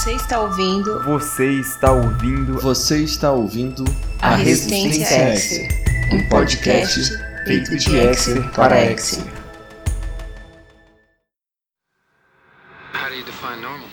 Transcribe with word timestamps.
Você 0.00 0.12
está 0.12 0.40
ouvindo. 0.40 1.02
Você 1.02 1.46
está 1.60 1.92
ouvindo. 1.92 2.58
Você 2.58 3.04
está 3.04 3.32
ouvindo 3.32 3.84
A 4.18 4.34
Resistência 4.34 5.34
Exer, 5.34 5.68
um 6.10 6.26
podcast 6.26 7.18
feito 7.44 7.76
de 7.76 7.96
Exer 7.98 8.50
para 8.52 8.80
define 13.24 13.60
normal? 13.60 13.90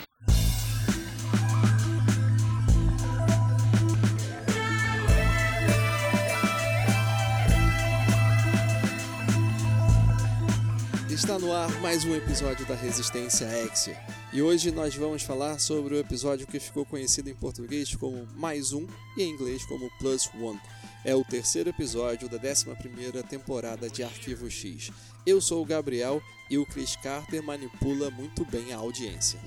Está 11.09 11.37
no 11.37 11.53
ar 11.53 11.69
mais 11.81 12.05
um 12.05 12.15
episódio 12.15 12.65
da 12.65 12.75
Resistência 12.75 13.45
X. 13.49 13.91
E 14.33 14.41
hoje 14.41 14.71
nós 14.71 14.93
vamos 14.93 15.23
falar 15.23 15.57
sobre 15.57 15.95
o 15.95 15.99
episódio 15.99 16.45
que 16.45 16.59
ficou 16.59 16.85
conhecido 16.85 17.29
em 17.29 17.35
português 17.35 17.95
como 17.95 18.27
Mais 18.35 18.73
Um 18.73 18.85
e 19.15 19.23
em 19.23 19.29
inglês 19.31 19.65
como 19.65 19.89
Plus 19.97 20.29
One. 20.35 20.59
É 21.05 21.15
o 21.15 21.23
terceiro 21.23 21.69
episódio 21.69 22.27
da 22.27 22.37
11ª 22.37 23.23
temporada 23.23 23.89
de 23.89 24.03
Arquivo 24.03 24.51
X. 24.51 24.91
Eu 25.25 25.39
sou 25.39 25.61
o 25.61 25.65
Gabriel 25.65 26.21
e 26.49 26.57
o 26.57 26.65
Chris 26.65 26.97
Carter 26.97 27.41
manipula 27.41 28.11
muito 28.11 28.43
bem 28.45 28.73
a 28.73 28.77
audiência. 28.77 29.39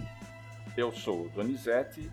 Eu 0.76 0.90
sou 0.92 1.26
o 1.26 1.28
Donizete 1.28 2.10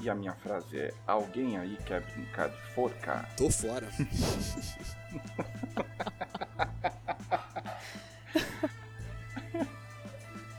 e 0.00 0.10
a 0.10 0.14
minha 0.14 0.34
frase 0.34 0.76
é: 0.76 0.92
Alguém 1.06 1.56
aí 1.56 1.78
quer 1.86 2.00
brincar 2.00 2.48
de 2.48 2.74
forcar? 2.74 3.32
Tô 3.36 3.48
fora. 3.48 3.88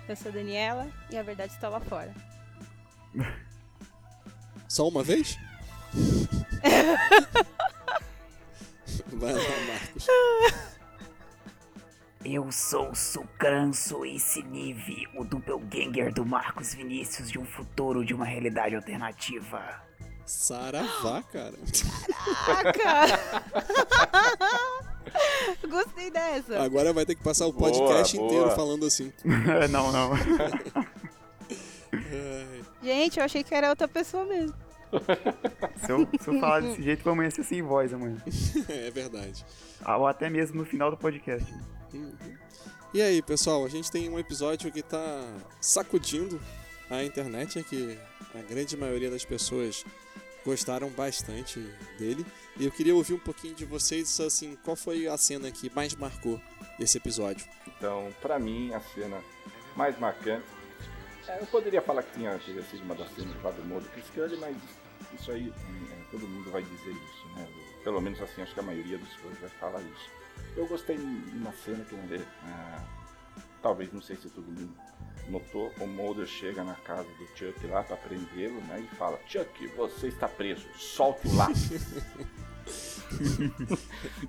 Eu 0.09 0.15
sou 0.15 0.31
a 0.31 0.33
Daniela 0.33 0.87
e 1.11 1.17
a 1.19 1.21
verdade 1.21 1.53
está 1.53 1.69
lá 1.69 1.79
fora. 1.79 2.11
Só 4.67 4.87
uma 4.87 5.03
vez? 5.03 5.37
Vai 9.13 9.33
lá, 9.33 9.39
Marcos. 9.67 10.07
Eu 12.25 12.51
sou 12.51 12.95
Sucranço 12.95 14.03
e 14.03 14.19
Sinive, 14.19 15.07
o 15.15 15.23
doppelganger 15.23 16.11
do 16.11 16.25
Marcos 16.25 16.73
Vinícius 16.73 17.29
de 17.29 17.37
um 17.37 17.45
futuro 17.45 18.03
de 18.03 18.15
uma 18.15 18.25
realidade 18.25 18.75
alternativa. 18.75 19.88
Saravá, 20.29 21.23
cara. 21.23 21.55
Caraca! 22.45 23.43
Gostei 25.67 26.11
dessa. 26.11 26.61
Agora 26.61 26.93
vai 26.93 27.03
ter 27.03 27.15
que 27.15 27.23
passar 27.23 27.47
o 27.47 27.51
Boa, 27.51 27.71
podcast 27.71 28.15
boa. 28.15 28.27
inteiro 28.27 28.51
falando 28.51 28.85
assim. 28.85 29.11
não, 29.71 29.91
não. 29.91 30.11
Gente, 32.83 33.17
eu 33.17 33.25
achei 33.25 33.43
que 33.43 33.55
era 33.55 33.69
outra 33.69 33.87
pessoa 33.87 34.23
mesmo. 34.23 34.55
Se 35.83 35.91
eu, 35.91 36.07
se 36.21 36.27
eu 36.27 36.39
falar 36.39 36.61
desse 36.61 36.83
jeito, 36.83 37.03
vou 37.03 37.13
amanhecer 37.13 37.43
sem 37.43 37.63
voz 37.63 37.91
amanhã. 37.91 38.21
é 38.69 38.91
verdade. 38.91 39.43
Ah, 39.83 39.97
Ou 39.97 40.05
até 40.05 40.29
mesmo 40.29 40.57
no 40.57 40.65
final 40.65 40.91
do 40.91 40.97
podcast. 40.97 41.51
Uhum. 41.91 42.13
E 42.93 43.01
aí, 43.01 43.19
pessoal, 43.23 43.65
a 43.65 43.69
gente 43.69 43.89
tem 43.89 44.07
um 44.07 44.19
episódio 44.19 44.71
que 44.71 44.83
tá 44.83 45.23
sacudindo 45.59 46.39
a 46.89 47.03
internet, 47.03 47.57
é 47.57 47.63
que 47.63 47.97
a 48.35 48.41
grande 48.41 48.77
maioria 48.77 49.09
das 49.09 49.25
pessoas 49.25 49.83
gostaram 50.45 50.89
bastante 50.89 51.59
dele. 51.97 52.25
E 52.57 52.65
eu 52.65 52.71
queria 52.71 52.95
ouvir 52.95 53.13
um 53.13 53.19
pouquinho 53.19 53.55
de 53.55 53.65
vocês, 53.65 54.19
assim, 54.19 54.57
qual 54.63 54.75
foi 54.75 55.07
a 55.07 55.17
cena 55.17 55.51
que 55.51 55.69
mais 55.73 55.95
marcou 55.95 56.39
desse 56.77 56.97
episódio? 56.97 57.45
Então, 57.67 58.13
pra 58.21 58.37
mim, 58.39 58.73
a 58.73 58.79
cena 58.79 59.21
mais 59.75 59.97
marcante. 59.99 60.45
é, 61.27 61.41
Eu 61.41 61.45
poderia 61.47 61.81
falar 61.81 62.03
que 62.03 62.13
tinha 62.13 62.39
sido 62.39 62.83
uma 62.83 62.95
das 62.95 63.09
cenas 63.13 63.41
lá 63.43 63.51
do 63.51 63.63
modo 63.65 63.87
Cully, 64.13 64.37
mas 64.37 64.55
isso 65.19 65.31
aí, 65.31 65.49
é, 65.49 66.11
todo 66.11 66.27
mundo 66.27 66.51
vai 66.51 66.61
dizer 66.63 66.91
isso, 66.91 67.27
né? 67.35 67.47
Pelo 67.83 68.01
menos 68.01 68.19
assim, 68.21 68.41
acho 68.41 68.53
que 68.53 68.59
a 68.59 68.63
maioria 68.63 68.97
dos 68.97 69.13
fãs 69.15 69.37
vai 69.39 69.49
falar 69.51 69.81
isso. 69.81 70.09
Eu 70.55 70.67
gostei 70.67 70.97
de 70.97 71.03
uma 71.03 71.53
cena 71.53 71.83
que, 71.85 71.95
ah, 72.43 72.83
talvez, 73.61 73.91
não 73.93 74.01
sei 74.01 74.15
se 74.17 74.29
todo 74.29 74.45
mundo 74.45 74.73
notou, 75.29 75.71
o 75.79 75.87
Mulder 75.87 76.25
chega 76.27 76.63
na 76.63 76.73
casa 76.75 77.03
do 77.17 77.27
Chuck 77.37 77.65
lá 77.67 77.83
pra 77.83 77.95
prendê-lo, 77.97 78.59
né? 78.67 78.79
E 78.91 78.95
fala, 78.95 79.19
Chuck, 79.27 79.67
você 79.77 80.07
está 80.07 80.27
preso, 80.27 80.65
solte 80.77 81.27
o 81.27 81.35
lápis. 81.35 81.69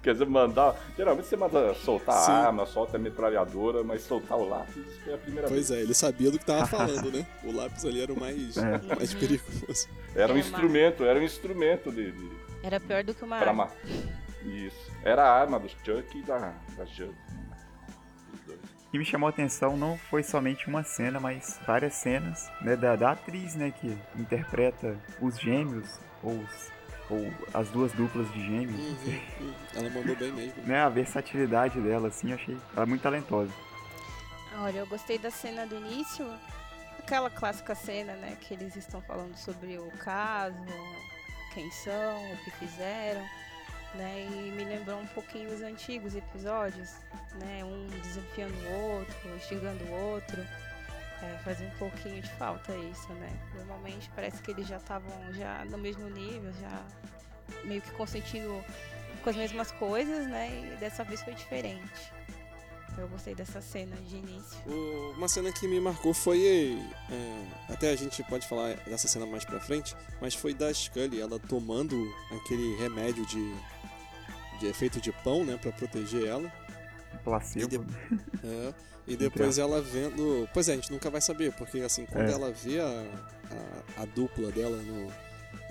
Quer 0.03 0.13
dizer, 0.13 0.27
mandar. 0.27 0.75
Geralmente 0.97 1.27
você 1.27 1.37
manda 1.37 1.75
soltar 1.75 2.17
Sim. 2.25 2.31
a 2.33 2.47
arma, 2.47 2.65
solta 2.67 2.97
a 2.97 3.01
metralhadora, 3.01 3.83
mas 3.85 4.03
soltar 4.03 4.39
o 4.39 4.49
lápis 4.49 4.85
foi 5.05 5.15
a 5.15 5.19
primeira 5.19 5.49
Pois 5.49 5.69
vez. 5.69 5.81
é, 5.81 5.83
ele 5.83 5.93
sabia 5.95 6.31
do 6.31 6.39
que 6.39 6.45
tava 6.47 6.67
falando, 6.67 7.11
né? 7.13 7.27
O 7.45 7.53
lápis 7.53 7.85
ali 7.85 8.01
era 8.01 8.13
o 8.13 8.19
mais, 8.19 8.57
É. 8.57 8.81
mais 8.97 9.13
perigoso. 9.15 9.89
Era 10.15 10.33
um 10.33 10.37
É 10.37 10.41
instrumento, 10.41 11.05
era 11.05 11.19
um 11.19 11.23
instrumento 11.23 11.93
de. 11.93 12.11
de 12.13 12.31
Era 12.63 12.81
pior 12.81 13.05
do 13.05 13.15
que 13.15 13.25
uma 13.25 13.37
arma. 13.37 13.53
ma- 13.67 13.71
Isso. 14.51 14.91
Era 15.05 15.25
a 15.25 15.33
arma 15.41 15.59
do 15.61 15.69
Chuck 15.69 16.19
e 16.19 16.23
da, 16.23 16.55
da 16.77 16.85
Jug. 16.87 17.15
Que 18.91 18.99
me 18.99 19.05
chamou 19.05 19.29
a 19.29 19.31
atenção 19.31 19.77
não 19.77 19.97
foi 19.97 20.23
somente 20.23 20.67
uma 20.69 20.83
cena, 20.83 21.21
mas 21.21 21.61
várias 21.67 21.95
cenas 21.95 22.51
né, 22.61 22.75
da, 22.75 22.97
da 22.97 23.13
atriz 23.13 23.55
né, 23.55 23.71
que 23.81 23.97
interpreta 24.17 24.97
os 25.21 25.39
gêmeos, 25.39 26.01
ou, 26.23 26.33
os- 26.41 26.73
ou 27.09 27.33
as 27.55 27.69
duas 27.71 27.93
duplas 27.93 28.31
de 28.33 28.41
gêmeos. 28.45 28.81
Uhum, 28.81 29.21
uhum. 29.41 29.55
Ela 29.77 29.91
mandou 29.91 30.17
bem 30.17 30.33
mesmo. 30.33 30.63
Né, 30.67 30.81
a 30.81 30.89
versatilidade 30.89 31.81
dela, 31.81 32.09
assim, 32.09 32.31
eu 32.31 32.35
achei 32.37 32.59
ela 32.77 32.85
muito 32.87 33.03
talentosa. 33.03 33.53
Olha, 34.59 34.79
eu 34.79 34.87
gostei 34.87 35.19
da 35.19 35.31
cena 35.31 35.65
do 35.67 35.77
início. 35.77 36.27
Aquela 36.99 37.31
clássica 37.31 37.75
cena, 37.75 38.13
né? 38.15 38.37
Que 38.41 38.55
eles 38.55 38.75
estão 38.77 39.01
falando 39.03 39.35
sobre 39.37 39.79
o 39.79 39.91
caso, 39.99 40.57
quem 41.55 41.71
são, 41.71 42.33
o 42.33 42.37
que 42.45 42.51
fizeram. 42.53 43.25
Né, 43.95 44.25
e 44.31 44.53
me 44.53 44.65
lembrou 44.65 45.01
um 45.01 45.07
pouquinho 45.09 45.53
os 45.53 45.61
antigos 45.63 46.15
episódios, 46.15 46.91
né? 47.41 47.65
Um 47.65 47.89
desafiando 47.89 48.55
o 48.55 48.99
outro, 48.99 49.37
instigando 49.37 49.85
o 49.85 50.13
outro. 50.13 50.41
É, 51.23 51.39
fazia 51.45 51.67
um 51.67 51.79
pouquinho 51.79 52.23
de 52.23 52.31
falta 52.31 52.73
isso, 52.77 53.13
né? 53.15 53.31
Normalmente 53.57 54.09
parece 54.15 54.41
que 54.43 54.53
eles 54.53 54.69
já 54.69 54.77
estavam 54.77 55.13
já 55.35 55.65
no 55.65 55.77
mesmo 55.77 56.09
nível, 56.09 56.53
já 56.61 56.85
meio 57.65 57.83
que 57.83 57.91
consentindo 57.91 58.65
com 59.23 59.31
as 59.31 59.37
mesmas 59.37 59.73
coisas, 59.73 60.27
né? 60.29 60.73
E 60.73 60.77
dessa 60.77 61.05
vez 61.05 61.21
foi 61.23 61.35
diferente. 61.35 62.13
Eu 62.99 63.09
gostei 63.09 63.35
dessa 63.35 63.61
cena 63.61 63.97
de 63.97 64.17
início. 64.17 64.59
Uma 65.17 65.29
cena 65.29 65.53
que 65.53 65.67
me 65.67 65.81
marcou 65.81 66.13
foi. 66.13 66.79
é, 67.11 67.73
até 67.73 67.91
a 67.91 67.97
gente 67.97 68.23
pode 68.25 68.47
falar 68.47 68.75
dessa 68.87 69.09
cena 69.09 69.27
mais 69.27 69.45
pra 69.45 69.61
frente, 69.61 69.97
mas 70.21 70.35
foi 70.35 70.53
da 70.53 70.73
Scully, 70.73 71.21
ela 71.21 71.39
tomando 71.39 71.97
aquele 72.33 72.77
remédio 72.77 73.25
de, 73.27 73.55
de 74.61 74.67
efeito 74.67 75.01
de 75.01 75.11
pão, 75.25 75.45
né, 75.45 75.57
pra 75.61 75.73
proteger 75.73 76.27
ela. 76.27 76.53
Placebo. 77.25 77.65
E 77.65 77.69
de- 77.79 78.47
É, 78.47 78.75
e 79.07 79.17
depois 79.17 79.59
ela 79.59 79.81
vendo. 79.83 80.49
Pois 80.55 80.69
é, 80.69 80.73
a 80.73 80.77
gente 80.77 80.93
nunca 80.93 81.11
vai 81.11 81.21
saber, 81.21 81.53
porque 81.55 81.79
assim, 81.81 82.07
quando 82.07 82.29
É. 82.29 82.33
ela 82.33 82.53
vê 82.53 82.79
a, 82.81 82.87
a, 83.99 84.03
a 84.03 84.05
dupla 84.05 84.51
dela 84.53 84.77
no, 84.83 85.07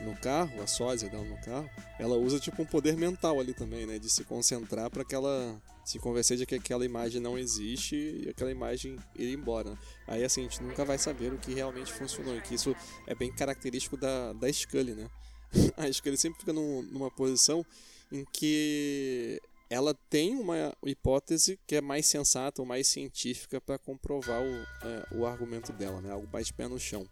no 0.05 0.15
carro, 0.17 0.61
a 0.61 0.67
sósia 0.67 1.09
dela 1.09 1.23
no 1.23 1.37
carro, 1.41 1.69
ela 1.97 2.15
usa 2.17 2.39
tipo 2.39 2.61
um 2.61 2.65
poder 2.65 2.97
mental 2.97 3.39
ali 3.39 3.53
também, 3.53 3.85
né? 3.85 3.97
De 3.97 4.09
se 4.09 4.23
concentrar 4.25 4.89
pra 4.89 5.05
que 5.05 5.15
ela 5.15 5.59
se 5.85 5.97
convencer 5.97 6.37
de 6.37 6.45
que 6.45 6.53
aquela 6.55 6.85
imagem 6.85 7.19
não 7.21 7.35
existe 7.37 7.95
e 7.95 8.29
aquela 8.29 8.51
imagem 8.51 8.95
ir 9.15 9.33
embora. 9.33 9.75
Aí 10.07 10.23
assim, 10.23 10.41
a 10.41 10.43
gente 10.43 10.61
nunca 10.61 10.83
vai 10.85 10.97
saber 10.99 11.33
o 11.33 11.37
que 11.37 11.53
realmente 11.53 11.91
funcionou. 11.91 12.35
E 12.35 12.41
que 12.41 12.53
isso 12.55 12.75
é 13.07 13.15
bem 13.15 13.31
característico 13.31 13.97
da, 13.97 14.33
da 14.33 14.51
Scully, 14.51 14.93
né? 14.93 15.07
A 15.77 15.91
Scully 15.91 16.15
sempre 16.17 16.39
fica 16.41 16.53
num- 16.53 16.83
numa 16.83 17.09
posição 17.09 17.65
em 18.11 18.25
que 18.25 19.41
ela 19.69 19.93
tem 20.09 20.35
uma 20.35 20.73
hipótese 20.83 21.59
que 21.67 21.75
é 21.75 21.81
mais 21.81 22.07
sensata 22.07 22.61
ou 22.61 22.67
mais 22.67 22.87
científica 22.87 23.61
para 23.61 23.77
comprovar 23.77 24.41
o, 24.41 24.55
é, 24.87 25.07
o 25.11 25.25
argumento 25.25 25.71
dela, 25.71 26.01
né? 26.01 26.11
Algo 26.11 26.27
mais 26.31 26.51
pé 26.51 26.67
no 26.67 26.79
chão. 26.79 27.07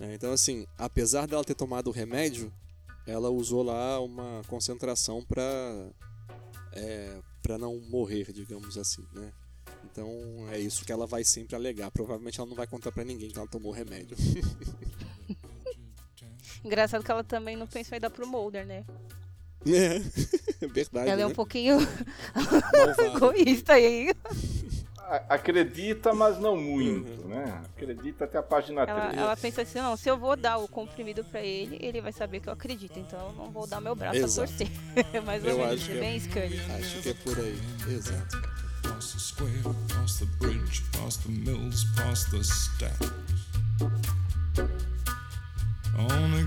É, 0.00 0.12
então, 0.14 0.32
assim, 0.32 0.66
apesar 0.76 1.26
dela 1.26 1.44
ter 1.44 1.54
tomado 1.54 1.86
o 1.88 1.92
remédio, 1.92 2.52
ela 3.06 3.30
usou 3.30 3.62
lá 3.62 4.00
uma 4.00 4.42
concentração 4.48 5.24
para 5.24 5.42
é, 6.72 7.20
para 7.40 7.58
não 7.58 7.78
morrer, 7.88 8.32
digamos 8.32 8.76
assim, 8.76 9.06
né? 9.12 9.32
Então 9.84 10.08
é 10.50 10.58
isso 10.58 10.84
que 10.84 10.90
ela 10.90 11.06
vai 11.06 11.22
sempre 11.22 11.54
alegar. 11.54 11.90
Provavelmente 11.90 12.40
ela 12.40 12.48
não 12.48 12.56
vai 12.56 12.66
contar 12.66 12.90
para 12.90 13.04
ninguém 13.04 13.30
que 13.30 13.38
ela 13.38 13.46
tomou 13.46 13.70
o 13.70 13.74
remédio. 13.74 14.16
Engraçado 16.64 17.04
que 17.04 17.10
ela 17.10 17.22
também 17.22 17.54
não 17.54 17.66
pensou 17.66 17.96
em 17.96 18.00
dar 18.00 18.10
pro 18.10 18.26
Mulder, 18.26 18.66
né? 18.66 18.84
É 19.66 19.98
verdade. 20.68 21.08
ela 21.10 21.20
é 21.22 21.24
né? 21.24 21.26
um 21.26 21.34
pouquinho 21.34 21.76
Malvada. 22.34 23.02
egoísta 23.06 23.72
aí. 23.74 24.12
Acredita, 25.28 26.14
mas 26.14 26.38
não 26.38 26.56
muito, 26.56 27.28
né? 27.28 27.62
Acredita 27.76 28.24
até 28.24 28.38
a 28.38 28.42
página 28.42 28.82
Ela, 28.82 29.00
3. 29.08 29.18
ela 29.18 29.36
pensa 29.36 29.62
assim, 29.62 29.78
não, 29.78 29.96
se 29.98 30.08
eu 30.08 30.16
vou 30.18 30.34
dar 30.34 30.56
o 30.56 30.66
comprimido 30.66 31.22
pra 31.24 31.40
ele, 31.42 31.76
ele 31.80 32.00
vai 32.00 32.10
saber 32.10 32.40
que 32.40 32.48
eu 32.48 32.52
acredito. 32.52 32.98
Então 32.98 33.18
eu 33.28 33.32
não 33.34 33.50
vou 33.50 33.66
dar 33.66 33.80
meu 33.82 33.94
braço 33.94 34.16
Exato. 34.16 34.42
a 34.42 34.46
torcer. 34.46 34.68
Mais 35.24 35.44
ou 35.44 35.50
Eu 35.50 35.58
menos, 35.58 35.74
acho 35.74 35.90
que 35.90 35.96
é- 35.96 36.00
bem 36.00 36.18
Scully. 36.18 36.60
Acho 36.78 37.02
que 37.02 37.08
é 37.10 37.14
por 37.14 37.38
aí. 37.38 37.58
Exato. 37.88 38.42
Past 38.82 39.12
the 39.12 39.18
square, 39.18 39.62
past 39.94 40.18
the 40.24 40.30
bridge, 40.38 40.82
past 40.92 41.22
the 41.22 41.30
mills, 41.32 41.84
past 41.96 42.30
the 42.30 42.40
stacks. 42.42 43.12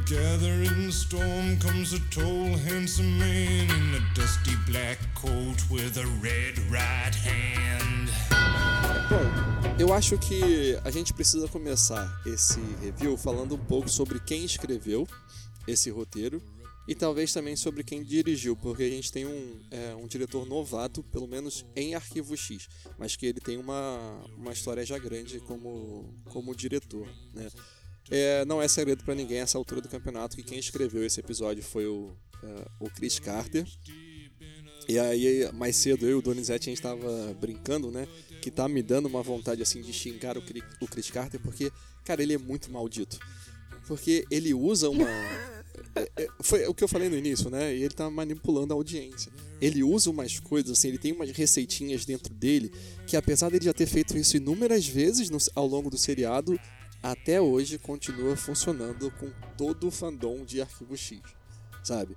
Gathering 0.08 0.90
storm 0.90 1.58
comes 1.60 1.94
a 1.94 2.00
tall, 2.10 2.58
handsome 2.60 3.20
man 3.20 3.70
in 3.70 3.96
a 3.96 4.16
dusty 4.16 4.56
black 4.66 4.98
coat 5.16 5.70
with 5.70 5.98
a 5.98 6.06
red 6.22 6.58
right 6.72 7.14
hand. 7.14 8.10
Bom, 9.10 9.78
eu 9.78 9.94
acho 9.94 10.18
que 10.18 10.78
a 10.84 10.92
gente 10.92 11.14
precisa 11.14 11.48
começar 11.50 12.22
esse 12.26 12.60
review 12.82 13.18
falando 13.18 13.56
um 13.56 13.66
pouco 13.66 13.90
sobre 13.90 14.20
quem 14.20 14.46
escreveu 14.46 15.06
esse 15.68 15.90
roteiro 15.90 16.42
e 16.88 16.96
talvez 16.96 17.34
também 17.34 17.58
sobre 17.58 17.84
quem 17.84 18.02
dirigiu, 18.02 18.56
porque 18.56 18.84
a 18.84 18.90
gente 18.90 19.12
tem 19.12 19.26
um, 19.26 19.60
é, 19.70 19.94
um 19.96 20.08
diretor 20.08 20.46
novato, 20.46 21.04
pelo 21.04 21.28
menos 21.28 21.66
em 21.76 21.96
Arquivo 21.96 22.38
X, 22.38 22.70
mas 22.98 23.18
que 23.18 23.26
ele 23.26 23.42
tem 23.42 23.58
uma, 23.58 24.24
uma 24.38 24.54
história 24.54 24.86
já 24.86 24.98
grande 24.98 25.42
como, 25.42 26.14
como 26.30 26.56
diretor. 26.56 27.06
Né? 27.34 27.50
É, 28.10 28.46
não 28.46 28.62
é 28.62 28.68
segredo 28.68 29.04
para 29.04 29.14
ninguém 29.16 29.40
essa 29.40 29.58
altura 29.58 29.82
do 29.82 29.90
campeonato 29.90 30.36
que 30.36 30.44
quem 30.44 30.58
escreveu 30.58 31.06
esse 31.06 31.20
episódio 31.20 31.62
foi 31.64 31.86
o, 31.88 32.12
é, 32.44 32.68
o 32.80 32.90
Chris 32.90 33.20
Carter. 33.20 33.66
E 34.88 34.98
aí, 34.98 35.52
mais 35.52 35.76
cedo, 35.76 36.06
eu 36.06 36.12
e 36.12 36.14
o 36.14 36.22
Donizete, 36.22 36.70
a 36.70 36.72
gente 36.72 36.82
tava 36.82 37.36
brincando, 37.40 37.92
né? 37.92 38.08
Que 38.42 38.50
tá 38.50 38.70
me 38.70 38.82
dando 38.82 39.08
uma 39.08 39.22
vontade, 39.22 39.62
assim, 39.62 39.82
de 39.82 39.92
xingar 39.92 40.38
o, 40.38 40.42
Chris 40.88 41.12
Carter, 41.12 41.42
porque, 41.42 41.70
cara, 42.06 42.24
ele 42.24 42.34
é 42.34 42.38
muito 42.38 42.72
maldito. 42.72 43.20
Porque 43.86 44.26
ele 44.32 44.54
usa 44.54 44.90
uma... 44.90 45.10
é- 45.94 46.10
é- 46.16 46.28
Foi 46.42 46.66
o 46.68 46.74
que 46.74 46.84
eu 46.86 46.88
falei 46.88 47.10
no 47.10 47.18
início, 47.18 47.50
né? 47.50 47.74
Ele 47.76 47.90
tá 47.90 48.10
manipulando 48.10 48.74
a 48.74 48.78
audiência. 48.78 49.30
Ele 49.60 49.84
usa 49.84 50.10
umas 50.10 50.40
coisas, 50.40 50.72
assim, 50.72 50.88
ele 50.88 50.98
tem 50.98 51.12
umas 51.12 51.32
receitinhas 51.32 52.06
dentro 52.06 52.34
dele, 52.34 52.72
que 53.06 53.18
apesar 53.18 53.50
dele 53.50 53.66
já 53.66 53.74
ter 53.74 53.88
feito 53.88 54.18
isso 54.18 54.38
inúmeras 54.38 54.88
vezes 54.88 55.30
no- 55.30 55.38
ao 55.54 55.68
longo 55.68 55.90
do 55.90 55.98
seriado, 55.98 56.58
até 57.02 57.40
hoje 57.42 57.78
continua 57.78 58.36
funcionando 58.36 59.12
com 59.12 59.30
todo 59.58 59.88
o 59.88 59.92
fandom 59.92 60.44
de 60.44 60.62
Arquivo 60.62 60.96
X, 60.98 61.20
sabe? 61.84 62.16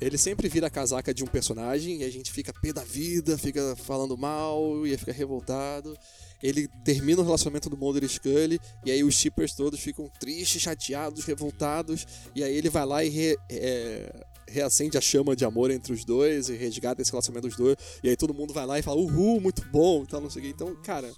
Ele 0.00 0.18
sempre 0.18 0.48
vira 0.48 0.66
a 0.66 0.70
casaca 0.70 1.14
de 1.14 1.22
um 1.22 1.26
personagem 1.26 2.00
e 2.00 2.04
a 2.04 2.10
gente 2.10 2.32
fica 2.32 2.52
pé 2.52 2.72
da 2.72 2.82
vida, 2.82 3.38
fica 3.38 3.76
falando 3.76 4.16
mal 4.16 4.84
e 4.86 4.96
fica 4.96 5.12
revoltado. 5.12 5.96
Ele 6.42 6.66
termina 6.84 7.20
o 7.20 7.24
relacionamento 7.24 7.70
do 7.70 7.76
Mulder 7.76 8.02
e 8.02 8.08
Scully 8.08 8.58
e 8.84 8.90
aí 8.90 9.04
os 9.04 9.14
shippers 9.14 9.54
todos 9.54 9.78
ficam 9.78 10.10
tristes, 10.18 10.60
chateados, 10.62 11.24
revoltados. 11.24 12.04
E 12.34 12.42
aí 12.42 12.56
ele 12.56 12.68
vai 12.68 12.84
lá 12.84 13.04
e 13.04 13.08
re- 13.08 13.36
é, 13.48 14.26
reacende 14.48 14.98
a 14.98 15.00
chama 15.00 15.36
de 15.36 15.44
amor 15.44 15.70
entre 15.70 15.92
os 15.92 16.04
dois 16.04 16.48
e 16.48 16.56
resgata 16.56 17.00
esse 17.00 17.12
relacionamento 17.12 17.46
dos 17.46 17.56
dois. 17.56 17.76
E 18.02 18.08
aí 18.08 18.16
todo 18.16 18.34
mundo 18.34 18.52
vai 18.52 18.66
lá 18.66 18.76
e 18.78 18.82
fala, 18.82 19.00
uhul, 19.00 19.40
muito 19.40 19.62
bom 19.70 20.04
tal, 20.04 20.20
não 20.20 20.30
sei 20.30 20.42
o 20.42 20.44
quê. 20.46 20.50
Então, 20.50 20.74
cara, 20.82 21.12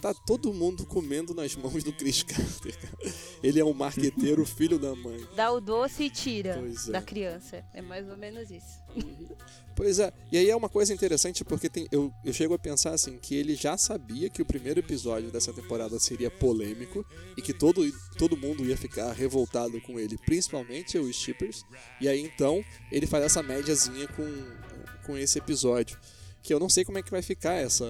tá 0.00 0.14
todo 0.26 0.52
mundo 0.52 0.86
comendo 0.86 1.34
nas 1.34 1.54
mãos 1.54 1.84
do 1.84 1.92
Chris 1.92 2.22
Carter, 2.22 2.76
cara. 2.78 3.14
Ele 3.42 3.60
é 3.60 3.64
um 3.64 3.74
marqueteiro 3.74 4.44
filho 4.46 4.78
da 4.78 4.94
mãe. 4.94 5.26
Dá 5.36 5.50
o 5.52 5.60
doce 5.60 6.04
e 6.04 6.10
tira 6.10 6.62
é. 6.88 6.90
da 6.90 7.02
criança. 7.02 7.64
É 7.72 7.82
mais 7.82 8.08
ou 8.08 8.16
menos 8.16 8.50
isso. 8.50 8.80
Pois 9.74 9.98
é, 9.98 10.12
e 10.30 10.36
aí 10.36 10.50
é 10.50 10.54
uma 10.54 10.68
coisa 10.68 10.92
interessante 10.92 11.42
porque 11.44 11.68
tem, 11.68 11.86
eu, 11.90 12.12
eu 12.24 12.32
chego 12.34 12.52
a 12.52 12.58
pensar 12.58 12.92
assim, 12.92 13.16
que 13.16 13.34
ele 13.34 13.54
já 13.54 13.78
sabia 13.78 14.28
que 14.28 14.42
o 14.42 14.44
primeiro 14.44 14.80
episódio 14.80 15.30
dessa 15.30 15.54
temporada 15.54 15.98
seria 15.98 16.30
polêmico 16.30 17.06
e 17.36 17.40
que 17.40 17.54
todo, 17.54 17.90
todo 18.18 18.36
mundo 18.36 18.64
ia 18.64 18.76
ficar 18.76 19.12
revoltado 19.12 19.80
com 19.80 19.98
ele, 19.98 20.18
principalmente 20.18 20.98
os 20.98 21.16
shippers, 21.16 21.64
e 22.00 22.08
aí 22.08 22.20
então 22.20 22.62
ele 22.92 23.06
faz 23.06 23.24
essa 23.24 23.42
médiazinha 23.42 24.06
com, 24.08 25.06
com 25.06 25.16
esse 25.16 25.38
episódio. 25.38 25.98
Que 26.42 26.54
eu 26.54 26.58
não 26.60 26.68
sei 26.68 26.84
como 26.84 26.98
é 26.98 27.02
que 27.02 27.10
vai 27.10 27.22
ficar 27.22 27.52
essa, 27.54 27.84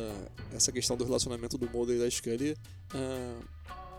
essa 0.52 0.72
questão 0.72 0.96
do 0.96 1.04
relacionamento 1.04 1.56
do 1.56 1.70
Mulder 1.70 1.96
e 1.96 1.98
da 2.00 2.10
Scully 2.10 2.56
ah, 2.94 3.40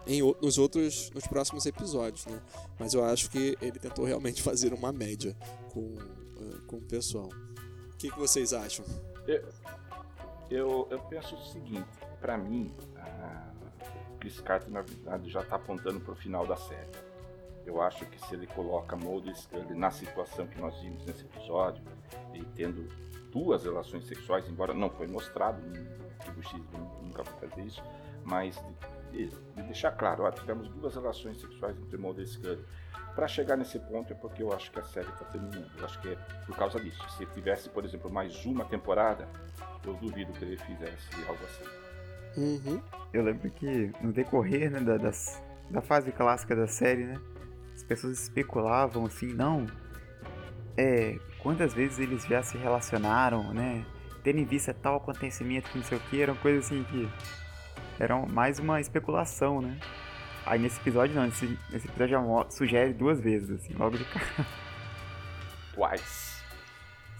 em, 0.06 0.22
nos 0.42 0.58
outros, 0.58 1.10
nos 1.12 1.26
próximos 1.26 1.66
episódios, 1.66 2.26
né? 2.26 2.42
Mas 2.78 2.94
eu 2.94 3.04
acho 3.04 3.30
que 3.30 3.58
ele 3.62 3.80
tentou 3.80 4.04
realmente 4.06 4.42
fazer 4.44 4.74
uma 4.74 4.92
média 4.92 5.36
com, 5.72 5.96
ah, 6.00 6.60
com 6.68 6.78
o 6.78 6.82
pessoal. 6.82 7.30
O 7.94 7.98
que, 7.98 8.12
que 8.12 8.20
vocês 8.20 8.52
acham? 8.52 8.84
Eu, 9.28 9.48
eu, 10.50 10.88
eu 10.92 11.00
penso 11.04 11.36
o 11.36 11.46
seguinte, 11.52 11.88
pra 12.20 12.38
mim, 12.38 12.74
a- 12.98 13.52
o 14.12 14.18
Chris 14.18 14.40
Carter 14.42 14.70
na 14.72 14.82
verdade 14.82 15.30
já 15.32 15.44
tá 15.44 15.56
apontando 15.56 16.00
pro 16.02 16.16
final 16.16 16.46
da 16.46 16.58
série. 16.58 16.90
Eu 17.66 17.80
acho 17.82 18.06
que 18.08 18.20
se 18.28 18.34
ele 18.34 18.48
coloca 18.48 18.96
Mulder 18.96 19.34
e 19.34 19.38
Scully 19.40 19.76
na 19.76 19.92
situação 19.92 20.46
que 20.48 20.60
nós 20.60 20.78
vimos 20.82 21.06
nesse 21.06 21.22
episódio, 21.24 21.84
e 22.34 22.44
tendo 22.56 22.88
duas 23.32 23.64
relações 23.64 24.06
sexuais, 24.08 24.48
embora 24.50 24.74
não 24.74 24.90
foi 24.90 25.08
mostrado, 25.08 25.62
no 25.62 25.78
Arquivo 26.20 26.44
X 26.44 26.62
nunca 27.04 27.24
vai 27.24 27.50
fazer 27.50 27.62
isso, 27.64 27.84
mas 28.24 28.62
de, 29.12 29.28
de- 29.28 29.36
de 29.56 29.64
deixar 29.64 29.92
claro, 29.92 30.24
ó, 30.24 30.32
tivemos 30.32 30.68
duas 30.70 30.94
relações 30.96 31.40
sexuais 31.40 31.78
entre 31.80 31.98
Mulder 31.98 32.24
e 32.24 32.28
Scully. 32.28 32.64
Pra 33.16 33.28
chegar 33.28 33.58
nesse 33.58 33.78
ponto 33.78 34.14
é 34.14 34.16
porque 34.16 34.42
eu 34.42 34.54
acho 34.54 34.72
que 34.72 34.80
a 34.80 34.84
série 34.84 35.08
tá 35.08 35.26
terminando. 35.26 35.70
Eu 35.78 35.84
acho 35.86 36.00
que 36.02 36.08
é 36.10 36.16
por 36.46 36.56
causa 36.56 36.80
disso. 36.80 37.04
Se 37.18 37.26
tivesse, 37.26 37.68
por 37.68 37.84
exemplo, 37.84 38.10
mais 38.10 38.46
uma 38.46 38.64
temporada, 38.64 39.28
eu 39.86 39.94
duvido 39.96 40.32
que 40.32 40.46
ele 40.46 40.56
fizesse 40.58 41.10
algo 41.28 41.44
assim. 41.44 41.66
Uhum. 42.38 42.82
Eu 43.12 43.24
lembro 43.24 43.50
que 43.52 43.92
no 44.00 44.14
decorrer 44.14 44.72
né, 44.72 44.80
da, 44.80 44.96
das- 44.96 45.44
da 45.70 45.82
fase 45.82 46.10
clássica 46.14 46.56
da 46.56 46.68
série, 46.68 47.04
né? 47.04 47.20
As 47.76 47.84
pessoas 47.84 48.22
especulavam 48.22 49.06
assim, 49.06 49.34
não. 49.34 49.66
É. 50.78 51.18
Quantas 51.44 51.74
vezes 51.74 52.00
eles 52.00 52.24
já 52.26 52.44
se 52.44 52.58
relacionaram, 52.58 53.54
né? 53.54 53.86
Tendo 54.24 54.40
em 54.40 54.46
vista 54.46 54.74
tal 54.74 54.98
acontecimento 54.98 55.70
que 55.72 55.78
não 55.78 55.86
sei 55.86 55.98
o 55.98 56.02
que, 56.02 56.22
eram 56.22 56.36
coisas 56.36 56.66
assim 56.66 56.84
que. 56.84 57.10
Eram 58.00 58.26
mais 58.28 58.60
uma 58.60 58.80
especulação, 58.80 59.62
né? 59.62 59.80
Aí 60.46 60.60
nesse 60.60 60.80
episódio 60.80 61.16
não, 61.16 61.26
nesse, 61.26 61.46
nesse 61.72 61.88
episódio 61.88 62.10
já 62.10 62.50
sugere 62.50 62.94
duas 62.94 63.20
vezes, 63.20 63.50
assim, 63.52 63.74
logo 63.74 63.98
de 63.98 64.06
cara. 64.06 64.48
Twice. 65.74 66.32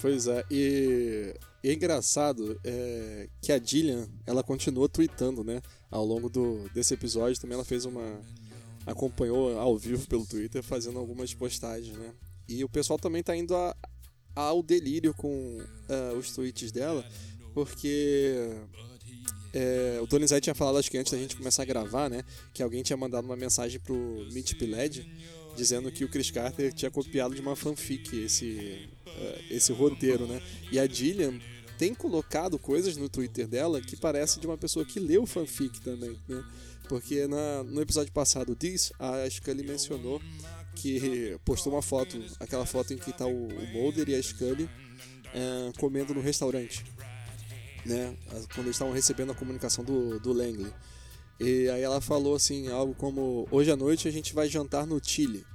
Pois 0.02 0.26
é, 0.28 0.44
e, 0.50 1.36
e 1.64 1.70
é 1.70 1.74
engraçado 1.74 2.60
é, 2.64 3.30
que 3.40 3.52
a 3.52 3.60
Dillian, 3.60 4.08
ela 4.26 4.42
continua 4.42 4.90
tweetando, 4.90 5.44
né? 5.44 5.62
Ao 5.92 6.04
longo 6.04 6.30
do, 6.30 6.68
desse 6.74 6.94
episódio 6.96 7.40
também 7.40 7.54
ela 7.56 7.66
fez 7.66 7.86
uma... 7.86 8.20
acompanhou 8.86 9.60
ao 9.60 9.78
vivo 9.78 10.08
pelo 10.08 10.26
Twitter 10.26 10.64
fazendo 10.64 10.98
algumas 10.98 11.34
postagens, 11.34 11.96
né? 11.96 12.14
E 12.50 12.64
o 12.64 12.70
pessoal 12.70 12.98
também 12.98 13.22
tá 13.22 13.36
indo 13.36 13.56
a- 13.56 13.76
ao 14.36 14.62
delírio 14.64 15.14
com 15.14 15.60
ah, 15.90 16.14
os 16.18 16.32
tweets 16.32 16.72
dela, 16.72 17.06
porque 17.54 18.50
é, 19.54 20.00
o 20.02 20.08
Donizete 20.08 20.46
tinha 20.46 20.56
falado, 20.56 20.78
acho 20.78 20.90
que 20.90 20.98
antes 20.98 21.12
da 21.12 21.18
gente 21.18 21.36
começar 21.36 21.64
a 21.64 21.66
gravar, 21.66 22.10
né? 22.10 22.24
Que 22.54 22.64
alguém 22.64 22.82
tinha 22.82 22.96
mandado 22.96 23.26
uma 23.26 23.36
mensagem 23.36 23.80
pro 23.80 24.28
Mitch 24.32 24.54
Pileggi 24.54 25.06
dizendo 25.56 25.92
que 25.92 26.06
o 26.06 26.10
Chris 26.10 26.32
Carter 26.32 26.72
tinha 26.72 26.90
copiado 26.90 27.36
de 27.36 27.42
uma 27.42 27.56
fanfic 27.56 28.24
esse, 28.24 28.90
eh, 29.06 29.42
esse 29.50 29.74
roteiro, 29.74 30.26
né? 30.26 30.42
E 30.72 30.80
a 30.80 30.88
Gillian 30.88 31.38
tem 31.78 31.94
colocado 31.94 32.58
coisas 32.58 32.96
no 32.96 33.10
Twitter 33.10 33.48
dela 33.48 33.82
que 33.82 33.98
parece 33.98 34.40
de 34.40 34.48
uma 34.48 34.58
pessoa 34.58 34.86
que 34.86 35.00
leu 35.00 35.26
fanfic 35.26 35.82
também, 35.82 36.18
né? 36.28 36.44
Porque 36.88 37.28
na, 37.28 37.64
no 37.64 37.82
episódio 37.82 38.12
passado 38.12 38.56
diz, 38.58 38.92
a 39.00 39.30
Scully 39.30 39.64
mencionou 39.64 40.22
que 40.76 41.38
postou 41.44 41.74
uma 41.74 41.82
foto, 41.82 42.18
aquela 42.40 42.66
foto 42.66 42.94
em 42.94 42.98
que 42.98 43.12
tá 43.12 43.26
o, 43.26 43.48
o 43.48 43.68
Mulder 43.74 44.10
e 44.10 44.16
a 44.16 44.22
Scully 44.22 44.70
eh, 45.34 45.72
comendo 45.80 46.14
no 46.14 46.22
restaurante, 46.22 46.84
né? 47.86 48.16
Quando 48.54 48.68
eles 48.68 48.76
estavam 48.76 48.94
recebendo 48.94 49.32
a 49.32 49.36
comunicação 49.36 49.84
do, 49.84 50.20
do 50.20 50.34
Langley. 50.34 50.74
E 51.40 51.70
aí 51.70 51.82
ela 51.82 52.00
falou 52.00 52.36
assim, 52.36 52.70
algo 52.70 52.94
como 52.94 53.48
hoje 53.50 53.72
à 53.72 53.76
noite 53.76 54.08
a 54.08 54.12
gente 54.12 54.34
vai 54.34 54.48
jantar 54.48 54.86
no 54.86 55.04
Chile, 55.04 55.46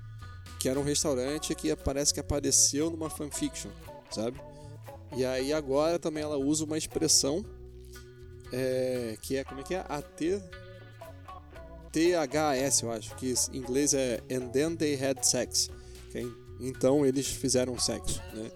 que 0.59 0.69
era 0.69 0.81
um 0.81 0.83
restaurante 0.83 1.55
que 1.55 1.75
parece 1.77 2.13
que 2.13 2.21
apareceu 2.21 2.91
numa 2.91 3.09
fanfiction, 3.09 3.71
sabe? 4.11 4.41
E 5.17 5.25
aí 5.25 5.53
agora 5.53 5.99
também 5.99 6.23
ela 6.23 6.37
usa 6.37 6.65
uma 6.65 6.77
expressão 6.77 7.45
é, 8.53 9.17
que 9.21 9.37
é 9.37 9.45
como 9.45 9.61
é 9.61 9.65
que 9.65 9.75
é? 9.75 9.85
AT 9.89 10.43
THS, 11.97 12.83
eu 12.83 12.93
acho, 12.93 13.17
que 13.17 13.33
em 13.53 13.57
inglês 13.57 13.95
é 13.95 14.21
And 14.31 14.49
then 14.49 14.77
they 14.77 15.03
had 15.03 15.25
sex. 15.25 15.71
é, 16.15 16.27
então 16.61 17.07
eles 17.07 17.27
fizeram 17.27 17.79
sexo, 17.79 18.23
né? 18.35 18.51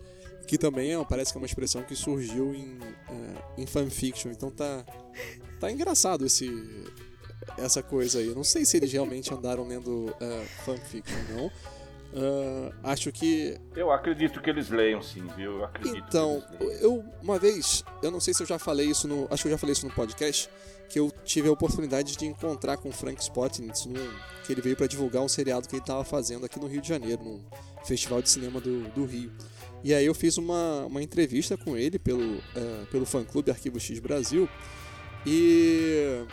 Que 0.47 0.59
também 0.59 0.93
é, 0.93 1.05
parece 1.05 1.33
que 1.33 1.39
é 1.39 1.41
uma 1.41 1.47
expressão 1.47 1.83
que 1.83 1.97
surgiu 1.97 2.55
em, 2.55 2.79
é, 3.09 3.63
em 3.63 3.67
fanfiction. 3.67 4.31
Então 4.31 4.51
tá, 4.51 4.85
tá 5.59 5.71
engraçado 5.71 6.27
esse, 6.27 6.51
essa 7.57 7.83
coisa 7.83 8.19
aí. 8.19 8.27
Eu 8.27 8.35
não 8.35 8.45
sei 8.45 8.67
se 8.67 8.77
eles 8.77 8.93
realmente 8.93 9.33
andaram 9.33 9.67
lendo 9.67 10.15
é, 10.21 10.45
fanfiction, 10.67 11.19
não. 11.31 11.51
Ah, 12.15 12.93
acho 12.93 13.13
que 13.13 13.57
Eu 13.75 13.91
acredito 13.91 14.41
que 14.41 14.51
eles 14.51 14.69
leiam 14.69 15.01
sim, 15.01 15.25
viu? 15.37 15.59
Eu 15.59 15.65
acredito 15.65 16.05
então, 16.09 16.43
que 16.59 16.65
eles 16.65 16.81
leiam. 16.81 16.97
eu 16.97 17.05
uma 17.23 17.39
vez, 17.39 17.85
eu 18.03 18.11
não 18.11 18.21
sei 18.21 18.35
se 18.35 18.43
eu 18.43 18.47
já 18.47 18.59
falei 18.59 18.87
isso 18.87 19.07
no, 19.07 19.29
acho 19.31 19.43
que 19.43 19.49
eu 19.49 19.53
já 19.53 19.59
falei 19.59 19.73
isso 19.73 19.87
no 19.87 19.93
podcast, 19.93 20.51
que 20.89 20.99
eu 20.99 21.11
tive 21.25 21.49
a 21.49 21.53
oportunidade 21.53 22.17
de 22.17 22.27
encontrar 22.27 22.77
com 22.77 22.89
o 22.89 22.93
Frank 22.93 23.23
Spotnitz, 23.23 23.87
que 24.45 24.53
ele 24.53 24.61
veio 24.61 24.77
para 24.77 24.87
divulgar 24.87 25.23
um 25.23 25.29
seriado 25.29 25.69
que 25.69 25.77
ele 25.77 25.83
estava 25.83 26.05
fazendo 26.05 26.45
aqui 26.45 26.59
no 26.59 26.67
Rio 26.67 26.81
de 26.81 26.89
Janeiro, 26.89 27.23
num 27.23 27.41
festival 27.85 28.21
de 28.21 28.29
cinema 28.29 28.61
do, 28.61 28.89
do 28.91 29.05
Rio. 29.05 29.31
E 29.83 29.95
aí 29.95 30.05
eu 30.05 30.15
fiz 30.15 30.37
uma, 30.37 30.85
uma 30.87 31.03
entrevista 31.03 31.57
com 31.57 31.77
ele 31.77 31.99
pelo, 31.99 32.39
eh, 32.55 32.85
pelo 32.91 33.07
fã 33.07 33.25
clube 33.25 33.51
Arquivo 33.51 33.81
X 33.81 33.99
Brasil. 33.99 34.49
E 35.27 36.25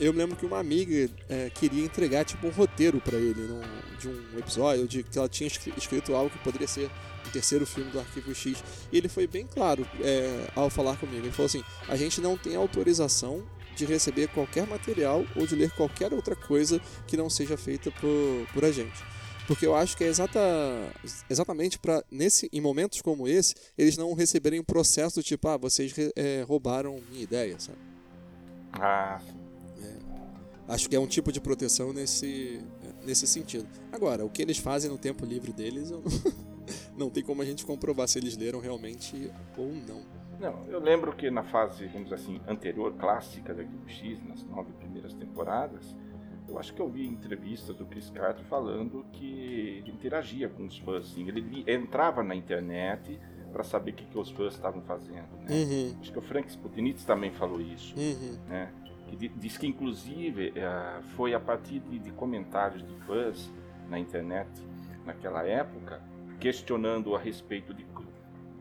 eu 0.00 0.12
me 0.12 0.18
lembro 0.18 0.36
que 0.36 0.46
uma 0.46 0.58
amiga 0.58 1.10
é, 1.28 1.50
queria 1.50 1.84
entregar 1.84 2.24
tipo 2.24 2.46
um 2.46 2.50
roteiro 2.50 3.00
para 3.00 3.16
ele 3.16 3.40
num, 3.42 3.60
de 3.98 4.08
um 4.08 4.38
episódio, 4.38 4.86
de 4.86 5.02
que 5.02 5.18
ela 5.18 5.28
tinha 5.28 5.46
escri- 5.46 5.72
escrito 5.76 6.14
algo 6.14 6.30
que 6.30 6.38
poderia 6.38 6.68
ser 6.68 6.90
o 7.26 7.30
terceiro 7.30 7.66
filme 7.66 7.90
do 7.90 8.00
Arquivo 8.00 8.34
X. 8.34 8.62
E 8.90 8.98
ele 8.98 9.08
foi 9.08 9.26
bem 9.26 9.46
claro 9.46 9.86
é, 10.00 10.48
ao 10.54 10.68
falar 10.70 10.96
comigo. 10.96 11.18
Ele 11.24 11.32
falou 11.32 11.46
assim: 11.46 11.62
a 11.88 11.96
gente 11.96 12.20
não 12.20 12.36
tem 12.36 12.56
autorização 12.56 13.44
de 13.76 13.86
receber 13.86 14.28
qualquer 14.28 14.66
material 14.66 15.24
ou 15.34 15.46
de 15.46 15.54
ler 15.54 15.70
qualquer 15.70 16.12
outra 16.12 16.36
coisa 16.36 16.80
que 17.06 17.16
não 17.16 17.30
seja 17.30 17.56
feita 17.56 17.90
por, 17.92 18.46
por 18.52 18.64
a 18.64 18.70
gente. 18.72 19.02
Porque 19.46 19.66
eu 19.66 19.74
acho 19.74 19.96
que 19.96 20.04
é 20.04 20.06
exata, 20.06 20.38
exatamente 21.28 21.78
para 21.78 22.04
nesse 22.10 22.48
em 22.52 22.60
momentos 22.60 23.02
como 23.02 23.26
esse, 23.26 23.54
eles 23.76 23.96
não 23.96 24.14
receberem 24.14 24.60
um 24.60 24.64
processo 24.64 25.16
do 25.16 25.22
tipo, 25.22 25.48
ah, 25.48 25.56
vocês 25.56 25.92
é, 26.14 26.44
roubaram 26.46 27.00
minha 27.10 27.22
ideia, 27.24 27.58
sabe? 27.58 27.78
Ah, 28.72 29.20
Acho 30.68 30.88
que 30.88 30.96
é 30.96 31.00
um 31.00 31.06
tipo 31.06 31.32
de 31.32 31.40
proteção 31.40 31.92
nesse, 31.92 32.64
nesse 33.04 33.26
sentido. 33.26 33.68
Agora, 33.90 34.24
o 34.24 34.30
que 34.30 34.40
eles 34.40 34.58
fazem 34.58 34.90
no 34.90 34.96
tempo 34.96 35.24
livre 35.24 35.52
deles, 35.52 35.90
eu 35.90 36.00
não, 36.00 36.10
não 37.06 37.10
tem 37.10 37.22
como 37.22 37.42
a 37.42 37.44
gente 37.44 37.66
comprovar 37.66 38.08
se 38.08 38.18
eles 38.18 38.36
leram 38.36 38.60
realmente 38.60 39.30
ou 39.56 39.66
não. 39.66 40.02
Não, 40.40 40.64
eu 40.68 40.80
lembro 40.80 41.14
que 41.14 41.30
na 41.30 41.44
fase, 41.44 41.86
vamos 41.88 42.12
assim, 42.12 42.40
anterior, 42.48 42.94
clássica 42.94 43.52
da 43.54 43.62
Arquivo 43.62 43.88
X, 43.88 44.24
nas 44.26 44.42
nove 44.44 44.72
primeiras 44.72 45.12
temporadas, 45.14 45.94
eu 46.48 46.58
acho 46.58 46.72
que 46.74 46.80
eu 46.80 46.88
vi 46.88 47.06
entrevistas 47.06 47.76
do 47.76 47.84
Chris 47.86 48.10
Carter 48.10 48.44
falando 48.46 49.04
que 49.12 49.26
ele 49.78 49.90
interagia 49.90 50.48
com 50.48 50.66
os 50.66 50.78
fãs, 50.78 51.10
assim, 51.10 51.28
ele 51.28 51.64
entrava 51.66 52.22
na 52.22 52.34
internet 52.34 53.20
para 53.52 53.62
saber 53.62 53.92
o 53.92 53.94
que, 53.94 54.04
que 54.06 54.18
os 54.18 54.30
fãs 54.30 54.54
estavam 54.54 54.82
fazendo, 54.82 55.28
né? 55.40 55.46
Uhum, 55.50 55.96
Acho 56.00 56.12
que 56.12 56.18
o 56.18 56.22
Frank 56.22 56.48
Sputnitz 56.50 57.04
também 57.04 57.30
falou 57.32 57.60
isso, 57.60 57.94
uhum, 57.98 58.38
né? 58.48 58.72
Que 59.08 59.16
di- 59.16 59.28
diz 59.28 59.58
que 59.58 59.66
inclusive 59.66 60.52
eh, 60.56 61.00
foi 61.16 61.34
a 61.34 61.40
partir 61.40 61.80
de, 61.80 61.98
de 61.98 62.10
comentários 62.12 62.82
de 62.86 62.94
fãs 63.06 63.50
na 63.88 63.98
internet 63.98 64.48
naquela 65.04 65.44
época 65.44 66.00
questionando 66.40 67.14
a 67.14 67.18
respeito 67.18 67.72
de 67.74 67.84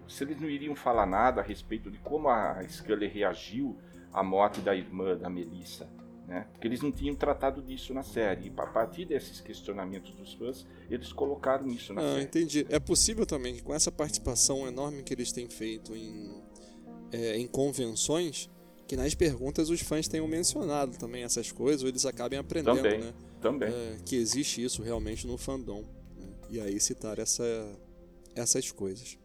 se 0.07 0.25
eles 0.25 0.41
não 0.41 0.49
iriam 0.49 0.75
falar 0.75 1.05
nada 1.05 1.39
a 1.39 1.43
respeito 1.43 1.89
de 1.89 1.97
como 1.99 2.27
a 2.27 2.61
Scully 2.67 3.07
reagiu 3.07 3.77
à 4.11 4.21
morte 4.21 4.59
da 4.59 4.75
irmã 4.75 5.15
da 5.15 5.29
Melissa, 5.29 5.87
né? 6.31 6.47
Porque 6.53 6.65
eles 6.67 6.81
não 6.81 6.91
tinham 6.93 7.13
tratado 7.13 7.61
disso 7.61 7.93
na 7.93 8.03
série. 8.03 8.47
E 8.47 8.53
a 8.55 8.65
partir 8.67 9.03
desses 9.05 9.41
questionamentos 9.41 10.13
dos 10.15 10.33
fãs, 10.33 10.65
eles 10.89 11.11
colocaram 11.11 11.67
isso 11.67 11.93
na 11.93 12.01
Ah, 12.01 12.13
série. 12.13 12.23
entendi. 12.23 12.65
É 12.69 12.79
possível 12.79 13.25
também 13.25 13.55
que 13.55 13.61
com 13.61 13.73
essa 13.73 13.91
participação 13.91 14.65
enorme 14.65 15.03
que 15.03 15.13
eles 15.13 15.31
têm 15.33 15.49
feito 15.49 15.93
em, 15.93 16.41
é, 17.11 17.35
em 17.37 17.45
convenções, 17.47 18.49
que 18.87 18.95
nas 18.95 19.13
perguntas 19.13 19.69
os 19.69 19.81
fãs 19.81 20.07
tenham 20.07 20.25
mencionado 20.27 20.97
também 20.97 21.23
essas 21.23 21.51
coisas, 21.51 21.83
ou 21.83 21.89
eles 21.89 22.05
acabem 22.05 22.39
aprendendo, 22.39 22.77
Também. 22.77 22.99
né? 23.01 23.13
Também. 23.41 23.69
é, 23.69 23.97
que 24.05 24.15
existe 24.15 24.63
isso 24.63 24.81
realmente 24.81 25.27
no 25.27 25.37
fandom. 25.37 25.81
né? 26.17 26.27
E 26.49 26.59
aí 26.61 26.79
citar 26.79 27.19
essa, 27.19 27.43
essas 28.35 28.71
coisas. 28.71 29.17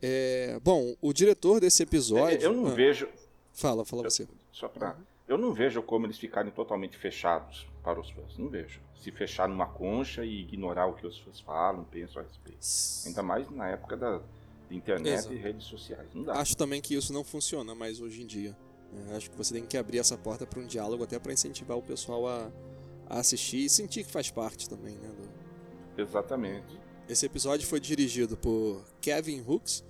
É, 0.00 0.58
bom, 0.62 0.94
o 1.02 1.12
diretor 1.12 1.60
desse 1.60 1.82
episódio. 1.82 2.40
É, 2.40 2.44
eu 2.46 2.52
não 2.54 2.66
Ah, 2.66 2.74
vejo 2.74 3.08
Fala, 3.52 3.84
fala 3.84 4.02
Eu- 4.04 4.10
você. 4.10 4.26
Só 4.52 4.68
pra. 4.68 4.96
Eu 5.28 5.36
não 5.36 5.52
vejo 5.52 5.82
como 5.82 6.06
eles 6.06 6.18
ficarem 6.18 6.50
totalmente 6.50 6.96
fechados 6.96 7.66
para 7.84 8.00
os 8.00 8.08
fãs. 8.10 8.38
Não 8.38 8.48
vejo. 8.48 8.80
Se 8.96 9.12
fechar 9.12 9.46
numa 9.48 9.66
concha 9.66 10.24
e 10.24 10.40
ignorar 10.40 10.86
o 10.86 10.94
que 10.94 11.06
os 11.06 11.18
fãs 11.18 11.38
falam, 11.40 11.84
pensam 11.84 12.22
a 12.22 12.24
respeito. 12.24 12.58
Ainda 13.06 13.22
mais 13.22 13.50
na 13.50 13.68
época 13.68 13.96
da 13.96 14.22
internet 14.70 15.14
Exato. 15.18 15.34
e 15.34 15.36
redes 15.36 15.66
sociais. 15.66 16.08
Não 16.14 16.24
dá. 16.24 16.32
Acho 16.34 16.56
também 16.56 16.80
que 16.80 16.94
isso 16.94 17.12
não 17.12 17.22
funciona 17.22 17.74
mais 17.74 18.00
hoje 18.00 18.22
em 18.22 18.26
dia. 18.26 18.56
É, 19.10 19.16
acho 19.16 19.30
que 19.30 19.36
você 19.36 19.52
tem 19.52 19.66
que 19.66 19.76
abrir 19.76 19.98
essa 19.98 20.16
porta 20.16 20.46
para 20.46 20.58
um 20.60 20.66
diálogo 20.66 21.04
até 21.04 21.18
para 21.18 21.30
incentivar 21.32 21.76
o 21.76 21.82
pessoal 21.82 22.26
a, 22.26 22.50
a 23.06 23.18
assistir 23.18 23.58
e 23.66 23.68
sentir 23.68 24.04
que 24.04 24.10
faz 24.10 24.30
parte 24.30 24.66
também, 24.68 24.94
né? 24.94 25.08
do- 25.08 26.00
Exatamente. 26.02 26.78
Esse 27.06 27.26
episódio 27.26 27.66
foi 27.66 27.80
dirigido 27.80 28.36
por 28.36 28.82
Kevin 29.00 29.42
Hooks, 29.46 29.84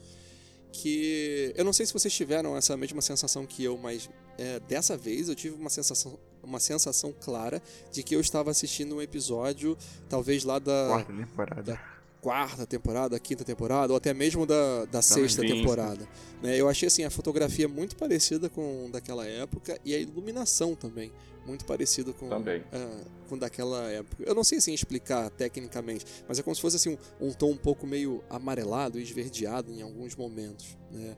que 0.73 1.52
eu 1.57 1.64
não 1.64 1.73
sei 1.73 1.87
se 1.87 1.92
vocês 1.92 2.12
tiveram 2.14 2.57
essa 2.57 2.76
mesma 2.76 3.00
sensação 3.00 3.47
que 3.47 3.62
eu, 3.64 3.76
mas 3.78 4.09
é, 4.38 4.61
dessa 4.61 4.97
vez 4.97 5.28
eu 5.28 5.35
tive 5.35 5.54
uma 5.57 5.68
sensação, 5.71 6.18
uma 6.42 6.61
sensação 6.61 7.12
clara 7.21 7.61
de 7.92 8.02
que 8.02 8.14
eu 8.16 8.21
estava 8.21 8.50
assistindo 8.50 8.97
um 8.97 9.02
episódio, 9.02 9.76
talvez 10.09 10.45
lá 10.45 10.59
da 10.59 10.87
Quarta 10.88 11.12
temporada. 11.12 11.62
da- 11.62 11.99
quarta 12.21 12.66
temporada, 12.66 13.18
quinta 13.21 13.45
temporada, 13.45 13.92
ou 13.92 13.97
até 13.97 14.12
mesmo 14.12 14.45
da, 14.45 14.85
da 14.87 15.00
sexta 15.00 15.42
sim. 15.42 15.49
temporada. 15.49 16.07
né? 16.42 16.57
Eu 16.57 16.68
achei 16.68 16.88
assim 16.88 17.04
a 17.04 17.11
fotografia 17.11 17.68
muito 17.68 17.95
parecida 17.97 18.49
com 18.49 18.90
daquela 18.90 19.25
época 19.26 19.78
e 19.85 19.95
a 19.95 19.99
iluminação 19.99 20.75
também 20.75 21.12
muito 21.47 21.64
parecida 21.64 22.12
com 22.12 22.28
Também. 22.28 22.62
ah, 22.73 23.00
com 23.28 23.38
daquela 23.38 23.88
época. 23.90 24.23
Eu 24.26 24.35
não 24.35 24.42
sei 24.45 24.59
assim 24.59 24.75
explicar 24.75 25.30
tecnicamente, 25.30 26.04
mas 26.28 26.38
é 26.38 26.42
como 26.42 26.54
se 26.54 26.61
fosse 26.61 26.76
assim 26.76 26.99
um, 27.21 27.28
um 27.28 27.33
tom 27.33 27.52
um 27.52 27.57
pouco 27.57 27.87
meio 27.87 28.23
amarelado 28.28 28.99
e 28.99 29.02
esverdeado 29.02 29.73
em 29.73 29.80
alguns 29.80 30.14
momentos. 30.16 30.76
Né? 30.90 31.16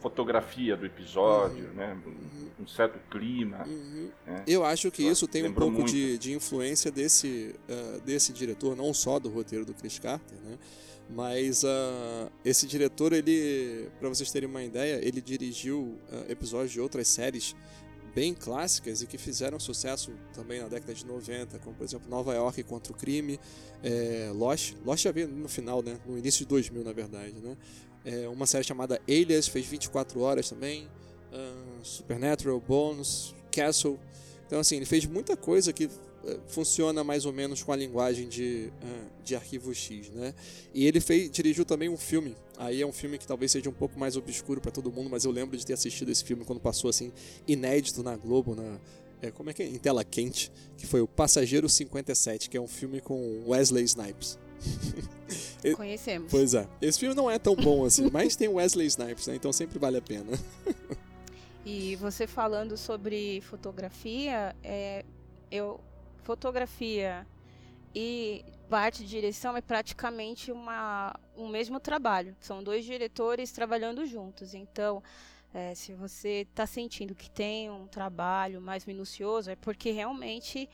Fotografia 0.00 0.76
do 0.76 0.86
episódio, 0.86 1.68
né? 1.74 1.96
Um, 2.06 2.62
um 2.62 2.66
certo 2.66 2.98
clima. 3.10 3.64
Uhum. 3.66 4.10
né? 4.26 4.44
Eu 4.46 4.64
acho 4.64 4.90
que 4.90 5.02
isso 5.02 5.26
tem 5.26 5.46
um 5.46 5.52
pouco 5.52 5.84
de, 5.84 6.18
de 6.18 6.32
influência 6.32 6.90
desse, 6.90 7.54
ah, 7.68 8.00
desse 8.04 8.32
diretor, 8.32 8.74
não 8.74 8.92
só 8.94 9.18
do 9.18 9.28
roteiro 9.28 9.64
do 9.64 9.74
Chris 9.74 9.98
Carter, 9.98 10.38
né? 10.42 10.58
Mas 11.08 11.64
ah, 11.64 12.30
esse 12.44 12.66
diretor, 12.66 13.12
ele, 13.12 13.88
para 13.98 14.08
vocês 14.08 14.30
terem 14.30 14.48
uma 14.48 14.62
ideia, 14.62 15.04
ele 15.04 15.20
dirigiu 15.20 15.98
ah, 16.10 16.24
episódios 16.28 16.72
de 16.72 16.80
outras 16.80 17.08
séries 17.08 17.54
bem 18.14 18.34
clássicas 18.34 19.02
e 19.02 19.06
que 19.06 19.16
fizeram 19.16 19.58
sucesso 19.58 20.12
também 20.32 20.60
na 20.60 20.68
década 20.68 20.92
de 20.92 21.06
90, 21.06 21.58
como 21.60 21.76
por 21.76 21.84
exemplo 21.84 22.08
Nova 22.10 22.34
York 22.34 22.62
contra 22.64 22.92
o 22.92 22.96
crime, 22.96 23.38
é, 23.82 24.30
Lost, 24.34 24.74
Lost 24.84 25.04
já 25.04 25.12
veio 25.12 25.28
no 25.28 25.48
final, 25.48 25.82
né? 25.82 25.98
No 26.06 26.18
início 26.18 26.40
de 26.40 26.46
2000, 26.46 26.84
na 26.84 26.92
verdade, 26.92 27.34
né? 27.40 27.56
É, 28.04 28.28
uma 28.28 28.46
série 28.46 28.64
chamada 28.64 29.00
Alias 29.08 29.46
fez 29.46 29.66
24 29.66 30.20
horas 30.20 30.48
também, 30.48 30.88
ah, 31.32 31.80
Supernatural, 31.82 32.60
Bones, 32.60 33.34
Castle. 33.50 33.98
Então, 34.46 34.60
assim, 34.60 34.76
ele 34.76 34.86
fez 34.86 35.06
muita 35.06 35.36
coisa 35.36 35.72
que 35.72 35.88
eh, 36.24 36.38
funciona 36.48 37.04
mais 37.04 37.24
ou 37.24 37.32
menos 37.32 37.62
com 37.62 37.72
a 37.72 37.76
linguagem 37.76 38.28
de, 38.28 38.72
ah, 38.82 39.06
de 39.22 39.36
arquivo 39.36 39.72
X, 39.72 40.10
né? 40.10 40.34
E 40.74 40.86
ele 40.86 41.00
fez, 41.00 41.30
dirigiu 41.30 41.64
também 41.64 41.88
um 41.88 41.96
filme. 41.96 42.36
Aí 42.58 42.82
é 42.82 42.86
um 42.86 42.92
filme 42.92 43.16
que 43.16 43.26
talvez 43.26 43.52
seja 43.52 43.70
um 43.70 43.72
pouco 43.72 43.98
mais 43.98 44.16
obscuro 44.16 44.60
para 44.60 44.72
todo 44.72 44.90
mundo, 44.90 45.08
mas 45.08 45.24
eu 45.24 45.30
lembro 45.30 45.56
de 45.56 45.64
ter 45.64 45.74
assistido 45.74 46.10
esse 46.10 46.24
filme 46.24 46.44
quando 46.44 46.60
passou 46.60 46.90
assim 46.90 47.12
inédito 47.46 48.02
na 48.02 48.16
Globo, 48.16 48.54
na 48.54 48.78
é, 49.22 49.30
como 49.30 49.50
é 49.50 49.52
que 49.52 49.62
é? 49.62 49.66
Em 49.66 49.78
tela 49.78 50.02
quente, 50.02 50.50
que 50.76 50.86
foi 50.86 51.00
o 51.00 51.06
Passageiro 51.06 51.68
57, 51.68 52.48
que 52.48 52.56
é 52.56 52.60
um 52.60 52.66
filme 52.66 53.00
com 53.00 53.44
Wesley 53.46 53.84
Snipes. 53.84 54.38
Conhecemos. 55.76 56.30
Pois 56.30 56.54
é. 56.54 56.66
Esse 56.80 56.98
filme 56.98 57.14
não 57.14 57.30
é 57.30 57.38
tão 57.38 57.54
bom 57.54 57.84
assim, 57.84 58.08
mas 58.10 58.36
tem 58.36 58.48
Wesley 58.48 58.86
Snipes, 58.86 59.26
né? 59.26 59.34
Então 59.34 59.52
sempre 59.52 59.78
vale 59.78 59.98
a 59.98 60.02
pena. 60.02 60.26
E 61.64 61.94
você 61.96 62.26
falando 62.26 62.76
sobre 62.76 63.42
fotografia, 63.42 64.56
é, 64.64 65.04
eu 65.50 65.78
fotografia 66.22 67.26
e 67.94 68.44
parte 68.68 69.02
de 69.02 69.08
direção 69.08 69.56
é 69.56 69.60
praticamente 69.60 70.52
uma, 70.52 71.14
um 71.36 71.48
mesmo 71.48 71.78
trabalho. 71.80 72.36
São 72.40 72.62
dois 72.62 72.84
diretores 72.84 73.50
trabalhando 73.52 74.06
juntos. 74.06 74.54
Então, 74.54 75.02
é, 75.52 75.74
se 75.74 75.92
você 75.92 76.46
está 76.48 76.66
sentindo 76.66 77.14
que 77.14 77.28
tem 77.28 77.68
um 77.68 77.86
trabalho 77.86 78.60
mais 78.60 78.86
minucioso, 78.86 79.50
é 79.50 79.56
porque 79.56 79.90
realmente 79.90 80.68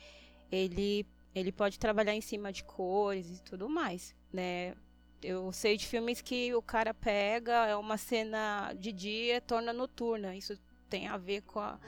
ele, 0.51 1.05
ele 1.39 1.51
pode 1.51 1.77
trabalhar 1.79 2.13
em 2.13 2.21
cima 2.21 2.51
de 2.51 2.63
cores 2.63 3.37
e 3.39 3.43
tudo 3.43 3.67
mais, 3.69 4.15
né? 4.31 4.75
Eu 5.21 5.51
sei 5.51 5.77
de 5.77 5.85
filmes 5.87 6.21
que 6.21 6.53
o 6.53 6.61
cara 6.61 6.93
pega, 6.93 7.65
é 7.65 7.75
uma 7.75 7.97
cena 7.97 8.73
de 8.73 8.91
dia, 8.91 9.41
torna 9.41 9.73
noturna. 9.73 10.35
Isso 10.35 10.57
tem 10.89 11.07
a 11.07 11.17
ver 11.17 11.41
com 11.41 11.59
a, 11.59 11.79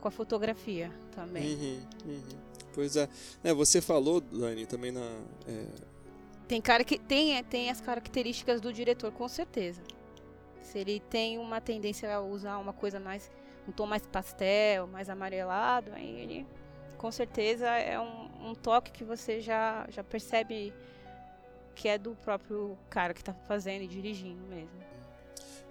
com 0.00 0.08
a 0.08 0.10
fotografia 0.10 0.90
também. 1.14 1.54
Uhum, 1.54 1.80
uhum. 2.06 2.38
Pois 2.74 2.96
é. 2.96 3.08
É, 3.42 3.52
Você 3.52 3.80
falou, 3.80 4.20
Dani, 4.20 4.66
também 4.66 4.90
na. 4.90 5.02
é, 5.46 5.66
Tem 6.48 6.60
cara 6.60 6.82
que 6.84 6.98
tem, 6.98 7.36
é, 7.36 7.42
tem 7.42 7.70
as 7.70 7.80
características 7.80 8.60
do 8.60 8.72
diretor, 8.72 9.12
com 9.12 9.28
certeza. 9.28 9.82
Se 10.62 10.78
ele 10.78 11.00
tem 11.00 11.38
uma 11.38 11.60
tendência 11.60 12.12
a 12.14 12.20
usar 12.22 12.56
uma 12.58 12.72
coisa 12.72 12.98
mais. 12.98 13.30
um 13.68 13.72
tom 13.72 13.86
mais 13.86 14.06
pastel, 14.06 14.86
mais 14.86 15.08
amarelado, 15.10 15.92
aí 15.92 16.08
ele 16.20 16.46
com 17.04 17.12
certeza 17.12 17.66
é 17.66 18.00
um, 18.00 18.48
um 18.50 18.54
toque 18.54 18.90
que 18.90 19.04
você 19.04 19.38
já, 19.38 19.86
já 19.90 20.02
percebe 20.02 20.72
que 21.74 21.86
é 21.86 21.98
do 21.98 22.14
próprio 22.14 22.78
cara 22.88 23.12
que 23.12 23.22
tá 23.22 23.34
fazendo 23.46 23.82
e 23.82 23.86
dirigindo 23.86 24.42
mesmo. 24.46 24.70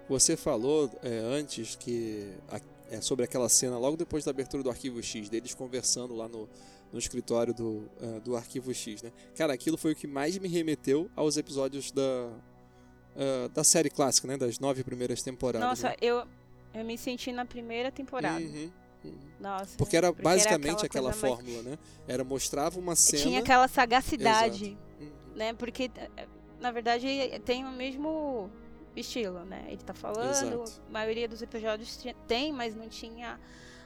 Você 0.08 0.36
falou 0.36 0.88
é, 1.02 1.08
antes 1.18 1.74
que 1.74 2.32
a- 2.48 2.60
é, 2.88 3.00
sobre 3.00 3.24
aquela 3.24 3.48
cena 3.48 3.76
logo 3.76 3.96
depois 3.96 4.24
da 4.24 4.30
abertura 4.30 4.62
do 4.62 4.70
Arquivo 4.70 5.02
X, 5.02 5.28
deles 5.28 5.54
conversando 5.54 6.14
lá 6.14 6.28
no, 6.28 6.48
no 6.92 7.00
escritório 7.00 7.52
do, 7.52 7.90
ah, 8.00 8.20
do 8.20 8.36
Arquivo 8.36 8.72
X, 8.72 9.02
né? 9.02 9.10
Cara, 9.34 9.52
aquilo 9.54 9.76
foi 9.76 9.90
o 9.90 9.96
que 9.96 10.06
mais 10.06 10.38
me 10.38 10.46
remeteu 10.46 11.10
aos 11.16 11.36
episódios 11.36 11.90
da, 11.90 12.30
ah, 13.16 13.48
da 13.52 13.64
série 13.64 13.90
clássica, 13.90 14.28
né? 14.28 14.36
Das 14.36 14.60
nove 14.60 14.84
primeiras 14.84 15.20
temporadas. 15.20 15.66
Nossa, 15.68 15.88
né? 15.88 15.96
eu, 16.00 16.24
Eu 16.72 16.84
me 16.84 16.96
senti 16.96 17.32
na 17.32 17.44
primeira 17.44 17.90
temporada. 17.90 18.38
Uhum. 18.40 18.70
Nossa. 19.40 19.76
Porque 19.76 19.96
era 19.96 20.12
porque 20.12 20.26
era 20.26 20.34
basicamente 20.36 20.86
aquela, 20.86 21.10
coisa 21.12 21.26
mais- 21.26 21.36
fórmula, 21.36 21.62
né? 21.62 21.78
Era 22.08 22.24
mostrava 22.24 22.78
uma 22.78 22.96
cena. 22.96 23.22
Tinha 23.22 23.40
aquela 23.40 23.68
sagacidade, 23.68 24.66
Exato. 24.66 24.78
Uhum. 25.00 25.36
né? 25.36 25.52
Porque, 25.54 25.90
na 26.60 26.70
verdade, 26.70 27.06
tem 27.44 27.64
o 27.64 27.70
mesmo 27.70 28.50
estilo, 28.96 29.40
né? 29.44 29.64
Ele 29.68 29.82
tá 29.82 29.94
falando, 29.94 30.30
Exato. 30.30 30.82
a 30.88 30.92
maioria 30.92 31.28
dos 31.28 31.42
episódios 31.42 31.98
tem, 32.26 32.52
mas 32.52 32.74
não 32.74 32.88
tinha 32.88 33.38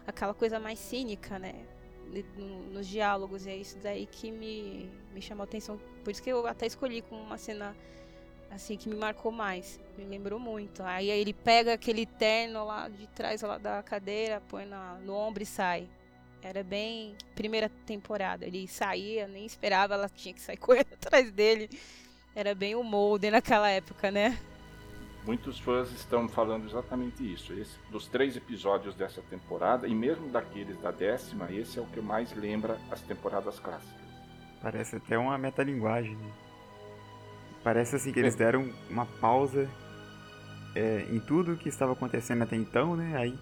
aquela 0.06 0.34
coisa 0.34 0.58
mais 0.60 0.78
cínica, 0.78 1.38
né? 1.38 1.54
nos 2.72 2.86
diálogos, 2.86 3.44
e 3.44 3.50
é 3.50 3.56
isso 3.56 3.76
daí 3.82 4.06
que 4.06 4.30
me, 4.30 4.90
me 5.12 5.20
chamou 5.20 5.42
a 5.42 5.44
atenção. 5.44 5.78
Por 6.02 6.10
isso 6.10 6.22
que 6.22 6.30
eu 6.30 6.46
até 6.46 6.66
escolhi 6.66 7.02
como 7.02 7.20
uma 7.22 7.36
cena 7.36 7.76
assim 8.50 8.76
que 8.76 8.88
me 8.88 8.96
marcou 8.96 9.30
mais. 9.30 9.80
Me 9.96 10.04
lembrou 10.04 10.38
muito. 10.38 10.82
Aí 10.82 11.10
ele 11.10 11.32
pega 11.32 11.74
aquele 11.74 12.06
terno 12.06 12.64
lá 12.64 12.88
de 12.88 13.06
trás 13.08 13.42
lá 13.42 13.58
da 13.58 13.82
cadeira, 13.82 14.42
põe 14.48 14.64
na, 14.66 14.94
no 15.04 15.14
ombro 15.14 15.42
e 15.42 15.46
sai. 15.46 15.88
Era 16.42 16.62
bem 16.62 17.16
primeira 17.34 17.68
temporada. 17.86 18.46
Ele 18.46 18.66
saía, 18.68 19.26
nem 19.26 19.44
esperava, 19.44 19.94
ela 19.94 20.08
tinha 20.08 20.34
que 20.34 20.40
sair 20.40 20.56
correndo 20.58 20.92
atrás 20.94 21.30
dele. 21.30 21.68
Era 22.34 22.54
bem 22.54 22.74
o 22.74 22.82
molde 22.82 23.30
naquela 23.30 23.68
época, 23.68 24.10
né? 24.10 24.38
Muitos 25.24 25.58
fãs 25.58 25.90
estão 25.90 26.28
falando 26.28 26.66
exatamente 26.66 27.32
isso. 27.32 27.52
Esse, 27.52 27.76
dos 27.90 28.06
três 28.06 28.36
episódios 28.36 28.94
dessa 28.94 29.20
temporada, 29.22 29.86
e 29.86 29.94
mesmo 29.94 30.28
daqueles 30.28 30.80
da 30.80 30.90
décima, 30.90 31.52
esse 31.52 31.78
é 31.78 31.82
o 31.82 31.86
que 31.86 32.00
mais 32.00 32.32
lembra 32.32 32.78
as 32.90 33.02
temporadas 33.02 33.58
clássicas. 33.58 34.08
Parece 34.62 34.96
até 34.96 35.18
uma 35.18 35.36
metalinguagem, 35.36 36.16
né? 36.16 36.47
Parece 37.62 37.96
assim 37.96 38.12
que 38.12 38.18
eles 38.18 38.34
deram 38.34 38.70
uma 38.88 39.04
pausa 39.06 39.68
é, 40.74 41.06
em 41.10 41.18
tudo 41.18 41.56
que 41.56 41.68
estava 41.68 41.92
acontecendo 41.92 42.42
até 42.42 42.56
então, 42.56 42.96
né? 42.96 43.16
Aí 43.16 43.38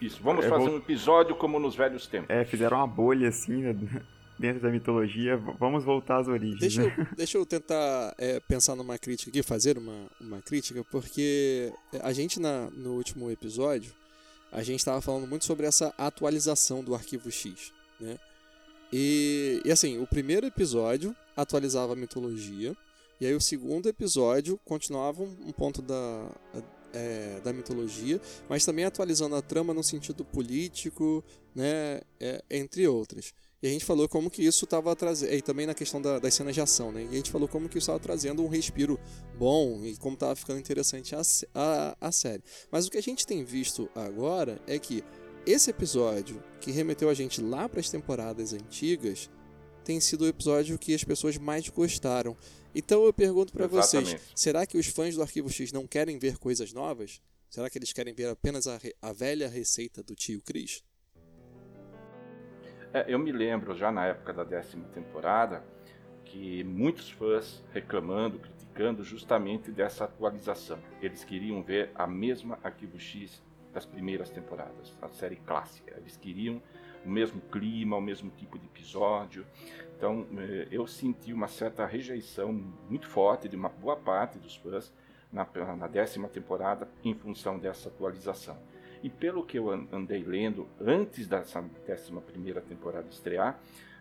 Isso, 0.00 0.20
vamos 0.22 0.44
Eu 0.44 0.50
fazer 0.50 0.64
vou- 0.64 0.74
um 0.74 0.78
episódio 0.78 1.34
como 1.36 1.58
nos 1.58 1.74
velhos 1.76 2.06
tempos. 2.06 2.28
é, 2.30 2.44
fizeram 2.44 2.76
uma 2.78 2.86
bolha 2.86 3.28
assim 3.28 3.62
né, 3.62 3.74
dentro 4.38 4.60
da 4.60 4.68
mitologia. 4.70 5.36
Vamos 5.36 5.84
voltar 5.84 6.18
às 6.18 6.28
origens. 6.28 6.58
Deixa 6.60 6.82
né? 6.82 6.94
eu, 6.98 7.06
deixa 7.16 7.38
eu 7.38 7.46
tentar 7.46 8.14
é, 8.18 8.40
pensar 8.40 8.74
numa 8.74 8.98
crítica 8.98 9.30
aqui, 9.30 9.42
fazer 9.42 9.78
uma, 9.78 10.06
uma 10.20 10.42
crítica, 10.42 10.84
porque 10.90 11.72
a 12.02 12.12
gente 12.12 12.40
na, 12.40 12.68
no 12.72 12.94
último 12.94 13.30
episódio, 13.30 13.92
a 14.52 14.62
gente 14.62 14.80
estava 14.80 15.00
falando 15.00 15.26
muito 15.26 15.44
sobre 15.44 15.66
essa 15.66 15.94
atualização 15.96 16.82
do 16.82 16.94
arquivo 16.94 17.30
X, 17.30 17.72
né? 18.00 18.18
E, 18.92 19.60
e 19.64 19.72
assim, 19.72 20.00
o 20.00 20.06
primeiro 20.06 20.46
episódio 20.46 21.14
atualizava 21.36 21.94
a 21.94 21.96
mitologia, 21.96 22.76
e 23.24 23.26
aí 23.28 23.34
o 23.34 23.40
segundo 23.40 23.88
episódio 23.88 24.60
continuava 24.66 25.22
um, 25.22 25.50
ponto 25.50 25.80
da, 25.80 26.30
é, 26.92 27.40
da 27.42 27.54
mitologia, 27.54 28.20
mas 28.50 28.66
também 28.66 28.84
atualizando 28.84 29.34
a 29.34 29.40
trama 29.40 29.72
no 29.72 29.82
sentido 29.82 30.26
político, 30.26 31.24
né? 31.54 32.02
É, 32.20 32.44
entre 32.50 32.86
outras. 32.86 33.32
E 33.62 33.66
a 33.66 33.70
gente 33.70 33.82
falou 33.86 34.06
como 34.10 34.30
que 34.30 34.44
isso 34.44 34.66
estava 34.66 34.94
trazendo. 34.94 35.32
E 35.32 35.40
também 35.40 35.64
na 35.64 35.72
questão 35.72 36.02
da- 36.02 36.18
das 36.18 36.34
cenas 36.34 36.54
de 36.54 36.60
ação, 36.60 36.92
né? 36.92 37.04
E 37.04 37.08
a 37.08 37.16
gente 37.16 37.30
falou 37.30 37.48
como 37.48 37.66
que 37.66 37.78
isso 37.78 37.84
estava 37.84 37.98
trazendo 37.98 38.44
um 38.44 38.48
respiro 38.48 39.00
bom 39.38 39.82
e 39.86 39.96
como 39.96 40.12
estava 40.12 40.36
ficando 40.36 40.60
interessante 40.60 41.14
a, 41.14 41.22
a, 41.54 41.96
a 41.98 42.12
série. 42.12 42.42
Mas 42.70 42.86
o 42.86 42.90
que 42.90 42.98
a 42.98 43.02
gente 43.02 43.26
tem 43.26 43.42
visto 43.42 43.88
agora 43.94 44.60
é 44.66 44.78
que 44.78 45.02
esse 45.46 45.70
episódio, 45.70 46.44
que 46.60 46.70
remeteu 46.70 47.08
a 47.08 47.14
gente 47.14 47.40
lá 47.40 47.70
para 47.70 47.80
as 47.80 47.88
temporadas 47.88 48.52
antigas, 48.52 49.30
tem 49.84 50.00
sido 50.00 50.22
o 50.22 50.28
episódio 50.28 50.78
que 50.78 50.94
as 50.94 51.04
pessoas 51.04 51.36
mais 51.36 51.68
gostaram. 51.68 52.36
Então 52.74 53.04
eu 53.04 53.12
pergunto 53.12 53.52
para 53.52 53.66
vocês: 53.66 54.16
será 54.34 54.66
que 54.66 54.78
os 54.78 54.86
fãs 54.86 55.14
do 55.14 55.22
Arquivo 55.22 55.50
X 55.50 55.70
não 55.70 55.86
querem 55.86 56.18
ver 56.18 56.38
coisas 56.38 56.72
novas? 56.72 57.20
Será 57.48 57.70
que 57.70 57.78
eles 57.78 57.92
querem 57.92 58.12
ver 58.12 58.28
apenas 58.28 58.66
a, 58.66 58.80
a 59.00 59.12
velha 59.12 59.48
receita 59.48 60.02
do 60.02 60.14
tio 60.16 60.42
Chris? 60.42 60.82
É, 62.92 63.04
eu 63.06 63.18
me 63.18 63.30
lembro 63.30 63.76
já 63.76 63.92
na 63.92 64.06
época 64.06 64.32
da 64.32 64.42
décima 64.42 64.84
temporada 64.88 65.62
que 66.24 66.64
muitos 66.64 67.10
fãs 67.10 67.62
reclamando, 67.72 68.40
criticando 68.40 69.04
justamente 69.04 69.70
dessa 69.70 70.04
atualização. 70.04 70.80
Eles 71.00 71.22
queriam 71.22 71.62
ver 71.62 71.92
a 71.94 72.06
mesma 72.06 72.58
Arquivo 72.62 72.98
X 72.98 73.40
das 73.72 73.86
primeiras 73.86 74.30
temporadas, 74.30 74.92
a 75.00 75.08
série 75.08 75.36
clássica. 75.36 75.94
Eles 75.96 76.16
queriam 76.16 76.60
o 77.04 77.08
mesmo 77.08 77.40
clima, 77.52 77.96
o 77.96 78.00
mesmo 78.00 78.30
tipo 78.30 78.58
de 78.58 78.66
episódio. 78.66 79.46
Então 79.96 80.26
eh, 80.38 80.68
eu 80.70 80.86
senti 80.86 81.32
uma 81.32 81.48
certa 81.48 81.86
rejeição 81.86 82.52
muito 82.88 83.06
forte 83.08 83.48
de 83.48 83.56
uma 83.56 83.68
boa 83.68 83.96
parte 83.96 84.38
dos 84.38 84.56
fãs 84.56 84.92
na, 85.32 85.46
na 85.76 85.86
décima 85.86 86.28
temporada 86.28 86.88
em 87.02 87.14
função 87.14 87.58
dessa 87.58 87.88
atualização. 87.88 88.56
E 89.02 89.10
pelo 89.10 89.44
que 89.44 89.58
eu 89.58 89.70
an- 89.70 89.86
andei 89.92 90.22
lendo 90.22 90.66
antes 90.80 91.26
dessa 91.26 91.60
décima 91.86 92.20
primeira 92.20 92.60
temporada 92.60 93.06
estrear, 93.08 93.58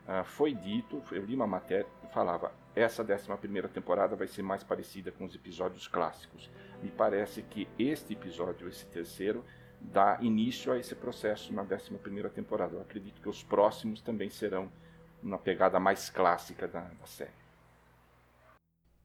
ah, 0.08 0.24
foi 0.24 0.54
dito, 0.54 1.02
eu 1.12 1.26
li 1.26 1.36
uma 1.36 1.48
matéria 1.48 1.86
que 2.02 2.14
falava 2.14 2.52
essa 2.76 3.04
décima 3.04 3.38
primeira 3.38 3.68
temporada 3.68 4.16
vai 4.16 4.28
ser 4.28 4.42
mais 4.42 4.64
parecida 4.64 5.12
com 5.12 5.26
os 5.26 5.36
episódios 5.36 5.88
clássicos. 5.88 6.50
Me 6.82 6.90
parece 6.90 7.42
que 7.44 7.68
este 7.78 8.14
episódio, 8.14 8.68
esse 8.68 8.86
terceiro, 8.88 9.44
dá 9.92 10.18
início 10.22 10.72
a 10.72 10.80
esse 10.80 10.96
processo 10.96 11.54
na 11.54 11.64
décima 11.64 12.00
primeira 12.00 12.30
temporada. 12.30 12.76
Eu 12.76 12.82
acredito 12.82 13.22
que 13.22 13.30
os 13.30 13.44
próximos 13.44 14.02
também 14.02 14.30
serão 14.30 14.72
uma 15.22 15.38
pegada 15.38 15.80
mais 15.80 16.10
clássica 16.10 16.68
da, 16.68 16.82
da 16.82 17.06
série. 17.06 17.32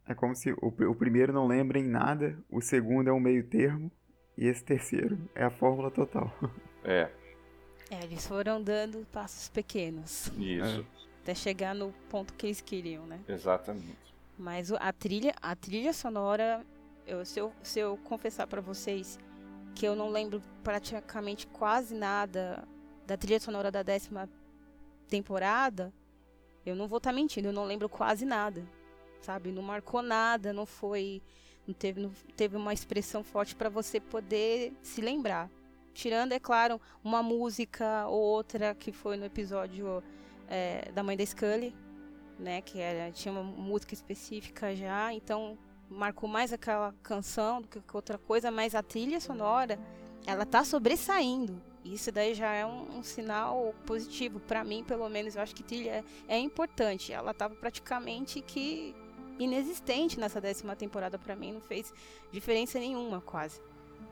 É 0.06 0.12
como 0.14 0.34
se 0.34 0.52
o, 0.52 0.68
o 0.90 0.94
primeiro 0.96 1.32
não 1.32 1.46
lembra 1.46 1.78
em 1.78 1.84
nada, 1.86 2.36
o 2.50 2.60
segundo 2.60 3.08
é 3.10 3.12
um 3.12 3.20
meio 3.20 3.48
termo 3.48 3.92
e 4.36 4.46
esse 4.46 4.64
terceiro 4.64 5.18
é 5.34 5.44
a 5.44 5.50
fórmula 5.50 5.90
total. 5.90 6.32
É, 6.84 7.10
É, 7.90 8.02
eles 8.04 8.26
foram 8.26 8.62
dando 8.62 9.06
passos 9.12 9.48
pequenos 9.48 10.32
isso, 10.36 10.86
até 11.22 11.34
chegar 11.34 11.74
no 11.74 11.92
ponto 12.10 12.34
que 12.34 12.46
eles 12.46 12.60
queriam, 12.60 13.06
né? 13.06 13.20
exatamente. 13.28 14.14
Mas 14.36 14.70
a 14.72 14.92
trilha, 14.92 15.34
a 15.42 15.54
trilha 15.56 15.92
sonora, 15.92 16.64
eu, 17.06 17.24
se, 17.24 17.40
eu, 17.40 17.52
se 17.62 17.80
eu 17.80 17.96
confessar 17.98 18.46
pra 18.46 18.60
vocês 18.60 19.18
que 19.78 19.86
eu 19.86 19.94
não 19.94 20.10
lembro 20.10 20.42
praticamente 20.64 21.46
quase 21.46 21.94
nada 21.94 22.66
da 23.06 23.16
trilha 23.16 23.38
sonora 23.38 23.70
da 23.70 23.80
décima 23.80 24.28
temporada, 25.06 25.94
eu 26.66 26.74
não 26.74 26.88
vou 26.88 26.96
estar 26.96 27.12
mentindo, 27.12 27.46
eu 27.46 27.52
não 27.52 27.64
lembro 27.64 27.88
quase 27.88 28.24
nada, 28.24 28.66
sabe? 29.20 29.52
Não 29.52 29.62
marcou 29.62 30.02
nada, 30.02 30.52
não 30.52 30.66
foi, 30.66 31.22
não 31.64 31.72
teve, 31.72 32.00
não 32.00 32.10
teve 32.36 32.56
uma 32.56 32.74
expressão 32.74 33.22
forte 33.22 33.54
pra 33.54 33.68
você 33.68 34.00
poder 34.00 34.72
se 34.82 35.00
lembrar. 35.00 35.48
Tirando, 35.94 36.32
é 36.32 36.40
claro, 36.40 36.80
uma 37.04 37.22
música 37.22 38.04
ou 38.08 38.20
outra 38.20 38.74
que 38.74 38.90
foi 38.90 39.16
no 39.16 39.26
episódio 39.26 40.02
é, 40.48 40.90
da 40.90 41.04
mãe 41.04 41.16
da 41.16 41.24
Scully, 41.24 41.72
né? 42.36 42.62
Que 42.62 42.80
era, 42.80 43.12
tinha 43.12 43.30
uma 43.30 43.44
música 43.44 43.94
específica 43.94 44.74
já, 44.74 45.12
então 45.12 45.56
marcou 45.90 46.28
mais 46.28 46.52
aquela 46.52 46.94
canção 47.02 47.62
do 47.62 47.68
que 47.68 47.80
outra 47.94 48.18
coisa, 48.18 48.50
mas 48.50 48.74
a 48.74 48.82
trilha 48.82 49.20
sonora, 49.20 49.78
ela 50.26 50.44
tá 50.46 50.64
sobressaindo. 50.64 51.60
Isso 51.84 52.12
daí 52.12 52.34
já 52.34 52.52
é 52.52 52.66
um, 52.66 52.98
um 52.98 53.02
sinal 53.02 53.74
positivo 53.86 54.38
para 54.40 54.62
mim, 54.62 54.84
pelo 54.84 55.08
menos. 55.08 55.36
Eu 55.36 55.42
acho 55.42 55.54
que 55.54 55.62
trilha 55.62 56.04
é, 56.28 56.36
é 56.36 56.38
importante. 56.38 57.12
Ela 57.12 57.32
tava 57.32 57.54
praticamente 57.54 58.42
que 58.42 58.94
inexistente 59.38 60.18
nessa 60.18 60.40
décima 60.40 60.74
temporada 60.76 61.18
para 61.18 61.36
mim, 61.36 61.52
não 61.52 61.60
fez 61.60 61.92
diferença 62.32 62.78
nenhuma, 62.78 63.20
quase. 63.20 63.60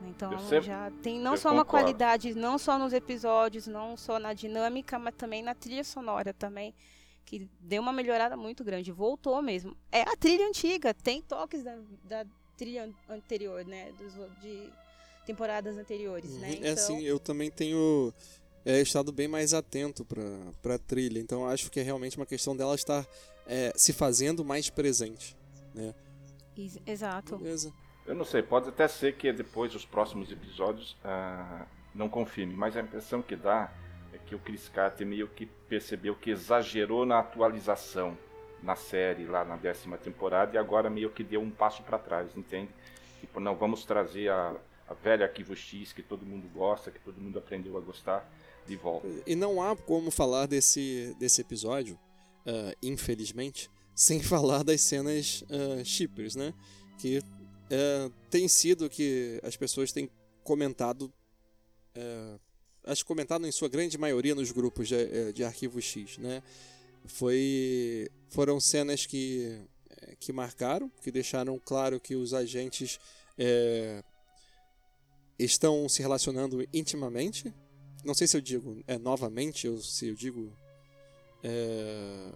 Então 0.07 0.37
sempre- 0.39 0.61
já 0.67 0.91
tem 1.01 1.19
não 1.19 1.35
só 1.35 1.49
uma 1.49 1.65
concordo. 1.65 1.85
qualidade, 1.85 2.33
não 2.33 2.57
só 2.57 2.77
nos 2.79 2.93
episódios, 2.93 3.67
não 3.67 3.97
só 3.97 4.19
na 4.19 4.33
dinâmica, 4.33 4.97
mas 4.97 5.13
também 5.15 5.43
na 5.43 5.53
trilha 5.53 5.83
sonora 5.83 6.33
também 6.33 6.73
que 7.27 7.47
deu 7.59 7.81
uma 7.81 7.91
melhorada 7.91 8.37
muito 8.37 8.63
grande, 8.63 8.89
voltou 8.91 9.41
mesmo. 9.41 9.75
É 9.91 10.01
a 10.03 10.15
trilha 10.15 10.47
antiga, 10.47 10.93
tem 10.93 11.21
toques 11.21 11.61
da, 11.61 11.77
da 12.05 12.25
trilha 12.57 12.85
an- 12.85 13.13
anterior, 13.15 13.65
né, 13.65 13.91
dos, 13.99 14.13
de 14.41 14.69
temporadas 15.25 15.77
anteriores, 15.77 16.31
né? 16.37 16.57
É 16.61 16.69
assim, 16.69 17.01
eu 17.03 17.19
também 17.19 17.51
tenho 17.51 18.13
é, 18.65 18.79
estado 18.79 19.11
bem 19.11 19.27
mais 19.27 19.53
atento 19.53 20.05
pra, 20.05 20.23
pra 20.61 20.77
trilha, 20.79 21.19
então 21.19 21.41
eu 21.41 21.49
acho 21.49 21.69
que 21.69 21.81
é 21.81 21.83
realmente 21.83 22.15
uma 22.15 22.25
questão 22.25 22.55
dela 22.55 22.73
estar 22.75 23.05
é, 23.45 23.73
se 23.75 23.91
fazendo 23.91 24.45
mais 24.45 24.69
presente, 24.69 25.35
né? 25.75 25.93
Ex- 26.57 26.79
Exato. 26.87 27.37
Beleza. 27.37 27.73
Eu 28.05 28.15
não 28.15 28.23
sei, 28.23 28.41
pode 28.41 28.69
até 28.69 28.87
ser 28.87 29.17
que 29.17 29.33
depois 29.33 29.75
os 29.75 29.83
próximos 29.85 30.31
episódios 30.31 30.95
ah, 31.03 31.67
não 31.93 32.07
confirme, 32.07 32.53
mas 32.55 32.77
a 32.77 32.79
impressão 32.81 33.21
que 33.21 33.35
dá 33.35 33.69
que 34.27 34.35
o 34.35 34.39
Chris 34.39 34.69
Carter 34.69 35.07
meio 35.07 35.27
que 35.27 35.45
percebeu 35.45 36.15
que 36.15 36.29
exagerou 36.29 37.05
na 37.05 37.19
atualização 37.19 38.17
na 38.61 38.75
série 38.75 39.25
lá 39.25 39.45
na 39.45 39.55
décima 39.55 39.97
temporada 39.97 40.55
e 40.55 40.57
agora 40.57 40.89
meio 40.89 41.09
que 41.09 41.23
deu 41.23 41.41
um 41.41 41.49
passo 41.49 41.83
para 41.83 41.97
trás, 41.97 42.35
entende? 42.35 42.69
Tipo, 43.21 43.39
não, 43.39 43.55
vamos 43.55 43.85
trazer 43.85 44.29
a, 44.29 44.55
a 44.87 44.93
velha 44.93 45.25
Arquivo 45.25 45.55
X 45.55 45.93
que 45.93 46.01
todo 46.01 46.25
mundo 46.25 46.49
gosta, 46.53 46.91
que 46.91 46.99
todo 46.99 47.19
mundo 47.19 47.39
aprendeu 47.39 47.77
a 47.77 47.79
gostar, 47.79 48.29
de 48.65 48.75
volta. 48.75 49.07
E 49.25 49.35
não 49.35 49.61
há 49.61 49.75
como 49.75 50.11
falar 50.11 50.45
desse, 50.47 51.15
desse 51.19 51.41
episódio, 51.41 51.97
ah, 52.45 52.73
infelizmente, 52.83 53.69
sem 53.95 54.21
falar 54.23 54.63
das 54.63 54.81
cenas 54.81 55.43
ah, 55.49 55.83
shippers, 55.83 56.35
né? 56.35 56.53
Que 56.99 57.21
ah, 57.71 58.11
tem 58.29 58.47
sido 58.47 58.89
que 58.89 59.39
as 59.43 59.55
pessoas 59.55 59.91
têm 59.91 60.09
comentado 60.43 61.11
é, 61.95 62.39
acho 62.87 63.05
comentado 63.05 63.45
em 63.45 63.51
sua 63.51 63.69
grande 63.69 63.97
maioria 63.97 64.33
nos 64.33 64.51
grupos 64.51 64.87
de, 64.87 64.95
é, 64.95 65.31
de 65.31 65.43
arquivo 65.43 65.81
X, 65.81 66.17
né? 66.17 66.41
Foi, 67.05 68.09
foram 68.29 68.59
cenas 68.59 69.05
que, 69.05 69.61
é, 70.01 70.15
que 70.19 70.33
marcaram, 70.33 70.91
que 71.01 71.11
deixaram 71.11 71.59
claro 71.63 71.99
que 71.99 72.15
os 72.15 72.33
agentes 72.33 72.99
é, 73.37 74.03
estão 75.37 75.87
se 75.87 76.01
relacionando 76.01 76.67
intimamente. 76.73 77.53
Não 78.03 78.13
sei 78.13 78.27
se 78.27 78.35
eu 78.35 78.41
digo 78.41 78.83
é, 78.87 78.97
novamente 78.97 79.67
ou 79.67 79.79
se 79.79 80.07
eu 80.07 80.15
digo 80.15 80.51
é, 81.43 82.31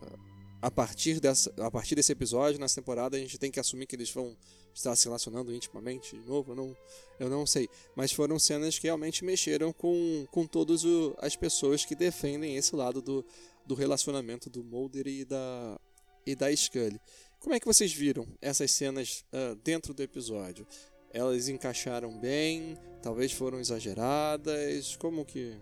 a 0.62 0.70
partir, 0.70 1.20
dessa, 1.20 1.52
a 1.58 1.72
partir 1.72 1.96
desse 1.96 2.12
episódio, 2.12 2.60
nessa 2.60 2.76
temporada, 2.76 3.18
a 3.18 3.20
gente 3.20 3.38
tem 3.38 3.52
que 3.52 3.60
assumir 3.60 3.88
que 3.88 3.96
eles 3.96 4.12
vão 4.12 4.38
estar 4.74 4.96
se 4.96 5.06
relacionando 5.06 5.54
intimamente 5.54 6.18
de 6.18 6.28
novo. 6.28 6.52
Eu 6.52 6.56
não, 6.56 6.78
eu 7.20 7.30
não 7.30 7.46
sei. 7.46 7.70
Mas 7.96 8.12
foram 8.12 8.40
cenas 8.40 8.78
que 8.78 8.88
realmente 8.88 9.24
mexeram 9.24 9.72
com, 9.74 10.26
com 10.32 10.46
todas 10.46 10.84
as 11.20 11.36
pessoas 11.36 11.86
que 11.86 11.96
defendem 11.96 12.56
esse 12.56 12.76
lado 12.76 13.02
do, 13.02 13.26
do 13.66 13.76
relacionamento 13.76 14.50
do 14.50 14.64
Mulder 14.64 15.08
e 15.08 15.26
da, 15.26 15.80
e 16.26 16.36
da 16.36 16.56
Scully. 16.56 17.00
Como 17.40 17.56
é 17.56 17.60
que 17.60 17.66
vocês 17.66 17.92
viram 17.92 18.28
essas 18.40 18.72
cenas 18.72 19.26
uh, 19.34 19.56
dentro 19.64 19.94
do 19.94 20.04
episódio? 20.04 20.68
Elas 21.12 21.50
encaixaram 21.50 22.18
bem? 22.20 22.78
Talvez 23.02 23.32
foram 23.32 23.60
exageradas? 23.60 24.96
Como 24.96 25.26
que 25.26 25.58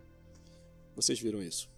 vocês 0.96 1.20
viram 1.20 1.42
isso? 1.42 1.70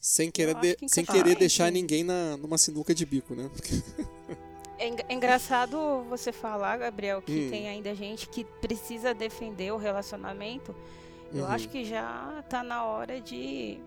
Sem 0.00 0.30
querer, 0.30 0.54
de, 0.54 0.76
sem 0.86 1.04
querer 1.04 1.36
deixar 1.36 1.72
ninguém 1.72 2.04
na, 2.04 2.36
numa 2.36 2.56
sinuca 2.56 2.94
de 2.94 3.04
bico, 3.04 3.34
né? 3.34 3.50
É, 4.78 5.12
é 5.12 5.14
engraçado 5.14 6.04
você 6.08 6.32
falar, 6.32 6.78
Gabriel, 6.78 7.20
que 7.20 7.46
hum. 7.46 7.50
tem 7.50 7.68
ainda 7.68 7.94
gente 7.94 8.28
que 8.28 8.44
precisa 8.44 9.12
defender 9.12 9.72
o 9.72 9.76
relacionamento. 9.76 10.74
Eu 11.32 11.44
uhum. 11.44 11.50
acho 11.50 11.68
que 11.68 11.84
já 11.84 12.42
tá 12.48 12.62
na 12.62 12.84
hora 12.84 13.20
de 13.20 13.78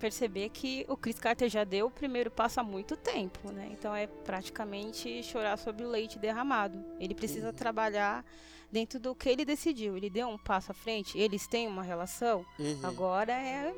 perceber 0.00 0.48
que 0.50 0.84
o 0.88 0.96
Chris 0.96 1.18
Carter 1.18 1.48
já 1.48 1.64
deu 1.64 1.86
o 1.86 1.90
primeiro 1.90 2.30
passo 2.30 2.60
há 2.60 2.62
muito 2.62 2.96
tempo, 2.96 3.50
né? 3.50 3.68
Então 3.70 3.94
é 3.94 4.06
praticamente 4.06 5.22
chorar 5.22 5.56
sobre 5.58 5.84
o 5.84 5.88
leite 5.88 6.18
derramado. 6.18 6.82
Ele 6.98 7.14
precisa 7.14 7.48
uhum. 7.48 7.54
trabalhar 7.54 8.24
dentro 8.70 8.98
do 8.98 9.14
que 9.14 9.28
ele 9.28 9.44
decidiu. 9.44 9.96
Ele 9.96 10.10
deu 10.10 10.28
um 10.28 10.38
passo 10.38 10.72
à 10.72 10.74
frente, 10.74 11.18
eles 11.18 11.46
têm 11.46 11.68
uma 11.68 11.82
relação. 11.82 12.44
Uhum. 12.58 12.80
Agora 12.82 13.32
é 13.32 13.74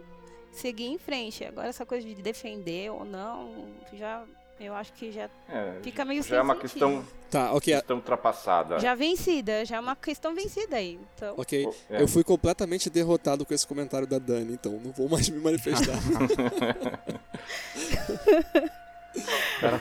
seguir 0.53 0.87
em 0.87 0.99
frente. 0.99 1.44
Agora 1.44 1.68
essa 1.68 1.85
coisa 1.85 2.07
de 2.07 2.14
defender 2.22 2.90
ou 2.90 3.05
não, 3.05 3.68
já 3.92 4.25
eu 4.59 4.75
acho 4.75 4.92
que 4.92 5.12
já 5.12 5.29
é, 5.49 5.79
fica 5.83 6.05
meio 6.05 6.23
já 6.23 6.37
é 6.37 6.40
uma 6.40 6.55
sentido. 6.55 6.71
questão 6.71 7.05
tá 7.31 7.53
ok 7.53 7.75
questão 7.75 7.97
ultrapassada 7.97 8.79
já 8.79 8.95
vencida 8.95 9.64
já 9.64 9.77
é 9.77 9.81
uma 9.81 9.97
questão 9.97 10.35
vencida 10.35 10.77
aí 10.77 10.99
então 11.14 11.35
ok 11.37 11.69
é. 11.90 12.03
eu 12.03 12.09
fui 12.09 12.25
completamente 12.25 12.88
derrotado 12.88 13.45
com 13.45 13.53
esse 13.53 13.66
comentário 13.66 14.07
da 14.07 14.19
Dani 14.19 14.55
então 14.55 14.73
não 14.73 14.92
vou 14.92 15.09
mais 15.09 15.29
me 15.29 15.38
manifestar 15.38 15.92
o 19.16 19.61
cara 19.61 19.79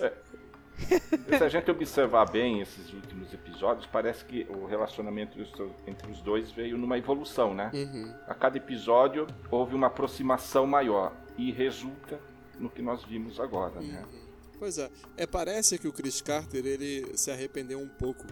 é, 0.00 1.38
se 1.38 1.44
a 1.44 1.48
gente 1.48 1.70
observar 1.70 2.30
bem 2.30 2.60
esses 2.60 2.92
últimos 2.92 3.32
episódios, 3.32 3.86
parece 3.86 4.24
que 4.24 4.46
o 4.48 4.66
relacionamento 4.66 5.38
entre 5.86 6.10
os 6.10 6.20
dois 6.20 6.50
veio 6.50 6.76
numa 6.76 6.98
evolução, 6.98 7.54
né? 7.54 7.70
Uhum. 7.72 8.12
A 8.26 8.34
cada 8.34 8.56
episódio 8.56 9.26
houve 9.50 9.74
uma 9.74 9.86
aproximação 9.86 10.66
maior 10.66 11.12
e 11.36 11.52
resulta 11.52 12.18
no 12.60 12.70
que 12.70 12.82
nós 12.82 13.02
vimos 13.04 13.40
agora, 13.40 13.80
né? 13.80 13.86
uhum. 13.86 13.92
né? 13.92 14.04
Pois 14.58 14.76
é. 14.78 14.90
é, 15.16 15.26
parece 15.26 15.78
que 15.78 15.88
o 15.88 15.92
Chris 15.92 16.20
Carter 16.20 16.64
ele 16.66 17.16
se 17.16 17.30
arrependeu 17.30 17.80
um 17.80 17.88
pouco 17.88 18.26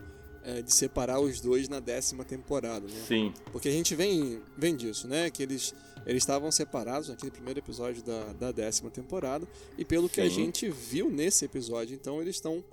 é, 0.45 0.61
de 0.61 0.73
separar 0.73 1.21
os 1.21 1.41
dois 1.41 1.69
na 1.69 1.81
décima 1.81 2.23
temporada, 2.23 2.87
né? 2.87 3.05
Sim. 3.07 3.33
Porque 3.51 3.69
a 3.69 3.73
gente 3.73 3.95
vem, 3.95 4.43
vem 4.57 4.77
disso, 4.77 5.09
né? 5.09 5.31
Que 5.31 5.43
eles 5.43 5.75
eles 6.07 6.23
estavam 6.23 6.51
separados 6.51 7.11
naquele 7.11 7.31
primeiro 7.31 7.61
episódio 7.61 8.03
da, 8.03 8.33
da 8.33 8.53
décima 8.53 8.91
temporada. 8.91 9.47
E 9.77 9.85
pelo 9.85 10.09
Sim. 10.09 10.15
que 10.15 10.21
a 10.23 10.29
gente 10.29 10.69
viu 10.71 11.11
nesse 11.11 11.45
episódio, 11.45 11.95
então 11.95 12.21
eles 12.21 12.37
estão 12.37 12.65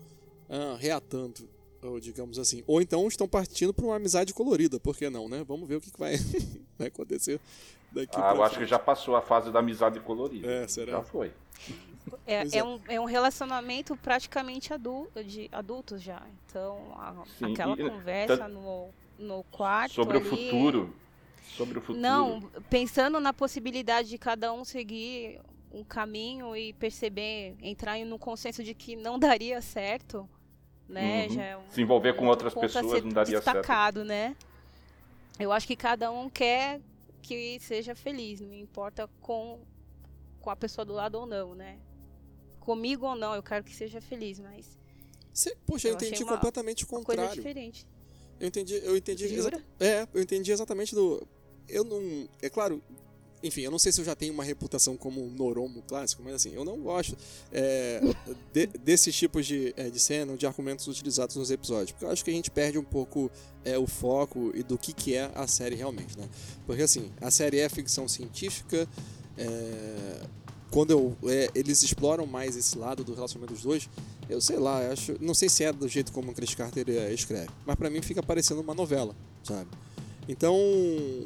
uh, 0.50 0.76
reatando, 0.80 1.48
ou 1.89 2.00
digamos 2.00 2.39
assim. 2.39 2.63
Ou 2.67 2.82
então 2.82 3.08
estão 3.08 3.28
partindo 3.28 3.74
para 3.74 3.86
uma 3.86 3.95
amizade 3.95 4.34
colorida, 4.34 4.80
por 4.80 4.95
que 4.95 5.10
não, 5.10 5.30
né? 5.30 5.43
Vamos 5.48 5.67
ver 5.67 5.76
o 5.76 5.82
que, 5.82 5.91
que 5.91 6.00
vai, 6.00 6.15
vai 6.78 6.88
acontecer 6.88 7.39
daqui 7.91 8.15
Ah, 8.17 8.30
eu 8.32 8.36
frente. 8.36 8.41
acho 8.45 8.60
que 8.60 8.65
já 8.65 8.80
passou 8.80 9.15
a 9.15 9.21
fase 9.21 9.52
da 9.52 9.60
amizade 9.60 10.00
colorida. 10.00 10.48
É, 10.48 10.67
será? 10.67 10.93
Já 10.93 11.04
foi. 11.04 11.32
É, 12.28 12.36
é. 12.36 12.58
é, 12.58 12.63
um, 12.63 12.80
é 12.88 13.00
um 13.00 13.06
relacionamento 13.06 13.95
praticamente 13.98 14.74
adulto, 14.74 15.24
de 15.24 15.50
adultos 15.52 16.02
já. 16.02 16.21
Então, 16.45 16.78
a, 16.95 17.24
aquela 17.45 17.74
e, 17.74 17.89
conversa 17.89 18.48
no, 18.48 18.89
no 19.17 19.43
quarto. 19.45 19.93
Sobre 19.93 20.17
ali, 20.17 20.28
o 20.28 20.30
futuro 20.30 20.93
sobre 21.56 21.78
o 21.78 21.82
futuro. 21.82 22.00
Não, 22.00 22.41
pensando 22.69 23.19
na 23.19 23.34
possibilidade 23.34 24.10
de 24.10 24.17
cada 24.17 24.52
um 24.52 24.65
seguir 24.65 25.39
um 25.71 25.84
caminho 25.84 26.56
e 26.56 26.74
perceber, 26.74 27.56
entrar 27.62 27.98
no 28.06 28.17
consenso 28.17 28.63
de 28.63 28.74
que 28.74 28.95
não 28.95 29.17
daria 29.19 29.62
certo, 29.62 30.28
né? 30.88 31.28
Uhum. 31.28 31.34
Já 31.34 31.43
é 31.43 31.58
um, 31.58 31.69
Se 31.69 31.82
envolver 31.82 32.13
com 32.13 32.28
outras 32.28 32.54
pessoas 32.54 33.04
não 33.04 33.12
daria 33.12 33.36
destacado, 33.36 34.00
certo. 34.00 34.08
né? 34.08 34.36
Eu 35.39 35.52
acho 35.52 35.67
que 35.67 35.76
cada 35.76 36.12
um 36.12 36.30
quer 36.30 36.80
que 37.21 37.60
seja 37.60 37.95
feliz, 37.95 38.39
não 38.39 38.54
importa 38.54 39.10
com, 39.19 39.60
com 40.39 40.50
a 40.50 40.56
pessoa 40.56 40.86
do 40.86 40.93
lado 40.93 41.15
ou 41.15 41.26
não, 41.26 41.56
né? 41.56 41.80
Comigo 42.60 43.06
ou 43.06 43.15
não, 43.15 43.36
eu 43.36 43.43
quero 43.43 43.63
que 43.63 43.76
seja 43.76 44.00
feliz, 44.00 44.39
mas. 44.39 44.80
Cê, 45.34 45.56
poxa, 45.65 45.88
eu, 45.88 45.91
eu 45.91 45.95
entendi 45.98 46.24
uma, 46.24 46.34
completamente 46.34 46.84
o 46.84 46.88
contrário. 46.88 47.26
Coisa 47.26 47.36
diferente. 47.36 47.86
Eu 48.39 48.48
entendi, 48.48 48.76
eu 48.84 48.98
entendi. 48.98 49.26
É, 49.80 50.08
eu 50.13 50.21
entendi 50.21 50.52
exatamente 50.52 50.95
do 50.95 51.28
eu 51.67 51.84
não. 51.84 52.30
É 52.41 52.50
claro, 52.50 52.82
enfim, 53.45 53.62
eu 53.62 53.71
não 53.71 53.79
sei 53.79 53.91
se 53.91 54.01
eu 54.01 54.05
já 54.05 54.15
tenho 54.15 54.34
uma 54.34 54.43
reputação 54.43 54.97
como 54.97 55.29
Noromo 55.29 55.81
clássico, 55.84 56.21
mas 56.23 56.36
assim, 56.36 56.53
eu 56.53 56.65
não 56.65 56.79
gosto 56.79 57.15
é, 57.51 58.01
de, 58.53 58.67
desses 58.67 59.15
tipos 59.15 59.45
de, 59.45 59.73
é, 59.77 59.89
de 59.89 59.99
cena, 59.99 60.36
de 60.36 60.45
argumentos 60.45 60.88
utilizados 60.88 61.36
nos 61.36 61.51
episódios, 61.51 61.91
porque 61.91 62.05
eu 62.05 62.10
acho 62.10 62.23
que 62.23 62.31
a 62.31 62.34
gente 62.34 62.49
perde 62.51 62.77
um 62.77 62.84
pouco 62.84 63.31
é, 63.63 63.77
o 63.77 63.88
foco 63.88 64.51
e 64.55 64.63
do 64.63 64.77
que, 64.77 64.93
que 64.93 65.15
é 65.15 65.31
a 65.36 65.47
série 65.47 65.75
realmente, 65.75 66.17
né? 66.17 66.27
Porque 66.65 66.81
assim, 66.81 67.12
a 67.21 67.29
série 67.31 67.60
é 67.60 67.69
ficção 67.69 68.08
científica, 68.08 68.88
é, 69.38 70.21
quando 70.71 70.91
eu, 70.91 71.17
é, 71.25 71.49
eles 71.55 71.84
exploram 71.84 72.25
mais 72.25 72.58
esse 72.58 72.77
lado 72.77 73.03
do 73.03 73.13
relacionamento 73.13 73.53
dos 73.53 73.63
dois, 73.63 73.89
eu 74.29 74.41
sei 74.41 74.58
lá, 74.58 74.81
eu 74.84 74.91
acho, 74.91 75.15
não 75.21 75.34
sei 75.34 75.47
se 75.47 75.63
é 75.63 75.71
do 75.71 75.88
jeito 75.88 76.12
como 76.12 76.31
o 76.31 76.34
Chris 76.34 76.53
Carter 76.55 76.86
é, 76.89 77.13
escreve, 77.13 77.49
mas 77.65 77.75
para 77.75 77.89
mim 77.89 78.01
fica 78.01 78.21
parecendo 78.21 78.62
uma 78.62 78.73
novela, 78.73 79.15
sabe? 79.43 79.69
Então, 80.27 80.57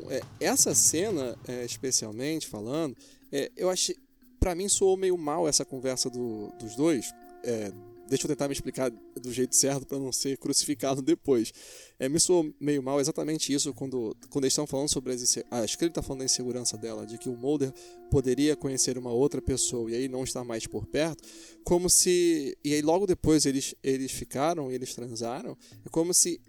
é, 0.10 0.22
essa 0.40 0.76
cena, 0.76 1.38
é, 1.48 1.64
especialmente 1.64 2.48
falando, 2.48 2.96
é, 3.32 3.52
eu 3.56 3.70
achei. 3.70 3.96
Pra 4.40 4.56
mim 4.56 4.70
soou 4.70 4.96
meio 4.96 5.18
mal 5.18 5.48
essa 5.48 5.66
conversa 5.66 6.10
do, 6.10 6.50
dos 6.60 6.76
dois. 6.76 7.14
É, 7.44 7.72
deixa 8.10 8.26
eu 8.26 8.30
tentar 8.30 8.48
me 8.48 8.54
explicar 8.54 8.90
do 8.90 9.32
jeito 9.32 9.56
certo 9.56 9.86
para 9.86 10.00
não 10.00 10.12
ser 10.12 10.38
crucificado 10.38 11.02
depois. 11.02 11.54
É, 12.00 12.10
me 12.10 12.20
soou 12.20 12.54
meio 12.60 12.82
mal 12.82 13.00
exatamente 13.00 13.54
isso 13.54 13.74
quando, 13.74 14.16
quando 14.30 14.46
eles 14.46 14.54
estão 14.54 14.66
falando 14.66 14.90
sobre 14.90 15.14
as, 15.14 15.38
a 15.52 15.68
Scully 15.68 15.90
está 15.90 16.02
falando 16.02 16.20
da 16.20 16.26
insegurança 16.26 16.78
dela, 16.78 17.06
de 17.06 17.18
que 17.18 17.30
o 17.30 17.38
Mulder 17.38 17.72
poderia 18.10 18.56
conhecer 18.56 18.98
uma 18.98 19.12
outra 19.12 19.42
pessoa 19.42 19.92
e 19.92 19.96
aí 19.96 20.08
não 20.08 20.24
estar 20.24 20.44
mais 20.44 20.66
por 20.66 20.86
perto, 20.88 21.24
como 21.64 21.90
se 21.90 22.58
e 22.64 22.74
aí 22.74 22.82
logo 22.82 23.06
depois 23.06 23.46
eles 23.46 23.76
eles 23.84 24.12
ficaram, 24.12 24.72
eles 24.72 24.96
transaram, 24.96 25.56
é 25.86 25.90
como 25.90 26.14
se 26.14 26.42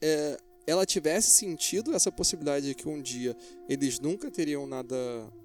é, 0.00 0.38
ela 0.66 0.86
tivesse 0.86 1.30
sentido 1.30 1.94
essa 1.94 2.10
possibilidade 2.10 2.66
de 2.66 2.74
que 2.74 2.88
um 2.88 3.00
dia 3.00 3.36
eles 3.68 3.98
nunca 3.98 4.30
teriam 4.30 4.66
nada, 4.66 4.96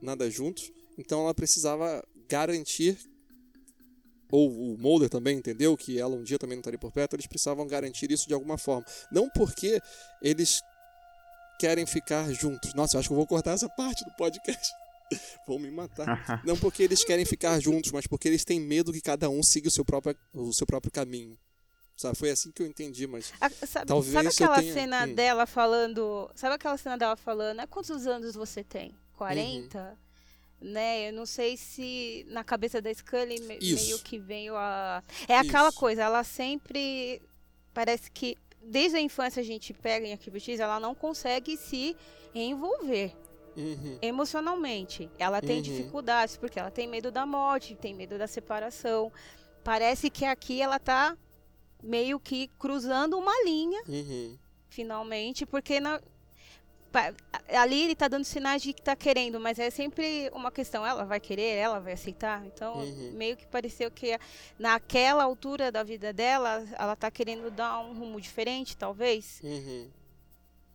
nada 0.02 0.30
juntos, 0.30 0.72
então 0.98 1.22
ela 1.22 1.34
precisava 1.34 2.04
garantir, 2.28 2.98
ou 4.32 4.50
o 4.50 4.78
Mulder 4.78 5.10
também 5.10 5.38
entendeu 5.38 5.76
que 5.78 6.00
ela 6.00 6.16
um 6.16 6.24
dia 6.24 6.38
também 6.38 6.56
não 6.56 6.62
estaria 6.62 6.80
por 6.80 6.92
perto, 6.92 7.16
eles 7.16 7.28
precisavam 7.28 7.66
garantir 7.66 8.12
isso 8.12 8.28
de 8.28 8.34
alguma 8.34 8.58
forma. 8.58 8.86
Não 9.12 9.30
porque 9.30 9.82
eles 10.22 10.62
querem 11.60 11.86
ficar 11.86 12.32
juntos. 12.32 12.74
Nossa, 12.74 12.96
eu 12.96 13.00
acho 13.00 13.10
que 13.10 13.14
eu 13.14 13.18
vou 13.18 13.28
cortar 13.28 13.52
essa 13.52 13.70
parte 13.70 14.04
do 14.06 14.12
podcast. 14.12 14.72
Vão 15.48 15.58
me 15.58 15.72
matar. 15.72 16.42
Não 16.46 16.58
porque 16.58 16.84
eles 16.84 17.04
querem 17.04 17.26
ficar 17.26 17.60
juntos, 17.60 17.92
mas 17.92 18.06
porque 18.06 18.28
eles 18.28 18.44
têm 18.44 18.60
medo 18.60 18.92
que 18.92 19.02
cada 19.02 19.30
um 19.30 19.42
siga 19.42 19.70
o 19.70 19.72
seu 19.72 19.86
próprio, 19.86 20.16
o 20.34 20.54
seu 20.54 20.68
próprio 20.68 20.92
caminho. 20.92 21.38
Sabe, 21.98 22.16
foi 22.16 22.30
assim 22.30 22.52
que 22.52 22.62
eu 22.62 22.68
entendi, 22.68 23.08
mas. 23.08 23.34
A, 23.42 23.50
sabe, 23.50 23.88
talvez 23.88 24.14
sabe 24.14 24.28
aquela 24.28 24.60
tenha... 24.62 24.74
cena 24.74 25.06
hum. 25.06 25.16
dela 25.16 25.48
falando. 25.48 26.30
Sabe 26.36 26.54
aquela 26.54 26.78
cena 26.78 26.96
dela 26.96 27.16
falando, 27.16 27.68
quantos 27.68 28.06
anos 28.06 28.36
você 28.36 28.64
tem? 28.64 28.96
40? 29.16 29.80
Uhum. 29.80 30.72
Né? 30.72 31.10
Eu 31.10 31.14
não 31.14 31.26
sei 31.26 31.58
se 31.58 32.24
na 32.30 32.44
cabeça 32.44 32.80
da 32.80 32.94
Scully 32.94 33.42
me, 33.42 33.58
meio 33.60 33.98
que 34.00 34.20
veio 34.20 34.56
a. 34.56 35.04
É 35.28 35.40
aquela 35.40 35.70
Isso. 35.70 35.80
coisa, 35.80 36.04
ela 36.04 36.24
sempre. 36.24 37.20
Parece 37.74 38.12
que 38.12 38.38
desde 38.62 38.98
a 38.98 39.02
infância 39.02 39.42
a 39.42 39.46
gente 39.46 39.74
pega 39.74 40.06
em 40.06 40.12
Arquivo 40.12 40.40
X, 40.40 40.60
ela 40.60 40.80
não 40.80 40.94
consegue 40.94 41.58
se 41.58 41.98
envolver. 42.34 43.16
Uhum. 43.56 43.98
Emocionalmente. 44.04 45.10
Ela 45.18 45.42
tem 45.42 45.58
uhum. 45.58 45.62
dificuldades, 45.64 46.38
porque 46.38 46.60
ela 46.60 46.70
tem 46.70 46.88
medo 46.88 47.10
da 47.10 47.26
morte, 47.26 47.76
tem 47.76 47.96
medo 47.96 48.20
da 48.20 48.28
separação. 48.28 49.12
Parece 49.64 50.12
que 50.12 50.26
aqui 50.26 50.62
ela 50.62 50.78
tá 50.78 51.18
meio 51.84 52.20
que 52.20 52.48
cruzando 52.60 53.18
uma 53.18 53.34
linha, 53.46 53.82
uhum. 53.88 54.38
finalmente, 54.70 55.46
porque 55.46 55.80
na, 55.80 56.00
ali 57.50 57.84
ele 57.84 57.96
tá 57.96 58.08
dando 58.08 58.24
sinais 58.24 58.62
de 58.62 58.74
que 58.74 58.82
tá 58.82 58.96
querendo, 58.96 59.40
mas 59.40 59.60
é 59.60 59.70
sempre 59.70 60.30
uma 60.34 60.52
questão, 60.52 60.86
ela 60.86 61.04
vai 61.06 61.20
querer, 61.20 61.56
ela 61.56 61.80
vai 61.80 61.94
aceitar. 61.94 62.46
Então, 62.46 62.76
Uhum. 62.78 63.12
meio 63.14 63.38
que 63.38 63.46
pareceu 63.46 63.92
que 63.92 64.18
naquela 64.58 65.24
altura 65.24 65.72
da 65.72 65.84
vida 65.84 66.12
dela, 66.14 66.66
ela 66.78 66.96
tá 66.96 67.12
querendo 67.12 67.52
dar 67.52 67.80
um 67.80 67.94
rumo 67.94 68.20
diferente, 68.20 68.76
talvez. 68.76 69.40
Uhum, 69.44 69.90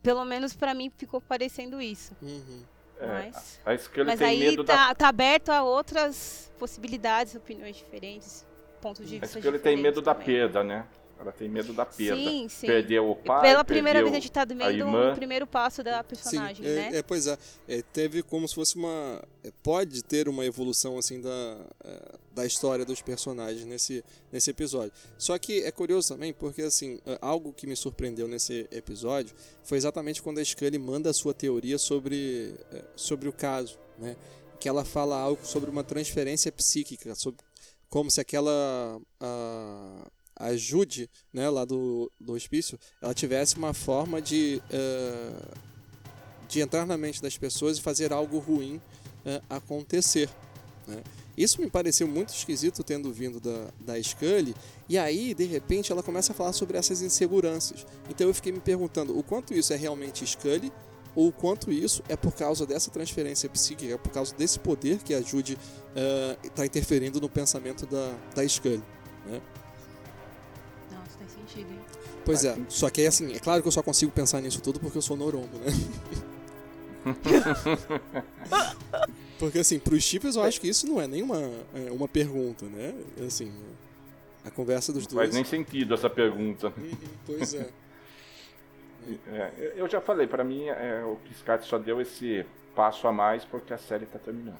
Pelo 0.03 0.25
menos 0.25 0.55
pra 0.55 0.75
mim 0.75 0.91
ficou 0.97 1.21
parecendo 1.21 1.81
isso. 1.81 2.17
uhum. 2.23 2.63
É, 2.99 3.07
Mas, 3.07 3.61
mas 4.07 4.19
tem 4.19 4.29
aí 4.29 4.39
medo 4.39 4.63
da 4.63 4.77
tá, 4.89 4.95
tá 4.95 5.09
aberto 5.09 5.49
a 5.49 5.65
outras 5.65 6.53
possibilidades, 6.57 7.35
opiniões 7.35 7.75
diferentes, 7.75 8.47
pontos 8.83 9.09
de 9.09 9.17
A 9.17 9.21
vista 9.21 9.41
Scully 9.41 9.59
tem 9.61 9.77
medo 9.77 10.01
diferentes 10.01 10.05
da 10.05 10.13
também. 10.15 10.27
perda, 10.27 10.65
né? 10.65 10.87
Ela 11.19 11.31
tem 11.31 11.49
medo 11.49 11.73
da 11.73 11.87
perda. 11.87 12.17
Sim, 12.17 12.49
sim. 12.49 12.67
Perdeu 12.67 13.09
o 13.09 13.15
pai, 13.15 13.43
Pela 13.43 13.63
primeira 13.65 14.01
vez 14.03 14.11
a 14.13 14.17
gente 14.19 14.33
tá 14.33 14.45
vendo 14.45 14.85
o 14.89 15.15
primeiro 15.15 15.47
passo 15.47 15.81
da 15.81 16.03
personagem, 16.03 16.67
Sim, 16.67 16.73
é, 16.73 16.75
né? 16.75 16.99
é, 16.99 17.03
pois 17.03 17.29
é, 17.29 17.39
É, 17.69 17.81
teve 17.81 18.25
como 18.25 18.49
se 18.49 18.57
fosse 18.57 18.75
uma. 18.75 19.23
é, 19.45 19.53
pode 19.63 20.03
ter 20.03 20.29
uma 20.29 20.45
evolução 20.45 20.99
assim 20.99 21.21
da, 21.21 21.61
é, 21.85 22.19
da 22.35 22.45
história 22.45 22.85
dos 22.85 23.01
personagens 23.01 23.65
nesse, 23.65 24.05
nesse 24.33 24.51
episódio. 24.51 24.93
Só 25.17 25.39
que 25.39 25.63
é 25.63 25.71
curioso 25.71 26.09
também, 26.09 26.33
porque 26.33 26.63
assim, 26.63 26.99
é, 27.07 27.17
algo 27.23 27.53
que 27.53 27.69
me 27.69 27.77
surpreendeu 27.77 28.27
nesse 28.27 28.67
episódio 28.73 29.33
foi 29.63 29.79
exatamente 29.79 30.21
quando 30.21 30.39
a 30.41 30.45
Scully 30.45 30.77
manda 30.77 31.09
a 31.09 31.15
sua 31.15 31.33
teoria 31.33 31.79
sobre, 31.79 32.57
é, 32.73 32.83
sobre 32.97 33.29
o 33.29 33.33
caso, 33.33 33.79
né? 33.97 34.17
Que 34.59 34.69
ela 34.69 34.85
fala 34.85 35.17
algo 35.17 35.47
sobre 35.47 35.71
uma 35.71 35.85
transferência 35.85 36.51
psíquica, 36.51 37.15
sobre, 37.15 37.45
como 37.93 38.11
se 38.11 38.23
aquela. 38.23 38.99
A, 39.21 40.09
a 40.35 40.57
Jude, 40.57 41.11
né, 41.31 41.49
lá 41.51 41.65
do, 41.67 42.11
do 42.19 42.33
hospício, 42.33 42.81
ela 43.03 43.13
tivesse 43.13 43.57
uma 43.57 43.75
forma 43.75 44.21
de, 44.21 44.61
eh, 44.71 45.57
de 46.49 46.61
entrar 46.61 46.87
na 46.87 46.97
mente 46.97 47.21
das 47.23 47.37
pessoas 47.37 47.77
e 47.77 47.83
fazer 47.83 48.15
algo 48.15 48.39
ruim 48.39 48.81
eh, 49.27 49.43
acontecer. 49.49 50.29
né? 50.89 51.03
Isso 51.37 51.61
me 51.61 51.71
pareceu 51.71 52.09
muito 52.09 52.31
esquisito 52.31 52.83
tendo 52.83 53.13
vindo 53.13 53.39
da, 53.39 53.69
da 53.79 54.03
Scully, 54.03 54.55
e 54.89 54.97
aí, 54.97 55.35
de 55.35 55.45
repente, 55.45 55.93
ela 55.93 56.03
começa 56.03 56.33
a 56.33 56.35
falar 56.35 56.55
sobre 56.55 56.79
essas 56.79 57.03
inseguranças. 57.03 57.87
Então 58.09 58.27
eu 58.27 58.35
fiquei 58.35 58.53
me 58.53 58.61
perguntando 58.61 59.17
o 59.17 59.23
quanto 59.23 59.53
isso 59.53 59.73
é 59.73 59.77
realmente 59.77 60.27
Scully, 60.27 60.73
ou 61.15 61.29
o 61.29 61.33
quanto 61.33 61.71
isso 61.71 62.03
é 62.09 62.17
por 62.17 62.33
causa 62.33 62.67
dessa 62.67 62.91
transferência 62.91 63.49
psíquica, 63.49 63.99
por 63.99 64.11
causa 64.11 64.35
desse 64.35 64.59
poder 64.59 64.99
que 64.99 65.15
a 65.15 65.21
Jude 65.21 65.59
está 66.43 66.65
interferindo 66.65 67.21
no 67.21 67.29
pensamento 67.29 67.87
da, 67.87 68.15
da 68.35 68.47
Scully. 68.49 68.83
Né? 69.27 69.41
Nossa, 70.91 71.19
tem 71.19 71.29
sentido, 71.29 71.71
hein? 71.71 71.81
Pois 72.25 72.45
é, 72.45 72.57
só 72.69 72.89
que 72.89 73.03
é 73.03 73.09
assim, 73.09 73.33
é 73.35 73.39
claro 73.39 73.63
que 73.63 73.69
eu 73.69 73.73
só 73.73 73.83
consigo 73.83 74.13
pensar 74.13 74.41
nisso 74.41 74.61
tudo 74.63 74.79
porque 74.79 74.97
eu 74.97 75.03
sou 75.03 75.17
norombo, 75.17 75.59
né? 75.59 75.73
porque 79.41 79.59
assim, 79.59 79.79
pros 79.79 80.05
chips 80.05 80.37
eu 80.37 80.43
acho 80.43 80.61
que 80.61 80.69
isso 80.69 80.87
não 80.87 81.01
é 81.01 81.07
nenhuma 81.09 81.37
é, 81.75 81.91
uma 81.91 82.07
pergunta, 82.07 82.65
né? 82.67 82.95
Assim, 83.27 83.53
a 84.45 84.51
conversa 84.51 84.93
dos 84.93 85.07
Não 85.09 85.17
faz 85.17 85.31
dois. 85.31 85.35
nem 85.35 85.45
sentido 85.45 85.95
essa 85.95 86.09
pergunta. 86.09 86.73
Uhum, 86.77 86.93
pois 87.27 87.55
é. 87.55 87.69
É, 89.29 89.73
eu 89.77 89.89
já 89.89 90.01
falei, 90.01 90.27
pra 90.27 90.45
mim 90.45 90.65
é, 90.69 91.03
o 91.05 91.17
Chris 91.25 91.43
Carter 91.43 91.67
só 91.69 91.79
deu 91.79 92.01
esse 92.01 92.45
passo 92.75 93.07
a 93.07 93.13
mais 93.13 93.45
porque 93.45 93.73
a 93.75 93.79
série 93.79 94.07
tá 94.07 94.19
terminando. 94.19 94.59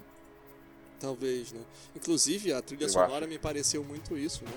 Talvez, 0.99 1.51
né? 1.51 1.61
Inclusive, 1.95 2.53
a 2.53 2.61
trilha 2.61 2.85
Eu 2.85 2.89
sonora 2.89 3.25
acho. 3.25 3.27
me 3.27 3.37
pareceu 3.37 3.83
muito 3.83 4.17
isso, 4.17 4.43
né? 4.45 4.51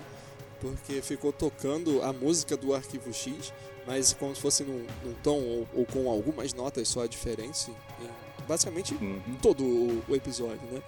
Porque 0.61 1.03
ficou 1.03 1.33
tocando 1.33 2.03
a 2.03 2.12
música 2.12 2.57
do 2.57 2.72
Arquivo 2.75 3.12
X, 3.12 3.53
mas 3.87 4.12
como 4.14 4.35
se 4.35 4.40
fosse 4.40 4.62
num, 4.64 4.87
num 5.05 5.14
tom 5.22 5.40
ou, 5.40 5.68
ou 5.75 5.87
com 5.87 6.11
algumas 6.11 6.55
notas 6.55 6.88
só 6.88 7.05
diferentes. 7.07 7.68
né? 7.68 8.11
Basicamente 8.46 8.94
Uhum. 8.94 9.20
todo 9.42 9.64
o, 9.64 10.05
o 10.09 10.14
episódio, 10.14 10.61
né? 10.70 10.81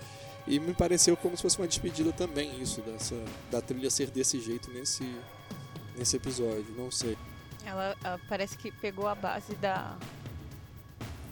E 0.47 0.59
me 0.61 0.73
pareceu 0.73 1.17
como 1.17 1.37
se 1.37 1.43
fosse 1.43 1.59
uma 1.59 1.67
despedida 1.69 2.13
também, 2.13 2.59
isso, 2.63 2.81
dessa, 2.81 3.15
da 3.51 3.61
trilha 3.61 3.91
ser 3.91 4.11
desse 4.11 4.41
jeito 4.41 4.71
nesse, 4.71 5.05
nesse 5.97 6.17
episódio, 6.17 6.67
não 6.77 6.91
sei. 6.91 7.19
Ela, 7.69 7.97
ela 8.03 8.21
parece 8.29 8.57
que 8.57 8.73
pegou 8.73 9.07
a 9.07 9.15
base 9.15 9.55
da, 9.57 9.97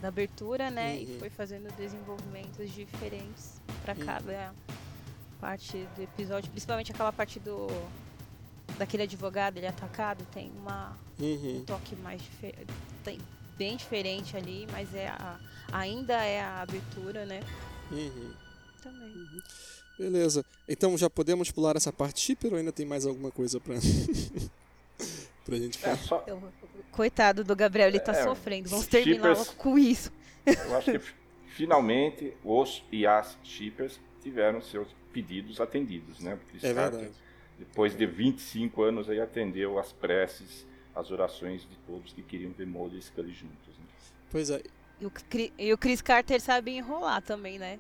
da 0.03 0.09
abertura, 0.09 0.71
né? 0.71 0.95
Uhum. 0.97 1.03
E 1.03 1.19
foi 1.19 1.31
fazendo 1.31 1.73
desenvolvimentos 1.77 2.71
diferentes 2.71 3.61
pra 3.83 3.95
Uhum. 3.95 4.05
cada 4.05 4.55
parte 5.41 5.87
do 5.97 6.03
episódio. 6.03 6.51
Principalmente 6.51 6.93
aquela 6.93 7.13
parte 7.13 7.41
do. 7.41 7.67
Daquele 8.79 9.05
advogado, 9.05 9.57
ele 9.57 9.67
atacado, 9.67 10.27
tem 10.35 10.51
uma, 10.59 10.95
Uhum. 11.19 11.59
um 11.61 11.65
toque 11.65 11.97
mais 11.97 12.21
diferente. 12.21 12.67
Bem 13.57 13.75
diferente 13.79 14.37
ali, 14.37 14.67
mas 14.71 14.95
é 14.95 15.09
a, 15.09 15.39
ainda 15.73 16.13
é 16.23 16.43
a 16.43 16.61
abertura, 16.61 17.25
né? 17.25 17.41
Uhum. 17.91 18.35
Também. 18.83 19.27
Beleza. 19.99 20.45
Então 20.69 20.99
já 20.99 21.09
podemos 21.09 21.51
pular 21.51 21.75
essa 21.75 21.91
parte 21.91 22.21
shipper 22.21 22.53
ou 22.53 22.59
ainda 22.59 22.71
tem 22.71 22.85
mais 22.85 23.07
alguma 23.07 23.31
coisa 23.31 23.59
pra, 23.59 23.77
pra 25.47 25.57
gente 25.57 25.79
É, 25.79 25.81
falar? 25.81 25.97
só, 25.97 26.25
Eu- 26.27 26.43
coitado 26.93 27.43
do 27.45 27.55
Gabriel, 27.57 27.89
ele 27.89 28.01
tá 28.01 28.13
É, 28.13 28.23
sofrendo. 28.25 28.69
Vamos 28.69 28.87
terminar 28.87 29.35
shippers- 29.37 29.57
com 29.57 29.79
isso. 29.79 30.13
eu 30.45 30.77
acho 30.77 30.93
que 30.93 31.01
finalmente 31.49 32.35
os 32.45 32.83
e 32.93 33.07
as 33.07 33.37
shippers 33.43 33.99
tiveram 34.23 34.61
seus 34.61 34.89
pedidos 35.13 35.61
atendidos, 35.61 36.21
né? 36.21 36.35
O 36.35 36.39
Chris 36.51 36.65
É 36.65 36.73
verdade. 36.75 37.11
depois 37.59 37.97
de 37.97 38.05
25 38.05 38.83
anos 38.83 39.09
aí 39.09 39.21
atendeu 39.21 39.79
as 39.79 39.93
preces, 39.93 40.67
as 40.95 41.11
orações 41.11 41.63
de 41.63 41.77
todos 41.87 42.13
que 42.13 42.23
queriam 42.23 42.51
ver 42.53 42.67
Mulder 42.67 42.99
e 42.99 43.03
Scully 43.03 43.33
juntos. 43.33 43.79
Né? 43.79 43.85
Pois 44.31 44.51
é. 44.51 44.63
E 45.01 45.07
o, 45.07 45.13
e 45.59 45.73
o 45.73 45.79
Chris 45.79 46.01
Carter 46.03 46.41
sabe 46.41 46.73
enrolar 46.73 47.23
também, 47.23 47.59
né? 47.59 47.79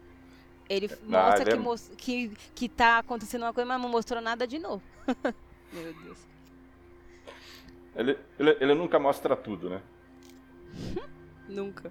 Ele 0.68 0.88
Não, 1.04 1.20
mostra 1.20 1.42
ele 1.42 1.50
que, 1.50 1.56
é- 1.56 1.60
mos- 1.60 1.90
que, 1.96 2.28
que 2.54 2.68
tá 2.68 2.98
acontecendo 2.98 3.42
uma 3.42 3.52
coisa, 3.54 3.66
mas 3.68 3.80
não 3.80 3.88
mostrou 3.88 4.20
nada 4.20 4.46
de 4.46 4.58
novo. 4.58 4.82
Meu 5.72 5.94
Deus. 6.02 6.18
Ele, 7.96 8.18
ele, 8.38 8.56
ele 8.60 8.74
nunca 8.74 8.98
mostra 8.98 9.34
tudo, 9.34 9.70
né? 9.70 9.82
Nunca. 11.48 11.90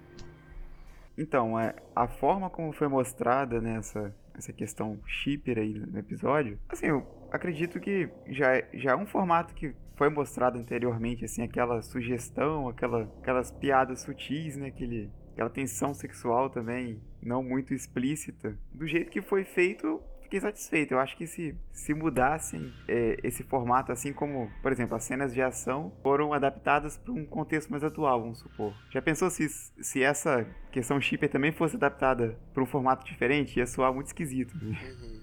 Então, 1.18 1.58
é, 1.58 1.74
a 1.94 2.06
forma 2.06 2.50
como 2.50 2.72
foi 2.72 2.88
mostrada 2.88 3.60
nessa 3.60 4.14
essa 4.36 4.52
questão 4.52 4.98
shipper 5.06 5.56
aí 5.58 5.72
no 5.72 5.98
episódio, 5.98 6.58
assim, 6.68 6.86
eu 6.88 7.06
acredito 7.32 7.80
que 7.80 8.06
já, 8.28 8.54
é- 8.54 8.68
já 8.74 8.90
é 8.90 8.94
um 8.94 9.06
formato 9.06 9.54
que 9.54 9.74
foi 9.96 10.10
mostrado 10.10 10.58
anteriormente, 10.58 11.24
assim, 11.24 11.42
aquela 11.42 11.80
sugestão, 11.80 12.68
aquela, 12.68 13.04
aquelas 13.22 13.50
piadas 13.50 14.02
sutis, 14.02 14.54
né, 14.56 14.66
aquele, 14.66 15.10
aquela 15.32 15.48
tensão 15.48 15.94
sexual 15.94 16.50
também 16.50 17.00
não 17.22 17.42
muito 17.42 17.72
explícita. 17.72 18.54
Do 18.70 18.86
jeito 18.86 19.10
que 19.10 19.22
foi 19.22 19.42
feito, 19.42 20.02
fiquei 20.36 20.40
satisfeito. 20.40 20.92
Eu 20.92 20.98
acho 20.98 21.16
que 21.16 21.26
se, 21.26 21.54
se 21.72 21.94
mudassem 21.94 22.72
é, 22.86 23.18
esse 23.22 23.42
formato, 23.42 23.92
assim 23.92 24.12
como, 24.12 24.50
por 24.62 24.72
exemplo, 24.72 24.96
as 24.96 25.04
cenas 25.04 25.32
de 25.32 25.42
ação 25.42 25.92
foram 26.02 26.32
adaptadas 26.32 26.96
para 26.96 27.12
um 27.12 27.24
contexto 27.24 27.70
mais 27.70 27.82
atual, 27.82 28.20
vamos 28.20 28.38
supor. 28.38 28.74
Já 28.90 29.00
pensou 29.02 29.30
se, 29.30 29.48
se 29.48 30.02
essa 30.02 30.46
questão 30.70 31.00
shipper 31.00 31.30
também 31.30 31.52
fosse 31.52 31.76
adaptada 31.76 32.38
para 32.52 32.62
um 32.62 32.66
formato 32.66 33.04
diferente? 33.04 33.58
Ia 33.58 33.66
soar 33.66 33.92
muito 33.92 34.08
esquisito. 34.08 34.56
né? 34.56 34.78
Uhum. 35.00 35.20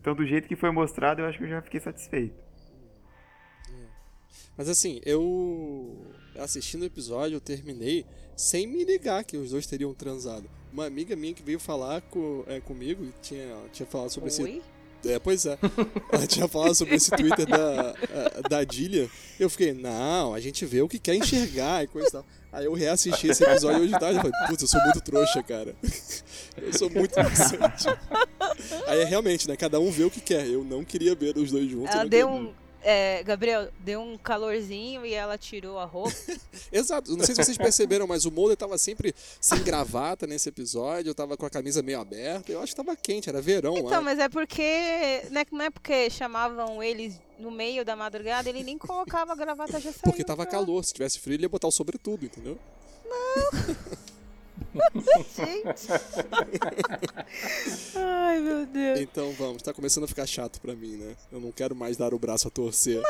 Então, 0.00 0.14
do 0.14 0.24
jeito 0.24 0.48
que 0.48 0.56
foi 0.56 0.70
mostrado, 0.70 1.20
eu 1.20 1.26
acho 1.26 1.38
que 1.38 1.44
eu 1.44 1.48
já 1.48 1.62
fiquei 1.62 1.80
satisfeito. 1.80 2.46
Mas 4.56 4.70
assim, 4.70 5.00
eu 5.04 6.06
assistindo 6.38 6.82
o 6.82 6.86
episódio, 6.86 7.36
eu 7.36 7.40
terminei 7.40 8.06
sem 8.34 8.66
me 8.66 8.84
ligar 8.84 9.22
que 9.24 9.36
os 9.36 9.50
dois 9.50 9.66
teriam 9.66 9.92
transado. 9.92 10.48
Uma 10.76 10.84
amiga 10.84 11.16
minha 11.16 11.32
que 11.32 11.42
veio 11.42 11.58
falar 11.58 12.02
com, 12.02 12.44
é, 12.46 12.60
comigo 12.60 13.02
e 13.02 13.10
tinha, 13.22 13.56
tinha 13.72 13.86
falado 13.86 14.10
sobre 14.10 14.28
esse. 14.28 14.42
Oi? 14.42 14.60
É, 15.06 15.18
pois 15.18 15.46
é. 15.46 15.56
Ela 16.12 16.26
tinha 16.26 16.46
falado 16.46 16.74
sobre 16.74 16.96
esse 16.96 17.10
Twitter 17.12 17.46
da, 17.46 17.94
da 18.46 18.62
Dilha. 18.62 19.08
Eu 19.40 19.48
fiquei, 19.48 19.72
não, 19.72 20.34
a 20.34 20.40
gente 20.40 20.66
vê 20.66 20.82
o 20.82 20.88
que 20.88 20.98
quer 20.98 21.14
enxergar 21.14 21.82
e 21.82 21.86
coisa 21.86 22.08
e 22.08 22.12
tal. 22.12 22.26
Aí 22.52 22.66
eu 22.66 22.74
reassisti 22.74 23.28
esse 23.28 23.42
episódio 23.42 23.80
hoje 23.80 23.94
de 23.94 23.98
tarde 23.98 24.18
e 24.18 24.22
falei, 24.22 24.48
putz, 24.48 24.60
eu 24.60 24.68
sou 24.68 24.82
muito 24.82 25.00
trouxa, 25.00 25.42
cara. 25.42 25.74
Eu 26.60 26.72
sou 26.72 26.88
muito 26.88 27.18
inocente. 27.20 27.86
Aí 28.86 29.00
é 29.00 29.04
realmente, 29.04 29.46
né? 29.46 29.56
Cada 29.56 29.78
um 29.78 29.90
vê 29.90 30.04
o 30.04 30.10
que 30.10 30.20
quer. 30.20 30.46
Eu 30.46 30.64
não 30.64 30.82
queria 30.84 31.14
ver 31.14 31.36
os 31.36 31.50
dois 31.50 31.70
juntos. 31.70 31.94
Ela 31.94 32.06
deu 32.06 32.28
um. 32.28 32.54
É, 32.88 33.22
Gabriel, 33.24 33.68
deu 33.80 34.00
um 34.00 34.16
calorzinho 34.16 35.04
e 35.04 35.12
ela 35.12 35.36
tirou 35.36 35.76
a 35.76 35.84
roupa. 35.84 36.14
Exato, 36.70 37.16
não 37.16 37.24
sei 37.24 37.34
se 37.34 37.42
vocês 37.44 37.58
perceberam, 37.58 38.06
mas 38.06 38.24
o 38.24 38.30
Mulder 38.30 38.56
tava 38.56 38.78
sempre 38.78 39.12
sem 39.40 39.60
gravata 39.64 40.24
nesse 40.24 40.48
episódio, 40.48 41.10
eu 41.10 41.14
tava 41.14 41.36
com 41.36 41.44
a 41.44 41.50
camisa 41.50 41.82
meio 41.82 41.98
aberta, 42.00 42.52
eu 42.52 42.60
acho 42.60 42.72
que 42.74 42.76
tava 42.76 42.94
quente, 42.94 43.28
era 43.28 43.42
verão 43.42 43.76
Então, 43.76 43.90
lá. 43.90 44.00
mas 44.00 44.20
é 44.20 44.28
porque. 44.28 44.62
Não 45.30 45.40
é, 45.40 45.46
não 45.50 45.64
é 45.64 45.70
porque 45.70 46.08
chamavam 46.10 46.80
eles 46.80 47.20
no 47.40 47.50
meio 47.50 47.84
da 47.84 47.96
madrugada, 47.96 48.48
ele 48.48 48.62
nem 48.62 48.78
colocava 48.78 49.32
a 49.32 49.36
gravata 49.36 49.80
já 49.80 49.90
saiu. 49.90 50.02
Porque 50.04 50.22
tava 50.22 50.46
calor, 50.46 50.84
se 50.84 50.92
tivesse 50.94 51.18
frio 51.18 51.34
ele 51.34 51.42
ia 51.42 51.48
botar 51.48 51.66
o 51.66 51.72
sobretudo, 51.72 52.24
entendeu? 52.24 52.56
Gente. 55.36 55.88
Ai, 57.96 58.40
meu 58.40 58.66
Deus. 58.66 59.00
Então 59.00 59.32
vamos, 59.32 59.62
tá 59.62 59.72
começando 59.72 60.04
a 60.04 60.08
ficar 60.08 60.26
chato 60.26 60.60
pra 60.60 60.74
mim, 60.74 60.96
né? 60.96 61.16
Eu 61.30 61.40
não 61.40 61.52
quero 61.52 61.74
mais 61.74 61.96
dar 61.96 62.12
o 62.14 62.18
braço 62.18 62.48
a 62.48 62.50
torcer. 62.50 63.02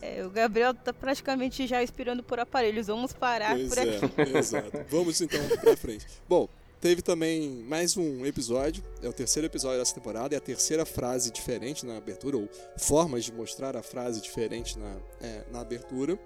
É, 0.00 0.24
o 0.24 0.30
Gabriel 0.30 0.72
tá 0.74 0.92
praticamente 0.92 1.66
já 1.66 1.82
expirando 1.82 2.22
por 2.22 2.38
aparelhos. 2.38 2.86
Vamos 2.86 3.12
parar 3.12 3.56
Pois 3.56 3.68
por 3.68 3.78
é, 3.78 3.96
aqui. 3.96 4.36
exato. 4.38 4.70
Vamos 4.88 5.20
então 5.20 5.40
pra 5.60 5.76
frente. 5.76 6.06
Bom, 6.28 6.48
teve 6.80 7.02
também 7.02 7.64
mais 7.68 7.96
um 7.96 8.24
episódio, 8.24 8.84
é 9.02 9.08
o 9.08 9.12
terceiro 9.12 9.46
episódio 9.46 9.78
dessa 9.78 9.94
temporada, 9.94 10.34
é 10.34 10.38
a 10.38 10.40
terceira 10.40 10.86
frase 10.86 11.30
diferente 11.32 11.84
na 11.84 11.96
abertura, 11.96 12.36
ou 12.36 12.48
formas 12.76 13.24
de 13.24 13.32
mostrar 13.32 13.76
a 13.76 13.82
frase 13.82 14.20
diferente 14.20 14.78
na, 14.78 14.96
é, 15.20 15.44
na 15.50 15.60
abertura, 15.60 16.18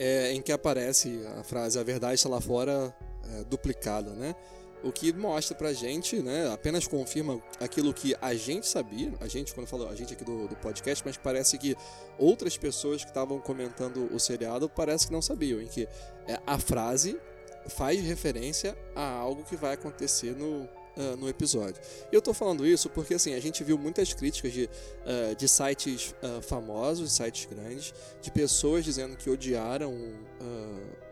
é, 0.00 0.32
em 0.32 0.40
que 0.40 0.50
aparece 0.50 1.20
a 1.38 1.44
frase 1.44 1.78
A 1.78 1.82
verdade 1.82 2.14
está 2.14 2.28
lá 2.30 2.40
fora 2.40 2.96
é, 3.28 3.44
duplicada, 3.44 4.12
né? 4.12 4.34
O 4.82 4.90
que 4.90 5.12
mostra 5.12 5.54
pra 5.54 5.74
gente, 5.74 6.22
né? 6.22 6.50
Apenas 6.50 6.86
confirma 6.86 7.38
aquilo 7.60 7.92
que 7.92 8.16
a 8.22 8.34
gente 8.34 8.66
sabia, 8.66 9.12
a 9.20 9.28
gente, 9.28 9.52
quando 9.52 9.66
falo 9.66 9.86
a 9.86 9.94
gente 9.94 10.14
aqui 10.14 10.24
do, 10.24 10.48
do 10.48 10.56
podcast, 10.56 11.04
mas 11.04 11.18
parece 11.18 11.58
que 11.58 11.76
outras 12.18 12.56
pessoas 12.56 13.04
que 13.04 13.10
estavam 13.10 13.38
comentando 13.40 14.08
o 14.10 14.18
seriado 14.18 14.70
parece 14.70 15.08
que 15.08 15.12
não 15.12 15.20
sabiam, 15.20 15.60
em 15.60 15.66
que 15.66 15.86
é, 16.26 16.40
a 16.46 16.58
frase 16.58 17.20
faz 17.68 18.00
referência 18.00 18.74
a 18.96 19.06
algo 19.06 19.44
que 19.44 19.54
vai 19.54 19.74
acontecer 19.74 20.34
no, 20.34 20.66
ah, 21.00 21.16
no 21.16 21.30
episódio. 21.30 21.80
Eu 22.12 22.20
tô 22.20 22.34
falando 22.34 22.66
isso 22.66 22.90
porque 22.90 23.14
assim, 23.14 23.32
a 23.32 23.40
gente 23.40 23.64
viu 23.64 23.78
muitas 23.78 24.12
críticas 24.12 24.52
de, 24.52 24.68
ah, 25.06 25.32
de 25.34 25.48
sites 25.48 26.14
ah, 26.22 26.42
famosos, 26.42 27.10
sites 27.12 27.46
grandes, 27.46 27.94
de 28.20 28.30
pessoas 28.30 28.84
dizendo 28.84 29.16
que 29.16 29.30
odiaram 29.30 29.94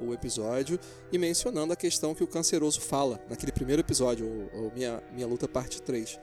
o 0.00 0.12
episódio 0.12 0.78
e 1.10 1.18
mencionando 1.18 1.72
a 1.72 1.76
questão 1.76 2.14
que 2.14 2.22
o 2.22 2.26
Canceroso 2.26 2.80
fala 2.80 3.20
naquele 3.28 3.52
primeiro 3.52 3.80
episódio, 3.80 4.26
Minha, 4.74 5.02
Minha 5.12 5.26
Luta 5.26 5.48
Parte 5.48 5.80
3. 5.82 6.18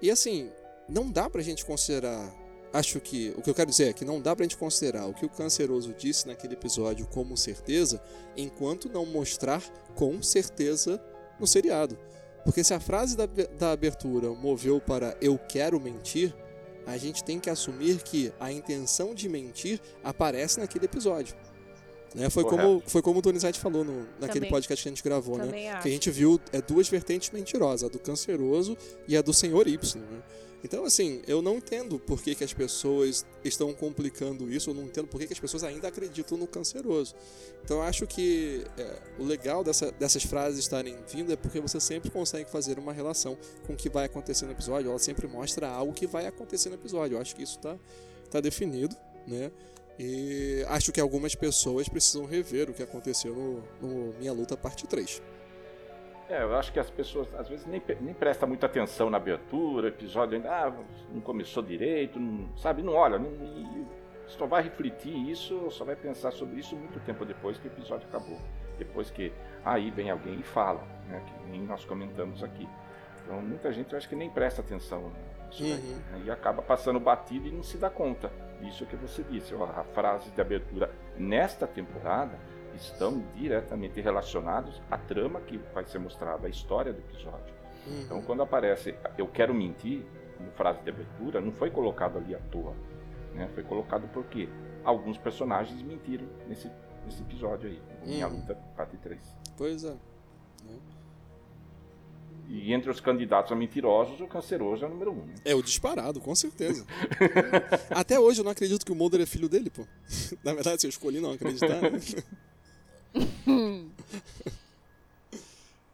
E 0.00 0.10
assim, 0.10 0.50
não 0.88 1.10
dá 1.10 1.28
pra 1.28 1.42
gente 1.42 1.64
considerar. 1.64 2.34
Acho 2.72 3.00
que. 3.00 3.34
O 3.36 3.42
que 3.42 3.50
eu 3.50 3.54
quero 3.54 3.70
dizer 3.70 3.88
é 3.88 3.92
que 3.92 4.04
não 4.04 4.20
dá 4.20 4.34
pra 4.34 4.44
gente 4.44 4.56
considerar 4.56 5.06
o 5.06 5.14
que 5.14 5.26
o 5.26 5.28
Canceroso 5.28 5.94
disse 5.94 6.26
naquele 6.26 6.54
episódio 6.54 7.06
como 7.06 7.36
certeza, 7.36 8.02
enquanto 8.36 8.88
não 8.88 9.06
mostrar 9.06 9.62
com 9.94 10.22
certeza 10.22 11.02
no 11.38 11.46
seriado. 11.46 11.98
Porque 12.48 12.64
se 12.64 12.72
a 12.72 12.80
frase 12.80 13.14
da, 13.14 13.26
da 13.58 13.72
abertura 13.72 14.30
moveu 14.30 14.80
para 14.80 15.14
eu 15.20 15.38
quero 15.38 15.78
mentir, 15.78 16.34
a 16.86 16.96
gente 16.96 17.22
tem 17.22 17.38
que 17.38 17.50
assumir 17.50 18.02
que 18.02 18.32
a 18.40 18.50
intenção 18.50 19.14
de 19.14 19.28
mentir 19.28 19.78
aparece 20.02 20.58
naquele 20.58 20.86
episódio. 20.86 21.36
Né? 22.14 22.30
Foi, 22.30 22.44
Correto. 22.44 22.62
como, 22.62 22.82
foi 22.86 23.02
como 23.02 23.18
o 23.18 23.22
Donizete 23.22 23.60
falou 23.60 23.84
no, 23.84 24.08
naquele 24.18 24.32
Também- 24.32 24.50
podcast 24.50 24.82
que 24.82 24.88
a 24.88 24.92
gente 24.92 25.04
gravou, 25.04 25.36
né? 25.36 25.44
também 25.44 25.68
acho. 25.68 25.82
Que 25.82 25.88
a 25.88 25.92
gente 25.92 26.10
viu 26.10 26.40
é, 26.50 26.62
duas 26.62 26.88
vertentes 26.88 27.28
mentirosas, 27.32 27.86
a 27.86 27.92
do 27.92 27.98
canceroso 27.98 28.78
e 29.06 29.14
a 29.14 29.20
do 29.20 29.34
senhor 29.34 29.68
Y. 29.68 29.98
Né? 29.98 30.22
Então, 30.62 30.84
assim, 30.84 31.22
eu 31.26 31.40
não 31.40 31.56
entendo 31.58 31.98
por 32.00 32.20
que, 32.20 32.34
que 32.34 32.42
as 32.42 32.52
pessoas 32.52 33.24
estão 33.44 33.72
complicando 33.72 34.50
isso, 34.50 34.70
eu 34.70 34.74
não 34.74 34.82
entendo 34.84 35.06
por 35.06 35.20
que, 35.20 35.26
que 35.28 35.32
as 35.32 35.38
pessoas 35.38 35.62
ainda 35.62 35.86
acreditam 35.86 36.36
no 36.36 36.46
canceroso. 36.48 37.14
Então, 37.64 37.80
acho 37.80 38.06
que 38.06 38.64
é, 38.76 39.00
o 39.18 39.24
legal 39.24 39.62
dessa- 39.62 39.92
dessas 39.92 40.24
frases 40.24 40.58
estarem 40.58 40.96
vindo 41.12 41.32
é 41.32 41.36
porque 41.36 41.60
você 41.60 41.78
sempre 41.78 42.10
consegue 42.10 42.50
fazer 42.50 42.78
uma 42.78 42.92
relação 42.92 43.38
com 43.66 43.74
o 43.74 43.76
que 43.76 43.88
vai 43.88 44.06
acontecer 44.06 44.46
no 44.46 44.52
episódio, 44.52 44.90
ela 44.90 44.98
sempre 44.98 45.28
mostra 45.28 45.68
algo 45.68 45.92
que 45.92 46.06
vai 46.06 46.26
acontecer 46.26 46.68
no 46.70 46.74
episódio. 46.74 47.16
Eu 47.16 47.20
acho 47.20 47.36
que 47.36 47.42
isso 47.42 47.56
está 47.56 47.78
tá 48.30 48.40
definido, 48.40 48.96
né? 49.26 49.52
E 49.98 50.64
acho 50.68 50.92
que 50.92 51.00
algumas 51.00 51.34
pessoas 51.34 51.88
precisam 51.88 52.24
rever 52.24 52.70
o 52.70 52.74
que 52.74 52.82
aconteceu 52.82 53.34
no, 53.34 53.62
no 53.80 54.14
Minha 54.18 54.32
Luta 54.32 54.56
Parte 54.56 54.86
3. 54.86 55.20
É, 56.28 56.42
eu 56.42 56.54
acho 56.56 56.72
que 56.72 56.78
as 56.78 56.90
pessoas 56.90 57.26
às 57.34 57.48
vezes 57.48 57.64
nem, 57.66 57.82
nem 58.00 58.12
prestam 58.12 58.46
muita 58.48 58.66
atenção 58.66 59.08
na 59.08 59.16
abertura, 59.16 59.88
episódio 59.88 60.36
ainda 60.36 60.50
ah, 60.50 60.72
não 61.10 61.20
começou 61.22 61.62
direito, 61.62 62.20
não, 62.20 62.54
sabe? 62.56 62.82
Não 62.82 62.92
olha, 62.92 63.18
não, 63.18 63.30
só 64.26 64.46
vai 64.46 64.62
refletir 64.62 65.30
isso, 65.30 65.70
só 65.70 65.84
vai 65.86 65.96
pensar 65.96 66.30
sobre 66.30 66.60
isso 66.60 66.76
muito 66.76 67.00
tempo 67.00 67.24
depois 67.24 67.56
que 67.56 67.66
o 67.66 67.70
episódio 67.70 68.06
acabou. 68.08 68.38
Depois 68.78 69.10
que 69.10 69.32
aí 69.64 69.90
vem 69.90 70.10
alguém 70.10 70.38
e 70.38 70.42
fala, 70.42 70.82
né, 71.08 71.22
que 71.26 71.50
nem 71.50 71.62
nós 71.62 71.84
comentamos 71.86 72.44
aqui. 72.44 72.68
Então 73.24 73.40
muita 73.40 73.72
gente 73.72 73.92
eu 73.92 73.96
acho 73.98 74.08
que 74.08 74.14
nem 74.14 74.28
presta 74.28 74.60
atenção 74.60 75.10
nisso 75.48 75.62
daí, 75.62 75.72
Uhum. 75.72 75.96
né, 76.18 76.22
e 76.26 76.30
acaba 76.30 76.60
passando 76.60 77.00
batido 77.00 77.48
e 77.48 77.50
não 77.50 77.62
se 77.62 77.78
dá 77.78 77.88
conta. 77.88 78.30
Isso 78.60 78.84
que 78.84 78.96
você 78.96 79.22
disse, 79.22 79.54
ó, 79.54 79.64
a 79.64 79.84
frase 79.94 80.30
de 80.30 80.40
abertura 80.40 80.90
nesta 81.16 81.66
temporada 81.66 82.38
estão 82.78 83.22
diretamente 83.36 84.00
relacionados 84.00 84.80
à 84.90 84.96
trama 84.98 85.40
que 85.40 85.58
vai 85.74 85.84
ser 85.86 85.98
mostrada, 85.98 86.46
à 86.46 86.50
história 86.50 86.92
do 86.92 86.98
episódio. 87.00 87.54
Então, 88.04 88.20
quando 88.22 88.42
aparece 88.42 88.94
eu 89.16 89.26
quero 89.26 89.54
mentir, 89.54 90.04
no 90.40 90.50
frase 90.52 90.80
de 90.82 90.90
abertura, 90.90 91.40
não 91.40 91.52
foi 91.52 91.70
colocado 91.70 92.18
ali 92.18 92.34
à 92.34 92.38
toa. 92.38 92.74
Né? 93.34 93.48
Foi 93.54 93.62
colocado 93.62 94.08
porque 94.12 94.48
alguns 94.84 95.16
personagens 95.18 95.80
mentiram 95.82 96.26
nesse, 96.48 96.70
nesse 97.06 97.22
episódio 97.22 97.68
aí, 97.70 97.80
Minha 98.04 98.28
Uhum. 98.28 98.36
Luta, 98.36 98.54
parte 98.76 98.96
3. 98.98 99.20
Pois 99.56 99.84
é. 99.84 99.94
E 102.50 102.72
entre 102.72 102.90
os 102.90 102.98
candidatos 102.98 103.52
a 103.52 103.54
mentirosos, 103.54 104.20
o 104.22 104.26
canceroso 104.26 104.82
é 104.82 104.86
o 104.86 104.90
número 104.90 105.12
um. 105.12 105.26
né? 105.26 105.34
É 105.44 105.54
o 105.54 105.62
disparado, 105.62 106.18
com 106.18 106.34
certeza. 106.34 106.86
Até 107.90 108.18
hoje 108.18 108.40
eu 108.40 108.44
não 108.44 108.52
acredito 108.52 108.86
que 108.86 108.92
o 108.92 108.94
Mulder 108.94 109.20
é 109.20 109.26
filho 109.26 109.50
dele, 109.50 109.68
pô. 109.68 109.86
Na 110.42 110.54
verdade, 110.54 110.80
se 110.80 110.86
eu 110.86 110.88
escolhi 110.88 111.20
não 111.20 111.32
acreditar. 111.32 111.80
né? 111.82 111.90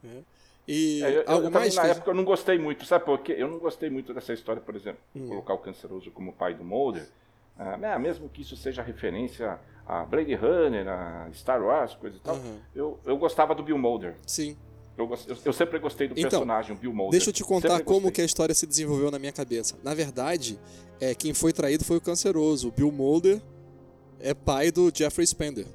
É. 0.05 0.23
E 0.67 1.03
É, 1.03 1.09
eu, 1.09 1.13
eu 1.13 1.25
algo 1.27 1.43
também, 1.51 1.53
mais 1.61 1.75
na 1.75 1.87
época 1.87 2.11
eu 2.11 2.15
não 2.15 2.25
gostei 2.25 2.59
muito, 2.59 2.85
sabe 2.87 3.05
por 3.05 3.19
quê? 3.21 3.35
Eu 3.37 3.49
não 3.49 3.59
gostei 3.59 3.91
muito 3.91 4.15
dessa 4.15 4.33
história, 4.33 4.63
por 4.63 4.75
exemplo, 4.75 5.01
Hum. 5.15 5.29
colocar 5.29 5.55
o 5.55 5.59
canceroso 5.59 6.11
como 6.11 6.33
pai 6.33 6.55
do 6.55 6.65
Mulder. 6.65 7.07
Ah, 7.57 7.77
né, 7.77 7.97
mesmo 7.99 8.29
que 8.29 8.43
isso 8.43 8.57
seja 8.57 8.83
referência 8.83 9.59
a 9.87 10.05
Blade 10.05 10.35
Runner, 10.35 10.89
a 10.89 11.29
Star 11.33 11.63
Wars, 11.63 11.95
coisa 11.95 12.17
e 12.17 12.21
tal. 12.21 12.35
Aham. 12.35 12.57
Eu, 12.75 12.99
eu 13.05 13.17
gostava 13.17 13.55
do 13.55 13.63
Bill 13.63 13.79
Mulder. 13.79 14.17
Sim. 14.27 14.57
Eu, 14.97 15.09
eu- 15.29 15.37
eu 15.45 15.53
sempre 15.53 15.79
gostei 15.79 16.09
do 16.09 16.13
Então, 16.19 16.31
personagem, 16.31 16.75
Bill 16.77 16.93
Mulder. 16.93 17.13
Deixa 17.13 17.29
eu 17.31 17.33
te 17.35 17.45
contar 17.45 17.69
Sempre 17.69 17.85
como 17.85 18.01
gostei. 18.03 18.13
que 18.13 18.21
a 18.23 18.25
história 18.25 18.55
se 18.55 18.67
desenvolveu 18.67 19.11
na 19.11 19.19
minha 19.19 19.33
cabeça. 19.33 19.77
Na 19.85 19.93
verdade, 19.95 20.59
é, 21.01 21.15
quem 21.15 21.35
foi 21.35 21.53
traído 21.53 21.85
foi 21.85 21.99
o 21.99 22.01
canceroso. 22.01 22.69
O 22.69 22.73
Bill 22.73 22.91
Mulder 22.91 23.41
é 24.21 24.33
pai 24.35 24.71
do 24.73 24.91
Jeffrey 24.95 25.27
Spender. 25.27 25.67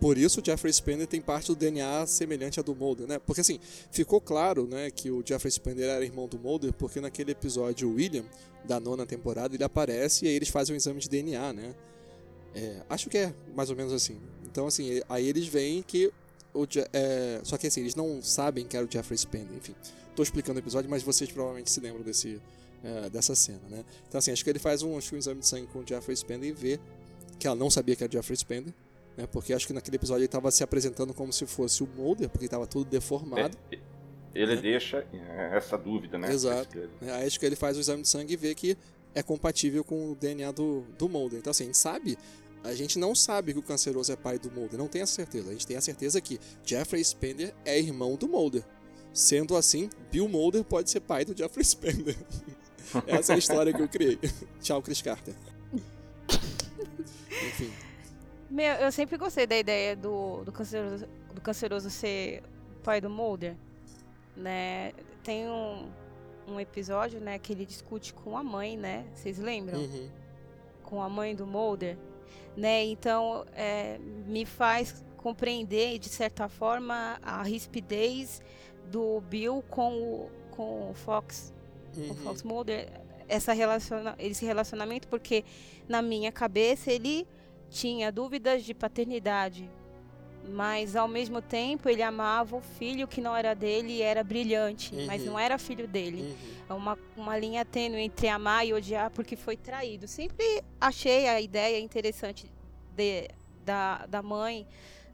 Por 0.00 0.18
isso 0.18 0.40
o 0.40 0.44
Jeffrey 0.44 0.72
Spender 0.72 1.06
tem 1.06 1.20
parte 1.20 1.46
do 1.46 1.56
DNA 1.56 2.06
semelhante 2.06 2.60
à 2.60 2.62
do 2.62 2.74
Mulder, 2.74 3.06
né? 3.06 3.18
Porque 3.18 3.40
assim, 3.40 3.58
ficou 3.90 4.20
claro, 4.20 4.66
né, 4.66 4.90
que 4.90 5.10
o 5.10 5.22
Jeffrey 5.24 5.50
Spender 5.50 5.88
era 5.88 6.04
irmão 6.04 6.28
do 6.28 6.38
Mulder, 6.38 6.72
porque 6.72 7.00
naquele 7.00 7.32
episódio 7.32 7.90
William, 7.90 8.24
da 8.64 8.78
nona 8.78 9.06
temporada, 9.06 9.54
ele 9.54 9.64
aparece 9.64 10.24
e 10.26 10.28
aí 10.28 10.34
eles 10.34 10.48
fazem 10.48 10.74
um 10.74 10.76
exame 10.76 11.00
de 11.00 11.08
DNA, 11.08 11.52
né? 11.52 11.74
É, 12.54 12.82
acho 12.88 13.08
que 13.08 13.18
é 13.18 13.34
mais 13.54 13.70
ou 13.70 13.76
menos 13.76 13.92
assim. 13.92 14.18
Então, 14.44 14.66
assim, 14.66 15.00
aí 15.08 15.26
eles 15.26 15.46
veem 15.46 15.82
que 15.82 16.12
o 16.54 16.66
é, 16.92 17.40
só 17.42 17.56
que 17.58 17.66
assim, 17.66 17.80
eles 17.80 17.94
não 17.94 18.22
sabem 18.22 18.66
que 18.66 18.76
era 18.76 18.86
o 18.86 18.90
Jeffrey 18.90 19.16
Spender, 19.16 19.56
enfim. 19.56 19.74
Tô 20.14 20.22
explicando 20.22 20.58
o 20.58 20.62
episódio, 20.62 20.88
mas 20.88 21.02
vocês 21.02 21.30
provavelmente 21.30 21.70
se 21.70 21.80
lembram 21.80 22.02
desse, 22.02 22.40
é, 22.82 23.10
dessa 23.10 23.34
cena, 23.34 23.60
né? 23.68 23.84
Então, 24.08 24.18
assim, 24.18 24.30
acho 24.30 24.42
que 24.42 24.50
ele 24.50 24.58
faz 24.58 24.82
um, 24.82 24.94
um 24.94 24.98
exame 24.98 25.40
de 25.40 25.46
sangue 25.46 25.66
com 25.66 25.80
o 25.80 25.86
Jeffrey 25.86 26.16
Spender 26.16 26.48
e 26.48 26.52
vê 26.52 26.80
que 27.38 27.46
ela 27.46 27.56
não 27.56 27.70
sabia 27.70 27.94
que 27.94 28.02
era 28.02 28.10
o 28.10 28.12
Jeffrey 28.12 28.36
Spender, 28.36 28.72
né? 29.16 29.26
Porque 29.26 29.52
acho 29.52 29.66
que 29.66 29.72
naquele 29.72 29.96
episódio 29.96 30.22
ele 30.22 30.28
tava 30.28 30.50
se 30.50 30.62
apresentando 30.62 31.14
como 31.14 31.32
se 31.32 31.46
fosse 31.46 31.82
o 31.82 31.88
Mulder, 31.96 32.28
porque 32.28 32.48
tava 32.48 32.66
tudo 32.66 32.88
deformado. 32.88 33.56
É, 33.70 33.78
ele 34.34 34.56
deixa 34.56 35.06
é, 35.12 35.56
essa 35.56 35.78
dúvida, 35.78 36.18
né? 36.18 36.30
Exato. 36.30 36.78
né? 37.00 37.12
Aí 37.12 37.26
acho 37.26 37.40
que 37.40 37.46
ele 37.46 37.56
faz 37.56 37.76
o 37.76 37.80
exame 37.80 38.02
de 38.02 38.08
sangue 38.08 38.34
e 38.34 38.36
vê 38.36 38.54
que 38.54 38.76
é 39.14 39.22
compatível 39.22 39.82
com 39.82 40.12
o 40.12 40.14
DNA 40.14 40.52
do, 40.52 40.84
do 40.98 41.08
Mulder. 41.08 41.38
Então, 41.38 41.50
assim, 41.50 41.64
a 41.64 41.66
gente 41.66 41.78
sabe. 41.78 42.18
A 42.62 42.74
gente 42.74 42.98
não 42.98 43.14
sabe 43.14 43.52
que 43.52 43.58
o 43.58 43.62
canceroso 43.62 44.12
é 44.12 44.16
pai 44.16 44.38
do 44.38 44.50
Mulder, 44.50 44.78
não 44.78 44.88
tem 44.88 45.00
essa 45.00 45.12
certeza. 45.12 45.48
A 45.48 45.52
gente 45.52 45.66
tem 45.66 45.76
a 45.76 45.80
certeza 45.80 46.20
que 46.20 46.38
Jeffrey 46.64 47.02
Spender 47.02 47.54
é 47.64 47.78
irmão 47.78 48.16
do 48.16 48.28
Mulder. 48.28 48.64
Sendo 49.12 49.56
assim, 49.56 49.88
Bill 50.10 50.28
Mulder 50.28 50.64
pode 50.64 50.90
ser 50.90 51.00
pai 51.00 51.24
do 51.24 51.36
Jeffrey 51.36 51.64
Spender. 51.64 52.16
Essa 53.06 53.32
é 53.32 53.36
a 53.36 53.38
história 53.38 53.72
que 53.72 53.80
eu 53.80 53.88
criei. 53.88 54.18
Tchau, 54.60 54.82
Chris 54.82 55.00
Carter. 55.00 55.34
Enfim. 57.48 57.85
Meu, 58.50 58.74
eu 58.74 58.92
sempre 58.92 59.16
gostei 59.16 59.46
da 59.46 59.56
ideia 59.56 59.96
do, 59.96 60.44
do, 60.44 60.52
canceroso, 60.52 61.06
do 61.34 61.40
canceroso 61.40 61.90
ser 61.90 62.42
pai 62.82 63.00
do 63.00 63.10
Mulder, 63.10 63.56
né? 64.36 64.92
Tem 65.24 65.48
um, 65.48 65.88
um 66.46 66.60
episódio, 66.60 67.20
né, 67.20 67.38
que 67.38 67.52
ele 67.52 67.66
discute 67.66 68.14
com 68.14 68.36
a 68.36 68.44
mãe, 68.44 68.76
né? 68.76 69.04
Vocês 69.14 69.38
lembram? 69.38 69.80
Uhum. 69.80 70.08
Com 70.84 71.02
a 71.02 71.08
mãe 71.08 71.34
do 71.34 71.46
Mulder, 71.46 71.98
né? 72.56 72.84
Então, 72.84 73.44
é, 73.52 73.98
me 73.98 74.46
faz 74.46 75.04
compreender, 75.16 75.98
de 75.98 76.08
certa 76.08 76.48
forma, 76.48 77.18
a 77.20 77.42
rispidez 77.42 78.40
do 78.90 79.20
Bill 79.22 79.64
com 79.68 80.00
o, 80.00 80.30
com 80.52 80.90
o 80.90 80.94
Fox, 80.94 81.52
o 81.96 82.00
Uhum. 82.00 82.14
Fox 82.16 82.42
Mulder, 82.44 82.88
essa 83.26 83.52
relaciona 83.52 84.14
esse 84.18 84.44
relacionamento, 84.44 85.08
porque 85.08 85.44
na 85.88 86.00
minha 86.00 86.30
cabeça 86.30 86.92
ele 86.92 87.26
tinha 87.70 88.10
dúvidas 88.12 88.64
de 88.64 88.72
paternidade, 88.74 89.68
mas 90.48 90.94
ao 90.94 91.08
mesmo 91.08 91.42
tempo 91.42 91.88
ele 91.88 92.02
amava 92.02 92.56
o 92.56 92.60
filho 92.60 93.08
que 93.08 93.20
não 93.20 93.34
era 93.36 93.52
dele 93.54 93.94
e 93.94 94.02
era 94.02 94.22
brilhante, 94.22 94.94
mas 95.06 95.22
Uhum. 95.22 95.32
não 95.32 95.38
era 95.38 95.58
filho 95.58 95.88
dele. 95.88 96.22
Uhum. 96.22 96.36
É 96.68 96.72
uma, 96.74 96.98
uma 97.16 97.36
linha 97.38 97.64
tênue 97.64 98.00
entre 98.00 98.28
amar 98.28 98.66
e 98.66 98.72
odiar 98.72 99.10
porque 99.10 99.34
foi 99.34 99.56
traído. 99.56 100.06
Sempre 100.06 100.62
achei 100.80 101.26
a 101.28 101.40
ideia 101.40 101.80
interessante 101.80 102.46
de- 102.96 103.28
da, 103.64 104.06
da 104.06 104.22
mãe 104.22 104.66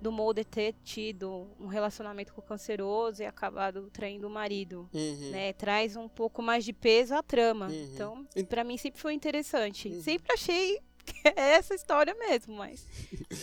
do 0.03 0.11
Mulder 0.13 0.45
ter 0.45 0.75
tido 0.85 1.47
um 1.61 1.67
relacionamento 1.69 2.35
com 2.35 2.41
o 2.41 2.45
canceroso 2.45 3.23
e 3.23 3.27
acabado 3.27 3.89
traindo 3.93 4.27
o 4.27 4.31
marido. 4.31 4.91
Uhum. 4.93 5.31
Né? 5.31 5.53
Traz 5.55 5.97
um 5.97 6.09
pouco 6.09 6.43
mais 6.43 6.65
de 6.65 6.73
peso 6.73 7.15
à 7.15 7.23
trama. 7.23 7.69
Uhum. 7.69 7.89
Então, 7.95 8.27
Ent- 8.37 8.49
pra 8.49 8.65
mim 8.65 8.77
sempre 8.77 9.01
foi 9.01 9.15
interessante. 9.15 9.89
Uhum. 9.89 10.03
Sempre 10.03 10.33
achei 10.35 10.81
é 11.25 11.55
essa 11.55 11.75
história 11.75 12.15
mesmo, 12.15 12.55
mas 12.55 12.87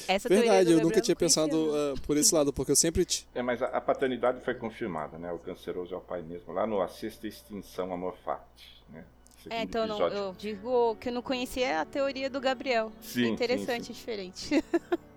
essa 0.07 0.29
Verdade, 0.29 0.71
eu 0.71 0.81
nunca 0.81 1.01
tinha 1.01 1.15
pensado 1.15 1.71
ah, 1.73 1.93
por 2.05 2.17
esse 2.17 2.33
lado, 2.33 2.53
porque 2.53 2.71
eu 2.71 2.75
sempre. 2.75 3.05
É, 3.33 3.41
mas 3.41 3.61
a, 3.61 3.67
a 3.67 3.81
paternidade 3.81 4.41
foi 4.43 4.53
confirmada, 4.55 5.17
né? 5.17 5.31
O 5.31 5.39
canceroso 5.39 5.93
é 5.93 5.97
o 5.97 6.01
pai 6.01 6.21
mesmo, 6.21 6.53
lá 6.53 6.65
no 6.65 6.81
A 6.81 6.87
Sexta 6.87 7.27
Extinção 7.27 7.93
Amor 7.93 8.15
Fati, 8.23 8.83
né? 8.89 9.03
É, 9.49 9.63
então 9.63 9.87
não, 9.87 9.99
eu 10.07 10.35
digo 10.37 10.95
que 10.97 11.09
eu 11.09 11.13
não 11.13 11.21
conhecia 11.21 11.81
a 11.81 11.85
teoria 11.85 12.29
do 12.29 12.41
Gabriel. 12.41 12.91
Sim, 13.01 13.21
é 13.21 13.25
sim, 13.25 13.31
interessante, 13.33 13.87
sim. 13.87 13.93
diferente. 13.93 14.63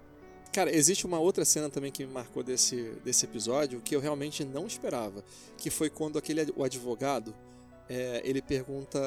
Cara, 0.53 0.70
existe 0.70 1.07
uma 1.07 1.18
outra 1.18 1.47
cena 1.47 1.70
também 1.70 1.90
que 1.90 2.05
me 2.05 2.12
marcou 2.12 2.43
desse, 2.43 2.93
desse 3.03 3.24
episódio 3.24 3.80
que 3.80 3.97
eu 3.97 4.01
realmente 4.01 4.45
não 4.45 4.66
esperava. 4.66 5.24
Que 5.57 5.70
foi 5.70 5.88
quando 5.88 6.18
aquele 6.18 6.53
o 6.55 6.62
advogado 6.62 7.34
é, 7.88 8.20
ele 8.22 8.43
pergunta. 8.43 9.01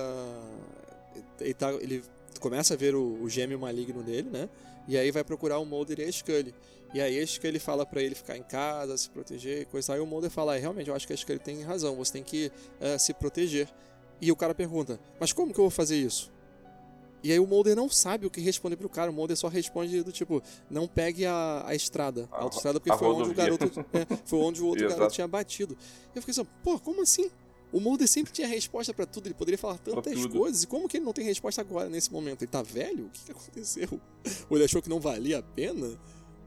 Ele, 1.39 1.53
tá- 1.53 1.73
ele 1.73 2.03
começa 2.39 2.73
a 2.73 2.77
ver 2.77 2.95
o, 2.95 3.21
o 3.21 3.29
gêmeo 3.29 3.59
maligno 3.59 4.03
dele, 4.03 4.29
né? 4.29 4.49
E 4.87 4.97
aí 4.97 5.11
vai 5.11 5.23
procurar 5.23 5.59
o 5.59 5.65
Mulder 5.65 5.99
e 5.99 6.03
a 6.03 6.11
Scully. 6.11 6.53
E 6.93 7.01
aí 7.01 7.19
a 7.19 7.25
Scully 7.25 7.59
fala 7.59 7.85
pra 7.85 8.01
ele 8.01 8.15
ficar 8.15 8.37
em 8.37 8.43
casa, 8.43 8.95
se 8.97 9.09
proteger 9.09 9.61
e 9.61 9.65
coisa. 9.65 9.93
Aí 9.93 9.99
o 9.99 10.05
Mulder 10.05 10.29
fala: 10.29 10.55
"É, 10.55 10.59
realmente, 10.59 10.89
eu 10.89 10.95
acho 10.95 11.07
que 11.07 11.13
a 11.13 11.17
Scully 11.17 11.39
tem 11.39 11.61
razão, 11.63 11.95
você 11.95 12.13
tem 12.13 12.23
que 12.23 12.51
eh, 12.79 12.97
se 12.97 13.13
proteger. 13.13 13.67
E 14.21 14.31
o 14.31 14.35
cara 14.35 14.53
pergunta: 14.53 14.99
Mas 15.19 15.33
como 15.33 15.53
que 15.53 15.59
eu 15.59 15.63
vou 15.65 15.71
fazer 15.71 15.97
isso? 15.97 16.31
E 17.23 17.31
aí 17.31 17.39
o 17.39 17.47
Mulder 17.47 17.75
não 17.75 17.89
sabe 17.89 18.27
o 18.27 18.29
que 18.29 18.39
responder 18.39 18.75
pro 18.75 18.87
cara. 18.87 19.09
O 19.09 19.13
Mulder 19.13 19.35
só 19.35 19.47
responde 19.47 20.03
do 20.03 20.11
tipo, 20.11 20.43
não 20.69 20.87
pegue 20.87 21.25
a, 21.25 21.63
a 21.65 21.73
estrada, 21.73 22.29
a 22.31 22.43
autoestrada, 22.43 22.79
porque 22.79 22.91
a 22.91 22.97
foi 22.99 23.07
onde 23.07 23.31
o 23.31 23.33
garoto. 23.33 23.65
é, 23.93 24.17
foi 24.25 24.39
onde 24.39 24.61
o 24.61 24.67
outro 24.67 24.85
garoto 24.89 25.11
tinha 25.11 25.27
batido. 25.27 25.75
Eu 26.13 26.21
fiquei 26.21 26.31
assim, 26.31 26.47
pô, 26.61 26.79
como 26.79 27.01
assim? 27.01 27.31
O 27.71 27.79
Mulder 27.79 28.07
sempre 28.07 28.31
tinha 28.31 28.47
resposta 28.47 28.93
pra 28.93 29.05
tudo, 29.05 29.27
ele 29.27 29.33
poderia 29.33 29.57
falar 29.57 29.77
tantas 29.77 30.25
coisas, 30.27 30.63
e 30.63 30.67
como 30.67 30.87
que 30.87 30.97
ele 30.97 31.05
não 31.05 31.13
tem 31.13 31.25
resposta 31.25 31.61
agora, 31.61 31.89
nesse 31.89 32.11
momento? 32.11 32.41
Ele 32.43 32.51
tá 32.51 32.61
velho? 32.61 33.05
O 33.05 33.09
que, 33.09 33.25
que 33.25 33.31
aconteceu? 33.31 33.99
Ou 34.49 34.57
ele 34.57 34.65
achou 34.65 34.81
que 34.81 34.89
não 34.89 34.99
valia 34.99 35.39
a 35.39 35.43
pena 35.43 35.97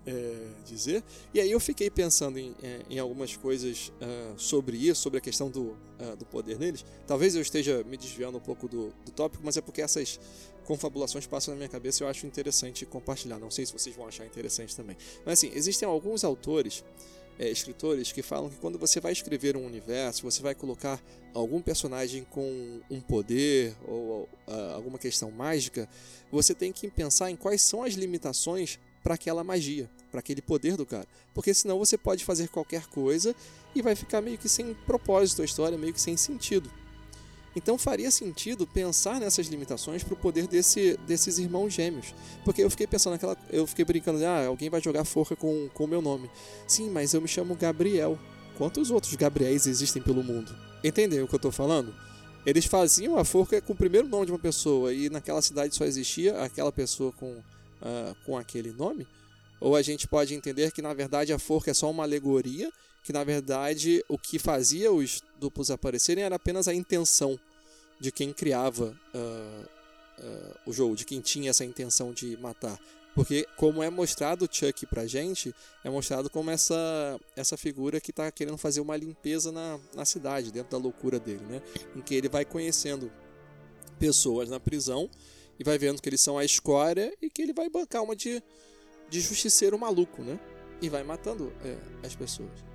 é, 0.06 0.48
dizer? 0.64 1.04
E 1.34 1.40
aí 1.40 1.50
eu 1.50 1.60
fiquei 1.60 1.90
pensando 1.90 2.38
em, 2.38 2.54
é, 2.62 2.80
em 2.88 2.98
algumas 2.98 3.36
coisas 3.36 3.92
ah, 4.00 4.34
sobre 4.36 4.76
isso, 4.76 5.02
sobre 5.02 5.18
a 5.18 5.20
questão 5.20 5.50
do, 5.50 5.76
ah, 5.98 6.14
do 6.14 6.24
poder 6.24 6.56
deles. 6.56 6.84
Talvez 7.06 7.34
eu 7.34 7.42
esteja 7.42 7.84
me 7.84 7.96
desviando 7.96 8.38
um 8.38 8.40
pouco 8.40 8.66
do, 8.66 8.92
do 9.04 9.12
tópico, 9.12 9.42
mas 9.44 9.56
é 9.56 9.60
porque 9.60 9.82
essas 9.82 10.18
confabulações 10.64 11.26
passam 11.26 11.52
na 11.52 11.58
minha 11.58 11.68
cabeça 11.68 12.02
e 12.02 12.04
eu 12.04 12.08
acho 12.08 12.26
interessante 12.26 12.86
compartilhar. 12.86 13.38
Não 13.38 13.50
sei 13.50 13.66
se 13.66 13.72
vocês 13.72 13.94
vão 13.94 14.06
achar 14.06 14.24
interessante 14.26 14.74
também. 14.74 14.96
Mas 15.24 15.38
assim, 15.38 15.50
existem 15.54 15.86
alguns 15.86 16.24
autores, 16.24 16.84
é, 17.38 17.48
escritores, 17.48 18.10
que 18.10 18.22
falam 18.22 18.50
que 18.50 18.56
quando 18.56 18.78
você 18.78 19.00
vai 19.00 19.12
escrever 19.12 19.56
um 19.56 19.64
universo, 19.64 20.22
você 20.22 20.42
vai 20.42 20.54
colocar 20.54 21.00
algum 21.32 21.62
personagem 21.62 22.24
com 22.24 22.80
um 22.90 23.00
poder 23.00 23.76
ou 23.86 24.28
ah, 24.46 24.72
alguma 24.74 24.98
questão 24.98 25.30
mágica, 25.30 25.88
você 26.32 26.54
tem 26.54 26.72
que 26.72 26.88
pensar 26.90 27.30
em 27.30 27.36
quais 27.36 27.62
são 27.62 27.84
as 27.84 27.94
limitações 27.94 28.78
para 29.02 29.14
aquela 29.14 29.44
magia, 29.44 29.88
para 30.10 30.20
aquele 30.20 30.42
poder 30.42 30.76
do 30.76 30.84
cara. 30.84 31.06
Porque 31.32 31.54
senão 31.54 31.78
você 31.78 31.96
pode 31.96 32.24
fazer 32.24 32.48
qualquer 32.48 32.86
coisa 32.86 33.34
e 33.74 33.80
vai 33.80 33.94
ficar 33.94 34.20
meio 34.20 34.36
que 34.36 34.48
sem 34.48 34.74
propósito 34.74 35.42
a 35.42 35.44
história, 35.44 35.78
meio 35.78 35.94
que 35.94 36.00
sem 36.00 36.16
sentido. 36.16 36.70
Então 37.56 37.76
faria 37.76 38.10
sentido 38.10 38.66
pensar 38.66 39.20
nessas 39.20 39.46
limitações 39.46 40.04
para 40.04 40.14
o 40.14 40.16
poder 40.16 40.46
desse, 40.46 40.96
desses 41.06 41.38
irmãos 41.38 41.72
gêmeos. 41.72 42.14
Porque 42.44 42.62
eu 42.62 42.70
fiquei 42.70 42.86
pensando 42.86 43.12
naquela. 43.12 43.36
Eu 43.50 43.66
fiquei 43.66 43.84
brincando, 43.84 44.24
ah, 44.24 44.46
alguém 44.46 44.70
vai 44.70 44.80
jogar 44.80 45.04
forca 45.04 45.34
com 45.34 45.68
o 45.78 45.86
meu 45.86 46.00
nome. 46.00 46.30
Sim, 46.66 46.90
mas 46.90 47.14
eu 47.14 47.20
me 47.20 47.28
chamo 47.28 47.54
Gabriel. 47.54 48.18
Quantos 48.56 48.90
outros 48.90 49.14
Gabriéis 49.14 49.66
existem 49.66 50.02
pelo 50.02 50.22
mundo? 50.22 50.54
Entendeu 50.82 51.24
o 51.24 51.28
que 51.28 51.34
eu 51.34 51.38
tô 51.38 51.50
falando? 51.50 51.94
Eles 52.44 52.64
faziam 52.64 53.18
a 53.18 53.24
forca 53.24 53.60
com 53.60 53.72
o 53.72 53.76
primeiro 53.76 54.08
nome 54.08 54.26
de 54.26 54.32
uma 54.32 54.38
pessoa 54.38 54.92
e 54.92 55.10
naquela 55.10 55.42
cidade 55.42 55.74
só 55.74 55.84
existia 55.84 56.40
aquela 56.42 56.72
pessoa 56.72 57.12
com, 57.12 57.42
ah, 57.82 58.14
com 58.24 58.36
aquele 58.36 58.72
nome? 58.72 59.06
Ou 59.60 59.74
a 59.74 59.82
gente 59.82 60.06
pode 60.06 60.34
entender 60.34 60.70
que 60.72 60.80
na 60.80 60.94
verdade 60.94 61.32
a 61.32 61.38
forca 61.38 61.70
é 61.70 61.74
só 61.74 61.90
uma 61.90 62.04
alegoria, 62.04 62.70
que 63.02 63.12
na 63.12 63.24
verdade 63.24 64.04
o 64.08 64.16
que 64.16 64.38
fazia 64.38 64.92
os 64.92 65.22
duplos 65.38 65.70
aparecerem 65.70 66.24
era 66.24 66.36
apenas 66.36 66.68
a 66.68 66.74
intenção 66.74 67.38
de 68.00 68.12
quem 68.12 68.32
criava 68.32 68.98
ah, 69.14 69.64
ah, 70.20 70.60
o 70.66 70.72
jogo, 70.72 70.96
de 70.96 71.04
quem 71.04 71.20
tinha 71.20 71.50
essa 71.50 71.64
intenção 71.64 72.12
de 72.12 72.36
matar. 72.36 72.78
Porque, 73.14 73.48
como 73.56 73.82
é 73.82 73.90
mostrado 73.90 74.44
o 74.44 74.48
Chuck 74.48 74.86
pra 74.86 75.04
gente, 75.06 75.52
é 75.82 75.90
mostrado 75.90 76.30
como 76.30 76.50
essa, 76.50 77.18
essa 77.34 77.56
figura 77.56 78.00
que 78.00 78.12
tá 78.12 78.30
querendo 78.30 78.56
fazer 78.56 78.80
uma 78.80 78.96
limpeza 78.96 79.50
na, 79.50 79.80
na 79.92 80.04
cidade, 80.04 80.52
dentro 80.52 80.70
da 80.70 80.78
loucura 80.78 81.18
dele, 81.18 81.44
né? 81.44 81.60
Em 81.96 82.00
que 82.00 82.14
ele 82.14 82.28
vai 82.28 82.44
conhecendo 82.44 83.10
pessoas 83.98 84.48
na 84.48 84.60
prisão 84.60 85.10
e 85.58 85.64
vai 85.64 85.76
vendo 85.78 86.00
que 86.00 86.08
eles 86.08 86.20
são 86.20 86.38
a 86.38 86.44
escória 86.44 87.12
e 87.20 87.28
que 87.28 87.42
ele 87.42 87.52
vai 87.52 87.68
bancar 87.68 88.04
uma 88.04 88.14
de, 88.14 88.40
de 89.10 89.20
justiceiro 89.20 89.76
maluco, 89.76 90.22
né? 90.22 90.38
E 90.80 90.88
vai 90.88 91.02
matando 91.02 91.52
é, 91.64 91.76
as 92.06 92.14
pessoas. 92.14 92.67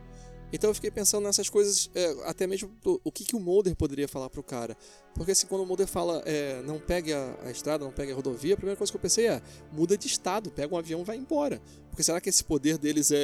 Então 0.54 0.70
eu 0.70 0.74
fiquei 0.76 0.91
pensando 0.91 1.24
nessas 1.24 1.49
coisas, 1.49 1.89
é, 1.95 2.16
até 2.26 2.45
mesmo 2.45 2.70
do- 2.84 3.01
o 3.04 3.12
que, 3.12 3.26
que 3.26 3.36
o 3.36 3.39
Mulder 3.39 3.76
poderia 3.76 4.08
falar 4.08 4.30
pro 4.30 4.43
cara. 4.43 4.78
Porque 5.16 5.32
assim, 5.32 5.47
quando 5.47 5.62
o 5.62 5.66
Mulder 5.66 5.88
fala 5.88 6.22
é, 6.28 6.62
não 6.62 6.80
pegue 6.80 7.12
a, 7.12 7.36
a 7.43 7.49
estrada, 7.51 7.84
não 7.84 7.91
pegue 7.91 8.12
a 8.12 8.16
rodovia, 8.16 8.54
a 8.54 8.58
primeira 8.58 8.78
coisa 8.78 8.91
que 8.93 8.95
eu 8.95 9.01
pensei 9.01 9.28
é 9.28 9.41
muda 9.72 9.97
de 9.97 10.06
estado, 10.08 10.51
pega 10.51 10.74
um 10.74 10.78
avião 10.78 11.01
e 11.01 11.04
vai 11.04 11.18
embora. 11.18 11.60
Porque 11.89 12.04
será 12.04 12.22
que 12.22 12.30
esse 12.30 12.43
poder 12.43 12.78
deles 12.78 13.12
é, 13.12 13.18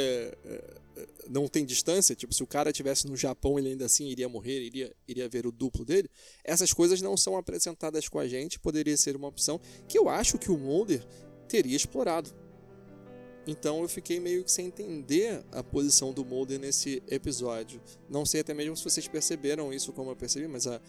é- 0.44 0.64
é- 0.98 1.08
não 1.30 1.48
tem 1.48 1.64
distância? 1.66 2.16
Tipo, 2.16 2.34
se 2.34 2.42
o 2.42 2.48
cara 2.48 2.72
estivesse 2.72 3.08
no 3.08 3.16
Japão, 3.16 3.60
ele 3.60 3.70
ainda 3.70 3.86
assim 3.86 4.08
iria 4.08 4.28
morrer, 4.28 4.60
iria, 4.64 4.92
iria 5.08 5.30
ver 5.30 5.46
o 5.46 5.52
duplo 5.52 5.86
dele. 5.86 6.10
Essas 6.44 6.74
coisas 6.74 7.00
não 7.00 7.16
são 7.16 7.38
apresentadas 7.38 8.10
com 8.10 8.18
a 8.18 8.28
gente, 8.28 8.60
poderia 8.60 8.98
ser 8.98 9.16
uma 9.16 9.28
opção 9.28 9.62
que 9.88 9.98
eu 10.00 10.10
acho 10.10 10.40
que 10.40 10.50
o 10.52 10.58
Mulder 10.58 11.06
teria 11.48 11.76
explorado. 11.76 12.32
Então 13.50 13.82
eu 13.82 13.90
fiquei 13.90 14.20
meio 14.20 14.44
que 14.44 14.52
sem 14.52 14.68
entender 14.68 15.44
a 15.52 15.64
posição 15.64 16.14
do 16.14 16.24
Mulder 16.24 16.60
nesse 16.60 17.02
episódio. 17.08 17.82
Não 18.10 18.26
sei 18.26 18.42
até 18.42 18.54
mesmo 18.54 18.76
se 18.78 18.84
vocês 18.84 19.08
perceberam 19.08 19.74
isso 19.74 19.92
como 19.92 20.12
eu 20.12 20.16
percebi, 20.16 20.48
mas 20.48 20.68
a, 20.68 20.80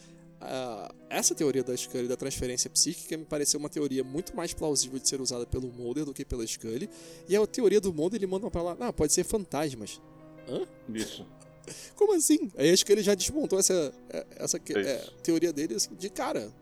a- 0.41 0.95
essa 1.09 1.35
teoria 1.35 1.63
da 1.65 1.75
Scully 1.77 2.07
da 2.09 2.17
transferência 2.17 2.69
psíquica 2.69 3.17
me 3.17 3.25
pareceu 3.25 3.59
uma 3.59 3.69
teoria 3.71 4.05
muito 4.05 4.37
mais 4.37 4.53
plausível 4.53 4.99
de 4.99 5.09
ser 5.09 5.21
usada 5.21 5.47
pelo 5.47 5.69
Mulder 5.73 6.05
do 6.05 6.13
que 6.13 6.25
pela 6.25 6.47
Scully. 6.47 6.91
E 7.29 7.35
a 7.37 7.47
teoria 7.47 7.81
do 7.81 7.95
Mulder 7.95 8.19
ele 8.19 8.27
manda 8.27 8.51
pra 8.51 8.63
lá, 8.63 8.77
ah, 8.81 8.93
pode 8.93 9.13
ser 9.13 9.25
fantasmas. 9.25 10.01
Hã? 10.49 10.67
Isso. 10.95 11.27
Como 11.97 12.13
assim? 12.15 12.51
Aí 12.57 12.71
acho 12.73 12.85
que 12.85 12.93
ele 12.93 13.03
já 13.03 13.15
desmontou 13.15 13.59
essa, 13.59 13.93
essa 14.37 14.59
que- 14.59 14.73
Isso. 14.79 14.89
é, 14.89 14.97
teoria 15.23 15.53
dele 15.53 15.75
assim, 15.77 15.95
de 15.95 16.11
cara. 16.11 16.53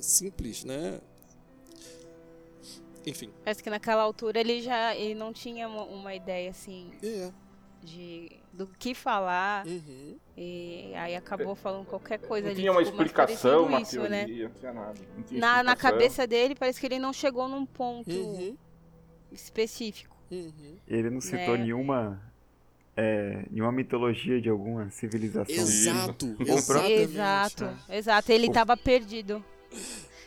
Simples, 0.00 0.64
né? 0.64 1.00
Enfim. 3.06 3.30
Parece 3.44 3.62
que 3.62 3.70
naquela 3.70 4.02
altura 4.02 4.40
ele 4.40 4.60
já 4.60 4.94
ele 4.96 5.14
não 5.14 5.32
tinha 5.32 5.68
uma, 5.68 5.84
uma 5.84 6.14
ideia 6.14 6.50
assim 6.50 6.90
É. 7.02 7.30
de 7.82 8.30
do 8.52 8.66
que 8.66 8.94
falar 8.94 9.66
Uhum. 9.66 10.16
e 10.36 10.92
aí 10.96 11.14
acabou 11.14 11.54
falando 11.54 11.84
qualquer 11.86 12.18
coisa 12.18 12.46
Não 12.46 12.52
ali. 12.52 12.60
tinha 12.62 12.72
uma 12.72 12.80
ficou 12.80 12.96
mais 12.96 13.08
explicação, 13.10 13.66
uma 13.66 13.80
isso, 13.82 13.90
teoria, 13.92 14.08
né? 14.10 14.26
não 14.26 14.50
tinha 14.50 14.72
nada. 14.72 15.00
Não 15.16 15.22
tinha 15.24 15.40
Na, 15.40 15.62
na 15.62 15.76
cabeça 15.76 16.26
dele 16.26 16.54
parece 16.54 16.80
que 16.80 16.86
ele 16.86 16.98
não 16.98 17.12
chegou 17.12 17.46
num 17.48 17.66
ponto 17.66 18.10
Uhum. 18.10 18.56
específico. 19.30 20.16
Uhum. 20.30 20.76
Ele 20.88 21.10
não 21.10 21.20
citou 21.20 21.56
Né? 21.56 21.64
nenhuma, 21.64 22.20
é, 22.96 23.44
nenhuma 23.50 23.70
mitologia 23.72 24.40
de 24.40 24.48
alguma 24.48 24.88
civilização. 24.90 25.54
Exato. 25.54 26.36
Exato, 26.40 27.78
exato. 27.90 28.32
Ele 28.32 28.48
O- 28.48 28.52
tava 28.52 28.76
perdido. 28.76 29.44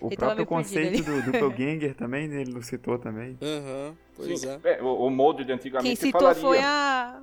O 0.02 0.08
Ele 0.08 0.16
próprio 0.16 0.45
conceito 0.45 1.04
do 1.04 1.22
doppelganger 1.24 1.93
também, 1.95 2.28
né, 2.28 2.41
ele 2.41 2.54
não 2.54 2.62
citou 2.62 2.97
também. 2.97 3.38
Aham, 3.41 3.97
pois 4.16 4.39
Sim, 4.39 4.47
é. 4.64 4.74
é, 4.78 4.82
o, 4.82 5.06
o 5.06 5.10
molde 5.10 5.39
de 5.43 5.47
Quem 5.47 5.56
antigamente 5.56 6.00
citou 6.00 6.22
falaria. 6.22 6.41
foi 6.41 6.60
a 6.60 7.22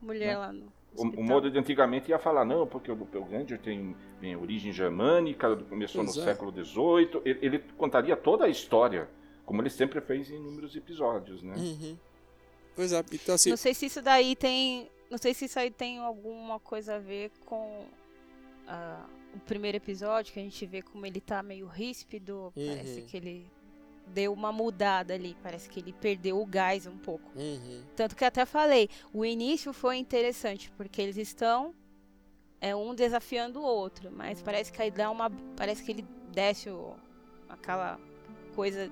mulher 0.00 0.36
lá 0.36 0.52
no. 0.52 0.72
O, 0.94 1.04
o 1.04 1.24
molde 1.24 1.50
de 1.50 1.58
antigamente 1.58 2.10
ia 2.10 2.18
falar, 2.18 2.44
não, 2.44 2.66
porque 2.66 2.92
o 2.92 2.94
Doppelganger 2.94 3.58
tem, 3.58 3.96
tem 4.20 4.36
origem 4.36 4.72
germânica, 4.72 5.56
começou 5.56 6.04
Pois 6.04 6.14
no 6.16 6.22
é. 6.22 6.24
século 6.26 6.52
XVIII. 6.52 7.22
Ele, 7.24 7.38
ele 7.40 7.58
contaria 7.78 8.14
toda 8.14 8.44
a 8.44 8.48
história, 8.48 9.08
como 9.46 9.62
ele 9.62 9.70
sempre 9.70 10.02
fez 10.02 10.30
em 10.30 10.36
inúmeros 10.36 10.76
episódios, 10.76 11.42
né? 11.42 11.54
Uhum. 11.56 11.96
Pois 12.76 12.92
é, 12.92 13.02
então 13.12 13.34
assim, 13.34 13.50
Não 13.50 13.56
sei 13.56 13.72
se 13.72 13.86
isso 13.86 14.02
daí 14.02 14.36
tem. 14.36 14.90
Não 15.10 15.16
sei 15.18 15.32
se 15.32 15.46
isso 15.46 15.58
aí 15.58 15.70
tem 15.70 15.98
alguma 15.98 16.60
coisa 16.60 16.96
a 16.96 16.98
ver 16.98 17.30
com 17.46 17.86
ah, 18.66 19.06
o 19.34 19.40
primeiro 19.40 19.76
episódio, 19.76 20.32
que 20.32 20.40
a 20.40 20.42
gente 20.42 20.64
vê 20.66 20.82
como 20.82 21.04
ele 21.06 21.20
tá 21.20 21.42
meio 21.42 21.66
ríspido. 21.66 22.52
Parece 22.54 23.00
Uhum. 23.00 23.06
que 23.06 23.16
ele 23.16 23.46
deu 24.06 24.32
uma 24.32 24.52
mudada 24.52 25.14
ali. 25.14 25.36
Parece 25.42 25.68
que 25.68 25.80
ele 25.80 25.92
perdeu 25.92 26.40
o 26.40 26.46
gás 26.46 26.86
um 26.86 26.98
pouco. 26.98 27.30
Uhum. 27.36 27.82
Tanto 27.96 28.14
que 28.16 28.24
até 28.24 28.44
falei, 28.44 28.88
o 29.12 29.24
início 29.24 29.72
foi 29.72 29.96
interessante, 29.96 30.70
porque 30.76 31.00
eles 31.00 31.16
estão 31.16 31.74
é 32.60 32.76
um 32.76 32.94
desafiando 32.94 33.58
o 33.60 33.64
outro, 33.64 34.08
mas 34.12 34.40
parece 34.40 34.70
que 34.72 34.80
aí 34.80 34.90
dá 34.90 35.10
uma 35.10 35.28
parece 35.56 35.82
que 35.82 35.90
ele 35.90 36.06
desce 36.32 36.70
o, 36.70 36.94
aquela 37.48 37.98
coisa 38.54 38.88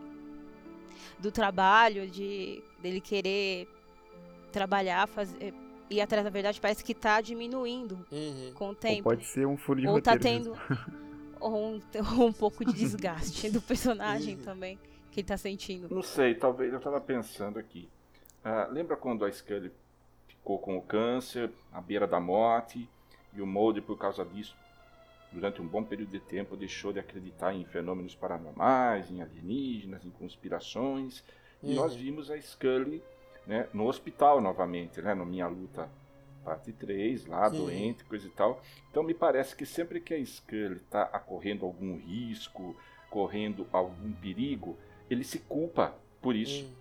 do 1.18 1.30
trabalho 1.30 2.08
de 2.10 2.62
dele 2.80 3.00
querer 3.00 3.68
trabalhar, 4.50 5.06
fazer 5.06 5.54
ir 5.90 6.00
atrás 6.00 6.22
da 6.24 6.30
verdade, 6.30 6.60
parece 6.60 6.84
que 6.84 6.94
tá 6.94 7.20
diminuindo 7.20 7.98
Uhum. 8.12 8.52
com 8.54 8.64
o 8.66 8.68
Ou 8.68 8.74
tempo. 8.74 9.02
pode 9.02 9.26
ser 9.26 9.46
um 9.46 9.56
furo 9.56 9.80
de 9.80 9.88
Ou 9.88 10.00
tá 10.00 10.12
roteiro 10.12 10.44
tendo 10.54 10.56
ou 11.40 11.56
um, 11.74 11.80
ou 12.20 12.28
um 12.28 12.32
pouco 12.32 12.64
de 12.64 12.72
desgaste 12.72 13.50
do 13.50 13.60
personagem 13.60 14.36
também 14.36 14.78
que 15.10 15.20
ele 15.20 15.26
tá 15.26 15.36
sentindo. 15.36 15.92
Não 15.92 16.02
sei, 16.02 16.34
talvez 16.34 16.72
eu 16.72 16.78
estava 16.78 17.00
pensando 17.00 17.58
aqui. 17.58 17.88
Ah, 18.44 18.68
lembra 18.70 18.96
quando 18.96 19.24
a 19.24 19.32
Scully 19.32 19.72
ficou 20.28 20.58
com 20.58 20.76
o 20.78 20.82
câncer, 20.82 21.50
à 21.72 21.80
beira 21.80 22.06
da 22.06 22.20
morte, 22.20 22.88
e 23.34 23.42
o 23.42 23.46
Mulder, 23.46 23.82
por 23.82 23.98
causa 23.98 24.24
disso, 24.24 24.56
durante 25.32 25.60
um 25.60 25.66
bom 25.66 25.82
período 25.82 26.10
de 26.10 26.20
tempo, 26.20 26.56
deixou 26.56 26.92
de 26.92 26.98
acreditar 27.00 27.52
em 27.54 27.64
fenômenos 27.64 28.14
paranormais, 28.14 29.10
em 29.10 29.20
alienígenas, 29.20 30.04
em 30.04 30.10
conspirações, 30.10 31.24
e 31.62 31.68
Uhum. 31.70 31.74
nós 31.74 31.94
vimos 31.94 32.30
a 32.30 32.40
Scully 32.40 33.02
né, 33.46 33.68
no 33.72 33.86
hospital 33.86 34.40
novamente, 34.40 35.00
né, 35.02 35.14
no 35.14 35.24
Minha 35.26 35.46
Luta 35.48 35.88
parte 36.44 36.72
3, 36.72 37.26
lá, 37.26 37.48
Uhum. 37.48 37.56
doente, 37.66 38.04
coisa 38.04 38.26
e 38.26 38.30
tal. 38.30 38.62
Então 38.90 39.02
me 39.02 39.12
parece 39.14 39.54
que 39.54 39.66
sempre 39.66 40.00
que 40.00 40.14
a 40.14 40.24
Scully 40.24 40.76
está 40.76 41.04
correndo 41.20 41.66
algum 41.66 41.96
risco, 41.98 42.74
correndo 43.10 43.66
algum 43.72 44.12
perigo, 44.12 44.78
ele 45.10 45.22
se 45.24 45.38
culpa 45.40 45.94
por 46.22 46.34
isso. 46.34 46.64
Uhum. 46.64 46.80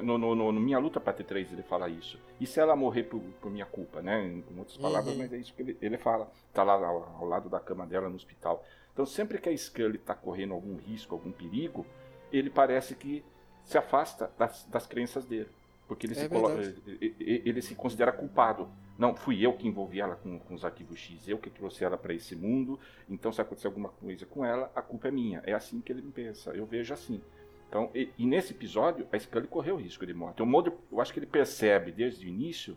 No, 0.00 0.16
no, 0.16 0.34
no- 0.36 0.52
no 0.52 0.60
Minha 0.60 0.78
Luta 0.78 1.00
Parte 1.00 1.24
3 1.24 1.52
ele 1.52 1.62
fala 1.64 1.88
isso. 1.88 2.16
E 2.40 2.46
se 2.46 2.60
ela 2.60 2.76
morrer 2.76 3.02
por, 3.02 3.20
por 3.40 3.50
minha 3.50 3.66
culpa, 3.66 4.00
né? 4.00 4.24
Em 4.24 4.40
com 4.42 4.56
outras 4.60 4.76
palavras, 4.76 5.12
Uhum. 5.14 5.18
mas 5.18 5.32
é 5.32 5.38
isso 5.38 5.52
que 5.54 5.62
ele, 5.62 5.76
ele 5.82 5.98
fala. 5.98 6.30
Tá 6.54 6.62
lá 6.62 6.74
ao, 6.74 7.02
ao 7.18 7.24
lado 7.26 7.48
da 7.48 7.58
cama 7.58 7.84
dela 7.84 8.08
no 8.08 8.14
hospital. 8.14 8.64
Então 8.92 9.04
sempre 9.04 9.38
que 9.38 9.48
a 9.48 9.56
Scully 9.56 9.98
tá 9.98 10.14
correndo 10.14 10.54
algum 10.54 10.76
risco, 10.76 11.14
algum 11.16 11.32
perigo, 11.32 11.84
ele 12.32 12.48
parece 12.48 12.94
que 12.94 13.24
se 13.64 13.76
afasta 13.78 14.30
das, 14.38 14.64
das 14.66 14.86
crenças 14.86 15.24
dele. 15.24 15.48
Porque 15.88 16.06
ele, 16.06 16.14
É 16.14 16.16
se 16.22 16.28
colo- 16.28 16.48
verdade. 16.48 16.82
ele, 16.86 17.14
ele- 17.20 17.42
ele 17.44 17.62
se 17.62 17.74
considera 17.74 18.12
culpado. 18.12 18.68
Não, 18.98 19.14
fui 19.16 19.44
eu 19.44 19.52
que 19.54 19.66
envolvi 19.66 20.00
ela 20.00 20.16
com, 20.16 20.38
com 20.38 20.54
os 20.54 20.64
arquivos 20.64 20.98
X, 20.98 21.26
eu 21.28 21.38
que 21.38 21.50
trouxe 21.50 21.84
ela 21.84 21.96
para 21.98 22.14
esse 22.14 22.36
mundo. 22.36 22.78
Então, 23.08 23.32
se 23.32 23.40
acontecer 23.40 23.66
alguma 23.66 23.88
coisa 23.88 24.24
com 24.26 24.44
ela, 24.44 24.70
a 24.74 24.80
culpa 24.82 25.08
é 25.08 25.10
minha. 25.10 25.42
É 25.44 25.52
assim 25.52 25.80
que 25.80 25.90
ele 25.92 26.02
pensa. 26.02 26.50
Eu 26.50 26.64
vejo 26.66 26.92
assim. 26.94 27.20
Então, 27.68 27.90
e, 27.94 28.10
e 28.18 28.26
nesse 28.26 28.52
episódio, 28.52 29.06
a 29.10 29.18
Scully 29.18 29.48
correu 29.48 29.76
risco 29.76 30.06
de 30.06 30.12
morte. 30.14 30.42
O 30.42 30.46
Mulder, 30.46 30.72
eu 30.90 31.00
acho 31.00 31.12
que 31.12 31.18
ele 31.18 31.26
percebe 31.26 31.90
desde 31.90 32.26
o 32.26 32.28
início, 32.28 32.76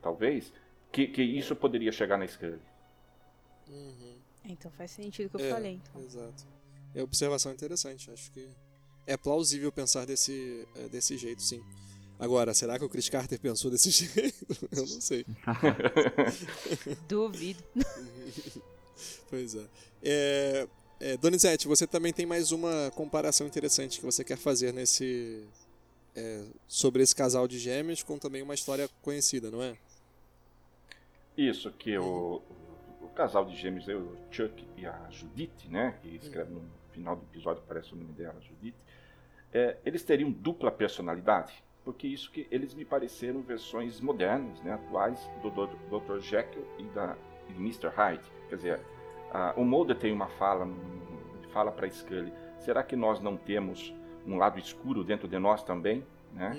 talvez, 0.00 0.52
que, 0.92 1.08
que 1.08 1.22
isso 1.22 1.54
poderia 1.56 1.90
chegar 1.92 2.16
na 2.16 2.26
Scully. 2.26 2.60
Uhum. 3.68 4.16
Então 4.44 4.70
faz 4.72 4.90
sentido 4.92 5.26
o 5.26 5.38
que 5.38 5.44
eu 5.44 5.46
É, 5.46 5.50
falei. 5.50 5.80
Então. 5.82 6.00
Exato. 6.02 6.44
É 6.94 7.02
observação 7.02 7.52
interessante. 7.52 8.10
Acho 8.10 8.30
que 8.32 8.48
é 9.06 9.16
plausível 9.16 9.70
pensar 9.72 10.04
desse, 10.06 10.66
é, 10.76 10.88
desse 10.88 11.16
jeito, 11.16 11.42
sim. 11.42 11.62
Agora, 12.18 12.54
será 12.54 12.78
que 12.78 12.84
o 12.84 12.88
Chris 12.88 13.08
Carter 13.08 13.40
pensou 13.40 13.70
desse 13.70 13.90
jeito? 13.92 14.46
Eu 14.70 14.86
não 14.86 15.00
sei. 15.00 15.26
Duvido. 17.08 17.62
Pois 19.28 19.54
é. 19.54 19.64
é, 20.02 20.68
é 21.00 21.16
Donizete, 21.16 21.66
você 21.66 21.86
também 21.86 22.12
tem 22.12 22.26
mais 22.26 22.52
uma 22.52 22.92
comparação 22.94 23.46
interessante 23.46 23.98
que 23.98 24.04
você 24.04 24.22
quer 24.22 24.36
fazer 24.36 24.72
nesse. 24.72 25.42
é, 26.14 26.44
sobre 26.68 27.02
esse 27.02 27.16
casal 27.16 27.48
de 27.48 27.58
gêmeos 27.58 28.02
com 28.02 28.18
também 28.18 28.42
uma 28.42 28.54
história 28.54 28.88
conhecida, 29.00 29.50
não 29.50 29.62
é? 29.62 29.76
Isso, 31.36 31.70
que 31.72 31.96
o, 31.98 32.42
o, 33.00 33.06
o 33.06 33.08
casal 33.08 33.44
de 33.46 33.56
gêmeos, 33.56 33.88
é 33.88 33.94
o 33.96 34.16
Chuck 34.30 34.64
e 34.76 34.86
a 34.86 35.08
Judith, 35.10 35.66
né? 35.68 35.98
Que 36.02 36.16
escreve 36.16 36.52
no 36.52 36.62
final 36.92 37.16
do 37.16 37.22
episódio, 37.24 37.62
aparece 37.62 37.92
o 37.92 37.96
nome 37.96 38.12
dela, 38.12 38.40
Judith. 38.40 38.74
É, 39.52 39.76
eles 39.84 40.02
teriam 40.02 40.30
dupla 40.30 40.70
personalidade, 40.70 41.52
porque 41.84 42.06
isso 42.06 42.30
que 42.30 42.46
eles 42.50 42.74
me 42.74 42.84
pareceram 42.84 43.42
versões 43.42 44.00
modernas, 44.00 44.60
né, 44.62 44.72
atuais, 44.72 45.28
do 45.42 45.50
Dr. 45.50 46.20
Jekyll 46.20 46.64
e 46.78 46.84
da 46.84 47.16
e 47.48 47.52
Mr. 47.54 47.88
Hyde. 47.88 48.22
Quer 48.48 48.56
dizer, 48.56 48.80
a- 49.32 49.52
o 49.56 49.64
Mulder 49.64 49.98
tem 49.98 50.12
uma 50.12 50.28
fala, 50.28 50.66
fala 51.50 51.70
para 51.72 51.88
Scully, 51.90 52.32
será 52.60 52.82
que 52.82 52.94
nós 52.96 53.20
não 53.20 53.36
temos 53.36 53.92
um 54.26 54.36
lado 54.38 54.58
escuro 54.58 55.02
dentro 55.04 55.26
de 55.28 55.38
nós 55.38 55.62
também, 55.64 56.06
né? 56.32 56.52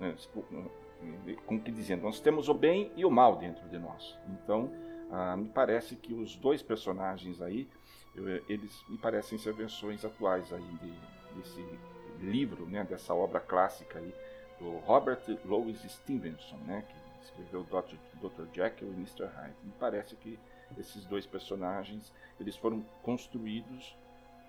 Uhum. 0.00 0.06
né, 0.08 1.36
como 1.46 1.60
que 1.60 1.70
dizendo, 1.70 2.02
nós 2.02 2.20
temos 2.20 2.48
o 2.48 2.54
bem 2.54 2.90
e 2.96 3.04
o 3.04 3.10
mal 3.10 3.36
dentro 3.36 3.68
de 3.68 3.78
nós. 3.78 4.18
Então, 4.28 4.70
ah, 5.10 5.36
me 5.36 5.48
parece 5.48 5.94
que 5.96 6.12
os 6.14 6.36
dois 6.36 6.62
personagens 6.62 7.40
aí, 7.40 7.68
eu- 8.14 8.44
eles 8.48 8.84
me 8.88 8.98
parecem 8.98 9.38
ser 9.38 9.52
versões 9.52 10.04
atuais 10.04 10.52
aí 10.52 10.62
de- 10.82 11.36
desse 11.36 11.78
livro, 12.20 12.66
né, 12.66 12.84
dessa 12.84 13.14
obra 13.14 13.40
clássica 13.40 13.98
aí 13.98 14.14
do 14.58 14.76
Robert 14.78 15.20
Louis 15.44 15.80
Stevenson, 15.90 16.58
né, 16.66 16.84
que 16.88 17.24
escreveu 17.24 17.62
Dr. 17.64 17.96
Dr. 18.20 18.46
Jekyll 18.52 18.88
e 18.88 18.94
Mr. 18.94 19.24
Hyde. 19.26 19.56
Me 19.62 19.72
parece 19.78 20.16
que 20.16 20.38
esses 20.78 21.04
dois 21.06 21.24
personagens, 21.26 22.12
eles 22.38 22.56
foram 22.56 22.82
construídos 23.02 23.96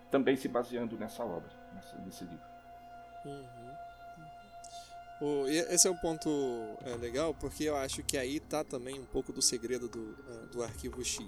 também 0.10 0.36
se 0.36 0.48
baseando 0.50 0.98
nessa 0.98 1.24
obra, 1.24 1.50
nesse 2.06 2.24
livro. 2.26 2.46
Uhum. 3.26 3.74
O- 5.22 5.48
esse 5.48 5.88
é 5.88 5.92
um 5.92 5.98
ponto 5.98 6.30
é, 6.84 6.96
legal, 6.96 7.34
porque 7.34 7.66
eu 7.66 7.76
acho 7.78 8.02
que 8.04 8.18
aí 8.18 8.40
tá 8.40 8.64
também 8.64 9.00
um 9.00 9.06
pouco 9.06 9.32
do 9.32 9.42
segredo 9.42 9.88
do, 9.88 10.16
ah, 10.28 10.46
do 10.52 10.64
Arquivo 10.64 11.04
X. 11.06 11.24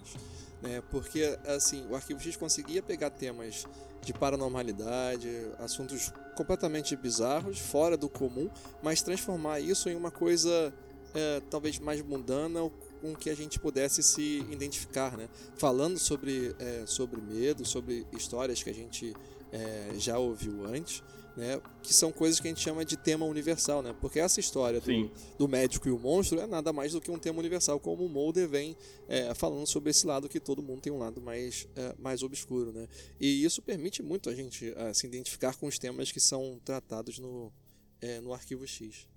Né? 0.62 0.82
Porque, 0.90 1.38
assim, 1.46 1.86
o 1.90 1.96
Arquivo 1.96 2.20
X 2.20 2.36
conseguia 2.36 2.82
pegar 2.82 3.12
temas 3.12 3.66
de 4.02 4.12
paranormalidade, 4.14 5.30
assuntos 5.60 6.12
completamente 6.36 6.96
bizarros, 6.96 7.60
fora 7.60 7.96
do 7.96 8.10
comum, 8.10 8.50
mas 8.82 9.02
transformar 9.02 9.60
isso 9.60 9.88
em 9.90 9.96
uma 9.96 10.10
coisa 10.12 10.74
é, 11.14 11.42
talvez 11.50 11.78
mais 11.80 12.02
mundana 12.02 12.60
com 13.02 13.14
que 13.16 13.30
a 13.30 13.36
gente 13.36 13.60
pudesse 13.60 14.02
se 14.02 14.40
identificar, 14.50 15.16
né? 15.18 15.30
Falando 15.56 16.00
sobre, 16.00 16.56
é, 16.58 16.84
sobre 16.88 17.22
medo, 17.22 17.66
sobre 17.66 18.08
histórias 18.14 18.64
que 18.64 18.70
a 18.70 18.74
gente 18.74 19.14
é, 19.52 19.92
já 19.98 20.18
ouviu 20.18 20.66
antes, 20.66 21.04
né? 21.36 21.60
Que 21.82 21.94
são 21.94 22.12
coisas 22.12 22.40
que 22.40 22.48
a 22.48 22.50
gente 22.50 22.62
chama 22.62 22.86
de 22.86 22.96
tema 22.96 23.26
universal, 23.26 23.82
né? 23.82 23.96
Porque 24.00 24.20
essa 24.20 24.40
história 24.40 24.80
do, 24.80 25.12
do 25.38 25.48
médico 25.48 25.88
e 25.88 25.92
o 25.92 26.00
monstro 26.00 26.40
é 26.40 26.48
nada 26.48 26.72
mais 26.72 26.94
do 26.94 27.02
que 27.02 27.12
um 27.12 27.18
tema 27.18 27.40
universal, 27.40 27.80
como 27.80 28.06
o 28.06 28.10
Mulder 28.10 28.48
vem 28.48 28.78
é, 29.08 29.34
falando 29.34 29.68
sobre 29.68 29.90
esse 29.90 30.06
lado 30.06 30.30
que 30.30 30.40
todo 30.40 30.62
mundo 30.62 30.82
tem 30.82 30.92
um 30.92 31.00
lado 31.00 31.22
mais, 31.22 31.68
é, 31.76 31.96
mais 31.98 32.24
obscuro, 32.24 32.72
né? 32.72 32.88
E 33.20 33.44
isso 33.44 33.62
permite 33.62 34.02
muito 34.04 34.30
a 34.30 34.36
gente 34.36 34.74
é, 34.76 34.94
se 34.94 35.08
identificar 35.08 35.56
com 35.58 35.68
os 35.68 35.80
temas 35.80 36.12
que 36.12 36.20
são 36.20 36.60
tratados 36.64 37.20
no, 37.20 37.52
é, 38.02 38.20
no 38.22 38.34
Arquivo 38.34 38.68
X. 38.68 39.08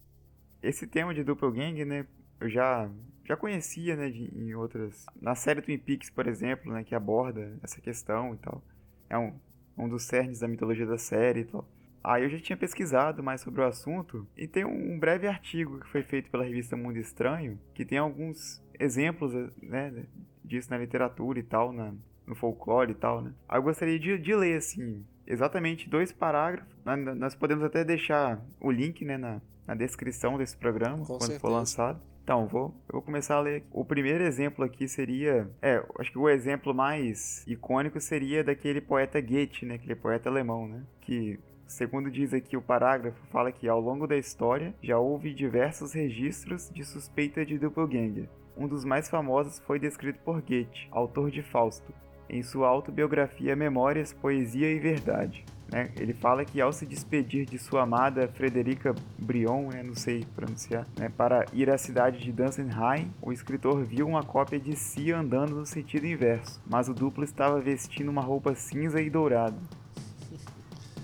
Esse 0.63 0.87
tema 0.87 1.15
de 1.15 1.23
Doppelganger, 1.23 1.87
né, 1.87 2.07
eu 2.41 2.49
já, 2.49 2.91
já 3.25 3.37
conhecia, 3.37 3.95
né, 3.95 4.11
de, 4.11 4.25
em 4.35 4.55
outras... 4.55 5.05
Na 5.21 5.35
série 5.35 5.63
Twin 5.63 5.79
Peaks, 5.79 6.11
por 6.11 6.27
exemplo, 6.27 6.73
né, 6.73 6.83
que 6.83 6.95
aborda 6.95 7.59
essa 7.63 7.81
questão 7.81 8.35
e 8.35 8.39
tal. 8.39 8.63
É 9.09 9.17
um, 9.17 9.33
um 9.77 9.89
dos 9.89 10.05
cernes 10.05 10.41
da 10.41 10.49
mitologia 10.49 10.87
da 10.87 10.99
série 10.99 11.41
e 11.41 11.45
tal. 11.45 11.69
Aí 12.09 12.23
eu 12.23 12.29
já 12.31 12.39
tinha 12.39 12.57
pesquisado 12.57 13.21
mais 13.21 13.41
sobre 13.41 13.61
o 13.61 13.65
assunto 13.65 14.25
e 14.37 14.47
tem 14.47 14.65
um, 14.65 14.97
breve 14.97 15.27
artigo 15.27 15.81
que 15.81 15.89
foi 15.89 16.05
feito 16.05 16.31
pela 16.31 16.45
revista 16.45 16.77
Mundo 16.77 16.99
Estranho, 16.99 17.59
que 17.75 17.85
tem 17.85 17.99
alguns 17.99 18.63
exemplos, 18.79 19.33
né, 19.61 20.05
disso 20.45 20.71
na 20.71 20.79
literatura 20.79 21.41
e 21.41 21.43
tal, 21.43 21.73
na, 21.73 21.93
no 22.25 22.37
folclore 22.37 22.93
e 22.93 22.95
tal, 22.95 23.23
né. 23.23 23.33
Aí 23.49 23.59
eu 23.59 23.63
gostaria 23.65 23.99
de, 23.99 24.17
de 24.19 24.35
ler, 24.37 24.59
assim, 24.59 25.05
exatamente 25.27 25.89
dois 25.91 26.13
parágrafos. 26.13 26.73
Nós- 27.17 27.35
podemos 27.35 27.65
até 27.65 27.83
deixar 27.85 28.41
o 28.61 28.71
link, 28.71 29.05
né, 29.05 29.17
na, 29.19 29.41
na 29.67 29.75
descrição 29.75 30.39
desse 30.39 30.57
programa, 30.57 30.99
Com 30.99 31.05
quando 31.07 31.21
for 31.23 31.27
certeza. 31.27 31.49
lançado. 31.53 32.01
Então, 32.23 32.47
vou, 32.47 32.75
eu 32.89 32.93
vou 32.95 33.03
começar 33.03 33.37
a 33.37 33.41
ler. 33.41 33.65
O 33.73 33.85
primeiro 33.85 34.23
exemplo 34.25 34.65
aqui 34.65 34.87
seria. 34.89 35.49
É, 35.63 35.85
acho 35.99 36.11
que 36.11 36.19
o 36.19 36.29
exemplo 36.29 36.75
mais 36.75 37.45
icônico 37.47 38.01
seria 38.01 38.43
daquele 38.43 38.81
poeta 38.81 39.21
Goethe, 39.21 39.65
né? 39.65 39.75
Aquele 39.77 39.95
poeta 39.95 40.29
alemão, 40.29 40.67
né? 40.67 40.83
Que, 41.01 41.39
segundo 41.67 42.11
diz 42.11 42.33
aqui 42.33 42.57
o 42.57 42.63
parágrafo, 42.63 43.19
fala 43.31 43.53
que 43.53 43.69
ao 43.69 43.81
longo 43.81 44.07
da 44.07 44.17
história 44.17 44.75
já 44.83 44.99
houve 44.99 45.35
diversos 45.35 45.93
registros 45.93 46.71
de 46.71 46.85
suspeita 46.85 47.45
de 47.45 47.59
doppelganger. 47.59 48.29
Um 48.57 48.67
dos 48.67 48.85
mais 48.85 49.09
famosos 49.09 49.59
foi 49.67 49.79
descrito 49.79 50.19
por 50.21 50.41
Goethe, 50.41 50.89
autor 50.91 51.31
de 51.31 51.43
Fausto, 51.43 51.93
em 52.29 52.43
sua 52.43 52.69
autobiografia 52.69 53.55
Memórias, 53.55 54.13
Poesia 54.13 54.71
e 54.71 54.79
Verdade. 54.79 55.45
né? 55.71 55.91
Ele 55.99 56.15
fala 56.15 56.45
que 56.45 56.61
ao 56.61 56.73
se 56.73 56.87
despedir 56.87 57.45
de 57.45 57.59
sua 57.59 57.83
amada 57.83 58.29
Frederica 58.29 58.95
Brion, 59.19 59.69
né, 59.69 59.83
não 59.83 59.95
sei 59.95 60.25
pronunciar, 60.35 60.87
né, 60.99 61.09
para 61.09 61.45
ir 61.53 61.69
à 61.69 61.77
cidade 61.77 62.19
de 62.21 62.33
Dansenheim, 62.33 63.13
o 63.21 63.33
escritor 63.33 63.85
viu 63.85 64.07
uma 64.07 64.23
cópia 64.23 64.59
de 64.59 64.77
si 64.77 65.13
andando 65.13 65.57
no 65.57 65.67
sentido 65.67 66.07
inverso, 66.07 66.63
mas 66.71 66.89
o 66.89 66.95
duplo 66.95 67.25
estava 67.25 67.61
vestindo 67.61 68.11
uma 68.11 68.23
roupa 68.23 68.55
cinza 68.55 69.01
e 69.01 69.11
dourada. 69.11 69.59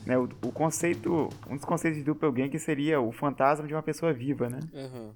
Né, 0.05 0.18
o, 0.18 0.24
o 0.24 0.53
conceito, 0.53 1.28
um 1.48 1.55
dos 1.55 1.64
conceitos 1.64 1.98
de 1.98 2.05
doppelganger 2.05 2.61
seria 2.61 3.00
o 3.00 3.12
fantasma 3.12 3.66
de 3.66 3.74
uma 3.74 3.82
pessoa 3.82 4.12
viva, 4.12 4.48
né? 4.48 4.61
Aham. 4.74 5.14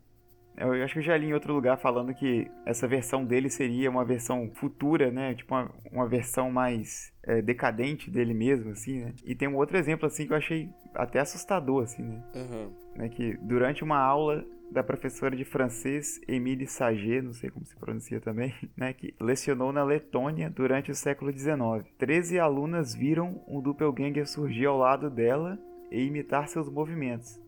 Eu, 0.56 0.74
eu 0.74 0.84
acho 0.84 0.94
que 0.94 1.00
eu 1.00 1.04
já 1.04 1.16
li 1.16 1.26
em 1.26 1.34
outro 1.34 1.52
lugar 1.52 1.76
falando 1.76 2.14
que 2.14 2.50
essa 2.64 2.88
versão 2.88 3.24
dele 3.24 3.50
seria 3.50 3.90
uma 3.90 4.04
versão 4.04 4.50
futura, 4.54 5.10
né? 5.10 5.34
Tipo 5.34 5.54
uma, 5.54 5.70
uma 5.92 6.08
versão 6.08 6.50
mais 6.50 7.12
é, 7.22 7.42
decadente 7.42 8.10
dele 8.10 8.32
mesmo, 8.32 8.70
assim, 8.70 9.04
né? 9.04 9.12
E 9.24 9.34
tem 9.34 9.48
um 9.48 9.56
outro 9.56 9.76
exemplo, 9.76 10.06
assim, 10.06 10.26
que 10.26 10.32
eu 10.32 10.36
achei 10.36 10.70
até 10.94 11.20
assustador, 11.20 11.84
assim, 11.84 12.02
né? 12.02 12.22
Aham. 12.34 12.70
né, 12.96 13.08
que 13.10 13.36
durante 13.42 13.84
uma 13.84 13.98
aula 13.98 14.44
da 14.70 14.82
professora 14.82 15.36
de 15.36 15.44
francês 15.44 16.20
Emile 16.26 16.66
Saget, 16.66 17.22
não 17.22 17.32
sei 17.32 17.50
como 17.50 17.64
se 17.64 17.76
pronuncia 17.76 18.20
também, 18.20 18.54
né, 18.76 18.92
que 18.92 19.14
lecionou 19.20 19.72
na 19.72 19.84
Letônia 19.84 20.50
durante 20.50 20.90
o 20.90 20.94
século 20.94 21.32
XIX. 21.32 21.88
Treze 21.98 22.38
alunas 22.38 22.94
viram 22.94 23.42
um 23.46 23.60
doppelganger 23.60 24.26
surgir 24.26 24.66
ao 24.66 24.78
lado 24.78 25.08
dela 25.08 25.58
e 25.90 26.02
imitar 26.04 26.48
seus 26.48 26.68
movimentos. 26.68 27.40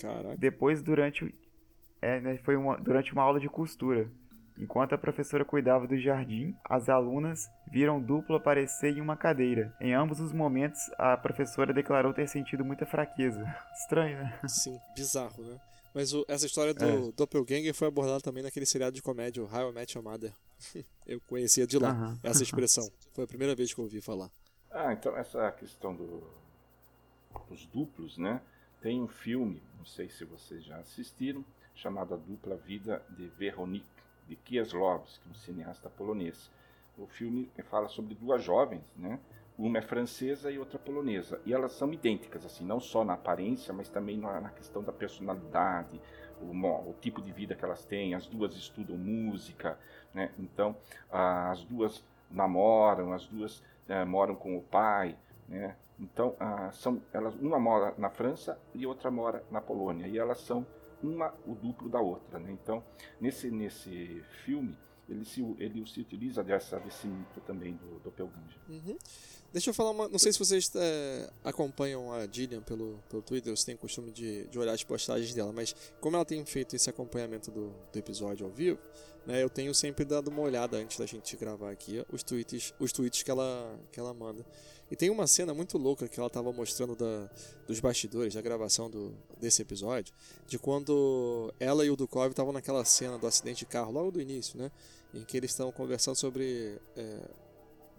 Caraca. 0.00 0.36
Depois, 0.36 0.82
durante, 0.82 1.34
é, 2.00 2.20
né, 2.20 2.38
foi 2.38 2.56
uma, 2.56 2.76
durante 2.78 3.12
uma 3.12 3.22
aula 3.22 3.38
de 3.38 3.48
costura. 3.48 4.08
Enquanto 4.58 4.94
a 4.94 4.98
professora 4.98 5.44
cuidava 5.44 5.86
do 5.86 5.98
jardim, 5.98 6.54
as 6.68 6.88
alunas 6.88 7.50
viram 7.70 8.00
duplo 8.00 8.36
aparecer 8.36 8.96
em 8.96 9.00
uma 9.00 9.16
cadeira. 9.16 9.74
Em 9.80 9.94
ambos 9.94 10.20
os 10.20 10.32
momentos, 10.32 10.80
a 10.98 11.16
professora 11.16 11.72
declarou 11.72 12.12
ter 12.12 12.28
sentido 12.28 12.64
muita 12.64 12.84
fraqueza. 12.84 13.42
Estranho, 13.72 14.18
né? 14.18 14.38
Sim, 14.46 14.78
bizarro, 14.94 15.42
né? 15.42 15.58
Mas 15.94 16.12
o- 16.12 16.24
essa 16.28 16.46
história 16.46 16.72
do 16.72 16.84
É. 16.84 17.12
Doppelganger 17.12 17.74
foi 17.74 17.88
abordada 17.88 18.20
também 18.20 18.42
naquele 18.42 18.66
seriado 18.66 18.94
de 18.94 19.02
comédia, 19.02 19.42
o 19.42 19.46
How 19.46 19.70
I 19.70 19.72
Met 19.72 19.96
Your 19.96 20.04
Mother. 20.04 20.32
Eu 21.06 21.20
conhecia 21.22 21.66
de 21.66 21.78
lá, 21.78 21.90
Aham. 21.90 22.18
essa 22.22 22.42
expressão. 22.42 22.88
Foi 23.12 23.24
a 23.24 23.26
primeira 23.26 23.54
vez 23.54 23.72
que 23.74 23.80
eu 23.80 23.84
ouvi 23.84 24.00
falar. 24.00 24.30
Ah, 24.70 24.92
então 24.92 25.16
essa 25.16 25.50
questão 25.52 25.94
do, 25.94 26.22
dos 27.48 27.66
duplos, 27.66 28.16
né? 28.18 28.40
Tem 28.80 29.02
um 29.02 29.08
filme, 29.08 29.60
não 29.76 29.84
sei 29.84 30.08
se 30.08 30.24
vocês 30.24 30.64
já 30.64 30.76
assistiram, 30.78 31.44
chamado 31.74 32.14
A 32.14 32.16
Dupla 32.16 32.56
Vida 32.56 33.04
de 33.10 33.26
Veronique, 33.26 33.84
de 34.28 34.36
Kieslowski, 34.36 35.28
um 35.28 35.34
cineasta 35.34 35.90
polonês. 35.90 36.50
O 36.96 37.06
filme 37.06 37.50
fala 37.68 37.88
sobre 37.88 38.14
duas 38.14 38.44
jovens, 38.44 38.84
né? 38.96 39.18
Uma 39.60 39.76
é 39.76 39.82
francesa 39.82 40.50
e 40.50 40.58
outra 40.58 40.78
polonesa. 40.78 41.38
E 41.44 41.52
elas 41.52 41.72
são 41.72 41.92
idênticas, 41.92 42.46
assim, 42.46 42.64
não 42.64 42.80
só 42.80 43.04
na 43.04 43.12
aparência, 43.12 43.74
mas 43.74 43.90
também 43.90 44.16
na, 44.16 44.48
questão 44.48 44.82
da 44.82 44.90
personalidade, 44.90 46.00
o, 46.40 46.50
o 46.50 46.94
tipo 46.98 47.20
de 47.20 47.30
vida 47.30 47.54
que 47.54 47.62
elas 47.62 47.84
têm. 47.84 48.14
As 48.14 48.26
duas 48.26 48.56
estudam 48.56 48.96
música, 48.96 49.78
né? 50.14 50.32
Então, 50.38 50.74
ah, 51.12 51.50
as 51.50 51.62
duas 51.62 52.02
namoram, 52.30 53.12
as 53.12 53.26
duas 53.26 53.62
eh, 53.86 54.04
moram 54.06 54.34
com 54.34 54.56
o 54.56 54.62
pai, 54.62 55.14
né? 55.46 55.76
Então, 55.98 56.34
ah, 56.40 56.70
são 56.72 57.02
elas 57.12 57.34
uma 57.34 57.58
mora 57.58 57.92
na 57.98 58.08
França 58.08 58.58
e 58.74 58.86
outra 58.86 59.10
mora 59.10 59.44
na 59.50 59.60
Polônia 59.60 60.06
e 60.06 60.16
elas 60.16 60.40
são 60.40 60.66
uma 61.02 61.34
o 61.46 61.54
duplo 61.54 61.90
da 61.90 62.00
outra, 62.00 62.38
né? 62.38 62.50
Então, 62.50 62.82
nesse 63.20 63.50
nesse 63.50 64.24
filme 64.44 64.74
ele 65.10 65.24
se 65.24 65.40
ele 65.58 65.86
se 65.86 66.00
utiliza 66.00 66.42
dessa 66.42 66.78
desse 66.78 67.06
mito 67.06 67.40
também 67.46 67.74
do 67.74 67.98
doppelganger. 68.00 68.58
Uhum. 68.68 68.96
Deixa 69.52 69.70
eu 69.70 69.74
falar 69.74 69.90
uma. 69.90 70.08
Não 70.08 70.18
sei 70.18 70.32
se 70.32 70.38
vocês 70.38 70.70
é, 70.76 71.28
acompanham 71.42 72.12
a 72.12 72.26
Gillian 72.26 72.62
pelo, 72.62 73.02
pelo 73.08 73.20
Twitter, 73.20 73.56
se 73.56 73.66
tem 73.66 73.76
costume 73.76 74.12
de, 74.12 74.46
de 74.46 74.58
olhar 74.58 74.72
as 74.72 74.84
postagens 74.84 75.34
dela, 75.34 75.52
mas 75.52 75.74
como 76.00 76.14
ela 76.14 76.24
tem 76.24 76.44
feito 76.44 76.76
esse 76.76 76.88
acompanhamento 76.88 77.50
do, 77.50 77.74
do 77.92 77.98
episódio 77.98 78.46
ao 78.46 78.52
vivo, 78.52 78.78
né, 79.26 79.42
eu 79.42 79.50
tenho 79.50 79.74
sempre 79.74 80.04
dado 80.04 80.28
uma 80.28 80.42
olhada 80.42 80.76
antes 80.76 80.96
da 80.96 81.04
gente 81.04 81.36
gravar 81.36 81.72
aqui 81.72 82.04
os 82.12 82.22
tweets, 82.22 82.72
os 82.78 82.92
tweets 82.92 83.24
que, 83.24 83.30
ela, 83.30 83.76
que 83.90 83.98
ela 83.98 84.14
manda. 84.14 84.46
E 84.90 84.96
tem 84.96 85.10
uma 85.10 85.26
cena 85.26 85.54
muito 85.54 85.78
louca 85.78 86.08
que 86.08 86.18
ela 86.18 86.26
estava 86.26 86.52
mostrando 86.52 86.96
da, 86.96 87.30
dos 87.66 87.78
bastidores, 87.78 88.34
da 88.34 88.40
gravação 88.40 88.90
do, 88.90 89.14
desse 89.38 89.62
episódio, 89.62 90.12
de 90.46 90.58
quando 90.58 91.52
ela 91.60 91.84
e 91.84 91.90
o 91.90 91.96
Dukov 91.96 92.30
estavam 92.30 92.52
naquela 92.52 92.84
cena 92.84 93.16
do 93.16 93.26
acidente 93.26 93.60
de 93.60 93.66
carro, 93.66 93.92
logo 93.92 94.10
do 94.10 94.20
início, 94.20 94.58
né? 94.58 94.70
Em 95.12 95.24
que 95.24 95.36
eles 95.36 95.50
estão 95.50 95.72
conversando 95.72 96.16
sobre 96.16 96.78
é, 96.96 97.28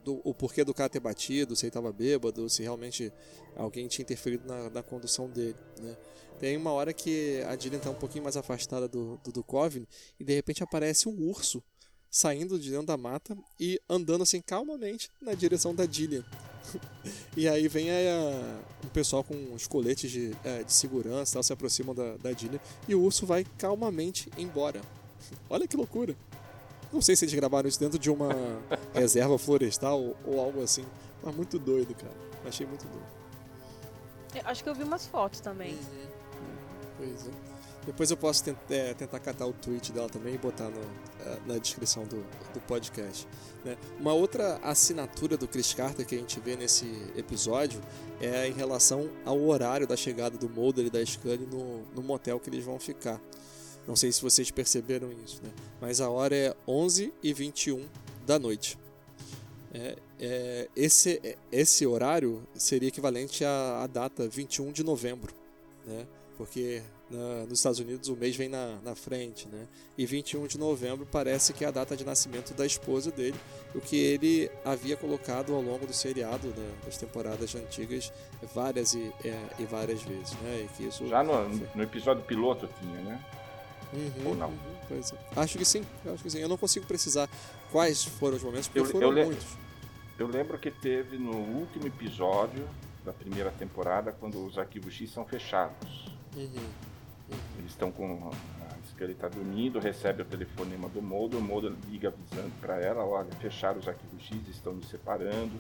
do- 0.03 0.21
o 0.23 0.33
porquê 0.33 0.63
do 0.63 0.73
cara 0.73 0.89
ter 0.89 0.99
batido, 0.99 1.55
se 1.55 1.65
ele 1.65 1.69
estava 1.69 1.91
bêbado, 1.91 2.49
se 2.49 2.61
realmente 2.61 3.11
alguém 3.55 3.87
tinha 3.87 4.03
interferido 4.03 4.47
na, 4.47 4.69
na 4.69 4.83
condução 4.83 5.29
dele, 5.29 5.55
né? 5.79 5.97
Tem 6.39 6.57
uma 6.57 6.71
hora 6.71 6.91
que 6.91 7.43
a 7.47 7.55
Dylan 7.55 7.77
está 7.77 7.91
um 7.91 7.95
pouquinho 7.95 8.23
mais 8.23 8.35
afastada 8.35 8.87
do, 8.87 9.17
do 9.23 9.31
Duchovny 9.31 9.87
e 10.19 10.23
de 10.23 10.33
repente 10.33 10.63
aparece 10.63 11.07
um 11.07 11.29
urso 11.29 11.63
saindo 12.09 12.59
de 12.59 12.71
dentro 12.71 12.87
da 12.87 12.97
mata 12.97 13.37
e 13.59 13.79
andando 13.87 14.23
assim 14.23 14.41
calmamente 14.41 15.09
na 15.21 15.33
direção 15.35 15.75
da 15.75 15.85
Dillian. 15.85 16.25
e 17.37 17.47
aí 17.47 17.67
vem 17.67 17.89
a, 17.91 18.59
o 18.83 18.89
pessoal 18.89 19.23
com 19.23 19.53
os 19.53 19.67
coletes 19.67 20.09
de, 20.09 20.35
é, 20.43 20.63
de 20.63 20.73
segurança, 20.73 21.33
tal, 21.33 21.43
se 21.43 21.53
aproximam 21.53 21.93
da, 21.93 22.17
da 22.17 22.31
e 22.87 22.95
o 22.95 23.01
urso 23.01 23.25
vai 23.25 23.45
calmamente 23.57 24.29
embora. 24.35 24.81
Olha 25.47 25.67
que 25.67 25.77
loucura! 25.77 26.15
Não 26.91 27.01
sei 27.01 27.15
se 27.15 27.25
eles 27.25 27.33
gravaram 27.33 27.67
isso 27.69 27.79
dentro 27.79 27.97
de 27.97 28.09
uma 28.09 28.29
reserva 28.93 29.37
florestal 29.37 30.15
ou, 30.25 30.39
algo 30.39 30.61
assim, 30.61 30.85
mas 31.23 31.35
muito 31.35 31.57
doido, 31.57 31.93
cara. 31.95 32.13
Achei 32.45 32.65
muito 32.65 32.85
doido. 32.87 33.05
Eu 34.35 34.41
acho 34.45 34.63
que 34.63 34.69
eu 34.69 34.75
vi 34.75 34.83
umas 34.83 35.05
fotos 35.05 35.39
também. 35.39 35.77
Pois 36.97 37.27
é. 37.27 37.31
Depois 37.85 38.11
eu 38.11 38.17
posso 38.17 38.43
tent- 38.43 38.57
é, 38.69 38.93
tentar 38.93 39.19
catar 39.19 39.47
o 39.47 39.53
tweet 39.53 39.91
dela 39.91 40.07
também 40.07 40.35
e 40.35 40.37
botar 40.37 40.69
no, 40.69 40.79
é, 41.25 41.37
na 41.47 41.57
descrição 41.57 42.03
do, 42.03 42.17
do 42.53 42.59
podcast. 42.67 43.27
né? 43.65 43.75
Uma 43.99 44.13
outra 44.13 44.59
assinatura 44.63 45.35
do 45.35 45.47
Chris 45.47 45.73
Carter 45.73 46.05
que 46.05 46.13
a 46.13 46.17
gente 46.19 46.39
vê 46.39 46.55
nesse 46.55 46.85
episódio 47.15 47.81
é 48.19 48.47
em 48.47 48.51
relação 48.53 49.09
ao 49.25 49.41
horário 49.41 49.87
da 49.87 49.97
chegada 49.97 50.37
do 50.37 50.47
Mulder 50.47 50.85
e 50.85 50.89
da 50.91 51.03
Scully 51.03 51.47
no, 51.51 51.81
no 51.95 52.03
motel 52.03 52.39
que 52.39 52.51
eles 52.51 52.63
vão 52.63 52.79
ficar. 52.79 53.19
Não 53.87 53.95
sei 53.95 54.11
se 54.11 54.21
vocês 54.21 54.51
perceberam 54.51 55.09
isso, 55.25 55.41
né? 55.43 55.51
Mas 55.79 55.99
a 56.01 56.09
hora 56.09 56.35
é 56.35 56.55
11 56.67 57.13
e 57.23 57.33
21 57.33 57.87
da 58.25 58.37
noite. 58.37 58.77
É, 59.73 59.97
é, 60.19 60.69
esse, 60.75 61.37
esse 61.51 61.85
horário 61.87 62.45
seria 62.53 62.89
equivalente 62.89 63.43
à, 63.45 63.83
à 63.83 63.87
data 63.87 64.27
21 64.27 64.71
de 64.71 64.83
novembro, 64.83 65.33
né? 65.85 66.05
Porque 66.37 66.81
na- 67.09 67.45
nos 67.45 67.59
Estados 67.59 67.79
Unidos 67.79 68.09
o 68.09 68.15
mês 68.15 68.35
vem 68.35 68.49
na, 68.49 68.79
na 68.83 68.95
frente, 68.95 69.47
né? 69.47 69.67
E 69.97 70.05
21 70.05 70.45
de 70.47 70.57
novembro 70.57 71.07
parece 71.09 71.53
que 71.53 71.63
é 71.63 71.67
a 71.67 71.71
data 71.71 71.95
de 71.95 72.03
nascimento 72.05 72.53
da 72.53 72.65
esposa 72.65 73.11
dele, 73.11 73.37
o 73.73 73.79
que 73.79 73.95
ele 73.95 74.51
havia 74.65 74.97
colocado 74.97 75.53
ao 75.53 75.61
longo 75.61 75.85
do 75.87 75.93
seriado, 75.93 76.47
né, 76.47 76.71
das 76.85 76.97
temporadas 76.97 77.53
antigas, 77.55 78.11
várias 78.53 78.93
e, 78.93 79.11
é, 79.23 79.39
e 79.59 79.63
várias 79.65 80.01
vezes, 80.03 80.33
né? 80.41 80.65
E 80.65 80.77
que 80.77 80.83
isso 80.87 81.07
Já 81.07 81.23
no, 81.23 81.47
no 81.47 81.83
episódio 81.83 82.23
piloto 82.23 82.67
tinha, 82.79 83.01
né? 83.01 83.23
Uhum, 83.93 84.27
Ou 84.29 84.35
não? 84.35 84.47
uhum, 84.49 84.57
pois 84.87 85.11
é. 85.11 85.17
Acho 85.35 85.57
que 85.57 85.65
sim, 85.65 85.83
eu 86.05 86.13
acho 86.13 86.23
que 86.23 86.29
sim. 86.29 86.39
Eu 86.39 86.47
não 86.49 86.57
consigo 86.57 86.85
precisar 86.85 87.29
quais 87.71 88.03
foram 88.05 88.37
os 88.37 88.43
momentos, 88.43 88.67
porque 88.67 88.79
Eu- 88.79 88.85
foram 88.85 89.17
eu 89.17 89.25
muitos. 89.25 89.47
Eu 90.17 90.27
lembro 90.27 90.57
que 90.59 90.69
teve 90.71 91.17
no 91.17 91.35
último 91.35 91.87
episódio 91.87 92.67
da 93.03 93.11
primeira 93.11 93.49
temporada 93.51 94.11
quando 94.11 94.45
os 94.45 94.57
arquivos 94.57 94.93
X 94.93 95.11
são 95.11 95.25
fechados. 95.25 96.05
Uhum. 96.35 96.69
Eles 97.57 97.71
estão 97.71 97.91
com 97.91 98.29
a 98.29 98.87
Scully 98.89 99.13
está 99.13 99.27
dormindo, 99.29 99.79
recebe 99.79 100.21
o 100.21 100.25
telefonema 100.25 100.87
do 100.89 101.01
Mulder, 101.01 101.39
o 101.39 101.41
Mulder 101.41 101.73
liga 101.89 102.09
avisando 102.09 102.51
para 102.59 102.75
ela, 102.79 103.03
olha, 103.05 103.29
fecharam 103.39 103.79
os 103.79 103.87
arquivos 103.87 104.21
X, 104.23 104.37
estão 104.49 104.73
nos 104.73 104.87
separando. 104.89 105.53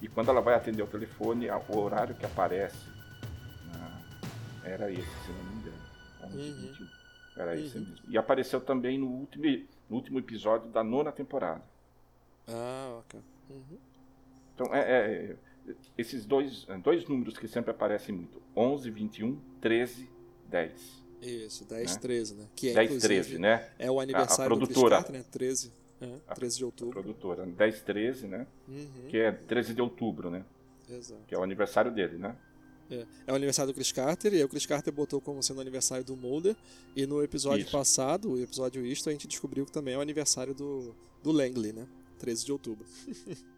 E 0.00 0.08
quando 0.08 0.28
ela 0.30 0.40
vai 0.40 0.54
atender 0.54 0.82
o 0.82 0.86
telefone, 0.86 1.48
o 1.48 1.78
horário 1.78 2.14
que 2.14 2.26
aparece 2.26 2.76
na- 3.72 4.02
era 4.64 4.90
esse, 4.90 5.02
se 5.02 5.30
não 5.32 5.44
me 5.44 5.60
engano. 5.60 5.82
11, 6.24 6.36
Uhum. 6.36 6.60
21. 6.68 7.01
Era 7.36 7.58
esse 7.58 7.78
Uhum. 7.78 7.84
mesmo. 7.88 8.04
E 8.08 8.18
apareceu 8.18 8.60
também 8.60 8.98
no 8.98 9.06
último, 9.08 9.44
no 9.88 9.96
último 9.96 10.18
episódio 10.18 10.70
da 10.70 10.82
nona 10.84 11.10
temporada. 11.12 11.62
Ah, 12.48 12.98
ok. 13.00 13.20
Uhum. 13.50 13.78
Então, 14.54 14.74
é, 14.74 14.80
é- 14.80 15.36
é- 15.68 15.74
esses 15.96 16.24
dois, 16.26 16.66
dois 16.82 17.06
números 17.08 17.38
que 17.38 17.48
sempre 17.48 17.70
aparecem 17.70 18.14
muito: 18.14 18.42
11, 18.54 18.90
21, 18.90 19.38
13, 19.60 20.10
10. 20.48 21.02
Isso, 21.22 21.64
10, 21.64 21.94
Né? 21.94 22.00
13, 22.00 22.34
né? 22.34 22.46
Que 22.56 22.70
é, 22.70 22.74
10, 22.74 22.86
inclusive, 22.90 23.14
13, 23.14 23.38
né? 23.38 23.70
É 23.78 23.90
o 23.90 24.00
aniversário 24.00 24.52
A- 24.52 24.56
a 24.56 24.58
do 24.58 24.66
Chris 24.66 24.74
produtora. 24.76 24.96
Carter, 24.96 25.16
né? 25.20 25.24
13, 25.30 25.72
é, 26.00 26.18
A 26.26 26.34
13 26.34 26.58
de 26.58 26.64
outubro. 26.64 26.92
Produtora. 27.00 27.46
10, 27.46 27.80
13, 27.82 28.26
né? 28.26 28.46
Uhum. 28.68 29.06
Que 29.08 29.18
é 29.18 29.30
13 29.32 29.72
de 29.72 29.80
outubro, 29.80 30.30
né? 30.30 30.44
Exato. 30.90 31.22
Que 31.28 31.34
é 31.34 31.38
o 31.38 31.42
aniversário 31.44 31.92
dele, 31.92 32.18
né? 32.18 32.36
É. 32.92 33.06
é 33.26 33.32
o 33.32 33.34
aniversário 33.34 33.72
do 33.72 33.74
Chris 33.74 33.90
Carter, 33.90 34.34
e 34.34 34.44
o 34.44 34.48
Chris 34.48 34.66
Carter 34.66 34.92
botou 34.92 35.20
como 35.20 35.42
sendo 35.42 35.58
o 35.58 35.60
aniversário 35.60 36.04
do 36.04 36.16
Mulder, 36.16 36.56
e 36.94 37.06
no 37.06 37.22
episódio 37.22 37.62
Isso. 37.62 37.72
passado, 37.72 38.32
o 38.32 38.40
episódio 38.40 38.84
isto, 38.84 39.08
a 39.08 39.12
gente 39.12 39.26
descobriu 39.26 39.64
que 39.64 39.72
também 39.72 39.94
é 39.94 39.98
o 39.98 40.00
aniversário 40.00 40.54
do, 40.54 40.94
do 41.22 41.32
Langley, 41.32 41.72
né? 41.72 41.86
13 42.18 42.44
de 42.44 42.52
outubro. 42.52 42.86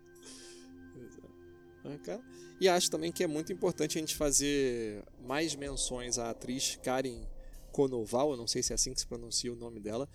É. 2.08 2.18
E 2.58 2.66
acho 2.66 2.90
também 2.90 3.12
que 3.12 3.22
é 3.22 3.26
muito 3.26 3.52
importante 3.52 3.98
a 3.98 4.00
gente 4.00 4.16
fazer 4.16 5.04
mais 5.26 5.54
menções 5.54 6.18
à 6.18 6.30
atriz 6.30 6.78
Karen 6.82 7.26
Konoval, 7.72 8.30
eu 8.30 8.36
não 8.36 8.46
sei 8.46 8.62
se 8.62 8.72
é 8.72 8.74
assim 8.74 8.94
que 8.94 9.00
se 9.00 9.06
pronuncia 9.06 9.52
o 9.52 9.56
nome 9.56 9.80
dela, 9.80 10.08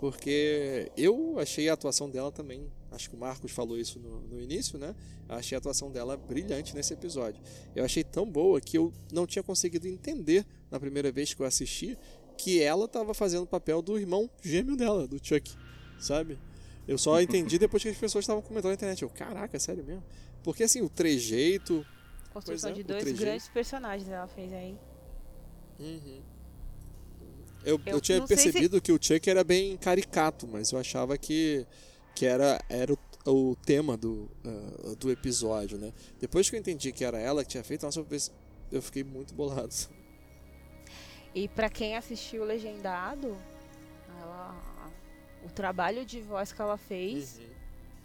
Porque 0.00 0.90
eu 0.96 1.38
achei 1.38 1.68
a 1.68 1.72
atuação 1.72 2.10
dela 2.10 2.30
também. 2.30 2.70
Acho 2.90 3.08
que 3.08 3.16
o 3.16 3.18
Marcos 3.18 3.50
falou 3.52 3.78
isso 3.78 3.98
no, 3.98 4.20
no 4.22 4.40
início, 4.40 4.78
né? 4.78 4.94
Eu 5.28 5.36
achei 5.36 5.56
a 5.56 5.58
atuação 5.58 5.90
dela 5.90 6.16
brilhante 6.16 6.74
nesse 6.74 6.92
episódio. 6.92 7.42
Eu 7.74 7.84
achei 7.84 8.04
tão 8.04 8.30
boa 8.30 8.60
que 8.60 8.76
eu 8.76 8.92
não 9.12 9.26
tinha 9.26 9.42
conseguido 9.42 9.88
entender 9.88 10.46
na 10.70 10.78
primeira 10.78 11.10
vez 11.10 11.32
que 11.32 11.40
eu 11.40 11.46
assisti 11.46 11.96
que 12.36 12.60
ela 12.60 12.86
estava 12.86 13.14
fazendo 13.14 13.44
o 13.44 13.46
papel 13.46 13.80
do 13.80 13.98
irmão 13.98 14.28
gêmeo 14.42 14.76
dela, 14.76 15.06
do 15.06 15.24
Chuck, 15.24 15.56
sabe? 15.98 16.38
Eu 16.86 16.98
só 16.98 17.20
entendi 17.20 17.58
depois 17.58 17.82
que 17.82 17.88
as 17.88 17.96
pessoas 17.96 18.24
estavam 18.24 18.42
comentando 18.42 18.70
na 18.70 18.74
internet. 18.74 19.02
Eu, 19.02 19.08
caraca, 19.08 19.56
é 19.56 19.60
sério 19.60 19.84
mesmo? 19.84 20.04
Porque 20.42 20.64
assim, 20.64 20.82
o 20.82 20.88
trejeito. 20.88 21.84
Construção 22.32 22.70
é, 22.70 22.74
de 22.74 22.80
o 22.82 22.84
dois 22.84 23.02
trejeito. 23.02 23.24
grandes 23.24 23.48
personagens 23.48 24.10
ela 24.10 24.26
fez 24.26 24.52
aí. 24.52 24.76
Uhum. 25.78 26.20
Eu, 27.64 27.80
eu, 27.86 27.94
Eu 27.94 28.00
tinha 28.00 28.18
sei 28.26 28.36
se- 28.36 28.42
percebido 28.44 28.80
que 28.80 28.92
o 28.92 28.98
Chuck 29.00 29.28
era 29.28 29.42
bem 29.42 29.76
caricato, 29.76 30.46
mas 30.46 30.70
eu 30.72 30.78
achava 30.78 31.16
que, 31.16 31.66
que 32.14 32.26
era, 32.26 32.60
era 32.68 32.92
o, 32.92 32.98
o 33.30 33.56
tema 33.56 33.96
do, 33.96 34.30
ah, 34.44 34.94
do 34.98 35.10
episódio, 35.10 35.78
né? 35.78 35.92
Depois 36.20 36.48
que 36.50 36.56
eu 36.56 36.60
entendi 36.60 36.92
que 36.92 37.04
era 37.04 37.18
ela 37.18 37.42
que 37.42 37.50
tinha 37.50 37.64
feito, 37.64 37.84
nossa, 37.84 38.04
eu, 38.70 38.82
fiquei 38.82 39.02
muito 39.02 39.34
bolado. 39.34 39.74
E 41.34 41.48
pra 41.48 41.68
quem 41.68 41.96
assistiu 41.96 42.44
legendado, 42.44 43.36
ela, 44.20 44.54
o 45.44 45.48
trabalho 45.50 46.04
de 46.04 46.20
voz 46.20 46.52
que 46.52 46.60
ela 46.62 46.76
fez, 46.76 47.40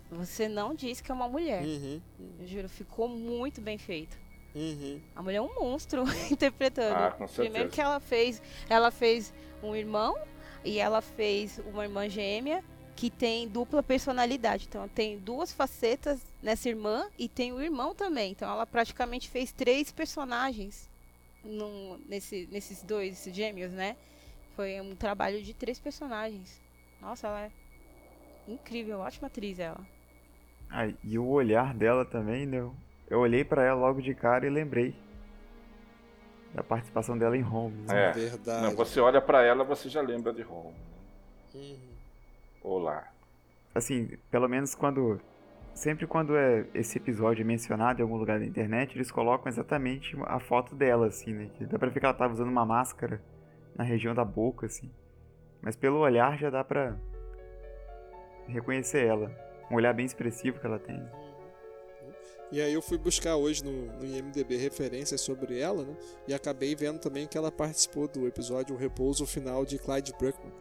você 0.09 0.47
não 0.47 0.73
diz 0.73 0.99
que 1.01 1.11
é 1.11 1.13
uma 1.13 1.27
mulher. 1.29 1.63
Uhum. 1.63 2.01
Eu 2.39 2.47
juro, 2.47 2.69
ficou 2.69 3.07
muito 3.07 3.61
bem 3.61 3.77
feito. 3.77 4.17
Uhum. 4.59 4.99
A 5.15 5.23
mulher 5.23 5.37
é 5.37 5.41
um 5.41 5.53
monstro 5.55 6.03
interpretando. 6.29 6.95
Ah, 6.95 7.11
com 7.11 7.27
certeza. 7.27 7.49
Primeiro 7.49 7.69
que 7.69 7.79
ela 7.79 7.99
fez, 7.99 8.41
ela 8.69 8.91
fez 8.91 9.33
um 9.63 9.73
irmão 9.75 10.17
e 10.65 10.77
ela 10.79 11.01
fez 11.01 11.59
uma 11.65 11.85
irmã 11.85 12.09
gêmea 12.09 12.61
que 12.95 13.09
tem 13.09 13.47
dupla 13.47 13.81
personalidade. 13.81 14.65
Então 14.67 14.85
tem 14.89 15.17
duas 15.17 15.53
facetas 15.53 16.19
nessa 16.43 16.67
irmã 16.67 17.07
e 17.17 17.29
tem 17.29 17.53
o 17.53 17.61
irmão 17.61 17.95
também. 17.95 18.31
Então 18.31 18.49
ela 18.51 18.65
praticamente 18.65 19.29
fez 19.29 19.53
três 19.53 19.91
personagens 19.93 20.89
num- 21.41 21.97
nesse, 22.09 22.47
nesses 22.51 22.83
dois 22.83 23.23
gêmeos, 23.31 23.71
né? 23.71 23.95
Foi 24.57 24.81
um 24.81 24.93
trabalho 24.93 25.41
de 25.41 25.53
três 25.53 25.79
personagens. 25.79 26.59
Nossa, 27.01 27.27
ela 27.27 27.43
é 27.45 27.51
incrível, 28.45 28.99
ótima 28.99 29.27
atriz 29.27 29.57
ela. 29.57 29.79
Ah, 30.69 30.87
e 31.01 31.17
o 31.17 31.25
olhar 31.27 31.73
dela 31.73 32.03
também, 32.03 32.45
né? 32.45 32.69
Eu- 33.09 33.19
olhei 33.19 33.43
pra 33.43 33.63
ela 33.63 33.79
logo 33.79 34.01
de 34.01 34.13
cara 34.13 34.45
e 34.45 34.49
lembrei 34.49 34.95
da 36.53 36.63
participação 36.63 37.17
dela 37.17 37.37
em 37.37 37.41
Holmes. 37.41 37.85
né? 37.87 38.09
É. 38.09 38.11
Verdade. 38.11 38.63
Não, 38.63 38.75
você 38.75 38.99
olha 38.99 39.21
pra 39.21 39.43
ela, 39.43 39.63
você 39.63 39.87
já 39.89 40.01
lembra 40.01 40.33
de 40.33 40.43
Home. 40.43 40.75
Uhum. 41.53 41.77
Olá. 42.63 43.07
Assim, 43.73 44.17
pelo 44.31 44.47
menos 44.47 44.75
quando. 44.75 45.19
Sempre 45.73 46.05
quando 46.05 46.35
é 46.35 46.65
esse 46.73 46.97
episódio 46.97 47.41
é 47.41 47.45
mencionado 47.45 48.01
em 48.01 48.03
algum 48.03 48.17
lugar 48.17 48.37
da 48.39 48.45
internet, 48.45 48.97
eles 48.97 49.09
colocam 49.11 49.47
exatamente 49.47 50.13
a 50.25 50.37
foto 50.39 50.75
dela, 50.75 51.07
assim, 51.07 51.31
né? 51.33 51.49
Que 51.55 51.65
dá 51.65 51.79
pra 51.79 51.87
ver 51.87 51.99
que 51.99 52.05
ela 52.05 52.13
tava 52.13 52.33
usando 52.33 52.49
uma 52.49 52.65
máscara 52.65 53.21
na 53.75 53.83
região 53.83 54.13
da 54.13 54.25
boca, 54.25 54.65
assim. 54.65 54.91
Mas 55.61 55.77
pelo 55.77 55.99
olhar 55.99 56.37
já 56.37 56.49
dá 56.49 56.63
pra 56.65 56.95
reconhecer 58.47 59.05
ela. 59.05 59.31
Um 59.71 59.75
olhar 59.75 59.93
bem 59.93 60.05
expressivo 60.05 60.59
que 60.59 60.65
ela 60.65 60.79
tem. 60.79 61.01
E 62.51 62.59
aí 62.61 62.73
eu 62.73 62.81
fui 62.81 62.97
buscar 62.97 63.35
hoje 63.35 63.63
no, 63.63 63.71
no 63.99 64.05
IMDB 64.05 64.57
referências 64.57 65.21
sobre 65.21 65.59
ela, 65.59 65.83
né? 65.83 65.95
E 66.27 66.33
acabei 66.33 66.75
vendo 66.75 66.97
também 66.99 67.27
que 67.27 67.37
ela 67.37 67.51
participou 67.51 68.07
do 68.07 68.27
episódio 68.27 68.75
O 68.75 68.77
Repouso 68.77 69.25
Final 69.27 69.65
de 69.65 69.77
Clyde 69.77 70.13
Bruckman. 70.17 70.51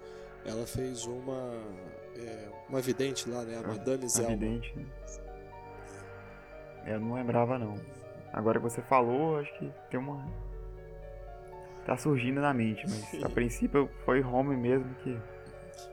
Ela 0.44 0.66
fez 0.66 1.06
uma 1.06 1.54
é, 2.16 2.48
uma 2.68 2.80
vidente 2.80 3.28
lá, 3.28 3.42
né? 3.42 3.58
A 3.58 3.66
Madame 3.66 4.06
Zelma. 4.08 4.32
Evidente, 4.32 4.72
né? 4.76 4.84
Eu 6.86 7.00
não 7.00 7.14
lembrava, 7.14 7.58
não. 7.58 7.74
Agora 8.32 8.58
que 8.58 8.64
você 8.64 8.82
falou, 8.82 9.38
acho 9.38 9.52
que 9.58 9.70
tem 9.90 9.98
uma. 9.98 10.26
Tá 11.86 11.96
surgindo 11.96 12.40
na 12.40 12.52
mente, 12.52 12.82
mas 12.88 13.22
a 13.24 13.28
princípio 13.28 13.88
foi 14.04 14.22
Home 14.22 14.56
mesmo 14.56 14.94
que. 15.02 15.18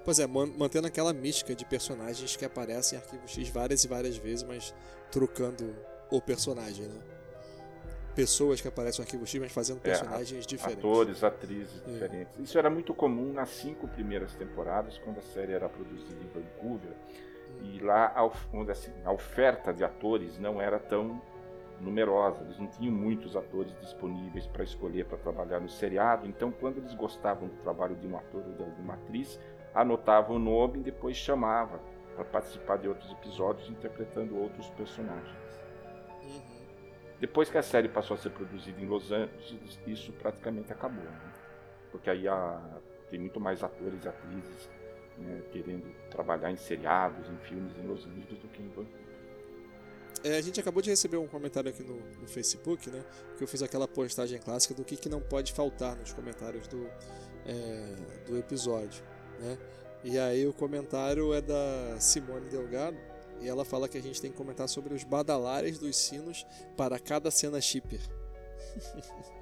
Pois 0.04 0.20
é, 0.20 0.28
man- 0.28 0.52
mantendo 0.58 0.88
aquela 0.88 1.14
mística 1.14 1.56
de 1.56 1.64
personagens 1.66 2.36
que 2.36 2.44
aparecem 2.44 2.98
em 2.98 3.02
Arquivo 3.02 3.28
X 3.28 3.50
várias 3.50 3.84
e 3.84 3.88
várias 3.88 4.18
vezes, 4.18 4.44
mas 4.44 4.74
trocando 5.20 5.74
o 6.12 6.20
personagem, 6.20 6.86
né? 6.88 7.00
Pessoas 8.14 8.60
que 8.60 8.68
aparecem 8.68 9.00
no 9.02 9.08
Arquivo 9.08 9.26
X, 9.26 9.40
mas 9.42 9.52
fazendo 9.54 9.78
É, 9.78 9.82
personagens 9.82 10.46
diferentes. 10.46 10.84
Atores, 10.84 11.24
atrizes 11.24 11.82
É. 11.88 11.90
diferentes. 11.92 12.40
Isso 12.40 12.58
era 12.58 12.70
muito 12.70 12.94
comum 12.94 13.32
nas 13.32 13.48
cinco 13.50 13.88
primeiras 13.88 14.34
temporadas, 14.36 14.98
quando 14.98 15.20
a 15.20 15.22
série 15.22 15.54
era 15.54 15.70
produzida 15.70 16.16
em 16.22 16.28
Vancouver. 16.28 16.92
E 17.62 17.80
lá 17.80 18.12
a, 18.14 18.30
onde, 18.54 18.72
assim, 18.72 18.92
a 19.06 19.12
oferta 19.12 19.74
de 19.74 19.86
atores 19.86 20.38
não 20.38 20.62
era 20.62 20.78
tão 20.80 21.22
numerosa. 21.80 22.42
Eles 22.44 22.60
não 22.60 22.68
tinham 22.68 22.94
muitos 22.94 23.36
atores 23.38 23.74
disponíveis 23.82 24.46
para 24.48 24.64
escolher 24.66 25.06
para 25.06 25.18
trabalhar 25.18 25.60
no 25.62 25.70
seriado. 25.70 26.28
Então, 26.28 26.52
quando 26.52 26.78
eles 26.78 26.94
gostavam 26.94 27.48
do 27.48 27.56
trabalho 27.62 27.96
de 27.96 28.06
um 28.08 28.18
ator 28.18 28.44
ou 28.46 28.54
de 28.54 28.64
alguma 28.64 28.94
atriz, 28.96 29.40
anotavam 29.74 30.36
o 30.36 30.40
nome 30.40 30.80
e 30.80 30.84
depois 30.84 31.16
chamava 31.18 31.80
para 32.16 32.26
participar 32.26 32.78
de 32.78 32.88
outros 32.88 33.12
episódios 33.12 33.70
interpretando 33.70 34.38
outros 34.38 34.68
personagens. 34.72 35.38
Uhum. 36.24 36.42
Depois 37.20 37.50
que 37.50 37.58
a 37.58 37.64
série 37.64 37.88
passou 37.90 38.16
a 38.16 38.18
ser 38.18 38.30
produzida 38.32 38.80
em 38.82 38.86
Los 38.86 39.12
Angeles, 39.12 39.80
isso 39.86 40.12
praticamente 40.14 40.72
acabou. 40.72 41.04
né? 41.04 41.34
Porque 41.92 42.10
aí 42.10 42.28
a- 42.28 42.80
tem 43.10 43.20
muito 43.20 43.40
mais 43.40 43.64
atores 43.64 44.04
e 44.04 44.08
atrizes 44.08 44.70
né, 45.18 45.42
querendo 45.52 45.86
trabalhar 46.10 46.52
em 46.52 46.58
seriados, 46.58 47.30
em 47.30 47.38
filmes 47.48 47.72
em 47.78 47.88
Los 47.88 48.06
Angeles 48.06 48.38
do 48.40 48.48
que 48.50 48.62
em 48.62 48.68
Vancouver. 48.68 49.06
É, 50.24 50.38
a 50.38 50.42
gente 50.42 50.60
acabou 50.60 50.82
de 50.82 50.90
receber 50.90 51.18
um 51.18 51.28
comentário 51.28 51.70
aqui 51.70 51.84
no, 51.84 51.96
no 52.20 52.28
Facebook, 52.28 52.90
né? 52.90 53.04
Que 53.38 53.44
eu 53.44 53.48
fiz 53.48 53.62
aquela 53.62 53.88
postagem 53.88 54.40
clássica 54.40 54.74
do 54.74 54.84
que, 54.84 54.98
que 54.98 55.08
não 55.08 55.22
pode 55.22 55.54
faltar 55.54 55.96
nos 55.96 56.12
comentários 56.14 56.68
do, 56.68 56.86
é, 57.46 57.96
do 58.28 58.36
episódio, 58.38 59.04
né? 59.40 59.58
E 60.06 60.20
aí 60.20 60.46
o 60.46 60.54
comentário 60.54 61.34
é 61.34 61.42
da 61.42 62.00
Simone 62.00 62.48
Delgado 62.48 62.96
e 63.42 63.50
ela 63.50 63.66
fala 63.66 63.90
que 63.90 63.98
a 63.98 64.02
gente 64.02 64.22
tem 64.22 64.30
que 64.30 64.38
comentar 64.38 64.70
sobre 64.70 64.94
os 64.94 65.04
badalares 65.04 65.80
dos 65.80 65.96
sinos 65.96 66.46
para 66.78 67.00
cada 67.00 67.32
cena 67.32 67.60
shipper. 67.60 68.00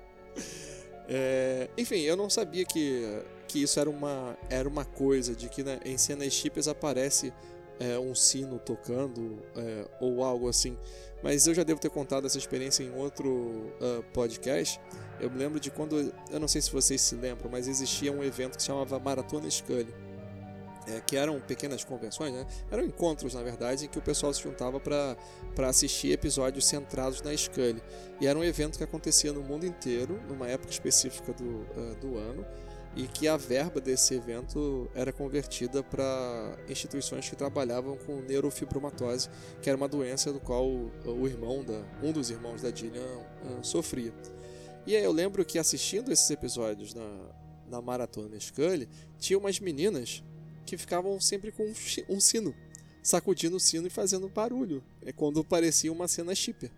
É, 1.06 1.70
enfim, 1.78 2.00
eu 2.00 2.16
não 2.16 2.30
sabia 2.30 2.64
que, 2.64 3.04
que 3.46 3.62
isso 3.62 3.78
era 3.78 3.90
uma, 3.90 4.38
era 4.50 4.68
uma 4.68 4.86
coisa, 4.86 5.36
de 5.36 5.50
que 5.50 5.62
né, 5.62 5.78
em 5.84 5.98
cenas 5.98 6.32
shippers 6.32 6.66
aparece 6.66 7.34
é, 7.78 8.00
um 8.00 8.16
sino 8.16 8.58
tocando 8.58 9.38
é, 9.54 9.86
ou 10.00 10.24
algo 10.24 10.48
assim. 10.48 10.78
Mas 11.22 11.46
eu 11.46 11.54
já 11.54 11.62
devo 11.64 11.80
ter 11.82 11.90
contado 11.90 12.26
essa 12.26 12.38
experiência 12.38 12.84
em 12.84 12.96
outro 12.96 13.74
ah, 13.82 14.02
podcast. 14.14 14.80
Eu 15.20 15.30
me 15.30 15.38
lembro 15.38 15.60
de 15.60 15.70
quando, 15.70 16.14
eu 16.32 16.40
não 16.40 16.48
sei 16.48 16.62
se 16.62 16.72
vocês 16.72 17.02
se 17.02 17.16
lembram, 17.16 17.52
mas 17.52 17.68
existia 17.68 18.10
um 18.10 18.24
evento 18.24 18.56
que 18.56 18.62
se 18.62 18.68
chamava 18.68 18.98
Maratona 18.98 19.50
Scully. 19.50 19.94
É, 20.86 21.00
que 21.00 21.16
eram 21.16 21.40
pequenas 21.40 21.84
convenções, 21.84 22.34
né? 22.34 22.46
eram 22.70 22.84
encontros 22.84 23.34
na 23.34 23.42
verdade, 23.42 23.86
em 23.86 23.88
que 23.88 23.98
o 23.98 24.02
pessoal 24.02 24.34
se 24.34 24.42
juntava 24.42 24.82
para 24.82 25.16
assistir 25.70 26.12
episódios 26.12 26.66
centrados 26.66 27.22
na 27.22 27.36
Scully. 27.36 27.82
E 28.20 28.28
era 28.28 28.38
um 28.38 28.44
evento 28.44 28.78
que 28.78 28.84
acontecia 28.84 29.32
no 29.32 29.42
mundo 29.42 29.66
inteiro, 29.66 30.20
numa 30.28 30.48
época 30.48 30.72
específica 30.72 31.32
do, 31.34 31.66
ah, 31.78 31.96
do 32.02 32.18
ano, 32.18 32.46
e 32.96 33.08
que 33.08 33.28
a 33.28 33.38
verba 33.38 33.82
desse 33.82 34.14
evento 34.14 34.90
era 34.94 35.12
convertida 35.12 35.82
para 35.82 36.58
instituições 36.70 37.28
que 37.28 37.36
trabalhavam 37.36 37.98
com 37.98 38.22
neurofibromatose, 38.22 39.30
que 39.62 39.70
era 39.70 39.78
uma 39.78 39.88
doença 39.88 40.32
do 40.32 40.40
qual 40.40 40.68
o, 40.68 41.28
irmão 41.28 41.64
da 41.64 41.82
um 42.04 42.12
dos 42.12 42.30
irmãos 42.30 42.62
da 42.62 42.72
Gillian 42.74 43.02
ah, 43.46 43.64
sofria. 43.64 44.14
E 44.86 44.96
aí 44.96 45.04
eu 45.04 45.12
lembro 45.12 45.44
que 45.46 45.58
assistindo 45.58 46.12
esses 46.12 46.30
episódios 46.30 46.94
na, 46.94 47.30
na 47.68 47.82
maratona 47.82 48.40
Scully, 48.40 48.88
tinha 49.18 49.40
umas 49.40 49.60
meninas 49.60 50.22
que 50.66 50.78
ficavam 50.78 51.20
sempre 51.20 51.52
com 51.52 51.72
um, 52.10 52.20
sino, 52.20 52.56
sacudindo 53.02 53.58
o 53.58 53.60
sino 53.60 53.88
e 53.88 53.90
fazendo 53.90 54.30
barulho, 54.30 54.84
é 55.02 55.12
quando 55.12 55.44
parecia 55.44 55.92
uma 55.92 56.08
cena 56.08 56.34
shipper. 56.34 56.72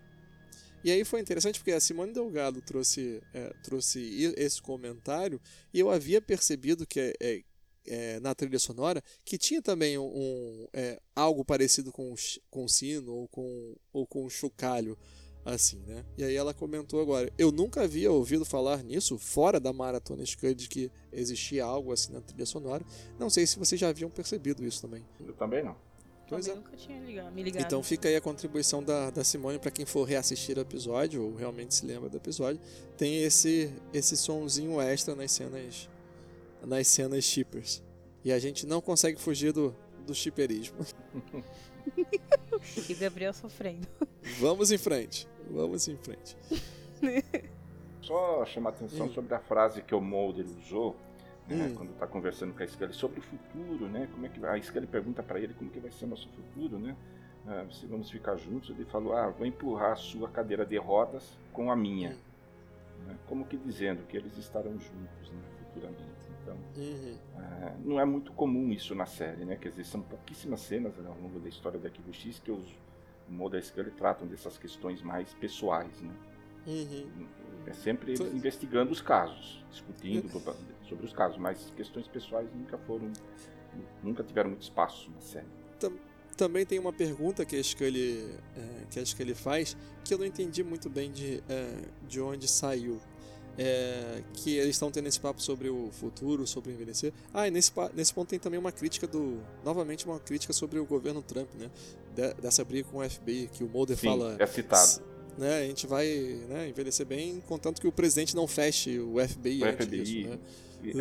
E 0.84 0.92
aí 0.92 1.04
foi 1.04 1.20
interessante 1.20 1.60
porque 1.60 1.72
a 1.72 1.80
Simone 1.80 2.14
Delgado 2.14 2.62
trouxe, 2.62 3.22
é, 3.34 3.54
trouxe 3.64 4.34
esse 4.38 4.62
comentário 4.62 5.42
e 5.74 5.80
eu 5.80 5.90
havia 5.90 6.22
percebido 6.22 6.86
que 6.86 7.00
é, 7.00 7.14
é, 7.20 7.44
é, 7.88 8.20
na 8.20 8.36
trilha 8.36 8.60
sonora 8.60 9.04
que 9.24 9.38
tinha 9.38 9.64
também 9.64 9.98
um, 9.98 10.06
um, 10.06 10.68
é, 10.74 11.02
algo 11.16 11.44
parecido 11.44 11.92
com 11.92 12.14
com 12.52 12.68
sino 12.68 13.14
ou 13.14 13.28
com, 13.28 13.76
ou 13.92 14.06
com 14.06 14.30
chocalho 14.30 14.96
assim, 15.46 15.80
né? 15.86 16.04
E 16.18 16.24
aí 16.24 16.36
ela 16.36 16.54
comentou 16.54 17.00
agora, 17.00 17.32
eu 17.38 17.52
nunca 17.52 17.84
havia 17.84 18.12
ouvido 18.12 18.44
falar 18.44 18.84
nisso 18.84 19.18
fora 19.20 19.60
da 19.60 19.72
Maratona 19.72 20.26
Scud 20.26 20.56
de 20.56 20.68
que 20.68 20.92
existia 21.14 21.64
algo 21.64 21.92
assim 21.92 22.12
na 22.12 22.20
trilha 22.20 22.46
sonora. 22.46 22.84
Não 23.20 23.30
sei 23.30 23.46
se 23.46 23.60
vocês 23.60 23.80
já 23.80 23.90
haviam 23.90 24.10
percebido 24.10 24.66
isso 24.66 24.82
também. 24.82 25.06
Eu 25.20 25.34
também 25.34 25.64
não. 25.64 25.76
Pois 26.28 26.48
Também 26.48 26.60
é. 26.60 26.64
nunca 26.64 26.76
tinha 26.76 27.00
ligado, 27.00 27.32
me 27.34 27.44
ligado. 27.44 27.64
Então 27.64 27.84
fica 27.84 28.10
aí 28.10 28.16
a 28.16 28.22
contribuição 28.22 28.84
da, 28.84 29.12
da 29.12 29.24
Simone 29.24 29.60
para 29.60 29.70
quem 29.70 29.86
for 29.86 30.04
reassistir 30.06 30.58
o 30.58 30.62
episódio 30.62 31.24
ou 31.24 31.36
realmente 31.36 31.76
se 31.76 31.86
lembra 31.86 32.10
do 32.10 32.18
episódio. 32.18 32.60
Tem 32.98 33.22
esse 33.24 33.72
esse 33.94 34.18
sonzinho 34.18 34.82
extra 34.82 35.16
nas 35.16 35.32
cenas 35.32 35.88
nas 36.66 36.88
cenas 36.88 37.24
shippers. 37.24 37.84
E 38.24 38.32
a 38.32 38.40
gente 38.40 38.66
não 38.66 38.82
consegue 38.82 39.22
fugir 39.22 39.54
do, 39.54 39.76
do 40.06 40.16
chiperismo. 40.16 40.78
E 42.90 42.94
Gabriel 42.96 43.34
sofrendo. 43.34 43.88
Vamos 44.40 44.72
em 44.72 44.78
frente. 44.78 45.28
Vamos 45.50 45.88
em 45.88 45.98
frente. 45.98 46.36
Só 48.02 48.46
chamar 48.46 48.70
atenção 48.72 49.08
Hum. 49.08 49.14
sobre 49.14 49.34
a 49.36 49.40
frase 49.40 49.82
que 49.82 49.94
o 49.96 50.02
Mulder 50.02 50.46
usou 50.46 50.96
né, 51.48 51.68
Hum. 51.68 51.76
quando 51.76 51.92
está 51.92 52.08
conversando 52.08 52.54
com 52.56 52.64
a 52.64 52.68
Scully 52.68 52.94
sobre 52.94 53.20
o 53.20 53.24
futuro, 53.24 53.88
né? 53.88 54.08
Como 54.12 54.26
é 54.26 54.30
que 54.30 54.44
a 54.44 54.62
Scully 54.62 54.88
pergunta 54.88 55.22
para 55.22 55.40
ele 55.40 55.54
como 55.54 55.70
que 55.70 55.80
vai 55.80 55.92
ser 55.92 56.06
o 56.06 56.08
nosso 56.10 56.28
futuro, 56.30 56.80
né? 56.80 56.96
Ah, 57.48 57.66
se 57.72 57.86
vamos 57.86 58.10
ficar 58.10 58.36
juntos, 58.38 58.72
ele 58.72 58.86
falou: 58.86 59.14
"Ah, 59.14 59.28
vou 59.30 59.46
empurrar 59.46 59.92
a 59.92 59.96
sua 59.96 60.28
cadeira 60.30 60.66
de 60.66 60.78
rodas 60.78 61.24
com 61.54 61.70
a 61.72 61.76
minha", 61.76 62.12
Hum. 62.12 63.08
né? 63.08 63.16
Como 63.28 63.46
que 63.46 63.58
dizendo 63.58 64.04
que 64.08 64.18
eles 64.18 64.36
estarão 64.38 64.72
juntos, 64.72 65.30
né, 65.32 65.40
futuramente. 65.60 66.15
Então, 66.46 66.58
Uhum. 66.78 67.18
ah, 67.38 67.76
não 67.84 68.00
é 68.00 68.06
muito 68.06 68.32
comum 68.34 68.72
isso 68.72 68.94
na 68.94 69.06
série, 69.08 69.44
né? 69.46 69.56
Quer 69.56 69.70
dizer, 69.70 69.86
são 69.86 70.02
pouquíssimas 70.02 70.62
cenas 70.62 70.96
né, 70.98 71.08
ao 71.10 71.18
longo 71.20 71.40
da 71.40 71.50
história 71.50 71.80
da 71.80 71.88
Arquivo 71.88 72.14
X 72.14 72.40
que 72.40 72.52
os 72.52 72.66
o 73.28 73.32
Mulder 73.34 73.60
e 73.60 73.64
a 73.64 73.66
Scully 73.66 73.90
tratam 73.90 74.28
dessas 74.28 74.56
questões 74.56 75.02
mais 75.02 75.34
pessoais, 75.34 76.00
né? 76.00 76.14
Uhum. 76.68 77.28
É 77.66 77.74
sempre 77.74 78.14
investigando 78.14 78.92
os 78.92 79.02
casos, 79.02 79.64
discutindo 79.72 80.28
do- 80.32 80.56
sobre 80.88 81.06
os 81.08 81.12
casos, 81.12 81.36
mas 81.40 81.72
questões 81.76 82.08
pessoais 82.08 82.48
nunca 82.54 82.78
foram, 82.78 83.12
nunca 84.04 84.24
tiveram 84.24 84.52
muito 84.52 84.62
espaço 84.62 85.10
na 85.10 85.20
série. 85.22 85.48
Também 86.38 86.66
tem 86.68 86.78
uma 86.78 86.94
pergunta 86.94 87.44
que 87.46 87.56
a 87.56 87.64
Scully, 87.64 88.38
é, 88.56 88.86
que 88.92 89.00
a 89.00 89.06
Scully 89.06 89.34
faz 89.34 89.76
que 90.04 90.14
eu 90.14 90.18
não 90.20 90.26
entendi 90.26 90.64
muito 90.64 90.88
bem 90.90 91.10
de, 91.12 91.42
é, 91.50 91.82
de 92.08 92.22
onde 92.22 92.48
saiu. 92.48 93.00
É, 93.58 94.22
que 94.34 94.58
eles 94.58 94.72
estão 94.76 94.92
tendo 94.92 95.08
esse 95.08 95.20
papo 95.20 95.42
sobre 95.42 95.70
o 95.70 95.90
futuro, 95.92 96.46
sobre 96.46 96.74
envelhecer. 96.74 97.14
Ah, 97.34 97.48
e 97.48 97.52
nesse, 97.52 97.72
nesse 97.94 98.14
ponto 98.14 98.28
tem 98.30 98.38
também 98.40 98.60
uma 98.60 98.72
crítica 98.72 99.08
do. 99.08 99.40
Novamente, 99.64 100.06
uma 100.06 100.20
crítica 100.20 100.52
sobre 100.52 100.78
o 100.80 100.86
governo 100.86 101.22
Trump, 101.22 101.48
né? 101.58 101.70
De- 102.14 102.34
dessa 102.42 102.64
briga 102.66 102.90
com 102.92 102.98
o 103.00 103.10
FBI, 103.10 103.50
que 103.54 103.64
o 103.64 103.70
Mulder 103.70 103.98
Sim, 103.98 104.08
fala. 104.08 104.36
é 104.40 104.46
citado. 104.46 105.02
Né, 105.38 105.60
a 105.64 105.68
gente 105.68 105.86
vai 105.86 106.08
né, 106.48 106.70
envelhecer 106.70 107.06
bem, 107.06 107.42
contanto 107.46 107.82
que 107.82 107.88
o 107.88 107.92
presidente 107.92 108.34
não 108.34 108.48
feche 108.48 108.98
o 109.00 109.16
FBI 109.28 109.64
O 109.64 109.66
antes 109.66 109.86
FBI, 109.86 110.02
disso, 110.04 110.30
né? 110.30 110.40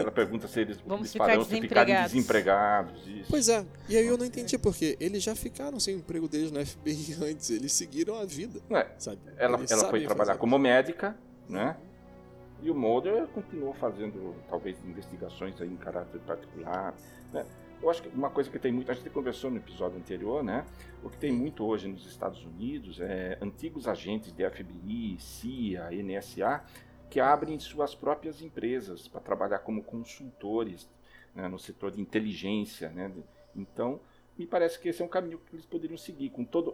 ela 0.01 0.11
pergunta 0.11 0.49
se 0.49 0.59
eles, 0.61 0.77
Vamos 0.85 1.13
ficar 1.13 1.41
se 1.45 1.61
ficarem 1.61 2.03
desempregados. 2.03 3.07
Isso. 3.07 3.27
Pois 3.31 3.49
é, 3.49 3.65
e 3.89 3.97
aí 3.97 4.05
eu 4.05 4.19
não 4.19 4.27
entendi 4.27 4.59
porque 4.59 4.97
eles 4.99 5.23
já 5.23 5.37
ficaram 5.37 5.79
sem 5.79 5.95
o 5.95 5.99
emprego 5.99 6.27
deles 6.27 6.51
no 6.51 6.65
FBI 6.67 7.17
antes, 7.23 7.51
eles 7.51 7.73
seguiram 7.73 8.17
a 8.17 8.25
vida, 8.25 8.61
É, 8.71 8.89
sabe? 8.99 9.21
ela, 9.37 9.57
Eles 9.59 9.71
ela 9.71 9.89
foi 9.89 10.01
trabalhar 10.05 10.27
fazer. 10.33 10.39
como 10.41 10.59
médica, 10.59 11.17
né? 11.49 11.77
E 12.65 12.71
o 12.71 12.75
Mulder 12.75 13.27
continuou 13.27 13.75
fazendo, 13.75 14.35
talvez, 14.49 14.83
investigações 14.87 15.61
aí 15.61 15.69
em 15.69 15.77
caráter 15.77 16.19
particular. 16.23 16.95
Né? 17.31 17.45
Eu 17.83 17.91
acho 17.91 18.03
que 18.03 18.09
uma 18.09 18.31
coisa 18.31 18.49
que 18.49 18.59
tem 18.59 18.73
muito, 18.73 18.91
a 18.91 18.95
gente 18.95 19.11
conversou 19.11 19.51
no 19.51 19.59
episódio 19.59 19.99
anterior, 19.99 20.43
né? 20.43 20.65
O 21.03 21.11
que 21.11 21.19
tem 21.19 21.31
muito 21.31 21.63
hoje 21.63 21.87
nos 21.87 22.07
Estados 22.07 22.43
Unidos 22.43 23.03
é 23.03 23.37
antigos 23.43 23.87
agentes 23.87 24.33
de 24.33 24.49
FBI, 24.49 25.19
CIA, 25.21 25.91
NSA, 25.91 26.65
que 27.11 27.21
abrem 27.21 27.59
suas 27.59 27.95
próprias 27.95 28.41
empresas 28.41 29.07
para 29.07 29.21
trabalhar 29.21 29.59
como 29.59 29.85
consultores 29.85 30.89
né, 31.35 31.47
no 31.49 31.59
setor 31.59 31.91
de 31.91 32.01
inteligência, 32.01 32.89
né? 32.89 33.13
Então, 33.55 34.01
me 34.37 34.47
parece 34.47 34.79
que 34.79 34.89
esse 34.89 35.01
é 35.01 35.05
um 35.05 35.09
caminho 35.09 35.39
que 35.39 35.55
eles 35.55 35.65
poderiam 35.65 35.97
seguir, 35.97 36.31
com 36.31 36.45
toda 36.45 36.73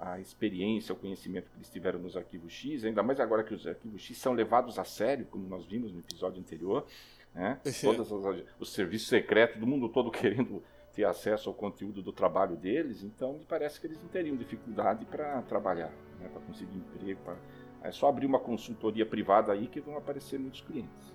a, 0.00 0.14
a 0.14 0.20
experiência, 0.20 0.94
o 0.94 0.96
conhecimento 0.96 1.50
que 1.50 1.56
eles 1.58 1.68
tiveram 1.68 1.98
nos 1.98 2.16
arquivos 2.16 2.52
X, 2.52 2.84
ainda 2.84 3.02
mais 3.02 3.20
agora 3.20 3.44
que 3.44 3.52
os 3.52 3.66
arquivos 3.66 4.00
X 4.00 4.16
são 4.16 4.32
levados 4.32 4.78
a 4.78 4.84
sério, 4.84 5.26
como 5.26 5.46
nós 5.46 5.66
vimos 5.66 5.92
no 5.92 6.00
episódio 6.00 6.40
anterior, 6.40 6.86
né? 7.34 7.60
Todos 7.82 8.10
os 8.58 8.72
serviços 8.72 9.08
secretos 9.08 9.60
do 9.60 9.66
mundo 9.66 9.88
todo 9.88 10.10
querendo 10.12 10.62
ter 10.94 11.04
acesso 11.04 11.48
ao 11.48 11.54
conteúdo 11.54 12.02
do 12.02 12.12
trabalho 12.12 12.56
deles, 12.56 13.02
então 13.02 13.34
me 13.34 13.44
parece 13.44 13.80
que 13.80 13.86
eles 13.86 14.00
não 14.00 14.08
teriam 14.08 14.36
dificuldade 14.36 15.04
para 15.06 15.40
trabalhar, 15.42 15.92
né? 16.20 16.28
para 16.28 16.40
conseguir 16.42 16.76
emprego, 16.76 17.20
pra... 17.24 17.36
é 17.82 17.92
só 17.92 18.08
abrir 18.08 18.26
uma 18.26 18.38
consultoria 18.38 19.04
privada 19.04 19.52
aí 19.52 19.66
que 19.66 19.80
vão 19.80 19.96
aparecer 19.96 20.38
muitos 20.38 20.60
clientes. 20.60 21.12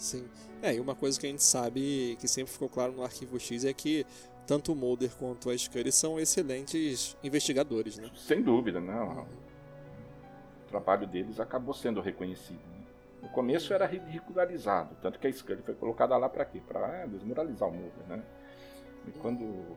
Sim. 0.00 0.26
É, 0.62 0.74
e 0.74 0.80
uma 0.80 0.94
coisa 0.94 1.20
que 1.20 1.26
a 1.26 1.28
gente 1.28 1.42
sabe, 1.42 2.16
que 2.18 2.26
sempre 2.26 2.50
ficou 2.50 2.70
claro 2.70 2.92
no 2.92 3.02
Arquivo 3.02 3.38
X, 3.38 3.66
é 3.66 3.72
que 3.74 4.06
tanto 4.50 4.72
o 4.72 4.74
Mulder 4.74 5.12
quanto 5.16 5.48
a 5.48 5.56
Scully 5.56 5.92
são 5.92 6.18
excelentes 6.18 7.16
investigadores, 7.22 7.96
né? 7.96 8.10
Sem 8.16 8.42
dúvida, 8.42 8.80
não. 8.80 9.20
O 9.20 10.68
trabalho 10.68 11.06
deles 11.06 11.38
acabou 11.38 11.72
sendo 11.72 12.00
reconhecido. 12.00 12.58
né? 12.58 12.84
No 13.22 13.28
começo 13.28 13.72
era 13.72 13.86
ridicularizado, 13.86 14.96
tanto 15.00 15.20
que 15.20 15.28
a 15.28 15.32
Scully 15.32 15.62
foi 15.62 15.74
colocada 15.74 16.16
lá 16.16 16.28
para 16.28 16.44
quê? 16.44 16.60
Para 16.66 17.06
desmoralizar 17.06 17.68
o 17.68 17.72
Mulder, 17.72 18.08
né? 18.08 18.24
E 19.06 19.12
quando 19.12 19.76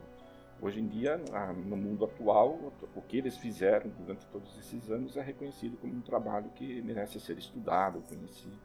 hoje 0.59 0.79
em 0.79 0.87
dia, 0.87 1.21
no 1.67 1.77
mundo 1.77 2.05
atual, 2.05 2.73
o 2.95 3.01
que 3.03 3.19
eles 3.19 3.37
fizeram 3.37 3.91
durante 3.99 4.25
todos 4.25 4.57
esses 4.57 4.89
anos 4.89 5.15
é 5.15 5.21
reconhecido 5.21 5.77
como 5.77 5.93
um 5.93 6.01
trabalho 6.01 6.49
que 6.55 6.81
merece 6.81 7.19
ser 7.19 7.37
estudado, 7.37 8.01
conhecido. 8.09 8.57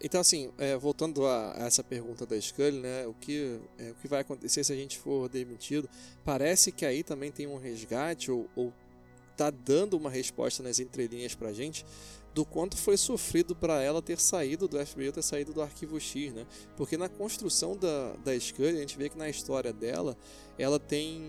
Então, 0.00 0.20
assim, 0.20 0.52
é, 0.58 0.76
voltando 0.76 1.26
a, 1.26 1.54
a 1.56 1.66
essa 1.66 1.82
pergunta 1.82 2.26
da 2.26 2.38
Scully, 2.40 2.80
né, 2.80 3.06
o 3.06 3.14
que, 3.14 3.58
é, 3.78 3.90
o 3.90 3.94
que 3.94 4.06
vai 4.06 4.20
acontecer 4.20 4.62
se 4.62 4.72
a 4.72 4.76
gente 4.76 4.98
for 4.98 5.28
demitido? 5.28 5.88
Parece 6.24 6.70
que 6.70 6.84
aí 6.84 7.02
também 7.02 7.32
tem 7.32 7.46
um 7.46 7.56
resgate, 7.56 8.30
ou, 8.30 8.48
ou 8.54 8.72
tá 9.36 9.50
dando 9.50 9.96
uma 9.96 10.10
resposta 10.10 10.62
nas 10.62 10.78
entrelinhas 10.78 11.34
pra 11.34 11.52
gente, 11.52 11.84
do 12.34 12.44
quanto 12.44 12.76
foi 12.76 12.98
sofrido 12.98 13.56
para 13.56 13.82
ela 13.82 14.02
ter 14.02 14.20
saído 14.20 14.68
do 14.68 14.84
FBI, 14.84 15.10
ter 15.10 15.22
saído 15.22 15.54
do 15.54 15.62
Arquivo 15.62 15.98
X, 15.98 16.34
né? 16.34 16.46
Porque 16.76 16.98
na 16.98 17.08
construção 17.08 17.74
da, 17.74 18.12
da 18.16 18.38
Scully, 18.38 18.76
a 18.76 18.80
gente 18.80 18.98
vê 18.98 19.08
que 19.08 19.16
na 19.16 19.30
história 19.30 19.72
dela, 19.72 20.14
ela 20.58 20.78
tem 20.78 21.24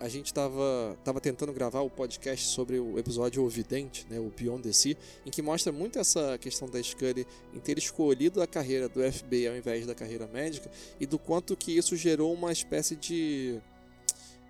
a 0.00 0.08
gente 0.08 0.26
estava 0.26 0.98
tava 1.04 1.20
tentando 1.20 1.52
gravar 1.52 1.80
o 1.80 1.90
podcast 1.90 2.46
sobre 2.46 2.78
o 2.78 2.98
episódio 2.98 3.42
O 3.42 3.48
Vidente, 3.48 4.06
né, 4.10 4.18
o 4.18 4.30
Beyond 4.30 4.62
the 4.62 4.72
Sea, 4.72 4.96
em 5.24 5.30
que 5.30 5.40
mostra 5.40 5.72
muito 5.72 5.98
essa 5.98 6.36
questão 6.38 6.68
da 6.68 6.82
Scully 6.82 7.26
em 7.54 7.60
ter 7.60 7.78
escolhido 7.78 8.42
a 8.42 8.46
carreira 8.46 8.88
do 8.88 9.00
FBI 9.00 9.48
ao 9.48 9.56
invés 9.56 9.86
da 9.86 9.94
carreira 9.94 10.26
médica 10.26 10.70
e 10.98 11.06
do 11.06 11.18
quanto 11.18 11.56
que 11.56 11.76
isso 11.76 11.96
gerou 11.96 12.32
uma 12.32 12.52
espécie 12.52 12.96
de 12.96 13.60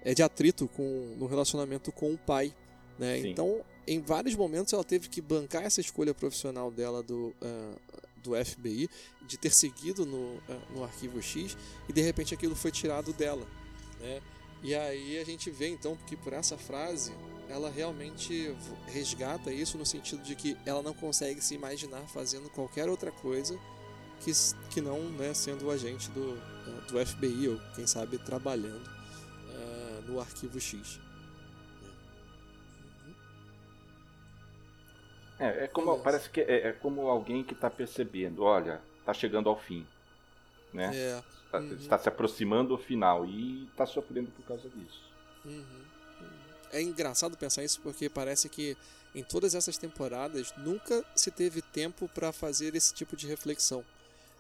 é, 0.03 0.15
de 0.15 0.23
atrito 0.23 0.69
com, 0.69 1.15
no 1.19 1.27
relacionamento 1.27 1.93
com 1.93 2.13
o 2.13 2.19
pai. 2.19 2.55
Né? 2.99 3.21
Sim. 3.21 3.29
Então, 3.29 3.61
em 3.87 4.01
vários 4.01 4.35
momentos, 4.35 4.73
ela 4.73 4.85
teve 4.85 5.09
que 5.09 5.21
bancar 5.21 5.65
essa 5.65 5.81
escolha 5.81 6.15
profissional 6.15 6.71
dela 6.71 7.03
do, 7.03 7.35
ah, 7.43 7.75
do 8.23 8.33
FBI, 8.35 8.89
de 9.27 9.37
ter 9.37 9.53
seguido 9.53 10.05
no, 10.05 10.41
ah, 10.49 10.59
no 10.75 10.85
Arquivo 10.85 11.21
X, 11.23 11.57
e 11.89 11.93
de 11.93 12.01
repente 12.01 12.35
aquilo 12.35 12.55
foi 12.55 12.71
tirado 12.71 13.13
dela. 13.13 13.47
Né? 14.01 14.21
E 14.63 14.75
aí 14.75 15.19
a 15.19 15.25
gente 15.25 15.51
vê 15.51 15.69
então 15.69 15.97
que 16.07 16.17
por 16.17 16.33
essa 16.33 16.59
frase 16.59 17.13
ela 17.49 17.71
realmente 17.71 18.55
resgata 18.87 19.53
isso 19.53 19.79
no 19.79 19.87
sentido 19.87 20.23
de 20.23 20.35
que 20.35 20.57
ela 20.67 20.83
não 20.83 20.93
consegue 20.93 21.41
se 21.41 21.55
imaginar 21.55 22.03
fazendo 22.09 22.51
qualquer 22.51 22.89
outra 22.89 23.11
coisa 23.11 23.59
que, 24.21 24.33
que 24.71 24.81
não 24.81 25.01
né, 25.11 25.33
sendo 25.33 25.67
o 25.67 25.71
agente 25.71 26.11
do, 26.11 26.39
ah, 26.67 26.91
do 26.91 27.07
FBI 27.07 27.49
ou 27.49 27.61
quem 27.75 27.87
sabe 27.87 28.19
trabalhando 28.19 28.89
ah, 29.49 30.01
no 30.07 30.21
arquivo 30.21 30.61
X. 30.61 31.01
É, 35.39 35.65
é 35.65 35.67
como, 35.69 35.87
Beleza. 35.87 36.05
parece 36.05 36.31
que 36.31 36.41
é, 36.41 36.69
é 36.69 36.73
como 36.73 37.09
alguém 37.09 37.45
que 37.45 37.55
está 37.55 37.71
percebendo, 37.71 38.43
olha, 38.43 38.81
está 38.99 39.15
chegando 39.15 39.49
ao 39.49 39.57
fim, 39.57 39.87
né? 40.73 40.91
É. 40.95 41.23
Está, 41.49 41.59
Uhum. 41.61 41.75
está 41.77 41.99
se 41.99 42.09
aproximando 42.09 42.77
do 42.77 42.79
final 42.79 43.25
e 43.25 43.65
está 43.71 43.87
sofrendo 43.87 44.31
por 44.31 44.45
causa 44.45 44.69
disso. 44.69 45.01
Uhum. 45.47 45.65
É 46.71 46.83
engraçado 46.83 47.37
pensar 47.39 47.65
isso 47.65 47.81
porque 47.81 48.11
parece 48.11 48.49
que 48.51 48.77
em 49.15 49.23
todas 49.25 49.55
essas 49.55 49.79
temporadas 49.79 50.53
nunca 50.59 51.03
se 51.17 51.31
teve 51.31 51.63
tempo 51.63 52.07
para 52.09 52.31
fazer 52.33 52.75
esse 52.77 52.93
tipo 52.93 53.17
de 53.17 53.27
reflexão. 53.27 53.83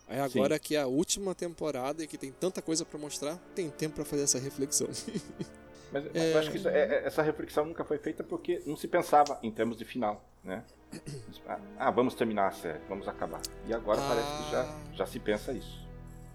Aí 0.06 0.20
agora 0.20 0.58
que 0.58 0.76
é 0.76 0.80
a 0.80 0.86
última 0.86 1.34
temporada 1.34 2.04
e 2.04 2.06
que 2.06 2.18
tem 2.18 2.30
tanta 2.30 2.60
coisa 2.60 2.84
para 2.84 2.98
mostrar, 2.98 3.36
tem 3.54 3.70
tempo 3.70 3.94
para 3.96 4.04
fazer 4.04 4.22
essa 4.24 4.38
reflexão. 4.38 4.88
Mas 5.90 6.04
mas 6.04 6.14
É. 6.16 6.34
eu 6.34 6.38
acho 6.38 6.50
que 6.50 6.58
isso- 6.58 6.68
é- 6.68 6.96
é- 6.96 7.06
essa 7.06 7.22
reflexão 7.22 7.64
nunca 7.64 7.82
foi 7.82 7.96
feita 7.96 8.22
porque 8.22 8.62
não 8.66 8.76
se 8.76 8.86
pensava 8.86 9.38
em 9.42 9.50
termos 9.50 9.78
de 9.78 9.86
final, 9.86 10.22
né? 10.44 10.62
Ah, 11.78 11.90
vamos 11.90 12.14
terminar 12.14 12.48
a 12.48 12.52
série, 12.52 12.78
vamos 12.86 13.08
acabar. 13.08 13.40
E 13.66 13.72
agora 13.72 13.98
parece 14.02 14.28
que 14.44 14.50
já, 14.50 14.62
Ah. 14.64 14.78
já 14.94 15.06
se 15.06 15.18
pensa 15.18 15.50
isso. 15.54 15.87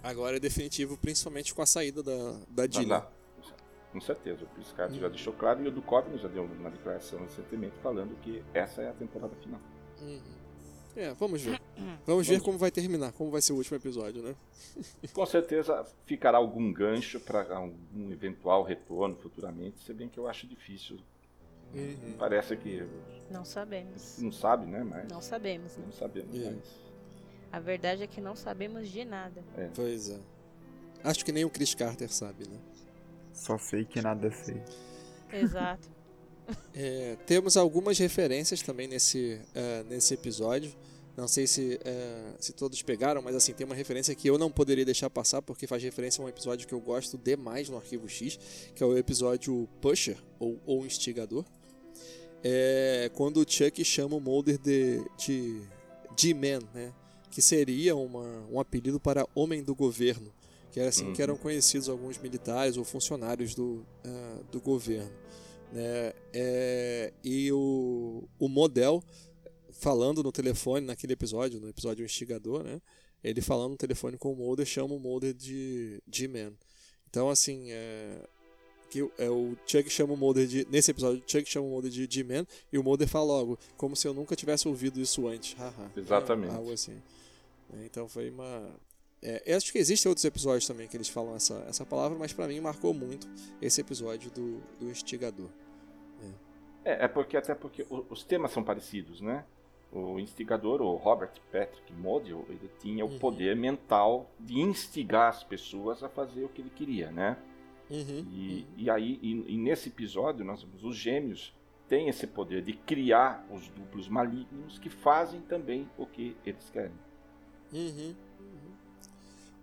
Agora 0.03 0.35
é 0.35 0.39
definitivo, 0.39 0.97
principalmente 0.97 1.53
com 1.55 1.61
a 1.61 1.65
saída 1.65 2.03
da, 2.03 2.35
da 2.49 2.67
Dina. 2.67 3.07
Com 3.93 4.01
certeza, 4.01 4.43
o 4.43 4.47
Piscati 4.47 4.99
já 4.99 5.07
deixou 5.07 5.31
claro 5.33 5.63
e 5.63 5.67
o 5.67 5.71
Duchovny 5.71 6.17
já 6.17 6.27
deu 6.27 6.43
uma 6.43 6.69
declaração 6.71 7.19
recentemente 7.21 7.75
falando 7.81 8.15
que 8.21 8.43
essa 8.53 8.81
é 8.81 8.89
a 8.89 8.93
temporada 8.93 9.33
final. 9.35 9.61
Uhum. 10.01 10.19
É, 10.95 11.13
vamos 11.13 11.41
ver. 11.41 11.59
Vamos 12.05 12.27
ver 12.27 12.39
como 12.41 12.57
vai 12.57 12.69
terminar, 12.69 13.11
como 13.13 13.31
vai 13.31 13.41
ser 13.41 13.53
o 13.53 13.55
último 13.55 13.77
episódio, 13.77 14.21
né? 14.21 14.35
Com 15.13 15.25
certeza 15.25 15.85
ficará 16.05 16.37
algum 16.37 16.71
gancho 16.71 17.19
para 17.19 17.55
algum 17.55 18.11
eventual 18.11 18.61
retorno 18.63 19.15
futuramente, 19.15 19.79
se 19.79 19.91
bem 19.93 20.07
que 20.09 20.19
eu 20.19 20.27
acho 20.27 20.45
difícil. 20.45 20.99
Uhum. 21.73 22.13
Parece 22.19 22.55
que 22.57 22.85
Não 23.31 23.43
sabemos. 23.45 24.19
não 24.19 24.31
sabe, 24.31 24.67
né? 24.67 24.83
Mas 24.83 25.07
Não 25.07 25.21
sabemos, 25.21 25.75
né? 25.77 25.83
não 25.85 25.91
sabemos 25.93 26.35
É. 26.35 26.51
mais. 26.51 26.82
A 27.53 27.59
verdade 27.59 28.01
é 28.01 28.07
que 28.07 28.19
não 28.19 28.35
sabemos 28.35 28.89
de 28.89 29.05
nada. 29.05 29.43
Pois 29.75 30.09
é. 30.09 30.19
Acho 31.03 31.23
que 31.23 31.31
nem 31.31 31.45
o 31.45 31.51
Chris 31.51 31.75
Carter 31.75 32.11
sabe, 32.11 32.49
né? 32.49 32.57
Só 33.31 33.59
sei 33.59 33.85
que 33.85 34.01
nada 34.01 34.31
sei. 34.31 34.59
Exato. 35.31 35.93
É, 36.75 37.15
temos 37.25 37.55
algumas 37.55 37.97
referências 37.97 38.61
também 38.61 38.85
nesse, 38.85 39.39
uh, 39.55 39.87
nesse 39.87 40.13
episódio. 40.13 40.75
Não 41.15 41.25
sei 41.25 41.47
se, 41.47 41.75
uh, 41.75 42.35
se 42.37 42.51
todos 42.51 42.81
pegaram, 42.81 43.21
mas 43.21 43.33
assim, 43.33 43.53
tem 43.53 43.65
uma 43.65 43.75
referência 43.75 44.13
que 44.13 44.29
eu 44.29 44.37
não 44.37 44.51
poderia 44.51 44.83
deixar 44.83 45.09
passar, 45.09 45.41
porque 45.41 45.65
faz 45.65 45.81
referência 45.81 46.21
a 46.21 46.25
um 46.25 46.27
episódio 46.27 46.67
que 46.67 46.73
eu 46.73 46.81
gosto 46.81 47.17
demais 47.17 47.69
no 47.69 47.77
Arquivo 47.77 48.09
X, 48.09 48.37
que 48.75 48.83
é 48.83 48.85
o 48.85 48.97
episódio 48.97 49.69
Pusher, 49.79 50.17
ou 50.37 50.59
O 50.65 50.85
Instigador. 50.85 51.45
É 52.43 53.09
quando 53.13 53.37
o 53.37 53.49
Chuck 53.49 53.81
chama 53.85 54.17
o 54.17 54.19
Mulder 54.19 54.57
de, 54.57 55.01
de 55.17 55.61
G-Man, 56.17 56.59
né? 56.73 56.91
Que 57.33 57.41
seria 57.41 57.95
uma, 57.95 58.45
um 58.51 58.59
apelido 58.59 58.99
para 58.99 59.27
Homem 59.33 59.63
do 59.63 59.73
Governo, 59.73 60.31
que 60.71 60.79
era 60.79 60.89
assim 60.89 61.07
uhum. 61.07 61.13
que 61.13 61.21
eram 61.21 61.35
conhecidos 61.35 61.89
alguns 61.89 62.17
militares 62.19 62.77
ou 62.77 62.83
funcionários 62.83 63.55
do, 63.55 63.85
uh, 64.05 64.43
do 64.51 64.61
governo. 64.61 65.11
Né? 65.71 66.13
É, 66.31 67.11
e 67.23 67.51
o, 67.51 68.23
o 68.37 68.47
Model 68.47 69.03
falando 69.71 70.21
no 70.21 70.31
telefone 70.31 70.85
naquele 70.85 71.13
episódio, 71.13 71.59
no 71.59 71.67
episódio 71.67 72.05
Instigador, 72.05 72.63
né? 72.63 72.79
Ele 73.23 73.41
falando 73.41 73.71
no 73.71 73.77
telefone 73.77 74.17
com 74.17 74.31
o 74.31 74.35
Mulder, 74.35 74.65
chama 74.65 74.93
o 74.93 74.99
Mulder 74.99 75.33
de 75.33 76.01
G-Man. 76.11 76.53
Então, 77.09 77.29
assim, 77.29 77.71
é, 77.71 78.27
que 78.93 78.99
é, 79.17 79.27
o 79.27 79.55
Chuck 79.65 79.89
chama 79.89 80.13
o 80.13 80.17
Mulder 80.17 80.45
de. 80.45 80.67
Nesse 80.69 80.91
episódio, 80.91 81.23
o 81.25 81.31
Chuck 81.31 81.49
chama 81.49 81.65
o 81.65 81.69
Mulder 81.71 81.89
de 81.89 82.07
G-Man 82.07 82.45
e 82.71 82.77
o 82.77 82.83
Mulder 82.83 83.07
fala 83.07 83.25
logo, 83.25 83.57
como 83.75 83.95
se 83.95 84.07
eu 84.07 84.13
nunca 84.13 84.35
tivesse 84.35 84.67
ouvido 84.67 85.01
isso 85.01 85.27
antes. 85.27 85.55
Exatamente. 85.97 86.53
É, 86.53 86.55
algo 86.55 86.71
assim. 86.71 87.01
Então 87.85 88.07
foi 88.07 88.29
uma. 88.29 88.69
É, 89.21 89.41
eu 89.45 89.57
acho 89.57 89.71
que 89.71 89.77
existem 89.77 90.09
outros 90.09 90.25
episódios 90.25 90.67
também 90.67 90.87
que 90.87 90.97
eles 90.97 91.07
falam 91.07 91.35
essa, 91.35 91.55
essa 91.67 91.85
palavra, 91.85 92.17
mas 92.17 92.33
para 92.33 92.47
mim 92.47 92.59
marcou 92.59 92.93
muito 92.93 93.27
esse 93.61 93.79
episódio 93.79 94.29
do, 94.31 94.61
do 94.79 94.89
instigador. 94.89 95.49
É. 96.83 97.05
é, 97.05 97.07
porque 97.07 97.37
até 97.37 97.55
porque 97.55 97.85
os 98.09 98.23
temas 98.23 98.51
são 98.51 98.63
parecidos, 98.63 99.21
né? 99.21 99.45
O 99.91 100.19
instigador, 100.19 100.81
o 100.81 100.95
Robert 100.95 101.33
Patrick 101.51 101.93
Model, 101.93 102.45
ele 102.49 102.69
tinha 102.79 103.05
uhum. 103.05 103.15
o 103.15 103.19
poder 103.19 103.55
mental 103.55 104.29
de 104.39 104.59
instigar 104.59 105.29
as 105.29 105.43
pessoas 105.43 106.03
a 106.03 106.09
fazer 106.09 106.43
o 106.43 106.49
que 106.49 106.61
ele 106.61 106.71
queria, 106.71 107.11
né? 107.11 107.37
Uhum. 107.89 108.25
E, 108.31 108.65
e 108.75 108.89
aí, 108.89 109.19
e, 109.21 109.53
e 109.53 109.57
nesse 109.57 109.89
episódio, 109.89 110.43
nós 110.43 110.63
vemos 110.63 110.83
os 110.83 110.95
gêmeos 110.95 111.53
têm 111.87 112.09
esse 112.09 112.25
poder 112.25 112.63
de 112.63 112.73
criar 112.73 113.45
os 113.51 113.67
duplos 113.69 114.09
malignos 114.09 114.79
que 114.79 114.89
fazem 114.89 115.41
também 115.41 115.87
o 115.95 116.05
que 116.05 116.35
eles 116.45 116.69
querem. 116.71 116.97
Uhum. 117.73 118.15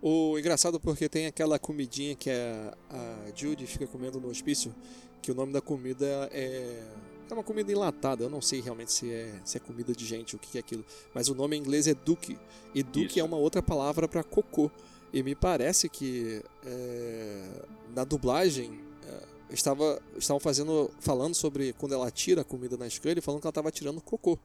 O 0.01 0.37
engraçado 0.37 0.79
porque 0.79 1.07
tem 1.07 1.27
aquela 1.27 1.59
comidinha 1.59 2.15
que 2.15 2.29
a, 2.29 2.77
a 2.89 3.31
Judy 3.35 3.67
fica 3.67 3.85
comendo 3.85 4.19
no 4.19 4.29
hospício, 4.29 4.73
que 5.21 5.31
o 5.31 5.35
nome 5.35 5.53
da 5.53 5.61
comida 5.61 6.27
é 6.31 6.83
é 7.31 7.33
uma 7.33 7.43
comida 7.43 7.71
enlatada, 7.71 8.23
eu 8.23 8.29
não 8.29 8.41
sei 8.41 8.61
realmente 8.61 8.91
se 8.91 9.11
é, 9.11 9.33
se 9.45 9.57
é 9.57 9.59
comida 9.59 9.93
de 9.93 10.05
gente, 10.05 10.35
o 10.35 10.39
que 10.39 10.57
é 10.57 10.59
aquilo. 10.59 10.83
Mas 11.13 11.29
o 11.29 11.35
nome 11.35 11.55
em 11.55 11.59
inglês 11.59 11.87
é 11.87 11.93
Duke. 11.93 12.37
E 12.75 12.83
Duke 12.83 13.05
Isso. 13.05 13.19
é 13.19 13.23
uma 13.23 13.37
outra 13.37 13.63
palavra 13.63 14.07
para 14.07 14.23
cocô. 14.23 14.69
E 15.13 15.23
me 15.23 15.35
parece 15.35 15.89
que 15.89 16.43
é, 16.65 17.65
na 17.95 18.03
dublagem 18.03 18.79
é, 19.07 19.53
estava, 19.53 20.01
estavam 20.17 20.39
fazendo, 20.39 20.91
falando 20.99 21.33
sobre 21.33 21.73
quando 21.73 21.93
ela 21.93 22.11
tira 22.11 22.41
a 22.41 22.45
comida 22.45 22.77
na 22.77 22.87
escala 22.87 23.17
e 23.17 23.21
falando 23.21 23.41
que 23.41 23.47
ela 23.47 23.51
estava 23.51 23.71
tirando 23.71 24.01
cocô. 24.01 24.37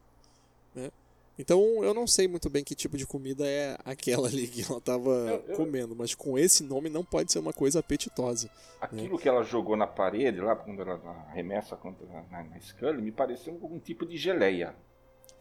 Né? 0.74 0.90
Então 1.38 1.84
eu 1.84 1.92
não 1.92 2.06
sei 2.06 2.26
muito 2.26 2.48
bem 2.48 2.64
que 2.64 2.74
tipo 2.74 2.96
de 2.96 3.06
comida 3.06 3.46
é 3.46 3.76
aquela 3.84 4.26
ali 4.26 4.48
que 4.48 4.62
ela 4.62 4.78
estava 4.78 5.38
comendo, 5.54 5.94
mas 5.94 6.14
com 6.14 6.38
esse 6.38 6.64
nome 6.64 6.88
não 6.88 7.04
pode 7.04 7.30
ser 7.30 7.38
uma 7.38 7.52
coisa 7.52 7.80
apetitosa. 7.80 8.50
Aquilo 8.80 9.16
né? 9.16 9.22
que 9.22 9.28
ela 9.28 9.42
jogou 9.42 9.76
na 9.76 9.86
parede 9.86 10.40
lá, 10.40 10.56
quando 10.56 10.80
ela 10.80 10.98
arremessa 11.28 11.76
contra, 11.76 12.06
na, 12.30 12.42
na 12.42 12.60
Scully, 12.60 13.02
me 13.02 13.12
pareceu 13.12 13.52
algum 13.54 13.78
tipo 13.78 14.06
de 14.06 14.16
geleia. 14.16 14.74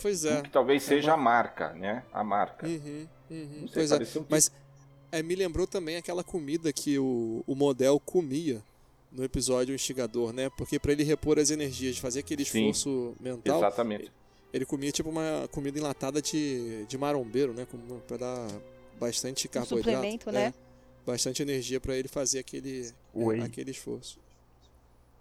Pois 0.02 0.26
é. 0.26 0.42
Que 0.42 0.50
talvez 0.50 0.84
é 0.84 0.88
seja 0.88 1.12
uma... 1.12 1.14
a 1.14 1.18
marca, 1.18 1.74
né? 1.74 2.04
A 2.12 2.24
marca. 2.24 2.68
Uhum, 2.68 3.08
uhum. 3.32 3.68
Sei, 3.68 3.70
pois 3.74 3.92
é. 3.92 3.96
Um 3.96 4.00
tipo... 4.04 4.26
Mas 4.30 4.52
é, 5.14 5.24
me 5.24 5.36
lembrou 5.36 5.66
também 5.66 5.96
aquela 5.96 6.26
comida 6.26 6.74
que 6.74 7.00
o, 7.00 7.42
o 7.48 7.56
model 7.56 8.02
comia 8.02 8.62
no 9.10 9.24
episódio 9.24 9.74
Instigador, 9.74 10.34
né? 10.34 10.50
Porque 10.58 10.78
para 10.78 10.92
ele 10.92 11.06
repor 11.06 11.40
as 11.40 11.52
energias, 11.52 11.98
fazer 11.98 12.20
aquele 12.20 12.44
esforço 12.44 13.16
Sim, 13.18 13.24
mental. 13.24 13.60
Exatamente 13.60 14.12
ele 14.56 14.66
comia 14.66 14.90
tipo 14.90 15.10
uma 15.10 15.50
comida 15.52 15.78
enlatada 15.78 16.22
de, 16.22 16.86
de 16.86 16.98
marombeiro, 16.98 17.54
né? 17.54 17.68
Pra 18.08 18.16
dar 18.16 18.48
bastante 18.98 19.50
carboidrato. 19.50 19.90
Um 19.90 19.94
suplemento, 19.94 20.32
né? 20.32 20.46
É, 20.46 20.54
bastante 21.06 21.42
energia 21.42 21.82
para 21.82 21.98
ele 21.98 22.08
fazer 22.08 22.40
aquele, 22.40 22.90
é, 23.14 23.42
aquele 23.42 23.72
esforço. 23.72 24.18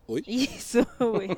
Oi? 0.06 0.22
Isso, 0.24 0.78
oi. 1.00 1.28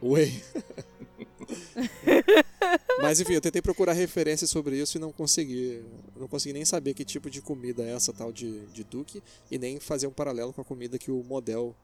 oi. 0.00 0.42
Mas 3.02 3.20
enfim, 3.20 3.34
eu 3.34 3.40
tentei 3.42 3.60
procurar 3.60 3.92
referências 3.92 4.48
sobre 4.48 4.78
isso 4.80 4.96
e 4.96 5.00
não 5.00 5.12
consegui. 5.12 5.84
Não 6.16 6.26
consegui 6.26 6.54
nem 6.54 6.64
saber 6.64 6.94
que 6.94 7.04
tipo 7.04 7.28
de 7.28 7.42
comida 7.42 7.82
é 7.82 7.92
essa 7.92 8.10
tal 8.10 8.32
de, 8.32 8.64
de 8.66 8.84
Duque 8.84 9.22
e 9.50 9.58
nem 9.58 9.78
fazer 9.78 10.06
um 10.06 10.12
paralelo 10.12 10.50
com 10.52 10.62
a 10.62 10.64
comida 10.64 10.98
que 10.98 11.10
o 11.10 11.22
model 11.22 11.76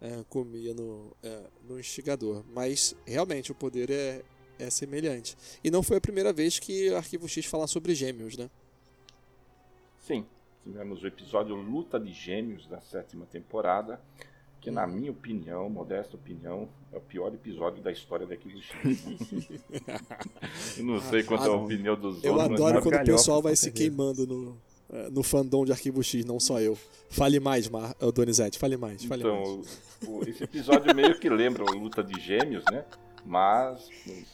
é, 0.00 0.24
comia 0.30 0.72
no, 0.72 1.12
é, 1.22 1.42
no 1.68 1.78
instigador. 1.78 2.42
Mas 2.54 2.94
realmente 3.04 3.52
o 3.52 3.54
poder 3.54 3.90
é, 3.90 4.22
é 4.58 4.70
semelhante. 4.70 5.36
E 5.62 5.70
não 5.70 5.82
foi 5.82 5.96
a 5.96 6.00
primeira 6.00 6.32
vez 6.32 6.58
que 6.58 6.90
o 6.90 6.96
Arquivo 6.96 7.28
X 7.28 7.46
fala 7.46 7.66
sobre 7.66 7.94
gêmeos, 7.94 8.36
né? 8.36 8.50
Sim. 10.06 10.24
Tivemos 10.62 11.02
o 11.02 11.06
episódio 11.06 11.54
Luta 11.54 11.98
de 11.98 12.12
Gêmeos 12.12 12.66
da 12.66 12.80
sétima 12.80 13.24
temporada, 13.26 14.00
que 14.60 14.68
na 14.68 14.84
minha 14.84 15.12
opinião, 15.12 15.70
modesta 15.70 16.16
opinião, 16.16 16.68
é 16.92 16.96
o 16.96 17.00
pior 17.00 17.32
episódio 17.32 17.80
da 17.82 17.92
história 17.92 18.26
daquele 18.26 18.60
X. 18.60 19.48
eu 20.76 20.84
não 20.84 21.00
sei 21.00 21.22
quanto 21.22 21.44
ah, 21.44 21.46
é 21.46 21.50
a 21.50 21.52
opinião 21.52 21.94
dos 21.94 22.24
eu 22.24 22.34
outros. 22.34 22.58
Eu 22.58 22.66
adoro 22.66 22.82
quando 22.82 23.00
o 23.00 23.04
pessoal 23.04 23.40
vai 23.40 23.54
se 23.54 23.70
queimando 23.70 24.26
no, 24.26 24.58
é, 24.90 25.08
no 25.08 25.22
fandom 25.22 25.64
de 25.64 25.70
Arquivo 25.70 26.02
X, 26.02 26.24
não 26.24 26.40
só 26.40 26.60
eu. 26.60 26.76
Fale 27.10 27.38
mais, 27.38 27.68
Mar 27.68 27.94
Donizete, 28.12 28.58
fale 28.58 28.76
mais. 28.76 29.04
Fale 29.04 29.22
então, 29.22 29.58
mais. 29.58 29.82
O, 30.06 30.28
esse 30.28 30.42
episódio 30.42 30.94
meio 30.96 31.16
que 31.18 31.28
lembra 31.28 31.64
a 31.64 31.72
Luta 31.72 32.02
de 32.02 32.20
Gêmeos, 32.20 32.64
né? 32.72 32.84
Mas 33.26 33.90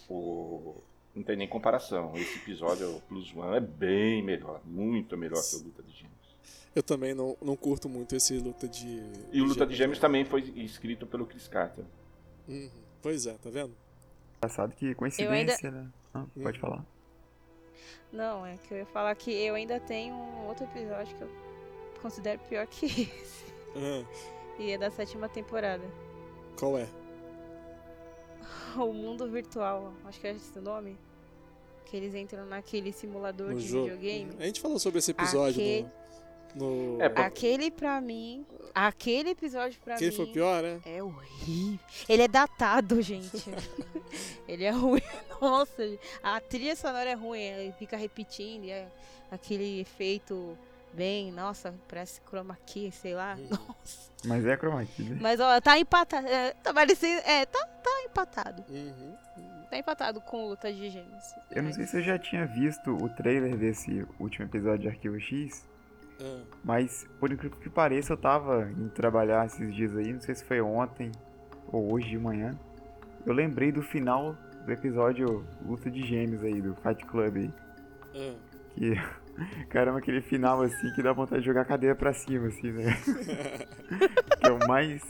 o, 0.08 0.74
não 1.14 1.22
tem 1.22 1.36
nem 1.36 1.48
comparação. 1.48 2.12
Esse 2.14 2.38
episódio, 2.38 2.96
o 2.96 3.00
Plus 3.02 3.34
One, 3.34 3.56
é 3.56 3.60
bem 3.60 4.22
melhor, 4.22 4.60
muito 4.64 5.16
melhor 5.16 5.42
que 5.42 5.56
o 5.56 5.62
Luta 5.64 5.82
de 5.82 5.92
Gêmeos. 5.92 6.12
Eu 6.74 6.82
também 6.82 7.14
não, 7.14 7.36
não 7.40 7.56
curto 7.56 7.88
muito 7.88 8.14
esse 8.14 8.36
Luta 8.38 8.68
de. 8.68 9.02
E 9.32 9.40
o 9.40 9.44
Luta 9.44 9.66
de 9.66 9.74
Gêmeos 9.74 9.98
também 9.98 10.24
foi 10.24 10.42
escrito 10.56 11.06
pelo 11.06 11.26
Chris 11.26 11.48
Carter. 11.48 11.84
Uhum. 12.46 12.70
Pois 13.00 13.26
é, 13.26 13.32
tá 13.34 13.50
vendo? 13.50 13.74
Engraçado 14.38 14.74
que 14.74 14.94
coincidência, 14.94 15.68
ainda... 15.68 15.82
né? 15.82 15.90
Ah, 16.12 16.24
pode 16.42 16.58
uhum. 16.58 16.60
falar. 16.60 16.86
Não, 18.12 18.44
é 18.44 18.58
que 18.58 18.74
eu 18.74 18.78
ia 18.78 18.86
falar 18.86 19.14
que 19.14 19.30
eu 19.30 19.54
ainda 19.54 19.80
tenho 19.80 20.14
um 20.14 20.46
outro 20.46 20.64
episódio 20.64 21.16
que 21.16 21.22
eu 21.22 21.30
considero 22.02 22.40
pior 22.48 22.66
que 22.66 22.84
esse. 22.86 23.52
Uhum. 23.74 24.06
E 24.58 24.70
é 24.70 24.78
da 24.78 24.90
sétima 24.90 25.28
temporada. 25.28 25.84
Qual 26.58 26.76
é? 26.76 26.86
o 28.76 28.92
mundo 28.92 29.28
virtual, 29.28 29.92
acho 30.04 30.20
que 30.20 30.26
é 30.26 30.32
esse 30.32 30.58
o 30.58 30.62
nome. 30.62 30.98
Que 31.86 31.96
eles 31.96 32.14
entram 32.14 32.46
naquele 32.46 32.92
simulador 32.92 33.50
no 33.50 33.58
de 33.58 33.66
jogo. 33.66 33.84
videogame. 33.84 34.30
A 34.38 34.44
gente 34.44 34.60
falou 34.60 34.78
sobre 34.78 34.98
esse 34.98 35.10
episódio 35.10 35.60
aquele... 35.60 35.86
no. 36.54 36.94
no... 36.94 37.02
É, 37.02 37.08
pra... 37.08 37.26
Aquele 37.26 37.70
pra 37.70 38.00
mim. 38.00 38.46
Aquele 38.74 39.30
episódio 39.30 39.78
pra 39.84 39.94
aquele 39.94 40.10
mim. 40.10 40.16
foi 40.16 40.26
pior, 40.26 40.62
né? 40.62 40.80
É 40.86 41.02
horrível. 41.02 41.78
Ele 42.08 42.22
é 42.22 42.28
datado, 42.28 43.02
gente. 43.02 43.44
ele 44.48 44.64
é 44.64 44.70
ruim. 44.70 45.02
Nossa, 45.40 45.82
a 46.22 46.40
trilha 46.40 46.74
sonora 46.74 47.10
é 47.10 47.14
ruim. 47.14 47.40
Ele 47.40 47.72
fica 47.72 47.96
repetindo. 47.96 48.68
É 48.70 48.88
aquele 49.30 49.80
efeito 49.80 50.56
bem, 50.94 51.32
nossa, 51.32 51.74
parece 51.88 52.20
chroma 52.28 52.56
key, 52.66 52.90
sei 52.92 53.14
lá. 53.14 53.36
Uhum. 53.36 53.48
Nossa. 53.50 54.12
Mas 54.24 54.46
é 54.46 54.56
chroma 54.56 54.84
key, 54.84 55.04
né? 55.04 55.18
Mas 55.20 55.40
ó, 55.40 55.60
tá 55.60 55.78
empatado. 55.78 56.26
É, 56.26 56.52
tá 56.54 56.72
parecendo. 56.72 57.20
É, 57.26 57.46
tá, 57.46 57.66
tá 57.66 58.02
empatado. 58.04 58.64
Uhum. 58.68 59.16
Tá 59.70 59.78
empatado 59.78 60.20
com 60.20 60.48
luta 60.48 60.72
de 60.72 60.90
gêmeos. 60.90 61.34
Eu 61.50 61.62
não 61.62 61.72
sei 61.72 61.86
se 61.86 61.96
eu 61.96 62.02
já 62.02 62.18
tinha 62.18 62.46
visto 62.46 62.94
o 62.94 63.08
trailer 63.08 63.56
desse 63.56 64.06
último 64.20 64.44
episódio 64.46 64.80
de 64.80 64.88
Arquivo 64.88 65.18
X. 65.18 65.66
Uhum. 66.20 66.44
Mas, 66.62 67.06
por 67.18 67.32
incrível 67.32 67.58
que 67.58 67.70
pareça, 67.70 68.12
eu 68.12 68.16
tava 68.16 68.70
indo 68.70 68.90
trabalhar 68.90 69.46
esses 69.46 69.74
dias 69.74 69.96
aí, 69.96 70.12
não 70.12 70.20
sei 70.20 70.34
se 70.34 70.44
foi 70.44 70.60
ontem 70.60 71.10
ou 71.68 71.92
hoje 71.92 72.08
de 72.10 72.18
manhã. 72.18 72.54
Eu 73.24 73.32
lembrei 73.32 73.72
do 73.72 73.82
final 73.82 74.36
do 74.64 74.70
episódio 74.70 75.44
Luta 75.64 75.90
de 75.90 76.06
Gêmeos 76.06 76.44
aí, 76.44 76.60
do 76.60 76.74
Fight 76.76 77.04
Club 77.06 77.36
aí. 77.36 77.52
Uhum. 78.14 78.36
Que 78.74 78.92
Caramba, 79.68 79.98
aquele 79.98 80.20
final 80.20 80.60
assim 80.62 80.92
que 80.94 81.02
dá 81.02 81.12
vontade 81.12 81.40
de 81.42 81.46
jogar 81.46 81.62
a 81.62 81.64
cadeira 81.64 81.94
pra 81.96 82.12
cima, 82.12 82.48
assim, 82.48 82.70
né? 82.72 82.84
que 84.40 84.46
é 84.46 84.50
o 84.50 84.66
mais. 84.68 85.02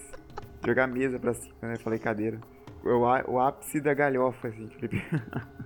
Jogar 0.64 0.84
a 0.84 0.86
mesa 0.86 1.18
pra 1.18 1.34
cima, 1.34 1.54
né? 1.62 1.76
Falei 1.76 1.98
cadeira. 1.98 2.40
O, 2.84 2.88
o 3.32 3.40
ápice 3.40 3.80
da 3.80 3.92
galhofa, 3.94 4.48
assim, 4.48 4.68
Felipe. 4.70 5.02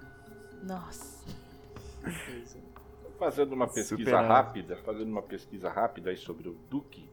Nossa. 0.64 1.24
Fazendo 3.18 3.52
uma 3.54 3.66
pesquisa 3.66 3.96
Superado. 3.96 4.28
rápida, 4.28 4.76
fazendo 4.84 5.09
uma 5.11 5.22
pesquisa 5.22 5.70
rápida 5.70 6.11
aí 6.11 6.16
sobre 6.16 6.48
o 6.48 6.57
Duke, 6.70 7.09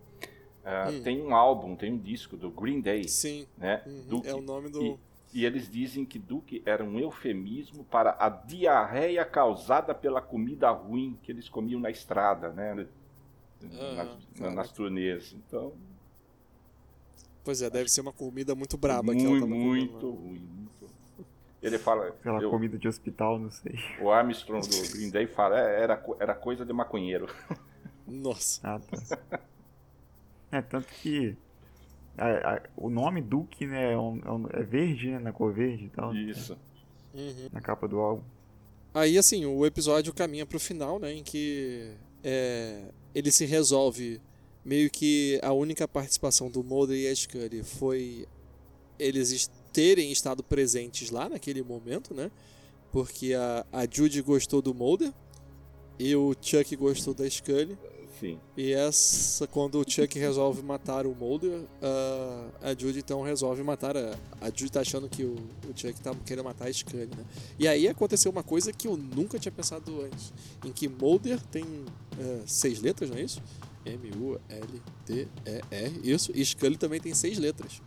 ah, 0.65 0.89
Hum. 0.91 1.01
tem 1.03 1.21
um 1.21 1.33
álbum, 1.33 1.75
tem 1.75 1.93
um 1.93 1.97
disco 1.97 2.35
do 2.37 2.49
Green 2.51 2.81
Day, 2.81 3.07
Sim, 3.07 3.47
né? 3.57 3.81
uhum, 3.85 4.03
Duke. 4.07 4.27
é 4.27 4.33
o 4.33 4.41
nome 4.41 4.69
do. 4.69 4.81
E, 4.81 4.99
e 5.33 5.45
eles 5.45 5.69
dizem 5.69 6.05
que 6.05 6.19
Duke 6.19 6.61
era 6.65 6.83
um 6.83 6.99
eufemismo 6.99 7.83
para 7.85 8.15
a 8.19 8.29
diarreia 8.29 9.25
causada 9.25 9.93
pela 9.95 10.21
comida 10.21 10.69
ruim 10.71 11.17
que 11.23 11.31
eles 11.31 11.49
comiam 11.49 11.79
na 11.79 11.89
estrada, 11.89 12.49
né? 12.49 12.73
Nas, 12.73 12.87
caraca. 14.37 14.55
nas 14.55 14.71
turnês. 14.71 15.33
Então, 15.33 15.73
Pois 17.43 17.61
é, 17.61 17.69
deve 17.69 17.89
ser 17.89 17.99
uma 18.01 18.13
comida 18.13 18.55
muito 18.55 18.77
braba 18.77 19.13
que 19.13 19.19
ela 19.21 19.29
muito, 19.31 19.41
tava 19.45 19.51
comendo, 19.51 19.69
muito 19.75 20.05
né? 20.07 20.11
ruim. 20.13 20.39
Muito. 20.39 20.93
Ele 21.61 21.77
fala, 21.77 22.07
Aquela 22.09 22.41
eu- 22.41 22.49
comida 22.49 22.77
de 22.77 22.87
hospital, 22.87 23.39
não 23.39 23.49
sei. 23.51 23.73
o 24.01 24.11
Armstrong 24.11 24.65
do 24.67 24.91
Green 24.93 25.09
Day 25.09 25.27
fala, 25.27 25.59
"É, 25.59 25.81
era, 25.81 26.05
era 26.19 26.35
coisa 26.35 26.65
de 26.65 26.71
maconheiro. 26.73 27.27
Nossa. 28.07 28.61
Ah, 28.65 28.79
tá. 28.79 29.39
É, 30.51 30.61
tanto 30.61 30.87
que 30.87 31.35
a- 32.17 32.55
a- 32.55 32.61
o 32.77 32.89
nome 32.89 33.21
Duke, 33.21 33.65
né, 33.65 33.93
é, 33.93 33.97
um- 33.97 34.19
é 34.23 34.31
um- 34.31 34.47
é 34.53 34.63
verde, 34.63 35.09
né, 35.11 35.19
na 35.19 35.31
cor 35.31 35.53
verde 35.53 35.85
e 35.85 35.89
tal, 35.89 36.15
Isso. 36.15 36.57
Uhum. 37.13 37.49
na 37.51 37.61
capa 37.61 37.87
do 37.87 37.99
álbum. 37.99 38.23
Aí, 38.93 39.17
assim, 39.17 39.45
o 39.45 39.65
episódio 39.65 40.13
caminha 40.13 40.45
pro 40.45 40.59
final, 40.59 40.99
né? 40.99 41.11
Em 41.13 41.23
que 41.23 41.93
é, 42.23 42.85
ele 43.13 43.31
se 43.31 43.45
resolve. 43.45 44.21
Meio 44.63 44.89
que 44.89 45.39
a 45.43 45.51
única 45.51 45.87
participação 45.87 46.49
do 46.49 46.63
Mulder 46.63 46.95
e 46.95 47.07
a 47.07 47.13
Scully 47.15 47.63
foi 47.63 48.25
eles 48.97 49.31
es- 49.31 49.51
terem 49.73 50.11
estado 50.11 50.41
presentes 50.43 51.09
lá 51.09 51.27
naquele 51.27 51.61
momento, 51.63 52.13
né? 52.13 52.31
Porque 52.91 53.33
a, 53.33 53.65
a 53.73 53.87
Judy 53.89 54.21
gostou 54.21 54.61
do 54.61 54.73
Mulder 54.73 55.11
e 55.99 56.15
o 56.15 56.33
Chuck 56.39 56.75
gostou 56.75 57.13
da 57.13 57.27
Scully. 57.29 57.77
Sim. 58.19 58.39
E 58.55 58.71
essa, 58.73 59.47
quando 59.47 59.79
o 59.79 59.85
Chuck 59.89 60.17
resolve 60.17 60.61
matar 60.61 61.05
o 61.05 61.15
Mulder, 61.15 61.63
a, 61.81 62.69
a 62.69 62.75
Judy 62.75 62.99
então 62.99 63.21
resolve 63.21 63.63
matar 63.63 63.97
a. 63.97 64.15
A 64.39 64.47
Judy 64.47 64.71
tá 64.71 64.81
achando 64.81 65.09
que 65.09 65.23
o, 65.23 65.33
o 65.33 65.73
Chuck 65.75 65.99
tá 66.01 66.13
querendo 66.25 66.45
matar 66.45 66.67
a 66.67 66.73
Scully, 66.73 67.07
né? 67.07 67.25
E 67.57 67.67
aí 67.67 67.87
aconteceu 67.87 68.31
uma 68.31 68.43
coisa 68.43 68.71
que 68.71 68.87
eu 68.87 68.95
nunca 68.95 69.39
tinha 69.39 69.51
pensado 69.51 70.01
antes. 70.01 70.31
Em 70.63 70.71
que 70.71 70.87
Mulder 70.87 71.41
tem 71.41 71.65
é, 72.19 72.41
seis 72.45 72.79
letras, 72.81 73.09
não 73.09 73.17
é 73.17 73.21
isso? 73.21 73.41
M-U-L-D-E-R, 73.85 75.21
isso. 76.03 76.31
E 76.35 76.45
Scully 76.45 76.77
também 76.77 76.99
tem 76.99 77.13
seis 77.13 77.37
letras. 77.37 77.81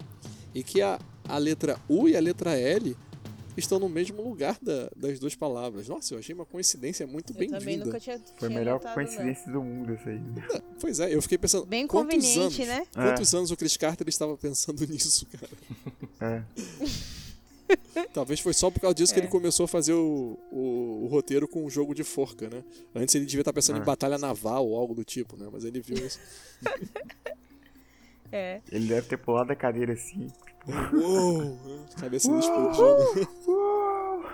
E 0.54 0.62
que 0.62 0.82
a, 0.82 0.98
a 1.28 1.38
letra 1.38 1.80
U 1.88 2.08
e 2.08 2.16
a 2.16 2.20
letra 2.20 2.58
L 2.58 2.96
estão 3.56 3.78
no 3.78 3.88
mesmo 3.88 4.22
lugar 4.22 4.58
da- 4.62 4.90
das 4.96 5.18
duas 5.18 5.34
palavras. 5.34 5.88
Nossa, 5.88 6.14
eu 6.14 6.18
achei 6.18 6.34
uma 6.34 6.44
coincidência 6.46 7.06
muito 7.06 7.30
Eu 7.32 7.34
também 7.34 7.50
bem-vinda. 7.50 7.84
nunca 7.86 8.00
tinha 8.00 8.20
Foi 8.36 8.48
a 8.48 8.50
melhor 8.50 8.74
notado, 8.74 8.94
coincidência 8.94 9.50
do 9.52 9.62
mundo 9.62 9.92
essa 9.94 10.08
aí. 10.10 10.18
né? 10.18 10.46
Pois 10.80 11.00
é, 11.00 11.14
eu 11.14 11.22
fiquei 11.22 11.38
pensando. 11.38 11.66
Bem 11.66 11.86
conveniente, 11.86 12.62
anos, 12.62 12.66
né? 12.66 12.86
Quantos 12.92 13.34
anos 13.34 13.50
o 13.50 13.56
Chris 13.56 13.76
Carter 13.76 14.08
estava 14.08 14.36
pensando 14.36 14.84
nisso, 14.88 15.26
cara? 15.26 16.42
É. 16.42 16.42
Talvez 18.12 18.38
foi 18.40 18.52
só 18.52 18.70
por 18.70 18.78
causa 18.80 18.94
disso 18.94 19.12
que 19.12 19.18
É. 19.18 19.22
ele 19.22 19.30
começou 19.30 19.64
a 19.64 19.68
fazer 19.68 19.92
o, 19.92 20.38
o, 20.52 21.00
o 21.04 21.06
roteiro 21.08 21.48
com 21.48 21.64
um 21.64 21.70
jogo 21.70 21.94
de 21.94 22.04
forca, 22.04 22.48
né? 22.48 22.62
Antes 22.94 23.14
ele 23.14 23.24
devia 23.26 23.40
estar 23.40 23.52
pensando 23.52 23.78
É. 23.78 23.82
em 23.82 23.84
batalha 23.84 24.16
naval 24.18 24.68
ou 24.68 24.76
algo 24.78 24.94
do 24.94 25.02
tipo, 25.02 25.36
né? 25.36 25.48
Mas 25.52 25.64
ele 25.64 25.80
viu 25.80 25.96
isso. 25.96 26.20
É. 28.32 28.60
Ele 28.72 28.88
deve 28.88 29.06
ter 29.06 29.16
pulado 29.18 29.52
a 29.52 29.56
cadeira 29.56 29.92
assim. 29.92 30.26
Uou! 30.92 31.58
Cabeça 31.98 32.28
dele 32.28 32.40
explodindo. 32.40 33.28
Uou! 33.46 34.24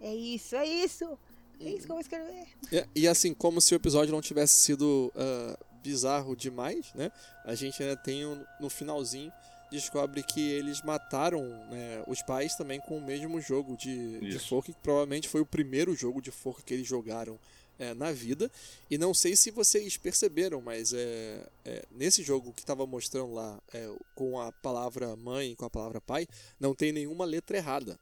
É 0.00 0.14
isso, 0.14 0.56
é 0.56 0.66
isso. 0.66 1.18
É 1.60 1.68
isso 1.68 1.84
que 1.86 1.92
eu 1.92 1.96
vou 1.96 2.00
escrever. 2.00 2.46
É, 2.72 2.86
e 2.94 3.06
assim, 3.06 3.34
como 3.34 3.60
se 3.60 3.74
o 3.74 3.76
episódio 3.76 4.12
não 4.12 4.22
tivesse 4.22 4.54
sido 4.54 5.12
ah, 5.14 5.58
bizarro 5.82 6.34
demais, 6.34 6.92
né? 6.94 7.10
A 7.44 7.54
gente 7.54 7.82
ainda 7.82 7.96
tem 7.96 8.24
um- 8.26 8.44
no 8.58 8.70
finalzinho 8.70 9.30
descobre 9.70 10.22
que 10.24 10.40
eles 10.50 10.82
mataram 10.82 11.44
né, 11.70 12.02
os 12.08 12.20
pais 12.22 12.56
também 12.56 12.80
com 12.80 12.98
o 12.98 13.00
mesmo 13.00 13.40
jogo 13.40 13.76
de, 13.76 14.18
de 14.18 14.36
forca, 14.40 14.72
que 14.72 14.78
provavelmente 14.82 15.28
foi 15.28 15.40
o 15.42 15.46
primeiro 15.46 15.94
jogo 15.94 16.20
de 16.20 16.32
forca 16.32 16.60
que 16.60 16.74
eles 16.74 16.88
jogaram 16.88 17.38
é, 17.80 17.94
na 17.94 18.12
vida. 18.12 18.50
E 18.90 18.98
não 18.98 19.14
sei 19.14 19.34
se 19.34 19.50
vocês 19.50 19.96
perceberam, 19.96 20.60
mas 20.60 20.92
é, 20.92 21.48
é, 21.64 21.84
nesse 21.90 22.22
jogo 22.22 22.52
que 22.52 22.60
estava 22.60 22.86
mostrando 22.86 23.32
lá 23.32 23.60
é, 23.72 23.90
com 24.14 24.38
a 24.38 24.52
palavra 24.52 25.16
mãe 25.16 25.52
e 25.52 25.56
com 25.56 25.64
a 25.64 25.70
palavra 25.70 26.00
pai, 26.00 26.28
não 26.60 26.74
tem 26.74 26.92
nenhuma 26.92 27.24
letra 27.24 27.56
errada 27.56 27.98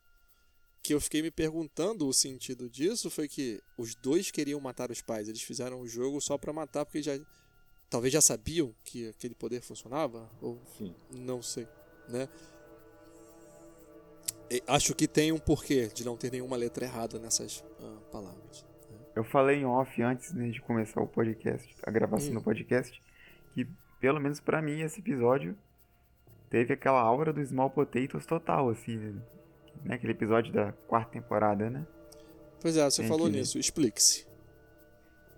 que 0.83 0.95
eu 0.95 1.01
fiquei 1.01 1.23
me 1.23 1.31
perguntando 1.31 2.09
o 2.09 2.15
sentido 2.15 2.69
disso 2.69 3.11
foi 3.11 3.29
que 3.29 3.61
os 3.77 3.95
dois 3.95 4.31
queriam 4.31 4.61
matar 4.61 4.91
os 4.91 5.01
pais. 5.03 5.29
Eles 5.29 5.43
fizeram 5.43 5.81
o 5.81 5.89
jogo 5.89 6.21
só 6.21 6.39
pra 6.39 6.53
matar 6.53 6.85
porque 6.85 7.03
já 7.03 7.19
talvez 7.91 8.13
já 8.13 8.21
sabiam 8.21 8.75
que 8.85 9.09
aquele 9.09 9.35
poder 9.35 9.61
funcionava 9.61 10.31
ou 10.41 10.61
Sim. 10.77 10.95
não 11.11 11.43
sei, 11.43 11.69
né? 12.09 12.29
Acho 14.67 14.95
que 14.95 15.07
tem 15.07 15.31
um 15.31 15.39
porquê 15.39 15.89
de 15.89 16.05
não 16.05 16.17
ter 16.17 16.33
nenhuma 16.33 16.57
letra 16.57 16.87
errada 16.87 17.19
nessas 17.19 17.63
ah, 17.81 18.01
palavras. 18.11 18.68
Eu 19.19 19.25
falei 19.25 19.63
em 19.63 19.65
off 19.65 20.01
antes 20.01 20.33
né, 20.33 20.49
de 20.49 20.61
começar 20.61 21.01
o 21.01 21.07
podcast, 21.09 21.75
a 21.83 21.91
gravação 21.91 22.33
do 22.35 22.41
podcast, 22.41 23.03
que 23.53 23.67
pelo 23.99 24.21
menos 24.21 24.39
pra 24.39 24.63
mim 24.63 24.83
esse 24.83 25.01
episódio 25.01 25.59
teve 26.49 26.73
aquela 26.73 27.01
aura 27.01 27.33
do 27.33 27.45
Small 27.45 27.69
Potatoes 27.69 28.25
total, 28.25 28.71
assim, 28.71 28.97
né? 28.97 29.21
Né, 29.85 29.97
Aquele 29.97 30.13
episódio 30.13 30.53
da 30.53 30.71
quarta 30.87 31.11
temporada, 31.11 31.69
né? 31.69 31.85
Pois 32.61 32.77
é, 32.77 32.85
você 32.89 33.03
Tem 33.03 33.09
falou 33.09 33.27
que 33.27 33.39
nisso. 33.39 33.59
Explique-se. 33.59 34.25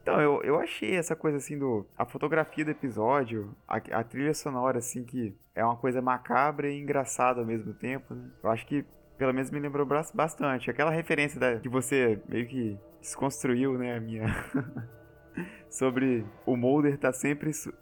Então, 0.03 0.21
eu, 0.21 0.43
eu 0.43 0.61
achei 0.61 0.97
essa 0.97 1.17
coisa 1.17 1.39
assim 1.39 1.59
do. 1.59 1.87
A 1.97 2.05
fotografia 2.05 2.67
do 2.67 2.71
episódio, 2.71 3.57
a, 3.67 3.77
a 3.77 4.05
trilha 4.05 4.35
sonora, 4.35 4.79
assim, 4.79 5.05
que 5.05 5.35
é 5.55 5.65
uma 5.65 5.77
coisa 5.77 6.03
macabra 6.03 6.69
e 6.71 6.79
engraçada 6.79 7.41
ao 7.41 7.47
mesmo 7.47 7.73
tempo, 7.73 8.15
né? 8.15 8.29
Eu 8.43 8.51
acho 8.51 8.67
que 8.67 8.85
pelo 9.17 9.33
menos 9.33 9.51
me 9.51 9.59
lembrou 9.59 9.87
bastante. 10.15 10.71
Aquela 10.71 10.91
referência 10.91 11.41
da, 11.41 11.59
que 11.59 11.69
você 11.69 12.21
meio 12.29 12.47
que 12.47 12.79
desconstruiu, 13.01 13.77
né, 13.79 13.97
a 13.97 14.01
minha. 14.01 14.27
Sobre 15.71 16.25
o 16.45 16.57
Mulder 16.57 16.99
tá 16.99 17.13
sempre 17.13 17.53
su- 17.53 17.73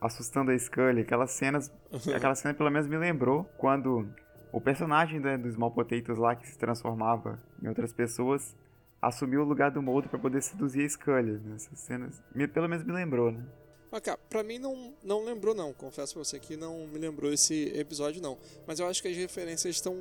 assustando 0.00 0.50
a 0.50 0.58
Scully. 0.58 1.00
Aquelas 1.00 1.30
cenas. 1.32 1.72
Aquela 2.14 2.34
cena 2.34 2.54
pelo 2.54 2.70
menos 2.70 2.86
me 2.86 2.96
lembrou 2.96 3.44
quando 3.56 4.06
o 4.52 4.60
personagem 4.60 5.18
né, 5.20 5.36
do 5.38 5.50
Small 5.50 5.70
Potatoes 5.70 6.18
lá 6.18 6.34
que 6.36 6.46
se 6.46 6.58
transformava 6.58 7.40
em 7.62 7.68
outras 7.68 7.92
pessoas 7.92 8.54
assumiu 9.00 9.42
o 9.42 9.44
lugar 9.44 9.70
do 9.70 9.80
Mulder 9.82 10.08
pra 10.10 10.18
poder 10.18 10.42
seduzir 10.42 10.84
a 10.84 10.88
Scully. 10.88 11.32
Né? 11.38 11.54
Essas 11.56 11.78
cenas, 11.80 12.22
me- 12.34 12.48
pelo 12.48 12.68
menos 12.68 12.84
me 12.84 12.92
lembrou, 12.92 13.30
né? 13.32 13.42
Mas, 13.90 14.00
cara, 14.02 14.18
pra 14.28 14.42
mim 14.42 14.58
não, 14.58 14.92
não 15.02 15.24
lembrou, 15.24 15.54
não. 15.54 15.72
Confesso 15.72 16.14
pra 16.14 16.24
você 16.24 16.38
que 16.40 16.56
não 16.56 16.86
me 16.88 16.98
lembrou 16.98 17.32
esse 17.32 17.72
episódio, 17.78 18.20
não. 18.20 18.36
Mas 18.66 18.78
eu 18.80 18.86
acho 18.86 19.00
que 19.00 19.08
as 19.08 19.16
referências 19.16 19.76
estão 19.76 19.94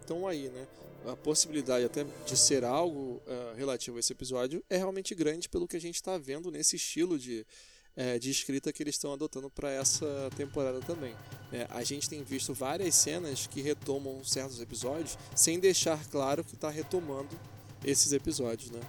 estão 0.00 0.26
aí, 0.28 0.48
né? 0.50 0.66
A 1.06 1.16
possibilidade 1.16 1.84
até 1.84 2.04
de 2.26 2.36
ser 2.36 2.64
algo 2.64 3.20
ah, 3.26 3.54
relativo 3.56 3.96
a 3.96 4.00
esse 4.00 4.12
episódio 4.12 4.62
é 4.70 4.76
realmente 4.76 5.14
grande 5.14 5.48
pelo 5.48 5.66
que 5.66 5.76
a 5.76 5.80
gente 5.80 5.96
está 5.96 6.16
vendo 6.16 6.50
nesse 6.50 6.76
estilo 6.76 7.18
de, 7.18 7.44
eh, 7.96 8.18
de 8.18 8.30
escrita 8.30 8.72
que 8.72 8.82
eles 8.82 8.94
estão 8.94 9.12
adotando 9.12 9.50
para 9.50 9.70
essa 9.70 10.30
temporada 10.36 10.80
também. 10.80 11.14
né? 11.50 11.66
a 11.70 11.82
gente 11.82 12.08
tem 12.08 12.22
visto 12.22 12.54
várias 12.54 12.94
cenas 12.94 13.46
que 13.46 13.60
retomam 13.60 14.22
certos 14.24 14.60
episódios 14.60 15.18
sem 15.34 15.58
deixar 15.58 16.08
claro 16.08 16.44
que 16.44 16.54
está 16.54 16.70
retomando 16.70 17.38
esses 17.84 18.12
episódios, 18.12 18.70
né? 18.70 18.80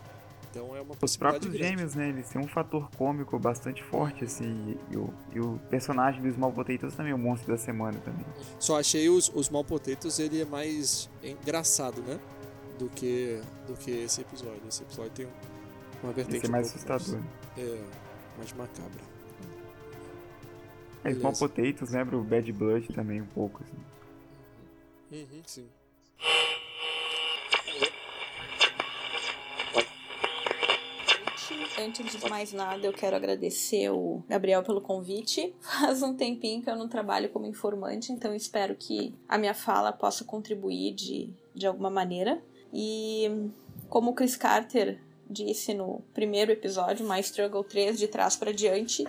Então 0.53 0.75
é 0.75 0.81
uma 0.81 0.91
Os 0.91 0.97
possibilidade 0.99 1.39
próprios 1.39 1.53
grande. 1.55 1.67
gêmeos, 1.67 1.95
né? 1.95 2.09
Eles 2.09 2.29
têm 2.29 2.39
um 2.39 2.47
fator 2.47 2.87
cômico 2.95 3.39
bastante 3.39 3.83
forte, 3.83 4.23
assim. 4.23 4.77
E, 4.91 4.95
o, 4.95 5.11
e 5.33 5.39
o 5.39 5.59
personagem 5.67 6.21
do 6.21 6.31
Small 6.31 6.51
Potatoes 6.53 6.93
também 6.93 7.11
é 7.11 7.15
o 7.15 7.17
monstro 7.17 7.51
da 7.51 7.57
semana 7.57 7.97
também. 8.01 8.23
Só 8.59 8.79
achei 8.79 9.09
os, 9.09 9.31
os 9.33 9.47
Small 9.47 9.63
Potatoes 9.63 10.19
ele 10.19 10.39
é 10.39 10.45
mais 10.45 11.09
engraçado, 11.23 12.03
né? 12.03 12.19
Do 12.77 12.87
que, 12.87 13.41
do 13.65 13.73
que 13.73 13.89
esse 13.89 14.21
episódio. 14.21 14.61
Esse 14.69 14.83
episódio 14.83 15.11
tem 15.11 15.27
uma 16.03 16.13
vertente. 16.13 16.37
Esse 16.37 16.45
é 16.45 16.49
mais 16.49 16.67
um 16.67 16.69
assustador. 16.69 17.19
É, 17.57 17.81
mais 18.37 18.53
macabra. 18.53 19.01
É, 21.03 21.13
Small 21.15 21.33
Beleza. 21.33 21.47
Potatoes 21.47 21.89
lembra 21.89 22.15
o 22.15 22.23
Bad 22.23 22.53
Blood 22.53 22.87
também 22.93 23.21
um 23.21 23.25
pouco, 23.25 23.63
assim. 23.63 23.77
Uhum, 25.11 25.41
sim. 25.47 25.67
Antes 31.79 32.11
de 32.11 32.29
mais 32.29 32.53
nada, 32.53 32.85
eu 32.85 32.93
quero 32.93 33.15
agradecer 33.15 33.89
o 33.89 34.23
Gabriel 34.27 34.63
pelo 34.63 34.81
convite. 34.81 35.53
Faz 35.59 36.01
um 36.01 36.13
tempinho 36.13 36.61
que 36.61 36.69
eu 36.69 36.75
não 36.75 36.87
trabalho 36.87 37.29
como 37.29 37.45
informante, 37.45 38.11
então 38.11 38.33
espero 38.33 38.75
que 38.75 39.13
a 39.27 39.37
minha 39.37 39.53
fala 39.53 39.91
possa 39.91 40.23
contribuir 40.23 40.93
de, 40.93 41.29
de 41.53 41.65
alguma 41.65 41.89
maneira. 41.89 42.41
E 42.73 43.49
como 43.89 44.11
o 44.11 44.13
Chris 44.13 44.35
Carter 44.35 44.99
disse 45.29 45.73
no 45.73 46.01
primeiro 46.13 46.51
episódio, 46.51 47.07
My 47.07 47.19
Struggle 47.19 47.63
3, 47.63 47.97
de 47.97 48.07
trás 48.07 48.35
para 48.35 48.53
diante, 48.53 49.05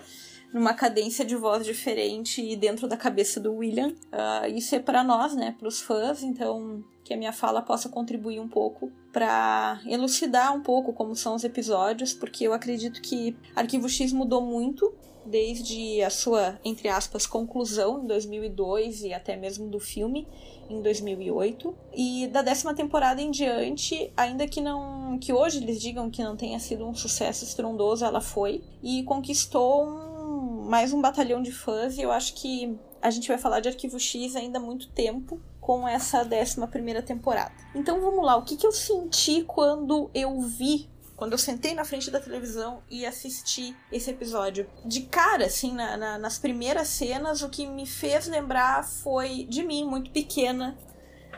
numa 0.52 0.74
cadência 0.74 1.24
de 1.24 1.34
voz 1.34 1.64
diferente 1.64 2.40
e 2.40 2.56
dentro 2.56 2.86
da 2.86 2.96
cabeça 2.96 3.40
do 3.40 3.54
William. 3.54 3.88
Uh, 3.88 4.46
isso 4.54 4.74
é 4.74 4.78
para 4.78 5.02
nós, 5.02 5.34
né, 5.34 5.54
para 5.58 5.68
os 5.68 5.80
fãs, 5.80 6.22
então 6.22 6.84
que 7.04 7.12
a 7.12 7.16
minha 7.16 7.32
fala 7.32 7.60
possa 7.60 7.88
contribuir 7.88 8.40
um 8.40 8.48
pouco 8.48 8.90
para 9.12 9.80
elucidar 9.86 10.54
um 10.56 10.62
pouco 10.62 10.92
como 10.92 11.14
são 11.14 11.34
os 11.34 11.44
episódios, 11.44 12.14
porque 12.14 12.46
eu 12.46 12.52
acredito 12.52 13.02
que 13.02 13.36
Arquivo 13.54 13.88
X 13.88 14.12
mudou 14.12 14.40
muito 14.40 14.92
desde 15.26 16.02
a 16.02 16.10
sua, 16.10 16.58
entre 16.64 16.88
aspas, 16.88 17.26
conclusão 17.26 18.02
em 18.02 18.06
2002 18.06 19.04
e 19.04 19.12
até 19.12 19.36
mesmo 19.36 19.68
do 19.68 19.80
filme 19.80 20.26
em 20.68 20.82
2008. 20.82 21.74
E 21.94 22.26
da 22.28 22.42
décima 22.42 22.74
temporada 22.74 23.20
em 23.20 23.30
diante, 23.30 24.12
ainda 24.16 24.46
que 24.46 24.60
não 24.60 25.18
que 25.20 25.32
hoje 25.32 25.58
eles 25.62 25.80
digam 25.80 26.10
que 26.10 26.22
não 26.22 26.36
tenha 26.36 26.58
sido 26.58 26.86
um 26.86 26.94
sucesso 26.94 27.44
estrondoso, 27.44 28.04
ela 28.04 28.20
foi 28.20 28.62
e 28.82 29.02
conquistou 29.04 29.84
um, 29.84 30.66
mais 30.68 30.92
um 30.92 31.00
batalhão 31.00 31.40
de 31.40 31.52
fãs. 31.52 31.96
E 31.96 32.02
eu 32.02 32.10
acho 32.10 32.34
que 32.34 32.76
a 33.00 33.10
gente 33.10 33.28
vai 33.28 33.38
falar 33.38 33.60
de 33.60 33.68
Arquivo 33.68 33.98
X 33.98 34.34
ainda 34.34 34.58
há 34.58 34.62
muito 34.62 34.90
tempo 34.90 35.40
com 35.64 35.88
essa 35.88 36.22
décima 36.22 36.68
primeira 36.68 37.00
temporada. 37.00 37.54
Então 37.74 37.98
vamos 37.98 38.22
lá, 38.22 38.36
o 38.36 38.42
que, 38.42 38.54
que 38.54 38.66
eu 38.66 38.70
senti 38.70 39.42
quando 39.44 40.10
eu 40.12 40.38
vi 40.42 40.90
quando 41.16 41.32
eu 41.32 41.38
sentei 41.38 41.74
na 41.74 41.84
frente 41.84 42.10
da 42.10 42.20
televisão 42.20 42.82
e 42.90 43.06
assisti 43.06 43.74
esse 43.90 44.10
episódio. 44.10 44.68
De 44.84 45.02
cara, 45.02 45.46
assim, 45.46 45.72
na, 45.72 45.96
na, 45.96 46.18
nas 46.18 46.38
primeiras 46.38 46.88
cenas, 46.88 47.40
o 47.40 47.48
que 47.48 47.66
me 47.68 47.86
fez 47.86 48.26
lembrar 48.26 48.84
foi 48.84 49.44
de 49.48 49.62
mim, 49.62 49.84
muito 49.84 50.10
pequena, 50.10 50.76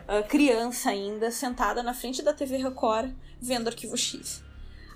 uh, 0.08 0.26
criança 0.26 0.88
ainda, 0.88 1.30
sentada 1.30 1.82
na 1.82 1.92
frente 1.92 2.22
da 2.22 2.32
TV 2.32 2.56
Record, 2.56 3.12
vendo 3.38 3.68
Arquivo 3.68 3.98
X. 3.98 4.42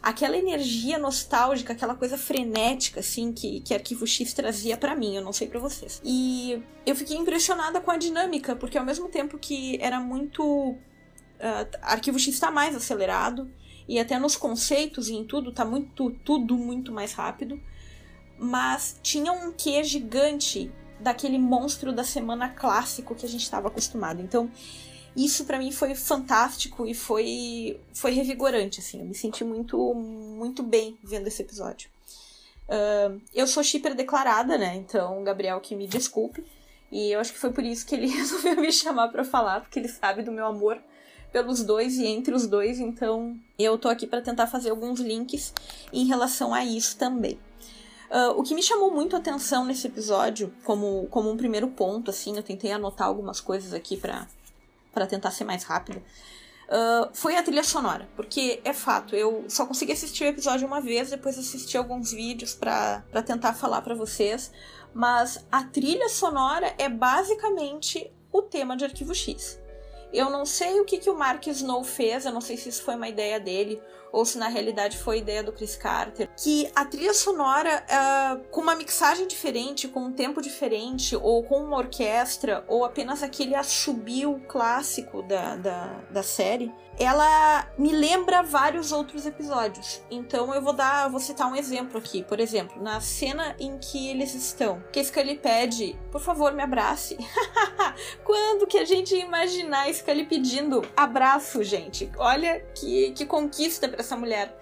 Aquela 0.02 0.36
energia 0.36 0.98
nostálgica, 0.98 1.74
aquela 1.74 1.94
coisa 1.94 2.16
frenética, 2.16 3.00
assim, 3.00 3.32
que, 3.32 3.60
que 3.60 3.74
Arquivo 3.74 4.06
X 4.06 4.32
trazia 4.32 4.76
para 4.76 4.96
mim, 4.96 5.16
eu 5.16 5.22
não 5.22 5.32
sei 5.32 5.46
para 5.46 5.60
vocês. 5.60 6.00
E 6.02 6.62
eu 6.86 6.96
fiquei 6.96 7.16
impressionada 7.16 7.80
com 7.80 7.90
a 7.90 7.96
dinâmica, 7.96 8.56
porque 8.56 8.78
ao 8.78 8.84
mesmo 8.84 9.08
tempo 9.08 9.38
que 9.38 9.78
era 9.80 10.00
muito. 10.00 10.42
Uh, 10.42 11.78
Arquivo 11.82 12.18
X 12.18 12.34
está 12.34 12.50
mais 12.50 12.74
acelerado, 12.74 13.50
e 13.90 13.98
até 13.98 14.18
nos 14.18 14.36
conceitos 14.36 15.08
e 15.08 15.14
em 15.14 15.24
tudo 15.24 15.52
tá 15.52 15.64
muito 15.64 16.10
tudo 16.24 16.56
muito 16.56 16.92
mais 16.92 17.12
rápido, 17.12 17.60
mas 18.38 18.98
tinha 19.02 19.32
um 19.32 19.52
quê 19.52 19.82
gigante 19.82 20.70
daquele 21.00 21.38
monstro 21.38 21.92
da 21.92 22.04
semana 22.04 22.48
clássico 22.48 23.14
que 23.14 23.26
a 23.26 23.28
gente 23.28 23.42
estava 23.42 23.68
acostumado. 23.68 24.22
Então, 24.22 24.50
isso 25.16 25.44
para 25.44 25.58
mim 25.58 25.72
foi 25.72 25.94
fantástico 25.94 26.86
e 26.86 26.94
foi 26.94 27.80
foi 27.92 28.12
revigorante 28.12 28.80
assim. 28.80 29.00
Eu 29.00 29.06
me 29.06 29.14
senti 29.14 29.44
muito 29.44 29.94
muito 29.94 30.62
bem 30.62 30.98
vendo 31.02 31.26
esse 31.26 31.42
episódio. 31.42 31.90
Uh, 32.68 33.20
eu 33.34 33.46
sou 33.46 33.64
shipper 33.64 33.94
declarada, 33.94 34.56
né? 34.56 34.76
Então, 34.76 35.24
Gabriel 35.24 35.60
que 35.60 35.74
me 35.74 35.86
desculpe. 35.86 36.44
E 36.90 37.12
eu 37.12 37.20
acho 37.20 37.32
que 37.32 37.38
foi 37.38 37.52
por 37.52 37.64
isso 37.64 37.86
que 37.86 37.94
ele 37.94 38.06
resolveu 38.10 38.56
me 38.56 38.72
chamar 38.72 39.08
para 39.08 39.24
falar, 39.24 39.60
porque 39.60 39.78
ele 39.78 39.88
sabe 39.88 40.22
do 40.22 40.32
meu 40.32 40.46
amor 40.46 40.80
pelos 41.32 41.62
dois 41.62 41.96
e 41.96 42.06
entre 42.06 42.34
os 42.34 42.46
dois, 42.46 42.80
então 42.80 43.38
eu 43.58 43.78
tô 43.78 43.88
aqui 43.88 44.06
para 44.06 44.20
tentar 44.20 44.46
fazer 44.48 44.70
alguns 44.70 44.98
links 44.98 45.54
em 45.92 46.06
relação 46.06 46.52
a 46.52 46.64
isso 46.64 46.96
também. 46.96 47.38
Uh, 48.10 48.36
o 48.36 48.42
que 48.42 48.54
me 48.54 48.62
chamou 48.62 48.90
muito 48.90 49.14
a 49.14 49.20
atenção 49.20 49.64
nesse 49.64 49.86
episódio, 49.86 50.52
como, 50.64 51.06
como 51.08 51.30
um 51.30 51.36
primeiro 51.36 51.68
ponto, 51.68 52.10
assim, 52.10 52.36
eu 52.36 52.42
tentei 52.42 52.72
anotar 52.72 53.06
algumas 53.06 53.40
coisas 53.40 53.72
aqui 53.72 53.96
para 53.96 54.26
tentar 55.06 55.30
ser 55.30 55.44
mais 55.44 55.64
rápida, 55.64 56.02
uh, 56.68 57.10
foi 57.12 57.36
a 57.36 57.42
trilha 57.42 57.64
sonora. 57.64 58.08
Porque 58.16 58.60
é 58.64 58.72
fato, 58.72 59.14
eu 59.14 59.44
só 59.48 59.66
consegui 59.66 59.92
assistir 59.92 60.24
o 60.24 60.28
episódio 60.28 60.66
uma 60.66 60.80
vez, 60.80 61.10
depois 61.10 61.38
assisti 61.38 61.76
alguns 61.76 62.12
vídeos 62.12 62.54
para 62.54 63.02
tentar 63.24 63.54
falar 63.54 63.82
para 63.82 63.94
vocês, 63.94 64.52
mas 64.94 65.44
a 65.50 65.64
trilha 65.64 66.08
sonora 66.08 66.74
é 66.78 66.88
basicamente 66.88 68.12
o 68.32 68.42
tema 68.42 68.76
de 68.76 68.84
Arquivo 68.84 69.14
X. 69.14 69.60
Eu 70.12 70.28
não 70.28 70.44
sei 70.44 70.80
o 70.80 70.84
que, 70.84 70.98
que 70.98 71.08
o 71.08 71.16
Mark 71.16 71.46
Snow 71.46 71.84
fez, 71.84 72.26
eu 72.26 72.32
não 72.32 72.40
sei 72.40 72.56
se 72.56 72.68
isso 72.68 72.82
foi 72.82 72.96
uma 72.96 73.08
ideia 73.08 73.38
dele 73.38 73.80
ou 74.12 74.24
se 74.24 74.38
na 74.38 74.48
realidade 74.48 74.98
foi 74.98 75.18
ideia 75.18 75.42
do 75.42 75.52
Chris 75.52 75.76
Carter, 75.76 76.28
que 76.36 76.70
a 76.74 76.84
trilha 76.84 77.14
sonora, 77.14 77.84
uh, 77.84 78.48
com 78.50 78.60
uma 78.60 78.74
mixagem 78.74 79.26
diferente, 79.26 79.88
com 79.88 80.00
um 80.00 80.12
tempo 80.12 80.40
diferente, 80.40 81.16
ou 81.16 81.42
com 81.42 81.62
uma 81.62 81.76
orquestra, 81.76 82.64
ou 82.68 82.84
apenas 82.84 83.22
aquele 83.22 83.54
assobio 83.54 84.40
clássico 84.48 85.22
da, 85.22 85.56
da, 85.56 85.86
da 86.10 86.22
série, 86.22 86.72
ela 87.00 87.66
me 87.78 87.92
lembra 87.92 88.42
vários 88.42 88.92
outros 88.92 89.24
episódios. 89.24 90.02
Então 90.10 90.54
eu 90.54 90.60
vou 90.60 90.74
dar, 90.74 91.08
vou 91.08 91.18
citar 91.18 91.50
um 91.50 91.56
exemplo 91.56 91.98
aqui. 91.98 92.22
Por 92.22 92.38
exemplo, 92.38 92.82
na 92.82 93.00
cena 93.00 93.56
em 93.58 93.78
que 93.78 94.10
eles 94.10 94.34
estão, 94.34 94.84
que 94.92 95.02
Scully 95.02 95.38
pede, 95.38 95.98
por 96.12 96.20
favor, 96.20 96.52
me 96.52 96.62
abrace. 96.62 97.16
Quando 98.22 98.66
que 98.66 98.76
a 98.76 98.84
gente 98.84 99.14
ia 99.14 99.24
imaginar 99.24 99.92
Scully 99.94 100.26
pedindo 100.26 100.82
abraço, 100.94 101.64
gente? 101.64 102.10
Olha 102.18 102.60
que, 102.74 103.12
que 103.12 103.24
conquista 103.24 103.88
para 103.88 103.99
essa 104.00 104.16
mulher. 104.16 104.56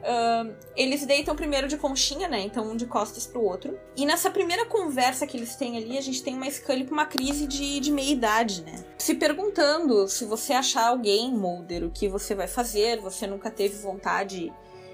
Uh, 0.00 0.54
eles 0.74 1.04
deitam 1.04 1.36
primeiro 1.36 1.68
de 1.68 1.76
conchinha, 1.76 2.26
né? 2.26 2.40
Então 2.40 2.64
um 2.70 2.76
de 2.76 2.86
costas 2.86 3.26
pro 3.26 3.42
outro. 3.42 3.78
E 3.94 4.06
nessa 4.06 4.30
primeira 4.30 4.64
conversa 4.64 5.26
que 5.26 5.36
eles 5.36 5.56
têm 5.56 5.76
ali, 5.76 5.98
a 5.98 6.00
gente 6.00 6.22
tem 6.22 6.34
uma 6.34 6.50
Scully 6.50 6.86
com 6.86 6.94
uma 6.94 7.04
crise 7.04 7.46
de, 7.46 7.80
de 7.80 7.92
meia-idade, 7.92 8.62
né? 8.62 8.82
Se 8.98 9.14
perguntando 9.14 10.08
se 10.08 10.24
você 10.24 10.54
achar 10.54 10.88
alguém, 10.88 11.30
Mulder, 11.32 11.84
o 11.84 11.90
que 11.90 12.08
você 12.08 12.34
vai 12.34 12.48
fazer, 12.48 12.98
você 13.00 13.26
nunca 13.26 13.50
teve 13.50 13.76
vontade 13.76 14.50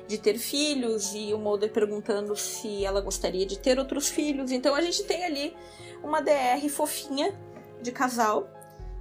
de 0.08 0.18
ter 0.18 0.38
filhos, 0.38 1.12
e 1.14 1.34
o 1.34 1.38
Mulder 1.38 1.72
perguntando 1.72 2.34
se 2.36 2.84
ela 2.84 3.00
gostaria 3.00 3.46
de 3.46 3.58
ter 3.58 3.78
outros 3.78 4.08
filhos. 4.08 4.50
Então 4.50 4.74
a 4.74 4.80
gente 4.80 5.04
tem 5.04 5.24
ali 5.24 5.54
uma 6.02 6.20
DR 6.20 6.68
fofinha 6.68 7.32
de 7.80 7.92
casal 7.92 8.48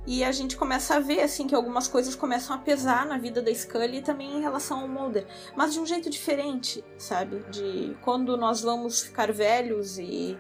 e 0.08 0.24
a 0.24 0.32
gente 0.32 0.56
começa 0.56 0.96
a 0.96 1.00
ver 1.00 1.22
assim 1.22 1.48
que 1.48 1.56
algumas 1.56 1.88
coisas 1.88 2.16
começam 2.16 2.56
a 2.56 2.60
pesar 2.60 3.06
na 3.06 3.18
vida 3.18 3.42
da 3.42 3.54
Scully 3.54 3.98
e 3.98 4.02
também 4.02 4.38
em 4.38 4.42
relação 4.42 4.82
ao 4.82 4.88
Mulder, 4.88 5.26
mas 5.56 5.74
de 5.74 5.80
um 5.80 5.86
jeito 5.86 6.10
diferente, 6.10 6.84
sabe? 6.98 7.44
De 7.50 7.98
quando 8.02 8.38
nós 8.38 8.62
vamos 8.62 9.02
ficar 9.02 9.32
velhos 9.32 9.98
e 9.98 10.38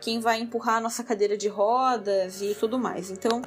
quem 0.00 0.20
vai 0.20 0.40
empurrar 0.40 0.76
a 0.76 0.80
nossa 0.80 1.04
cadeira 1.04 1.36
de 1.36 1.48
rodas 1.48 2.40
e 2.40 2.54
tudo 2.54 2.78
mais. 2.78 3.10
Então, 3.10 3.42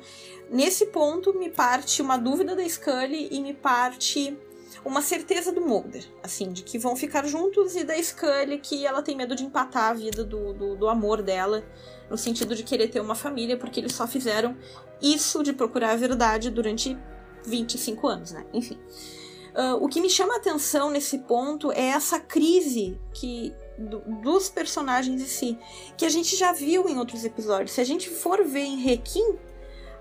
nesse 0.49 0.87
ponto 0.87 1.33
me 1.33 1.49
parte 1.49 2.01
uma 2.01 2.17
dúvida 2.17 2.55
da 2.55 2.67
Scully 2.67 3.29
e 3.31 3.41
me 3.41 3.53
parte 3.53 4.37
uma 4.83 5.01
certeza 5.01 5.51
do 5.51 5.61
Mulder, 5.61 6.03
assim, 6.21 6.51
de 6.51 6.63
que 6.63 6.77
vão 6.77 6.95
ficar 6.95 7.25
juntos 7.25 7.75
e 7.75 7.83
da 7.83 8.01
Scully 8.01 8.59
que 8.59 8.85
ela 8.85 9.01
tem 9.01 9.15
medo 9.15 9.35
de 9.35 9.43
empatar 9.43 9.91
a 9.91 9.93
vida 9.93 10.23
do, 10.23 10.53
do, 10.53 10.75
do 10.75 10.87
amor 10.87 11.21
dela, 11.21 11.63
no 12.13 12.17
sentido 12.17 12.55
de 12.55 12.61
querer 12.61 12.89
ter 12.89 12.99
uma 12.99 13.15
família, 13.15 13.57
porque 13.57 13.79
eles 13.79 13.91
só 13.93 14.05
fizeram 14.05 14.55
isso 15.01 15.41
de 15.41 15.51
procurar 15.51 15.93
a 15.93 15.95
verdade 15.95 16.51
durante 16.51 16.95
25 17.43 18.07
anos, 18.07 18.31
né? 18.31 18.45
Enfim. 18.53 18.77
Uh, 19.55 19.83
o 19.83 19.87
que 19.87 19.99
me 19.99 20.11
chama 20.11 20.35
a 20.35 20.37
atenção 20.37 20.91
nesse 20.91 21.17
ponto 21.17 21.71
é 21.71 21.85
essa 21.85 22.19
crise 22.19 22.99
que 23.15 23.51
do, 23.79 24.01
dos 24.21 24.47
personagens 24.47 25.23
em 25.23 25.25
si, 25.25 25.57
que 25.97 26.05
a 26.05 26.09
gente 26.09 26.35
já 26.35 26.53
viu 26.53 26.87
em 26.87 26.99
outros 26.99 27.25
episódios. 27.25 27.71
Se 27.71 27.81
a 27.81 27.83
gente 27.83 28.11
for 28.11 28.45
ver 28.45 28.61
em 28.61 28.77
Requiem, 28.77 29.35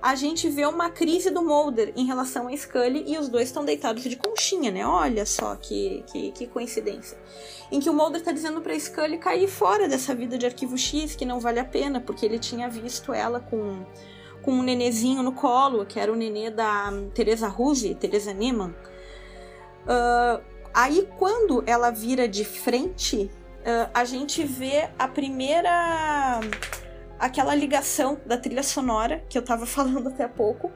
a 0.03 0.15
gente 0.17 0.49
vê 0.49 0.67
uma 0.67 0.91
crise 0.91 1.31
do 1.31 1.43
Mulder 1.43 1.93
em 1.95 2.05
relação 2.05 2.49
a 2.49 2.57
Scully 2.57 3.05
e 3.07 3.17
os 3.17 3.29
dois 3.29 3.49
estão 3.49 3.65
deitados 3.65 4.03
de 4.03 4.17
conchinha, 4.17 4.71
né? 4.71 4.85
Olha 4.85 5.25
só 5.25 5.55
que, 5.55 6.05
que, 6.11 6.33
que 6.33 6.47
coincidência. 6.49 7.17
Em 7.71 7.79
que 7.79 7.89
o 7.89 7.95
Mulder 7.95 8.21
tá 8.21 8.33
dizendo 8.33 8.61
pra 8.61 8.79
Scully 8.79 9.19
cair 9.19 9.49
fora 9.49 9.89
dessa 9.89 10.15
vida 10.15 10.37
de 10.37 10.45
arquivo 10.45 10.77
X, 10.77 11.15
que 11.15 11.25
não 11.25 11.39
vale 11.39 11.61
a 11.61 11.65
pena, 11.65 12.01
porque 12.01 12.27
ele 12.27 12.39
tinha 12.39 12.69
visto 12.69 13.13
ela 13.13 13.39
com 13.39 13.85
com 14.43 14.53
um 14.53 14.63
nenezinho 14.63 15.23
no 15.23 15.33
colo, 15.33 15.87
que 15.87 15.99
era 15.99 16.13
o 16.13 16.17
nenê 16.17 16.51
da 16.51 16.93
Teresa 17.15 17.49
Ruse, 17.49 17.95
Teresa 17.95 18.35
Neiman. 18.35 18.75
Uh, 19.85 20.43
aí, 20.75 21.09
quando 21.19 21.63
ela 21.67 21.91
vira 21.91 22.29
de 22.29 22.45
frente, 22.45 23.31
uh, 23.61 23.91
a 23.95 24.05
gente 24.05 24.45
vê 24.45 24.91
a 24.99 25.09
primeira. 25.09 26.41
Aquela 27.23 27.55
ligação 27.55 28.21
da 28.27 28.37
trilha 28.37 28.65
sonora, 28.65 29.25
que 29.29 29.39
eu 29.39 29.43
tava 29.43 29.65
falando 29.65 30.09
até 30.09 30.25
há 30.25 30.29
pouco, 30.29 30.73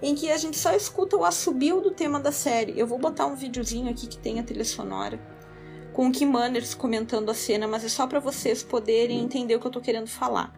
em 0.00 0.14
que 0.14 0.32
a 0.32 0.38
gente 0.38 0.58
só 0.58 0.74
escuta 0.74 1.16
o 1.16 1.24
assobio 1.24 1.82
do 1.82 1.90
tema 1.90 2.18
da 2.18 2.32
série. 2.32 2.78
Eu 2.78 2.86
vou 2.86 2.98
botar 2.98 3.26
um 3.26 3.36
videozinho 3.36 3.90
aqui 3.90 4.06
que 4.06 4.16
tem 4.16 4.40
a 4.40 4.42
trilha 4.42 4.64
sonora, 4.64 5.20
com 5.92 6.08
o 6.08 6.10
Kim 6.10 6.26
Manners 6.26 6.74
comentando 6.74 7.30
a 7.30 7.34
cena, 7.34 7.68
mas 7.68 7.84
é 7.84 7.88
só 7.90 8.06
para 8.06 8.18
vocês 8.18 8.62
poderem 8.62 9.20
entender 9.20 9.54
o 9.54 9.60
que 9.60 9.66
eu 9.66 9.70
tô 9.70 9.82
querendo 9.82 10.08
falar. 10.08 10.50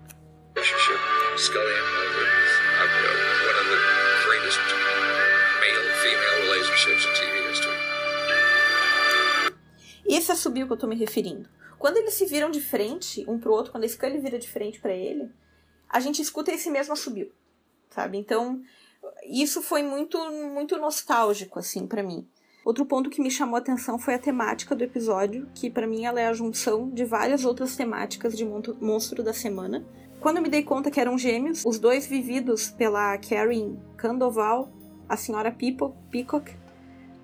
Esse 10.06 10.31
assobio 10.31 10.69
que 10.69 10.73
eu 10.73 10.77
tô 10.77 10.86
me 10.86 10.94
referindo. 10.94 11.48
Quando 11.79 11.97
eles 11.97 12.15
se 12.15 12.27
viram 12.27 12.51
de 12.51 12.61
frente, 12.61 13.25
um 13.29 13.39
pro 13.39 13.53
outro, 13.53 13.73
quando 13.73 13.85
a 13.85 13.89
Scully 13.89 14.19
vira 14.19 14.39
de 14.39 14.49
frente 14.49 14.81
para 14.81 14.93
ele, 14.93 15.31
a 15.89 16.01
gente 16.01 16.21
escuta 16.21 16.53
esse 16.53 16.71
mesmo 16.71 16.93
assobio, 16.93 17.33
sabe? 17.91 18.19
Então, 18.19 18.63
isso 19.27 19.63
foi 19.63 19.83
muito 19.83 20.19
muito 20.53 20.77
nostálgico, 20.77 21.59
assim, 21.59 21.87
para 21.87 22.03
mim. 22.03 22.27
Outro 22.65 22.87
ponto 22.87 23.11
que 23.11 23.21
me 23.21 23.31
chamou 23.31 23.57
a 23.57 23.59
atenção 23.59 23.99
foi 23.99 24.15
a 24.15 24.19
temática 24.19 24.75
do 24.75 24.83
episódio, 24.83 25.47
que 25.55 25.69
para 25.69 25.87
mim 25.87 26.07
ela 26.07 26.19
é 26.19 26.27
a 26.27 26.33
junção 26.33 26.89
de 26.89 27.05
várias 27.05 27.45
outras 27.45 27.77
temáticas 27.77 28.35
de 28.35 28.45
Monstro 28.45 29.23
da 29.23 29.35
Semana. 29.35 29.87
Quando 30.19 30.39
eu 30.39 30.43
me 30.43 30.49
dei 30.49 30.63
conta 30.63 30.91
que 30.91 30.99
eram 30.99 31.19
gêmeos, 31.19 31.63
os 31.67 31.79
dois 31.79 32.07
vividos 32.07 32.71
pela 32.71 33.19
Karen 33.19 33.77
Candoval, 33.99 34.73
a 35.07 35.15
senhora 35.15 35.55
Peacock, 36.11 36.57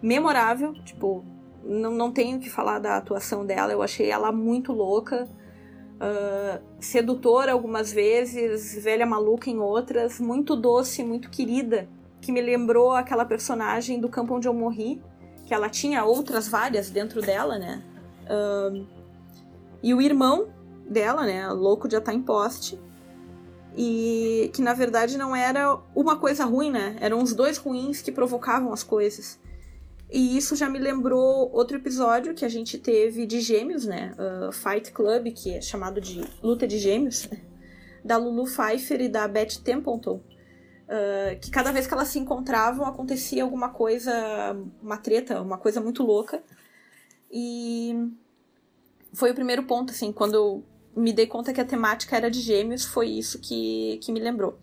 memorável, 0.03 0.75
tipo, 0.85 1.25
não, 1.71 1.93
não 1.93 2.11
tenho 2.11 2.41
que 2.41 2.51
falar 2.51 2.81
da 2.81 2.97
atuação 2.97 3.47
dela, 3.47 3.73
eu 3.73 3.81
achei 3.81 4.11
ela 4.11 4.33
muito 4.33 4.73
louca, 4.73 5.29
uh, 5.95 6.61
sedutora 6.81 7.53
algumas 7.53 7.93
vezes, 7.93 8.83
velha 8.83 9.07
maluca 9.07 9.49
em 9.49 9.59
outras, 9.61 10.19
muito 10.19 10.57
doce, 10.57 11.05
muito 11.05 11.31
querida, 11.31 11.89
que 12.21 12.33
me 12.33 12.41
lembrou 12.41 12.93
aquela 12.93 13.25
personagem 13.25 14.01
do 14.01 14.09
Campo 14.09 14.35
Onde 14.35 14.49
Eu 14.49 14.55
Morri, 14.55 15.01
que 15.47 15.55
ela 15.55 15.69
tinha 15.69 16.05
outras 16.05 16.49
várias 16.49 16.91
dentro 16.91 17.23
dela, 17.23 17.57
né? 17.57 17.83
Uh, 18.25 18.87
e 19.83 19.95
o 19.95 20.03
irmão 20.03 20.49
dela, 20.89 21.25
né, 21.25 21.49
louco 21.51 21.87
de 21.87 21.97
estar 21.97 22.13
em 22.13 22.21
poste, 22.21 22.79
e 23.77 24.51
que 24.53 24.61
na 24.61 24.75
verdade 24.75 25.17
não 25.17 25.35
era 25.35 25.79
uma 25.95 26.17
coisa 26.17 26.45
ruim, 26.45 26.71
né? 26.71 26.97
Eram 27.01 27.23
os 27.23 27.33
dois 27.33 27.57
ruins 27.57 28.03
que 28.03 28.11
provocavam 28.11 28.73
as 28.73 28.83
coisas. 28.83 29.39
E 30.13 30.37
isso 30.37 30.57
já 30.57 30.69
me 30.69 30.79
lembrou 30.79 31.51
outro 31.53 31.77
episódio 31.77 32.35
que 32.35 32.45
a 32.45 32.49
gente 32.49 32.79
teve 32.79 33.27
de 33.27 33.41
gêmeos, 33.41 33.85
né? 33.87 34.13
Uh, 34.19 34.51
Fight 34.53 34.91
Club, 34.91 35.33
que 35.33 35.55
é 35.55 35.61
chamado 35.61 36.01
de 36.01 36.21
Luta 36.43 36.67
de 36.67 36.79
Gêmeos, 36.79 37.29
da 38.05 38.17
Lulu 38.17 38.45
Pfeiffer 38.45 39.01
e 39.01 39.09
da 39.09 39.29
Beth 39.29 39.61
Templeton. 39.63 40.17
Uh, 40.17 41.39
que 41.41 41.53
cada 41.53 41.71
vez 41.71 41.87
que 41.87 41.95
elas 41.95 42.09
se 42.09 42.19
encontravam 42.19 42.85
acontecia 42.85 43.45
alguma 43.45 43.69
coisa, 43.69 44.13
uma 44.83 44.97
treta, 44.97 45.41
uma 45.41 45.59
coisa 45.59 45.81
muito 45.81 46.03
louca. 46.03 46.43
E 47.31 47.95
foi 49.13 49.31
o 49.31 49.35
primeiro 49.35 49.63
ponto, 49.63 49.93
assim, 49.93 50.11
quando 50.11 50.35
eu 50.35 50.65
me 50.97 51.13
dei 51.13 51.29
conta 51.29 51.53
que 51.53 51.61
a 51.61 51.65
temática 51.65 52.17
era 52.17 52.29
de 52.29 52.41
gêmeos, 52.41 52.85
foi 52.85 53.09
isso 53.09 53.39
que, 53.39 54.01
que 54.03 54.11
me 54.11 54.19
lembrou. 54.19 54.59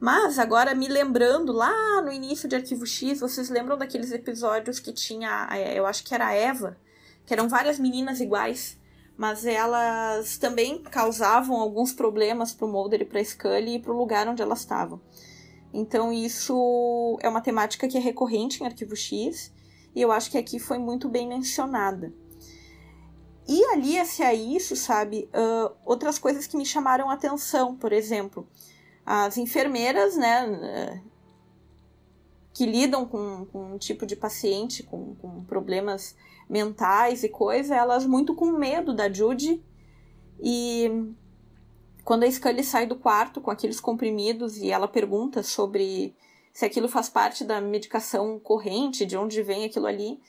Mas 0.00 0.38
agora 0.38 0.74
me 0.76 0.86
lembrando 0.86 1.52
lá 1.52 2.00
no 2.02 2.12
início 2.12 2.48
de 2.48 2.54
Arquivo 2.54 2.86
X, 2.86 3.18
vocês 3.18 3.50
lembram 3.50 3.76
daqueles 3.76 4.12
episódios 4.12 4.78
que 4.78 4.92
tinha, 4.92 5.48
eu 5.74 5.86
acho 5.86 6.04
que 6.04 6.14
era 6.14 6.28
a 6.28 6.32
Eva, 6.32 6.78
que 7.26 7.32
eram 7.32 7.48
várias 7.48 7.80
meninas 7.80 8.20
iguais, 8.20 8.78
mas 9.16 9.44
elas 9.44 10.38
também 10.38 10.80
causavam 10.84 11.56
alguns 11.56 11.92
problemas 11.92 12.52
pro 12.52 12.68
Mulder 12.68 13.02
e 13.02 13.04
pra 13.04 13.22
Scully 13.22 13.74
e 13.74 13.78
pro 13.80 13.96
lugar 13.96 14.28
onde 14.28 14.40
elas 14.40 14.60
estavam. 14.60 15.00
Então 15.74 16.12
isso 16.12 17.18
é 17.20 17.28
uma 17.28 17.40
temática 17.40 17.88
que 17.88 17.98
é 17.98 18.00
recorrente 18.00 18.62
em 18.62 18.66
Arquivo 18.66 18.94
X 18.94 19.52
e 19.96 20.00
eu 20.00 20.12
acho 20.12 20.30
que 20.30 20.38
aqui 20.38 20.60
foi 20.60 20.78
muito 20.78 21.08
bem 21.08 21.26
mencionada. 21.26 22.12
E 23.48 23.64
alia-se 23.72 24.22
a 24.22 24.32
isso, 24.32 24.76
sabe, 24.76 25.28
uh, 25.34 25.74
outras 25.84 26.18
coisas 26.18 26.46
que 26.46 26.56
me 26.56 26.64
chamaram 26.64 27.10
atenção, 27.10 27.74
por 27.74 27.92
exemplo, 27.92 28.46
as 29.10 29.38
enfermeiras, 29.38 30.18
né, 30.18 31.02
que 32.52 32.66
lidam 32.66 33.06
com, 33.06 33.46
com 33.46 33.72
um 33.72 33.78
tipo 33.78 34.04
de 34.04 34.14
paciente 34.14 34.82
com, 34.82 35.14
com 35.14 35.44
problemas 35.44 36.14
mentais 36.46 37.24
e 37.24 37.28
coisa, 37.30 37.74
elas 37.74 38.04
muito 38.04 38.34
com 38.34 38.52
medo 38.52 38.92
da 38.92 39.10
Judy 39.10 39.64
e 40.38 40.90
quando 42.04 42.24
a 42.24 42.30
Scully 42.30 42.62
sai 42.62 42.86
do 42.86 42.96
quarto 42.96 43.40
com 43.40 43.50
aqueles 43.50 43.80
comprimidos 43.80 44.58
e 44.58 44.70
ela 44.70 44.86
pergunta 44.86 45.42
sobre 45.42 46.14
se 46.52 46.66
aquilo 46.66 46.86
faz 46.86 47.08
parte 47.08 47.44
da 47.44 47.62
medicação 47.62 48.38
corrente, 48.38 49.06
de 49.06 49.16
onde 49.16 49.42
vem 49.42 49.64
aquilo 49.64 49.86
ali, 49.86 50.20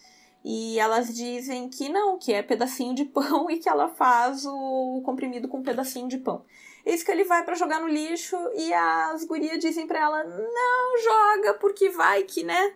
e 0.41 0.80
elas 0.80 1.14
dizem 1.14 1.68
que 1.68 1.89
não, 1.89 2.18
que 2.18 2.31
é 2.31 2.41
pedacinho 2.41 2.95
de 2.95 3.03
pão 3.03 3.49
e 3.51 3.57
que 3.57 3.68
ela 3.68 3.89
faz 3.89 4.45
o 4.45 5.01
comprimido 5.03 5.49
com 5.49 5.57
um 5.57 5.64
pedacinho 5.64 6.07
de 6.07 6.18
pão. 6.18 6.45
Eis 6.85 7.03
que 7.03 7.11
ele 7.11 7.23
vai 7.23 7.43
para 7.43 7.56
jogar 7.56 7.80
no 7.81 7.88
lixo 7.88 8.38
e 8.56 8.73
as 8.73 9.23
gurias 9.26 9.60
dizem 9.60 9.85
para 9.85 9.99
ela: 9.99 10.23
"Não 10.23 10.97
joga, 11.03 11.53
porque 11.56 11.89
vai 11.89 12.23
que, 12.23 12.43
né?" 12.43 12.73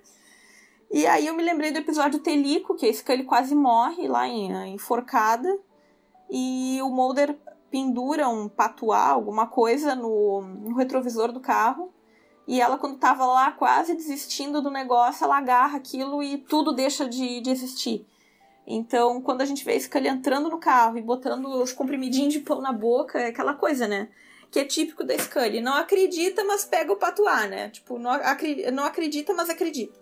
E 0.92 1.08
aí 1.08 1.26
eu 1.26 1.34
me 1.34 1.42
lembrei 1.42 1.72
do 1.72 1.80
episódio 1.80 2.20
Telico, 2.20 2.76
que 2.76 2.86
é 2.86 2.90
esse 2.90 3.04
que 3.04 3.12
ele 3.12 3.24
quase 3.24 3.56
morre 3.56 4.08
lá 4.08 4.28
em, 4.28 4.74
enforcada. 4.74 5.60
E 6.30 6.80
o 6.84 6.90
Mulder 6.90 7.36
pendura 7.72 8.30
um 8.30 8.48
patuá, 8.48 9.08
alguma 9.08 9.48
coisa, 9.48 9.96
no, 9.96 10.42
no 10.42 10.76
retrovisor 10.76 11.32
do 11.32 11.40
carro. 11.40 11.92
E 12.48 12.62
ela, 12.62 12.78
quando 12.78 13.00
tava 13.00 13.26
lá 13.26 13.52
quase 13.52 13.96
desistindo 13.96 14.62
do 14.62 14.70
negócio, 14.70 15.24
ela 15.24 15.40
agarra 15.40 15.78
aquilo 15.78 16.22
e 16.22 16.38
tudo 16.38 16.74
deixa 16.74 17.10
de, 17.10 17.42
de 17.42 17.50
existir. 17.50 18.06
Então, 18.66 19.22
quando 19.22 19.42
a 19.42 19.46
gente 19.46 19.66
vê 19.66 19.74
a 19.74 19.80
Scully 19.80 20.08
entrando 20.08 20.50
no 20.50 20.58
carro 20.58 20.98
e 20.98 21.02
botando 21.02 21.46
os 21.62 21.74
comprimidinhos 21.74 22.34
de 22.34 22.40
pão 22.40 22.62
na 22.62 22.72
boca, 22.72 23.20
é 23.20 23.28
aquela 23.28 23.54
coisa, 23.54 23.88
né? 23.88 24.08
Que 24.50 24.60
é 24.60 24.66
típico 24.66 25.04
da 25.04 25.18
Scully. 25.18 25.60
Não 25.60 25.74
acredita, 25.74 26.44
mas 26.46 26.64
pega 26.64 26.92
o 26.92 26.96
patuá, 26.96 27.46
né? 27.48 27.70
Tipo, 27.70 28.00
não, 28.00 28.12
acri 28.12 28.72
não 28.72 28.86
acredita, 28.86 29.34
mas 29.34 29.50
acredita. 29.50 30.00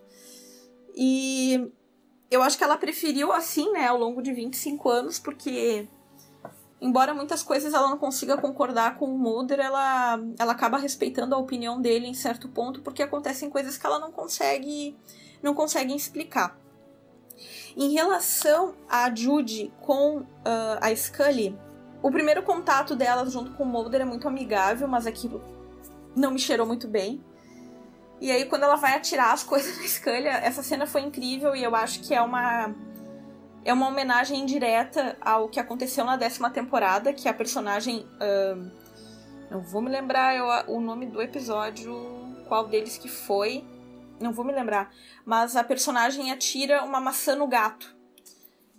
E 0.95 1.71
eu 2.29 2.43
acho 2.43 2.57
que 2.57 2.63
ela 2.63 2.77
preferiu 2.77 3.31
assim, 3.31 3.71
né, 3.71 3.87
ao 3.87 3.97
longo 3.97 4.21
de 4.21 4.31
25 4.31 4.89
anos, 4.89 5.19
porque 5.19 5.87
embora 6.79 7.13
muitas 7.13 7.43
coisas 7.43 7.73
ela 7.73 7.89
não 7.89 7.97
consiga 7.97 8.37
concordar 8.37 8.97
com 8.97 9.05
o 9.05 9.17
Mulder, 9.17 9.59
ela, 9.59 10.19
ela 10.37 10.51
acaba 10.51 10.77
respeitando 10.77 11.35
a 11.35 11.37
opinião 11.37 11.79
dele 11.81 12.07
em 12.07 12.13
certo 12.13 12.47
ponto, 12.47 12.81
porque 12.81 13.03
acontecem 13.03 13.49
coisas 13.49 13.77
que 13.77 13.85
ela 13.85 13.99
não 13.99 14.11
consegue 14.11 14.95
não 15.41 15.55
consegue 15.55 15.95
explicar. 15.95 16.60
Em 17.75 17.93
relação 17.93 18.75
a 18.89 19.13
Judy 19.13 19.71
com 19.81 20.17
uh, 20.17 20.25
a 20.81 20.93
Scully, 20.95 21.57
o 22.01 22.11
primeiro 22.11 22.43
contato 22.43 22.95
dela 22.95 23.29
junto 23.29 23.51
com 23.51 23.63
o 23.63 23.65
Mulder 23.65 24.01
é 24.01 24.05
muito 24.05 24.27
amigável, 24.27 24.87
mas 24.87 25.05
aquilo 25.05 25.41
não 26.15 26.31
me 26.31 26.39
cheirou 26.39 26.65
muito 26.65 26.87
bem. 26.87 27.23
E 28.19 28.31
aí, 28.31 28.45
quando 28.45 28.63
ela 28.63 28.75
vai 28.75 28.95
atirar 28.95 29.33
as 29.33 29.43
coisas 29.43 29.77
na 29.77 29.87
Scully, 29.87 30.27
essa 30.27 30.61
cena 30.61 30.85
foi 30.85 31.01
incrível 31.01 31.55
e 31.55 31.63
eu 31.63 31.75
acho 31.75 32.01
que 32.01 32.13
é 32.13 32.21
uma 32.21 32.73
é 33.63 33.71
uma 33.71 33.87
homenagem 33.87 34.39
indireta 34.39 35.15
ao 35.21 35.47
que 35.47 35.59
aconteceu 35.59 36.03
na 36.03 36.17
décima 36.17 36.49
temporada, 36.49 37.13
que 37.13 37.29
a 37.29 37.33
personagem. 37.33 38.07
Uh, 38.19 38.81
não 39.49 39.61
vou 39.61 39.81
me 39.81 39.89
lembrar 39.89 40.35
eu, 40.35 40.47
o 40.73 40.79
nome 40.79 41.05
do 41.05 41.21
episódio, 41.21 41.93
qual 42.47 42.67
deles 42.67 42.97
que 42.97 43.09
foi. 43.09 43.63
Não 44.21 44.31
vou 44.31 44.45
me 44.45 44.53
lembrar. 44.53 44.93
Mas 45.25 45.55
a 45.55 45.63
personagem 45.63 46.31
atira 46.31 46.83
uma 46.83 46.99
maçã 46.99 47.35
no 47.35 47.47
gato. 47.47 47.95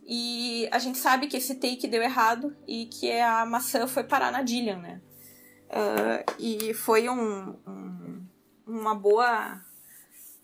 E 0.04 0.68
a 0.72 0.78
gente 0.78 0.98
sabe 0.98 1.26
que 1.26 1.36
esse 1.36 1.54
take 1.54 1.86
deu 1.86 2.02
errado 2.02 2.56
e 2.66 2.86
que 2.86 3.10
a 3.12 3.46
maçã 3.46 3.86
foi 3.86 4.04
parar 4.04 4.32
na 4.32 4.42
Dillian, 4.42 4.78
né? 4.78 5.00
Uh, 5.68 6.32
e 6.38 6.74
foi 6.74 7.08
um, 7.08 7.56
um, 7.66 8.26
uma 8.66 8.94
boa 8.94 9.60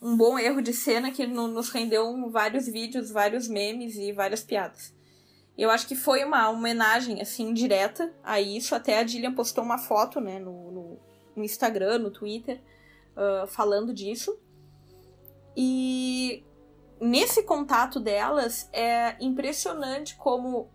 um 0.01 0.17
bom 0.17 0.39
erro 0.39 0.63
de 0.63 0.73
cena 0.73 1.11
que 1.11 1.27
nos 1.27 1.71
rendeu 1.71 2.31
vários 2.31 2.67
vídeos, 2.67 3.11
vários 3.11 3.49
memes 3.49 3.97
e 3.97 4.13
várias 4.13 4.43
piadas. 4.43 4.95
Eu 5.57 5.71
acho 5.71 5.89
que 5.89 5.97
foi 5.97 6.25
uma 6.25 6.49
homenagem, 6.49 7.21
assim, 7.21 7.53
direta 7.53 8.15
a 8.23 8.41
isso. 8.41 8.77
Até 8.77 8.99
a 8.99 9.03
Dillian 9.03 9.35
postou 9.35 9.65
uma 9.65 9.77
foto, 9.77 10.21
né, 10.21 10.39
no, 10.39 10.71
no, 10.71 10.99
no 11.35 11.45
Instagram, 11.45 11.99
no 11.99 12.13
Twitter, 12.13 12.63
uh, 13.17 13.47
falando 13.49 13.93
disso. 13.93 14.39
E 15.61 16.45
nesse 17.01 17.43
contato 17.43 17.99
delas, 17.99 18.71
é 18.73 19.17
impressionante 19.21 20.17
como 20.17 20.71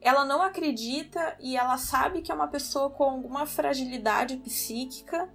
ela 0.00 0.24
não 0.24 0.42
acredita 0.42 1.36
e 1.40 1.56
ela 1.56 1.78
sabe 1.78 2.22
que 2.22 2.32
é 2.32 2.34
uma 2.34 2.48
pessoa 2.48 2.90
com 2.90 3.04
alguma 3.04 3.46
fragilidade 3.46 4.36
psíquica 4.38 5.30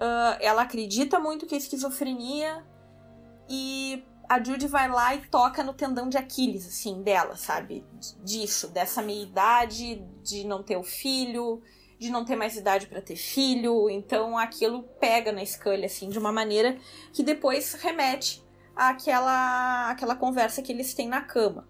Uh, 0.00 0.32
ela 0.40 0.62
acredita 0.62 1.20
muito 1.20 1.44
que 1.44 1.54
é 1.54 1.58
esquizofrenia 1.58 2.64
e 3.46 4.02
a 4.26 4.42
Judy 4.42 4.66
vai 4.66 4.88
lá 4.88 5.14
e 5.14 5.28
toca 5.28 5.62
no 5.62 5.74
tendão 5.74 6.08
de 6.08 6.16
Aquiles, 6.16 6.66
assim, 6.66 7.02
dela, 7.02 7.36
sabe? 7.36 7.84
Disso, 8.24 8.68
dessa 8.68 9.02
meia 9.02 9.22
idade, 9.22 10.02
de 10.22 10.44
não 10.44 10.62
ter 10.62 10.78
o 10.78 10.82
filho, 10.82 11.60
de 12.00 12.10
não 12.10 12.24
ter 12.24 12.34
mais 12.34 12.56
idade 12.56 12.86
para 12.86 13.02
ter 13.02 13.14
filho. 13.14 13.90
Então 13.90 14.36
aquilo 14.38 14.82
pega 14.98 15.30
na 15.30 15.44
Scully, 15.44 15.84
assim, 15.84 16.08
de 16.08 16.18
uma 16.18 16.32
maneira 16.32 16.78
que 17.12 17.22
depois 17.22 17.74
remete 17.74 18.42
àquela, 18.74 19.90
àquela 19.90 20.16
conversa 20.16 20.62
que 20.62 20.72
eles 20.72 20.94
têm 20.94 21.06
na 21.06 21.20
cama. 21.20 21.68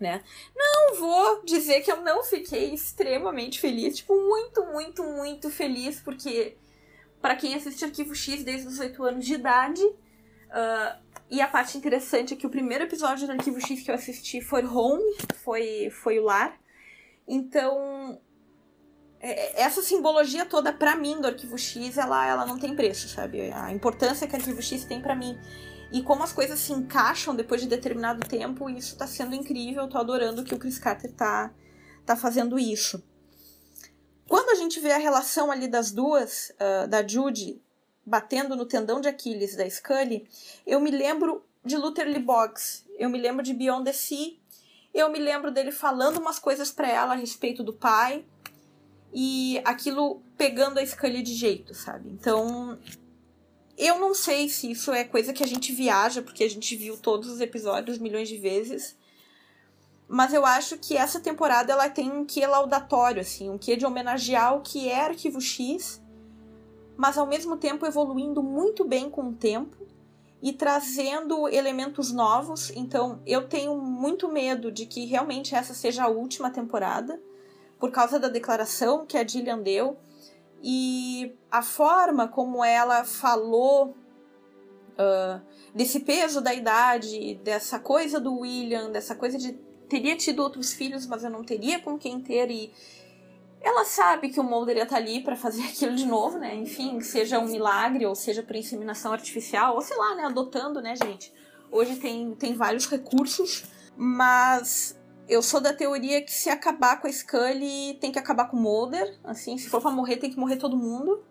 Né? 0.00 0.22
Não 0.54 0.96
vou 0.96 1.44
dizer 1.44 1.80
que 1.80 1.90
eu 1.90 2.02
não 2.02 2.22
fiquei 2.22 2.74
extremamente 2.74 3.60
feliz, 3.60 3.96
tipo, 3.96 4.14
muito, 4.14 4.62
muito, 4.66 5.02
muito 5.04 5.48
feliz, 5.48 6.00
porque 6.00 6.58
para 7.22 7.36
quem 7.36 7.54
assiste 7.54 7.84
Arquivo 7.84 8.14
X 8.14 8.42
desde 8.42 8.66
os 8.66 8.78
8 8.80 9.02
anos 9.04 9.24
de 9.24 9.34
idade. 9.34 9.82
Uh, 9.82 11.06
e 11.30 11.40
a 11.40 11.48
parte 11.48 11.78
interessante 11.78 12.34
é 12.34 12.36
que 12.36 12.46
o 12.46 12.50
primeiro 12.50 12.84
episódio 12.84 13.26
do 13.26 13.32
Arquivo 13.32 13.60
X 13.60 13.82
que 13.82 13.90
eu 13.90 13.94
assisti 13.94 14.40
foi 14.40 14.64
Home, 14.66 15.02
foi, 15.42 15.88
foi 15.90 16.18
o 16.18 16.24
lar. 16.24 16.60
Então, 17.26 18.20
essa 19.54 19.82
simbologia 19.82 20.46
toda 20.46 20.72
para 20.72 20.94
mim 20.94 21.20
do 21.20 21.26
Arquivo 21.26 21.58
X, 21.58 21.98
ela, 21.98 22.26
ela 22.26 22.46
não 22.46 22.58
tem 22.58 22.76
preço, 22.76 23.08
sabe? 23.08 23.50
A 23.52 23.72
importância 23.72 24.26
que 24.26 24.34
o 24.34 24.36
Arquivo 24.36 24.62
X 24.62 24.84
tem 24.84 25.00
para 25.00 25.14
mim. 25.14 25.38
e 25.92 26.02
como 26.02 26.22
as 26.22 26.32
coisas 26.32 26.58
se 26.58 26.72
encaixam 26.72 27.34
depois 27.34 27.60
de 27.60 27.68
determinado 27.68 28.20
tempo, 28.26 28.68
isso 28.68 28.96
tá 28.96 29.06
sendo 29.06 29.34
incrível. 29.34 29.88
Tô 29.88 29.98
adorando 29.98 30.44
que 30.44 30.54
o 30.54 30.58
Chris 30.58 30.78
Carter 30.78 31.12
tá, 31.12 31.52
tá 32.04 32.16
fazendo 32.16 32.58
isso. 32.58 33.02
Quando 34.28 34.50
a 34.50 34.54
gente 34.56 34.80
vê 34.80 34.92
a 34.92 34.98
relação 34.98 35.50
ali 35.50 35.68
das 35.68 35.92
duas, 35.92 36.52
uh, 36.60 36.88
da 36.88 37.06
Judy 37.06 37.62
batendo 38.04 38.54
no 38.56 38.66
tendão 38.66 39.00
de 39.00 39.08
Aquiles 39.08 39.56
da 39.56 39.68
Scully, 39.68 40.28
eu 40.66 40.80
me 40.80 40.90
lembro 40.90 41.44
de 41.64 41.76
Luther 41.76 42.20
Boggs, 42.20 42.84
eu 42.98 43.08
me 43.08 43.18
lembro 43.20 43.42
de 43.42 43.52
Beyond 43.52 43.84
the 43.84 43.92
Sea, 43.92 44.36
eu 44.94 45.10
me 45.10 45.18
lembro 45.18 45.50
dele 45.50 45.72
falando 45.72 46.18
umas 46.18 46.38
coisas 46.38 46.70
para 46.70 46.88
ela 46.88 47.12
a 47.12 47.16
respeito 47.16 47.62
do 47.62 47.72
pai 47.72 48.24
e 49.18 49.62
aquilo 49.64 50.20
pegando 50.36 50.78
a 50.78 50.84
Scully 50.84 51.22
de 51.22 51.32
jeito, 51.32 51.72
sabe? 51.72 52.10
Então, 52.10 52.78
eu 53.78 53.98
não 53.98 54.12
sei 54.12 54.46
se 54.46 54.70
isso 54.70 54.92
é 54.92 55.04
coisa 55.04 55.32
que 55.32 55.42
a 55.42 55.46
gente 55.46 55.72
viaja, 55.72 56.20
porque 56.20 56.44
a 56.44 56.50
gente 56.50 56.76
viu 56.76 56.98
todos 56.98 57.30
os 57.30 57.40
episódios 57.40 57.96
milhões 57.96 58.28
de 58.28 58.36
vezes. 58.36 58.94
Mas 60.06 60.34
eu 60.34 60.44
acho 60.44 60.76
que 60.76 60.98
essa 60.98 61.18
temporada 61.18 61.72
ela 61.72 61.88
tem 61.88 62.12
um 62.12 62.26
quê 62.26 62.46
laudatório, 62.46 63.22
assim, 63.22 63.48
um 63.48 63.56
quê 63.56 63.74
de 63.74 63.86
homenagear 63.86 64.54
o 64.54 64.60
que 64.60 64.86
é 64.86 65.06
Arquivo 65.06 65.40
X, 65.40 65.98
mas 66.94 67.16
ao 67.16 67.26
mesmo 67.26 67.56
tempo 67.56 67.86
evoluindo 67.86 68.42
muito 68.42 68.84
bem 68.84 69.08
com 69.08 69.30
o 69.30 69.32
tempo 69.32 69.78
e 70.42 70.52
trazendo 70.52 71.48
elementos 71.48 72.12
novos. 72.12 72.70
Então 72.76 73.22
eu 73.24 73.48
tenho 73.48 73.78
muito 73.78 74.28
medo 74.28 74.70
de 74.70 74.84
que 74.84 75.06
realmente 75.06 75.54
essa 75.54 75.72
seja 75.72 76.04
a 76.04 76.08
última 76.08 76.50
temporada, 76.50 77.18
por 77.78 77.90
causa 77.90 78.18
da 78.18 78.28
declaração 78.28 79.06
que 79.06 79.16
a 79.16 79.26
Gillian 79.26 79.58
deu 79.58 79.96
e 80.62 81.34
a 81.50 81.62
forma 81.62 82.26
como 82.28 82.64
ela 82.64 83.04
falou 83.04 83.94
uh, 84.98 85.40
desse 85.74 86.00
peso 86.00 86.40
da 86.40 86.54
idade, 86.54 87.34
dessa 87.44 87.78
coisa 87.78 88.18
do 88.18 88.38
William, 88.38 88.90
dessa 88.90 89.14
coisa 89.14 89.38
de 89.38 89.52
teria 89.88 90.16
tido 90.16 90.42
outros 90.42 90.72
filhos, 90.72 91.06
mas 91.06 91.22
eu 91.22 91.30
não 91.30 91.44
teria 91.44 91.78
com 91.78 91.96
quem 91.96 92.20
ter 92.20 92.50
e 92.50 92.72
ela 93.60 93.84
sabe 93.84 94.28
que 94.28 94.40
o 94.40 94.44
Mulder 94.44 94.76
ia 94.76 94.82
estar 94.82 94.96
tá 94.96 95.02
ali 95.02 95.22
para 95.22 95.36
fazer 95.36 95.62
aquilo 95.66 95.94
de 95.94 96.06
novo, 96.06 96.38
né? 96.38 96.54
Enfim, 96.54 97.00
seja 97.00 97.38
um 97.38 97.46
milagre 97.46 98.06
ou 98.06 98.14
seja 98.14 98.42
por 98.42 98.56
inseminação 98.56 99.12
artificial, 99.12 99.74
ou 99.74 99.80
sei 99.80 99.96
lá, 99.96 100.14
né, 100.14 100.24
adotando, 100.24 100.80
né, 100.80 100.94
gente? 100.96 101.32
Hoje 101.70 101.96
tem, 101.96 102.34
tem 102.34 102.54
vários 102.54 102.86
recursos, 102.86 103.64
mas 103.96 104.95
eu 105.28 105.42
sou 105.42 105.60
da 105.60 105.72
teoria 105.72 106.22
que 106.22 106.32
se 106.32 106.48
acabar 106.48 107.00
com 107.00 107.06
a 107.06 107.12
Scully, 107.12 107.98
tem 108.00 108.12
que 108.12 108.18
acabar 108.18 108.48
com 108.48 108.56
o 108.56 108.60
Mulder. 108.60 109.18
Assim, 109.24 109.58
se 109.58 109.68
for 109.68 109.80
pra 109.80 109.90
morrer, 109.90 110.16
tem 110.16 110.30
que 110.30 110.38
morrer 110.38 110.56
todo 110.56 110.76
mundo. 110.76 111.24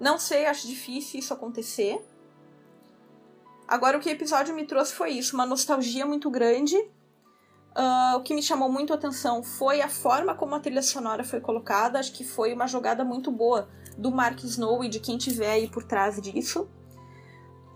Não 0.00 0.18
sei, 0.18 0.46
acho 0.46 0.66
difícil 0.66 1.20
isso 1.20 1.32
acontecer. 1.32 2.04
Agora, 3.68 3.96
o 3.96 4.00
que 4.00 4.08
o 4.08 4.12
episódio 4.12 4.54
me 4.54 4.66
trouxe 4.66 4.92
foi 4.92 5.10
isso, 5.10 5.36
uma 5.36 5.46
nostalgia 5.46 6.04
muito 6.04 6.28
grande. 6.28 6.76
Uh, 6.76 8.16
o 8.16 8.22
que 8.22 8.34
me 8.34 8.42
chamou 8.42 8.68
muito 8.68 8.92
a 8.92 8.96
atenção 8.96 9.44
foi 9.44 9.80
a 9.80 9.88
forma 9.88 10.34
como 10.34 10.56
a 10.56 10.60
trilha 10.60 10.82
sonora 10.82 11.22
foi 11.22 11.40
colocada. 11.40 12.00
Acho 12.00 12.12
que 12.12 12.24
foi 12.24 12.52
uma 12.52 12.66
jogada 12.66 13.04
muito 13.04 13.30
boa 13.30 13.68
do 13.96 14.10
Mark 14.10 14.42
Snow 14.42 14.82
e 14.82 14.88
de 14.88 14.98
quem 14.98 15.16
tiver 15.16 15.52
aí 15.52 15.68
por 15.68 15.84
trás 15.84 16.20
disso. 16.20 16.68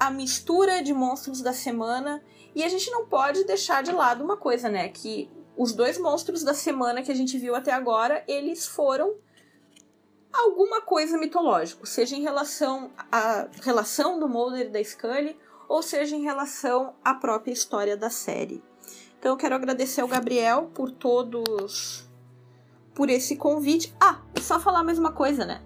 A 0.01 0.11
mistura 0.11 0.83
de 0.83 0.93
monstros 0.93 1.41
da 1.41 1.53
semana. 1.53 2.21
E 2.57 2.65
a 2.65 2.69
gente 2.69 2.91
não 2.91 3.07
pode 3.07 3.45
deixar 3.45 3.83
de 3.83 3.93
lado 3.93 4.25
uma 4.25 4.37
coisa, 4.37 4.69
né? 4.69 4.89
Que 4.89 5.31
os 5.57 5.73
dois 5.73 5.99
monstros 5.99 6.43
da 6.43 6.55
semana 6.55 7.03
que 7.03 7.13
a 7.13 7.15
gente 7.15 7.39
viu 7.39 7.55
até 7.55 7.73
agora, 7.73 8.25
eles 8.27 8.67
foram 8.67 9.15
alguma 10.33 10.81
coisa 10.81 11.17
mitológico, 11.17 11.87
seja 11.87 12.17
em 12.17 12.23
relação 12.23 12.91
à 13.11 13.47
relação 13.63 14.19
do 14.19 14.29
Mulder 14.29 14.67
e 14.67 14.71
da 14.71 14.83
Scully, 14.83 15.39
ou 15.69 15.83
seja 15.83 16.17
em 16.17 16.23
relação 16.23 16.95
à 17.05 17.15
própria 17.15 17.53
história 17.53 17.97
da 17.97 18.11
série. 18.11 18.63
Então 19.19 19.33
eu 19.33 19.37
quero 19.37 19.55
agradecer 19.55 20.01
ao 20.01 20.09
Gabriel 20.09 20.71
por 20.75 20.91
todos 20.91 22.05
por 22.95 23.09
esse 23.09 23.37
convite. 23.37 23.95
Ah, 24.01 24.21
só 24.41 24.61
falar 24.61 24.81
a 24.81 24.85
mesma 24.85 25.13
coisa, 25.13 25.45
né? 25.45 25.63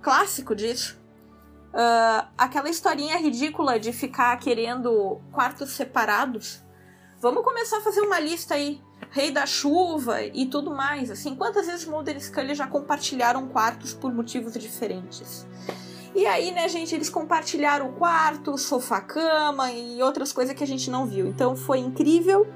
Clássico 0.00 0.54
disso. 0.54 0.98
Uh, 1.72 2.26
aquela 2.38 2.70
historinha 2.70 3.18
ridícula 3.18 3.78
de 3.78 3.92
ficar 3.92 4.36
querendo 4.38 5.20
quartos 5.32 5.72
separados. 5.72 6.62
Vamos 7.20 7.42
começar 7.42 7.78
a 7.78 7.82
fazer 7.82 8.00
uma 8.00 8.20
lista 8.20 8.54
aí. 8.54 8.80
Rei 9.16 9.30
da 9.30 9.46
Chuva 9.46 10.22
e 10.22 10.44
tudo 10.44 10.70
mais. 10.70 11.10
Assim, 11.10 11.34
quantas 11.34 11.66
vezes 11.66 11.86
Mulder 11.86 12.18
e 12.18 12.20
Scully 12.20 12.54
já 12.54 12.66
compartilharam 12.66 13.48
quartos 13.48 13.94
por 13.94 14.12
motivos 14.12 14.52
diferentes? 14.52 15.46
E 16.14 16.26
aí, 16.26 16.50
né, 16.50 16.68
gente, 16.68 16.94
eles 16.94 17.08
compartilharam 17.08 17.88
o 17.88 17.92
quarto, 17.94 18.58
sofá-cama 18.58 19.72
e 19.72 20.02
outras 20.02 20.34
coisas 20.34 20.54
que 20.54 20.62
a 20.62 20.66
gente 20.66 20.90
não 20.90 21.06
viu. 21.06 21.26
Então 21.26 21.56
foi 21.56 21.78
incrível. 21.78 22.46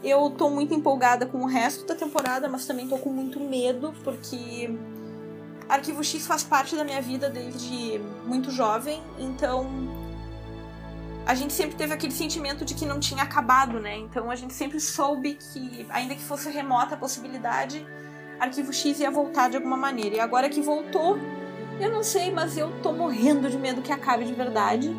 Eu 0.00 0.30
tô 0.30 0.48
muito 0.48 0.72
empolgada 0.72 1.26
com 1.26 1.38
o 1.38 1.46
resto 1.46 1.84
da 1.84 1.96
temporada, 1.96 2.48
mas 2.48 2.66
também 2.66 2.86
tô 2.86 2.96
com 2.96 3.10
muito 3.10 3.40
medo, 3.40 3.92
porque 4.04 4.72
Arquivo 5.68 6.04
X 6.04 6.24
faz 6.24 6.44
parte 6.44 6.76
da 6.76 6.84
minha 6.84 7.02
vida 7.02 7.28
desde 7.28 8.00
muito 8.24 8.52
jovem, 8.52 9.02
então 9.18 9.68
a 11.26 11.34
gente 11.34 11.52
sempre 11.52 11.76
teve 11.76 11.92
aquele 11.94 12.12
sentimento 12.12 12.64
de 12.64 12.74
que 12.74 12.86
não 12.86 12.98
tinha 12.98 13.22
acabado, 13.22 13.78
né? 13.78 13.96
Então 13.96 14.30
a 14.30 14.36
gente 14.36 14.52
sempre 14.52 14.80
soube 14.80 15.34
que, 15.34 15.86
ainda 15.90 16.14
que 16.14 16.22
fosse 16.22 16.50
remota 16.50 16.94
a 16.94 16.98
possibilidade, 16.98 17.86
Arquivo 18.38 18.72
X 18.72 18.98
ia 19.00 19.10
voltar 19.10 19.50
de 19.50 19.56
alguma 19.56 19.76
maneira. 19.76 20.16
E 20.16 20.20
agora 20.20 20.48
que 20.48 20.60
voltou, 20.60 21.18
eu 21.78 21.90
não 21.90 22.02
sei, 22.02 22.32
mas 22.32 22.56
eu 22.56 22.72
tô 22.82 22.92
morrendo 22.92 23.50
de 23.50 23.58
medo 23.58 23.82
que 23.82 23.92
acabe 23.92 24.24
de 24.24 24.32
verdade. 24.32 24.90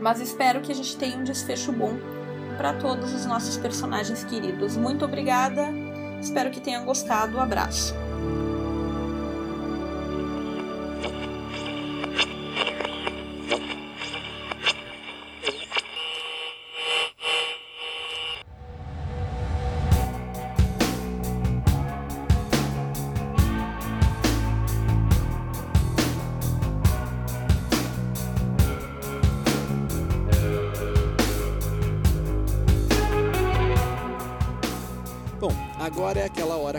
Mas 0.00 0.20
espero 0.20 0.60
que 0.60 0.70
a 0.70 0.74
gente 0.74 0.96
tenha 0.96 1.16
um 1.16 1.24
desfecho 1.24 1.72
bom 1.72 1.98
para 2.56 2.72
todos 2.74 3.12
os 3.12 3.26
nossos 3.26 3.56
personagens 3.56 4.22
queridos. 4.24 4.76
Muito 4.76 5.04
obrigada. 5.04 5.68
Espero 6.20 6.50
que 6.50 6.60
tenham 6.60 6.84
gostado. 6.84 7.36
Um 7.36 7.40
abraço. 7.40 7.94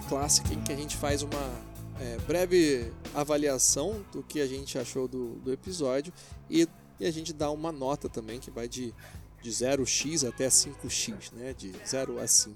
Clássica 0.07 0.53
em 0.53 0.61
que 0.61 0.71
a 0.71 0.75
gente 0.75 0.95
faz 0.95 1.21
uma 1.21 1.51
é, 1.99 2.17
breve 2.25 2.91
avaliação 3.13 4.03
do 4.11 4.23
que 4.23 4.39
a 4.39 4.47
gente 4.47 4.77
achou 4.77 5.07
do, 5.07 5.35
do 5.35 5.51
episódio 5.51 6.13
e, 6.49 6.67
e, 6.99 7.05
a 7.05 7.11
gente 7.11 7.33
dá 7.33 7.51
uma 7.51 7.71
nota 7.71 8.07
também 8.07 8.39
que 8.39 8.49
vai 8.49 8.67
de, 8.67 8.93
de 9.41 9.49
0x 9.49 10.27
até 10.27 10.47
5x, 10.47 11.33
né? 11.33 11.53
de 11.53 11.73
0 11.85 12.19
a 12.19 12.27
5. 12.27 12.55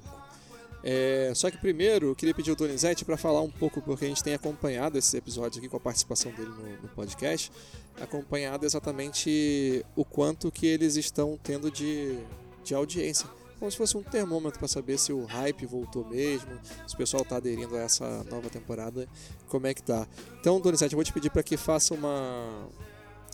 É, 0.81 1.33
só 1.35 1.51
que 1.51 1.57
primeiro 1.57 2.07
eu 2.07 2.15
queria 2.15 2.33
pedir 2.33 2.51
ao 2.51 2.55
Donizete 2.55 3.03
para 3.03 3.17
falar 3.17 3.41
um 3.41 3.51
pouco, 3.51 3.81
porque 3.81 4.05
a 4.05 4.07
gente 4.07 4.23
tem 4.23 4.33
acompanhado 4.33 4.97
esses 4.97 5.13
episódios 5.13 5.57
aqui 5.57 5.67
com 5.67 5.75
a 5.75 5.81
participação 5.81 6.31
dele 6.31 6.49
no, 6.49 6.81
no 6.83 6.87
podcast, 6.89 7.51
acompanhado 7.99 8.65
exatamente 8.65 9.85
o 9.95 10.05
quanto 10.05 10.49
que 10.49 10.65
eles 10.65 10.95
estão 10.95 11.37
tendo 11.43 11.69
de, 11.69 12.17
de 12.63 12.73
audiência 12.73 13.27
como 13.59 13.69
se 13.69 13.77
fosse 13.77 13.97
um 13.97 14.01
termômetro 14.01 14.57
para 14.57 14.67
saber 14.67 14.97
se 14.97 15.11
o 15.11 15.25
hype 15.25 15.65
voltou 15.65 16.05
mesmo, 16.05 16.49
se 16.87 16.95
o 16.95 16.97
pessoal 16.97 17.23
está 17.23 17.35
aderindo 17.35 17.75
a 17.75 17.81
essa 17.81 18.23
nova 18.25 18.49
temporada, 18.49 19.07
como 19.47 19.67
é 19.67 19.73
que 19.73 19.83
tá. 19.83 20.07
Então, 20.39 20.59
Donizete, 20.59 20.93
eu 20.93 20.97
vou 20.97 21.03
te 21.03 21.11
pedir 21.11 21.29
para 21.29 21.43
que 21.43 21.57
faça 21.57 21.93
uma 21.93 22.69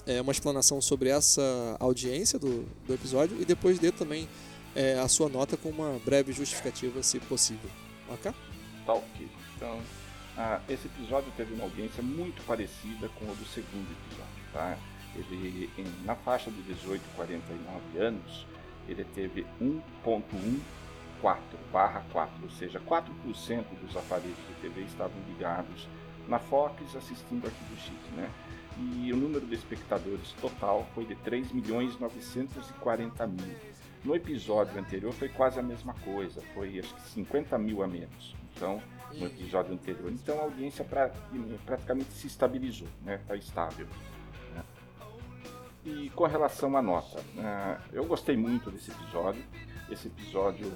é, 0.05 0.21
uma 0.21 0.31
explanação 0.31 0.81
sobre 0.81 1.09
essa 1.09 1.77
audiência 1.79 2.37
do, 2.37 2.63
do 2.85 2.93
episódio 2.93 3.39
e 3.39 3.45
depois 3.45 3.79
dê 3.79 3.91
também 3.91 4.27
é, 4.75 4.99
a 4.99 5.07
sua 5.07 5.29
nota 5.29 5.55
com 5.55 5.69
uma 5.69 5.99
breve 6.03 6.33
justificativa, 6.33 7.01
se 7.01 7.19
possível. 7.19 7.69
Ok? 8.09 8.31
Tá 8.85 8.93
ok. 8.93 9.27
Então, 9.55 9.79
ah, 10.37 10.59
esse 10.67 10.87
episódio 10.87 11.31
teve 11.37 11.53
uma 11.53 11.63
audiência 11.63 12.03
muito 12.03 12.43
parecida 12.45 13.09
com 13.17 13.25
o 13.25 13.35
do 13.35 13.45
segundo 13.45 13.87
episódio, 13.91 14.43
tá? 14.51 14.77
Ele, 15.15 15.69
em, 15.77 15.85
na 16.03 16.15
faixa 16.15 16.51
de 16.51 16.61
18 16.63 17.01
a 17.13 17.15
49 17.15 17.97
anos, 17.99 18.45
ele 18.87 19.03
teve 19.15 19.45
1.14 19.61 20.59
barra 21.71 22.03
4, 22.11 22.43
ou 22.43 22.49
seja, 22.51 22.79
4% 22.79 23.65
dos 23.81 23.97
aparelhos 23.97 24.37
de 24.37 24.53
TV 24.61 24.81
estavam 24.81 25.17
ligados 25.27 25.87
na 26.27 26.39
Fox 26.39 26.95
assistindo 26.95 27.45
Arquivo 27.45 27.75
X, 27.77 27.91
né? 28.15 28.29
E 28.77 29.11
o 29.11 29.15
número 29.15 29.45
de 29.45 29.55
espectadores 29.55 30.33
total 30.41 30.85
foi 30.93 31.05
de 31.05 31.15
3 31.15 31.51
milhões 31.51 31.97
940 31.97 33.25
mil. 33.27 33.55
No 34.03 34.15
episódio 34.15 34.79
anterior 34.79 35.13
foi 35.13 35.29
quase 35.29 35.59
a 35.59 35.63
mesma 35.63 35.93
coisa, 36.03 36.41
foi 36.53 36.77
acho 36.79 36.93
que 36.93 37.01
50 37.01 37.57
mil 37.57 37.81
a 37.81 37.87
menos. 37.87 38.35
Então, 38.55 38.81
no 39.13 39.25
episódio 39.25 39.73
anterior. 39.73 40.11
Então 40.11 40.39
a 40.39 40.43
audiência 40.43 40.83
pra, 40.83 41.11
praticamente 41.65 42.11
se 42.11 42.27
estabilizou, 42.27 42.87
né? 43.03 43.15
Está 43.15 43.35
estável. 43.35 43.87
E 45.85 46.09
com 46.15 46.25
relação 46.25 46.75
à 46.75 46.81
nota, 46.81 47.19
uh, 47.19 47.79
eu 47.93 48.05
gostei 48.05 48.35
muito 48.35 48.71
desse 48.71 48.89
episódio. 48.89 49.43
Esse 49.87 50.07
episódio 50.07 50.71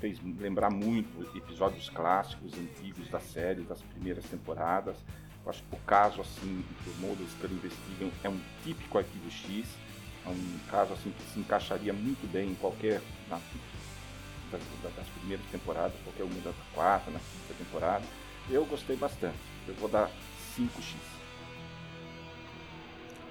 fez 0.00 0.18
lembrar 0.40 0.70
muito 0.70 1.22
episódios 1.36 1.90
clássicos, 1.90 2.54
antigos 2.54 3.10
da 3.10 3.20
série, 3.20 3.60
das 3.60 3.82
primeiras 3.82 4.24
temporadas. 4.24 4.96
Eu 5.44 5.50
acho 5.50 5.62
que 5.62 5.76
o 5.76 5.78
caso 5.80 6.22
assim 6.22 6.64
que 6.82 6.90
o 6.90 6.94
Mulder 6.94 7.26
e 7.26 7.30
Scully 7.30 7.54
investigam 7.54 8.10
é 8.24 8.28
um 8.30 8.40
típico 8.64 8.96
arquivo 8.96 9.30
X, 9.30 9.68
é 10.24 10.28
um 10.30 10.58
caso 10.70 10.94
assim 10.94 11.10
que 11.10 11.22
se 11.30 11.38
encaixaria 11.38 11.92
muito 11.92 12.26
bem 12.32 12.52
em 12.52 12.54
qualquer 12.54 13.02
na, 13.28 13.38
das, 14.50 14.62
das, 14.96 15.08
primeiras 15.08 15.44
temporadas, 15.50 15.92
qualquer 16.04 16.22
uma 16.22 16.40
da 16.40 16.52
quarta, 16.74 17.10
na 17.10 17.18
quinta 17.18 17.54
temporada. 17.58 18.04
Eu 18.48 18.64
gostei 18.64 18.96
bastante. 18.96 19.38
Eu 19.68 19.74
vou 19.74 19.90
dar 19.90 20.10
5x. 20.56 20.96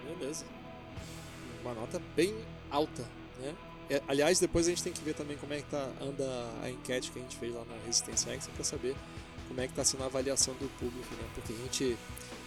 Beleza. 0.06 0.61
Uma 1.62 1.74
nota 1.74 2.02
bem 2.16 2.36
alta, 2.70 3.04
né? 3.40 3.56
É, 3.90 4.02
aliás, 4.08 4.40
depois 4.40 4.68
a 4.68 4.70
gente 4.70 4.84
tem 4.84 4.94
que 4.94 5.02
ver 5.02 5.14
também 5.14 5.36
como 5.38 5.54
é 5.54 5.58
que 5.58 5.64
tá, 5.64 5.90
anda 6.02 6.26
a 6.64 6.70
enquete 6.70 7.12
que 7.12 7.20
a 7.20 7.22
gente 7.22 7.36
fez 7.36 7.54
lá 7.54 7.64
na 7.66 7.76
Resistência 7.86 8.32
X 8.34 8.48
para 8.48 8.64
saber 8.64 8.96
como 9.48 9.60
é 9.60 9.66
que 9.66 9.74
está 9.74 9.84
sendo 9.84 10.04
a 10.04 10.06
avaliação 10.06 10.54
do 10.54 10.70
público, 10.80 11.14
né? 11.16 11.28
Porque 11.36 11.52
a 11.52 11.58
gente 11.58 11.98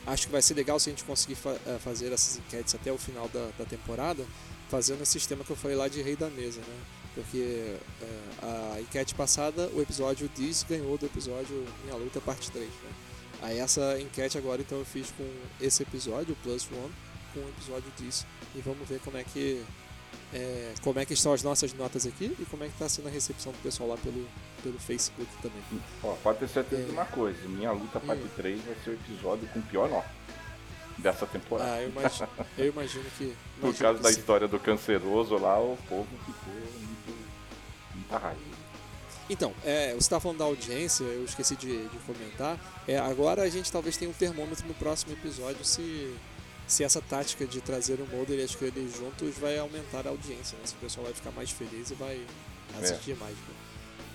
acho 0.07 0.27
que 0.27 0.33
vai 0.33 0.41
ser 0.41 0.55
legal 0.55 0.81
se 0.81 0.89
a 0.89 0.93
gente 0.93 1.05
conseguir 1.05 1.35
fa 1.35 1.55
eh, 1.67 1.79
fazer 1.79 2.11
essas 2.13 2.39
enquetes 2.39 2.75
até 2.75 2.91
o 2.91 2.97
final 2.97 3.29
da, 3.29 3.51
da 3.59 3.65
temporada, 3.67 4.25
fazendo 4.71 5.03
o 5.03 5.07
sistema 5.07 5.45
que 5.45 5.51
eu 5.51 5.57
falei 5.57 5.77
lá 5.77 5.87
de 5.87 6.01
rei 6.01 6.17
da 6.17 6.31
mesa, 6.31 6.61
né? 6.61 6.85
Porque 7.15 7.77
é, 8.03 8.77
a 8.77 8.81
enquete 8.81 9.15
passada, 9.15 9.69
o 9.75 9.81
episódio 9.81 10.29
Diz 10.35 10.65
ganhou 10.65 10.99
do 10.99 11.07
episódio 11.07 11.65
Minha 11.85 11.97
Luta 11.97 12.21
Parte 12.21 12.51
3, 12.51 12.67
né? 12.67 12.91
Aí 13.43 13.59
essa 13.59 14.01
enquete 14.01 14.39
agora 14.39 14.63
então 14.63 14.79
eu 14.79 14.85
fiz 14.85 15.13
com 15.13 15.31
esse 15.61 15.83
episódio, 15.83 16.33
o 16.33 16.37
Plus 16.37 16.67
One, 16.73 16.93
com 17.35 17.41
o 17.41 17.49
episódio 17.49 17.93
Diz. 17.99 18.25
E 18.55 18.61
vamos 18.61 18.89
ver 18.89 19.01
como 19.01 19.19
é 19.19 19.25
que 19.25 19.63
é, 20.33 20.73
como 20.83 20.99
é 20.99 21.05
que 21.05 21.13
estão 21.15 21.33
as 21.33 21.43
nossas 21.43 21.73
notas 21.75 22.07
aqui 22.07 22.35
e 22.39 22.45
como 22.47 22.65
é 22.65 22.67
que 22.67 22.73
está 22.73 22.89
sendo 22.89 23.09
a 23.09 23.11
recepção 23.11 23.53
do 23.53 23.59
pessoal 23.59 23.91
lá 23.91 23.97
pelo, 23.97 24.27
pelo 24.63 24.79
Facebook 24.79 25.31
também. 25.43 25.63
Ó, 26.03 26.15
pode 26.23 26.39
ter 26.39 26.49
certeza 26.49 26.83
é... 26.83 26.87
de 26.87 26.93
uma 26.93 27.05
coisa, 27.05 27.39
minha 27.49 27.73
luta 27.73 28.01
parte 28.01 28.23
hum. 28.23 28.31
3 28.37 28.61
vai 28.65 28.75
ser 28.83 28.91
o 28.91 28.95
episódio 28.95 29.49
com 29.49 29.61
pior 29.63 29.89
nota 29.89 30.09
dessa 30.99 31.27
temporada. 31.27 31.75
Ah, 31.75 31.83
eu 31.83 31.89
imagino, 31.89 32.29
eu 32.57 32.69
imagino 32.69 33.05
que. 33.19 33.25
Imagino 33.25 33.37
Por 33.61 33.75
causa 33.75 34.03
da 34.03 34.13
sim. 34.13 34.21
história 34.21 34.49
do 34.49 34.59
canceroso 34.59 35.37
lá, 35.37 35.59
o 35.59 35.77
povo 35.89 36.09
ficou 36.25 36.55
muito, 36.55 37.29
muita 37.95 38.19
raiva. 38.19 38.55
Então, 39.29 39.55
é, 39.65 39.93
você 39.93 39.99
está 39.99 40.21
falando 40.21 40.39
da 40.39 40.45
audiência, 40.45 41.03
eu 41.03 41.25
esqueci 41.25 41.57
de, 41.57 41.89
de 41.89 41.99
comentar. 42.01 42.59
É, 42.87 42.99
agora 42.99 43.43
a 43.43 43.49
gente 43.49 43.73
talvez 43.73 43.97
tenha 43.97 44.11
um 44.11 44.15
termômetro 44.15 44.67
no 44.69 44.75
próximo 44.75 45.15
episódio 45.15 45.65
se 45.65 46.15
se 46.75 46.83
essa 46.83 47.01
tática 47.01 47.47
de 47.47 47.61
trazer 47.61 48.01
o 48.01 48.07
Mulder 48.07 48.41
e 48.41 48.43
a 48.43 48.49
Scully 48.49 48.91
juntos 48.91 49.39
vai 49.39 49.57
aumentar 49.59 50.09
a 50.09 50.11
audiência, 50.11 50.59
né? 50.59 50.67
Se 50.67 50.75
o 50.75 50.79
pessoal 50.79 51.05
vai 51.05 51.15
ficar 51.15 51.31
mais 51.31 51.51
feliz 51.51 51.91
e 51.93 51.95
vai 51.95 52.21
assistir 52.83 53.13
é. 53.13 53.15
mais. 53.15 53.33
Né? 53.33 53.55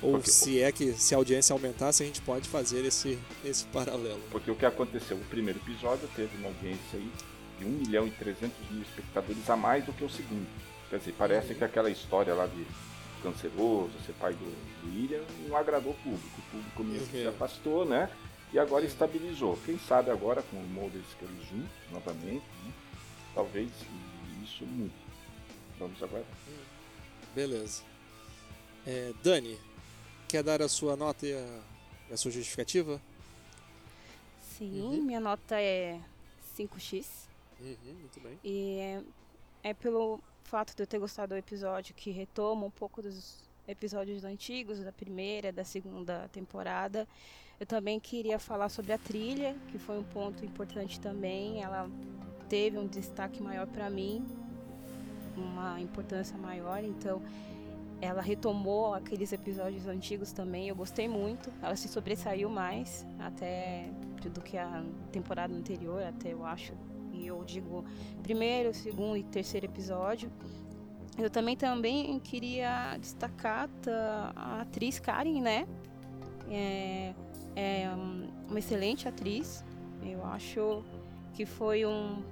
Ou 0.01 0.11
Porque, 0.13 0.29
se 0.29 0.61
é 0.61 0.69
que 0.69 0.91
se 0.93 1.15
a 1.15 1.17
audiência 1.17 1.53
aumentar, 1.53 1.93
se 1.93 2.03
a 2.03 2.05
gente 2.05 2.21
pode 2.21 2.49
fazer 2.49 2.83
esse, 2.83 3.17
esse 3.45 3.65
paralelo. 3.67 4.21
Porque 4.29 4.51
o 4.51 4.55
que 4.55 4.65
aconteceu, 4.65 5.15
o 5.15 5.23
primeiro 5.25 5.59
episódio 5.59 6.07
teve 6.15 6.35
uma 6.37 6.47
audiência 6.47 6.99
aí 6.99 7.11
de 7.59 7.65
1 7.65 7.69
milhão 7.69 8.07
e 8.07 8.11
300 8.11 8.51
mil 8.71 8.81
espectadores 8.81 9.49
a 9.49 9.55
mais 9.55 9.85
do 9.85 9.93
que 9.93 10.03
o 10.03 10.09
segundo. 10.09 10.47
Quer 10.89 10.99
dizer, 10.99 11.15
parece 11.17 11.53
uhum. 11.53 11.59
que 11.59 11.63
aquela 11.63 11.89
história 11.89 12.33
lá 12.33 12.45
de 12.45 12.65
canceroso, 13.23 13.91
ser 14.05 14.13
pai 14.13 14.33
do, 14.33 14.39
do 14.39 14.95
William, 14.95 15.21
não 15.47 15.55
agradou 15.55 15.93
o 15.93 15.95
público. 15.95 16.39
O 16.39 16.51
público 16.51 16.83
mesmo 16.83 17.05
uhum. 17.05 17.21
se 17.21 17.27
afastou, 17.27 17.85
né? 17.85 18.09
E 18.51 18.59
agora 18.59 18.85
estabilizou. 18.85 19.57
Quem 19.65 19.77
sabe 19.79 20.09
agora 20.11 20.41
com 20.43 20.57
o 20.57 20.63
Mulder 20.63 21.01
e 21.01 21.11
Scully 21.11 21.45
juntos 21.45 21.91
novamente, 21.91 22.45
né? 22.65 22.73
talvez 23.33 23.69
isso 24.43 24.65
mude. 24.65 24.93
Vamos 25.77 26.01
agora. 26.01 26.25
Beleza. 27.33 27.83
É, 28.85 29.13
Dani, 29.23 29.57
quer 30.27 30.43
dar 30.43 30.61
a 30.61 30.67
sua 30.67 30.95
nota 30.95 31.25
e 31.25 31.33
a, 31.33 31.61
a 32.13 32.17
sua 32.17 32.31
justificativa? 32.31 32.99
Sim, 34.41 34.81
uhum. 34.81 35.03
minha 35.03 35.19
nota 35.19 35.59
é 35.59 35.99
5x. 36.57 37.05
Uhum, 37.61 37.93
muito 37.93 38.19
bem. 38.19 38.37
E 38.43 38.79
é, 38.79 39.03
é 39.69 39.73
pelo 39.73 40.19
fato 40.43 40.75
de 40.75 40.83
eu 40.83 40.87
ter 40.87 40.99
gostado 40.99 41.33
do 41.33 41.37
episódio 41.37 41.93
que 41.93 42.09
retoma 42.09 42.65
um 42.65 42.71
pouco 42.71 43.01
dos 43.01 43.47
episódios 43.67 44.23
antigos, 44.23 44.79
da 44.79 44.91
primeira, 44.91 45.51
da 45.51 45.63
segunda 45.63 46.27
temporada. 46.29 47.07
Eu 47.59 47.65
também 47.65 47.99
queria 47.99 48.39
falar 48.39 48.69
sobre 48.69 48.93
a 48.93 48.97
trilha, 48.97 49.55
que 49.67 49.77
foi 49.77 49.99
um 49.99 50.03
ponto 50.03 50.45
importante 50.45 50.99
também. 50.99 51.61
Ela 51.61 51.89
teve 52.47 52.77
um 52.77 52.87
destaque 52.87 53.43
maior 53.43 53.67
para 53.67 53.89
mim, 53.89 54.25
uma 55.35 55.79
importância 55.81 56.37
maior, 56.37 56.83
então 56.83 57.21
ela 58.01 58.21
retomou 58.21 58.93
aqueles 58.93 59.33
episódios 59.33 59.87
antigos 59.87 60.31
também. 60.31 60.69
Eu 60.69 60.75
gostei 60.75 61.09
muito. 61.09 61.51
Ela 61.61 61.75
se 61.75 61.89
sobressaiu 61.89 62.49
mais 62.49 63.05
até 63.19 63.89
do 64.33 64.41
que 64.41 64.57
a 64.57 64.83
temporada 65.11 65.53
anterior, 65.53 66.01
até 66.03 66.31
eu 66.31 66.45
acho. 66.45 66.73
E 67.11 67.27
eu 67.27 67.43
digo 67.43 67.83
primeiro, 68.23 68.73
segundo 68.73 69.17
e 69.17 69.23
terceiro 69.23 69.65
episódio. 69.65 70.31
Eu 71.17 71.29
também 71.29 71.57
também 71.57 72.17
queria 72.19 72.95
destacar 72.97 73.69
a 74.33 74.61
atriz 74.61 74.97
Karen, 74.99 75.41
né? 75.41 75.67
É, 76.49 77.13
é 77.55 77.89
uma 78.47 78.59
excelente 78.59 79.07
atriz. 79.07 79.63
Eu 80.01 80.23
acho 80.25 80.83
que 81.33 81.45
foi 81.45 81.85
um 81.85 82.23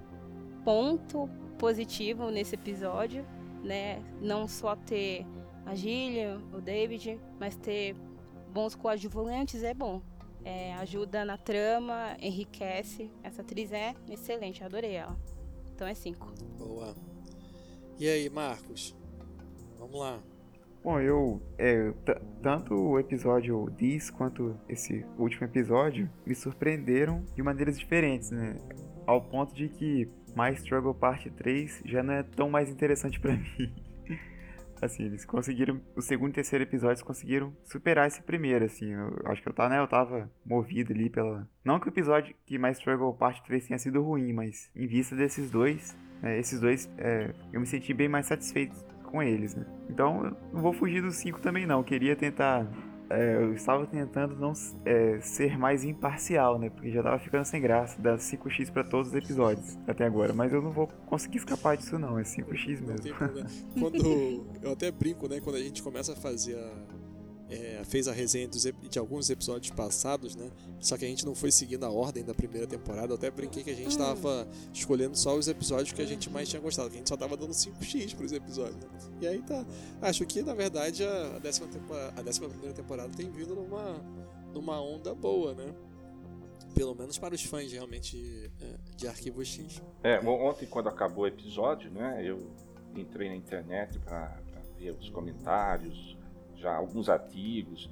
ponto 0.63 1.29
positivo 1.57 2.29
nesse 2.29 2.55
episódio, 2.55 3.25
né? 3.63 4.01
Não 4.21 4.47
só 4.47 4.75
ter 4.75 5.25
a 5.65 5.75
Gillian, 5.75 6.41
o 6.53 6.61
David, 6.61 7.19
mas 7.39 7.55
ter 7.55 7.95
bons 8.53 8.75
coadjuvantes 8.75 9.63
é 9.63 9.73
bom. 9.73 10.01
É, 10.43 10.73
ajuda 10.75 11.25
na 11.25 11.37
trama, 11.37 12.15
enriquece. 12.21 13.11
Essa 13.21 13.41
atriz 13.41 13.73
é 13.73 13.93
excelente, 14.09 14.63
adorei 14.63 14.93
ela. 14.93 15.17
Então 15.73 15.85
é 15.85 15.93
5. 15.93 16.33
Boa. 16.57 16.95
E 17.99 18.07
aí, 18.07 18.29
Marcos? 18.29 18.95
Vamos 19.77 19.99
lá. 19.99 20.21
Bom, 20.83 20.99
eu. 20.99 21.41
É, 21.57 21.91
tanto 22.41 22.73
o 22.73 22.99
episódio 22.99 23.69
This 23.77 24.09
quanto 24.09 24.57
esse 24.69 25.05
último 25.17 25.45
episódio 25.45 26.09
me 26.25 26.33
surpreenderam 26.33 27.25
de 27.35 27.43
maneiras 27.43 27.77
diferentes, 27.77 28.31
né? 28.31 28.57
Ao 29.05 29.21
ponto 29.21 29.53
de 29.53 29.69
que 29.69 30.09
My 30.35 30.53
Struggle 30.53 30.93
Parte 30.93 31.29
3 31.29 31.81
já 31.85 32.03
não 32.03 32.13
é 32.13 32.23
tão 32.23 32.49
mais 32.49 32.69
interessante 32.69 33.19
para 33.19 33.33
mim. 33.35 33.73
assim, 34.81 35.03
eles 35.03 35.25
conseguiram. 35.25 35.81
O 35.95 36.01
segundo 36.01 36.29
e 36.29 36.35
terceiro 36.35 36.63
episódios 36.63 37.01
conseguiram 37.01 37.53
superar 37.63 38.07
esse 38.07 38.21
primeiro, 38.21 38.65
assim. 38.65 38.93
Eu 38.93 39.13
acho 39.25 39.41
que 39.41 39.49
eu 39.49 39.53
tava, 39.53 39.69
né, 39.69 39.79
eu 39.79 39.87
tava 39.87 40.31
movido 40.45 40.93
ali 40.93 41.09
pela. 41.09 41.49
Não 41.65 41.79
que 41.79 41.87
o 41.87 41.89
episódio 41.89 42.35
que 42.45 42.57
My 42.57 42.71
Struggle 42.71 43.13
Parte 43.13 43.43
3 43.43 43.67
tenha 43.67 43.79
sido 43.79 44.01
ruim, 44.01 44.31
mas 44.31 44.69
em 44.75 44.87
vista 44.87 45.15
desses 45.15 45.49
dois, 45.49 45.97
é, 46.21 46.37
esses 46.39 46.59
dois, 46.59 46.89
é, 46.97 47.33
eu 47.51 47.59
me 47.59 47.65
senti 47.65 47.93
bem 47.93 48.07
mais 48.07 48.27
satisfeito 48.27 48.75
com 49.07 49.21
eles, 49.21 49.55
né? 49.55 49.65
Então 49.89 50.25
eu 50.25 50.37
não 50.53 50.61
vou 50.61 50.73
fugir 50.73 51.01
dos 51.01 51.15
5 51.15 51.39
também 51.41 51.65
não. 51.65 51.79
Eu 51.79 51.83
queria 51.83 52.15
tentar. 52.15 52.67
É, 53.09 53.35
eu 53.35 53.53
estava 53.53 53.87
tentando 53.87 54.35
não 54.35 54.51
é, 54.83 55.19
ser 55.21 55.57
mais 55.57 55.85
imparcial, 55.85 56.59
né? 56.59 56.69
Porque 56.69 56.91
já 56.91 57.01
tava 57.01 57.17
ficando 57.17 57.45
sem 57.45 57.61
graça 57.61 58.01
dar 58.01 58.17
5x 58.17 58.69
para 58.69 58.83
todos 58.83 59.09
os 59.09 59.15
episódios 59.15 59.77
até 59.87 60.05
agora. 60.05 60.33
Mas 60.33 60.51
eu 60.51 60.61
não 60.61 60.71
vou 60.71 60.87
conseguir 61.05 61.37
escapar 61.37 61.77
disso, 61.77 61.97
não. 61.97 62.19
É 62.19 62.23
5x 62.23 62.81
mesmo. 62.81 63.15
Quando 63.79 64.45
eu 64.61 64.73
até 64.73 64.91
brinco, 64.91 65.27
né? 65.29 65.39
Quando 65.39 65.55
a 65.55 65.61
gente 65.61 65.81
começa 65.81 66.11
a 66.11 66.15
fazer 66.17 66.55
a 66.55 67.06
é, 67.49 67.81
fez 67.85 68.07
a 68.07 68.11
resenha 68.11 68.47
dos, 68.47 68.63
de 68.63 68.99
alguns 68.99 69.29
episódios 69.29 69.71
passados, 69.71 70.35
né? 70.35 70.49
Só 70.79 70.97
que 70.97 71.05
a 71.05 71.07
gente 71.07 71.25
não 71.25 71.33
foi 71.33 71.51
seguindo 71.51 71.85
a 71.85 71.89
ordem 71.89 72.23
da 72.23 72.33
primeira 72.33 72.67
temporada. 72.67 73.13
Eu 73.13 73.15
até 73.15 73.31
brinquei 73.31 73.63
que 73.63 73.69
a 73.69 73.75
gente 73.75 73.89
estava 73.89 74.43
hum. 74.43 74.71
escolhendo 74.73 75.17
só 75.17 75.35
os 75.35 75.47
episódios 75.47 75.91
que 75.91 76.01
a 76.01 76.05
gente 76.05 76.29
mais 76.29 76.49
tinha 76.49 76.61
gostado, 76.61 76.89
que 76.89 76.95
a 76.95 76.97
gente 76.99 77.09
só 77.09 77.15
tava 77.15 77.37
dando 77.37 77.51
5x 77.51 78.15
para 78.15 78.25
os 78.25 78.31
episódios. 78.33 78.75
Né? 78.75 78.89
E 79.21 79.27
aí 79.27 79.41
tá. 79.41 79.65
Acho 80.01 80.25
que 80.25 80.41
na 80.41 80.53
verdade 80.53 81.03
a 81.03 81.39
décima, 81.39 81.67
temporada, 81.67 82.19
a 82.19 82.21
décima 82.21 82.49
primeira 82.49 82.73
temporada 82.73 83.09
tem 83.15 83.29
vindo 83.29 83.55
numa, 83.55 84.01
numa 84.53 84.81
onda 84.81 85.15
boa, 85.15 85.53
né? 85.53 85.73
Pelo 86.75 86.93
menos 86.93 87.17
para 87.17 87.33
os 87.33 87.43
fãs 87.43 87.71
realmente 87.71 88.51
é, 88.61 88.75
de 88.95 89.07
Arquivo 89.07 89.43
X. 89.43 89.81
É, 90.03 90.19
ontem 90.19 90.65
quando 90.65 90.89
acabou 90.89 91.23
o 91.23 91.27
episódio, 91.27 91.89
né? 91.89 92.21
Eu 92.23 92.45
entrei 92.93 93.29
na 93.29 93.35
internet 93.35 93.97
para 93.99 94.37
ver 94.77 94.91
os 94.91 95.09
comentários 95.09 96.16
já 96.57 96.75
alguns 96.75 97.07
artigos, 97.09 97.89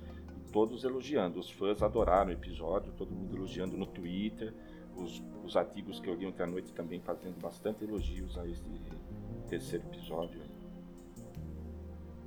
todos 0.51 0.83
elogiando. 0.83 1.39
Os 1.39 1.49
fãs 1.49 1.81
adoraram 1.81 2.29
o 2.29 2.33
episódio, 2.33 2.91
todo 2.93 3.11
mundo 3.13 3.35
elogiando 3.35 3.77
no 3.77 3.85
Twitter. 3.85 4.53
Os, 4.95 5.21
os 5.43 5.55
artigos 5.57 5.99
que 5.99 6.09
eu 6.09 6.15
li 6.15 6.25
ontem 6.25 6.43
à 6.43 6.47
noite 6.47 6.73
também 6.73 6.99
fazendo 7.01 7.39
bastante 7.39 7.83
elogios 7.83 8.37
a 8.37 8.47
esse 8.47 8.63
terceiro 9.49 9.85
episódio. 9.87 10.41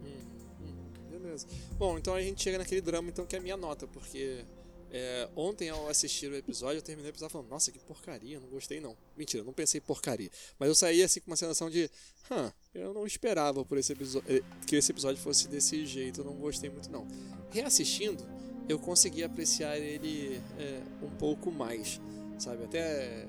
Hum, 0.02 0.28
hum, 0.60 1.10
beleza. 1.10 1.47
Bom, 1.78 1.98
então 1.98 2.15
a 2.15 2.20
gente 2.20 2.43
chega 2.43 2.59
naquele 2.59 2.81
drama 2.81 3.09
então 3.09 3.27
que 3.27 3.36
é 3.36 3.39
a 3.39 3.43
minha 3.43 3.56
nota, 3.56 3.86
porque 3.86 4.44
É, 4.90 5.28
ontem, 5.36 5.69
ao 5.69 5.86
assistir 5.86 6.31
o 6.32 6.35
episódio, 6.35 6.78
eu 6.78 6.82
terminei 6.82 7.10
o 7.10 7.12
episódio 7.12 7.32
falando, 7.35 7.51
nossa, 7.51 7.70
que 7.70 7.78
porcaria, 7.78 8.40
não 8.40 8.48
gostei 8.48 8.81
não. 8.81 8.97
Mentira, 9.15 9.44
não 9.44 9.52
pensei 9.52 9.82
porcaria. 9.82 10.31
Mas 10.59 10.66
eu 10.70 10.74
saí 10.74 11.02
assim 11.02 11.20
com 11.20 11.31
uma 11.31 11.36
sensação 11.36 11.69
de, 11.69 11.90
hã, 12.31 12.51
eu 12.78 12.94
não 12.94 13.06
esperava 13.06 13.64
por 13.64 13.78
esse 13.78 13.92
episódio, 13.92 14.44
que 14.66 14.76
esse 14.76 14.92
episódio 14.92 15.20
fosse 15.20 15.48
desse 15.48 15.84
jeito, 15.84 16.20
eu 16.20 16.24
não 16.24 16.34
gostei 16.34 16.70
muito 16.70 16.90
não. 16.90 17.06
Reassistindo, 17.50 18.24
eu 18.68 18.78
consegui 18.78 19.24
apreciar 19.24 19.78
ele 19.78 20.40
é, 20.59 20.82
um 21.02 21.10
pouco 21.10 21.50
mais, 21.50 22.00
sabe? 22.38 22.64
Até. 22.64 23.26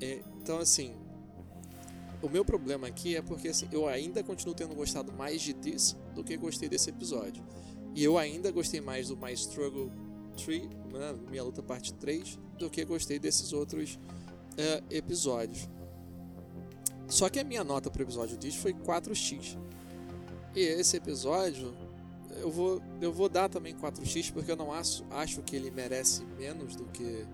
É, 0.00 0.20
então, 0.40 0.58
assim. 0.58 0.94
O 2.22 2.28
meu 2.28 2.42
problema 2.42 2.86
aqui 2.86 3.16
é 3.16 3.20
porque 3.20 3.48
assim, 3.48 3.68
eu 3.70 3.86
ainda 3.86 4.22
continuo 4.22 4.54
tendo 4.54 4.74
gostado 4.74 5.12
mais 5.12 5.42
de 5.42 5.52
This 5.52 5.94
do 6.14 6.24
que 6.24 6.34
gostei 6.38 6.70
desse 6.70 6.88
episódio. 6.88 7.44
E 7.94 8.02
eu 8.02 8.16
ainda 8.16 8.50
gostei 8.50 8.80
mais 8.80 9.08
do 9.08 9.16
My 9.16 9.32
Struggle 9.34 9.92
3, 10.42 10.62
né, 10.62 11.14
Minha 11.30 11.42
Luta 11.42 11.62
Parte 11.62 11.92
3, 11.92 12.38
do 12.58 12.70
que 12.70 12.82
gostei 12.84 13.18
desses 13.18 13.52
outros 13.52 13.98
é, 14.56 14.82
episódios. 14.90 15.68
Só 17.08 17.28
que 17.28 17.38
a 17.38 17.44
minha 17.44 17.64
nota 17.64 17.90
para 17.90 18.00
o 18.00 18.04
episódio 18.04 18.36
This 18.36 18.56
foi 18.56 18.72
4x. 18.72 19.58
E 20.54 20.60
esse 20.60 20.96
episódio 20.96 21.74
eu 22.40 22.50
vou, 22.50 22.82
eu 23.00 23.12
vou 23.12 23.28
dar 23.28 23.48
também 23.48 23.74
4x 23.74 24.32
porque 24.32 24.50
eu 24.50 24.56
não 24.56 24.72
acho, 24.72 25.04
acho 25.10 25.42
que 25.42 25.54
ele 25.56 25.70
merece 25.70 26.24
menos 26.38 26.74
do 26.76 26.84
que 26.86 27.26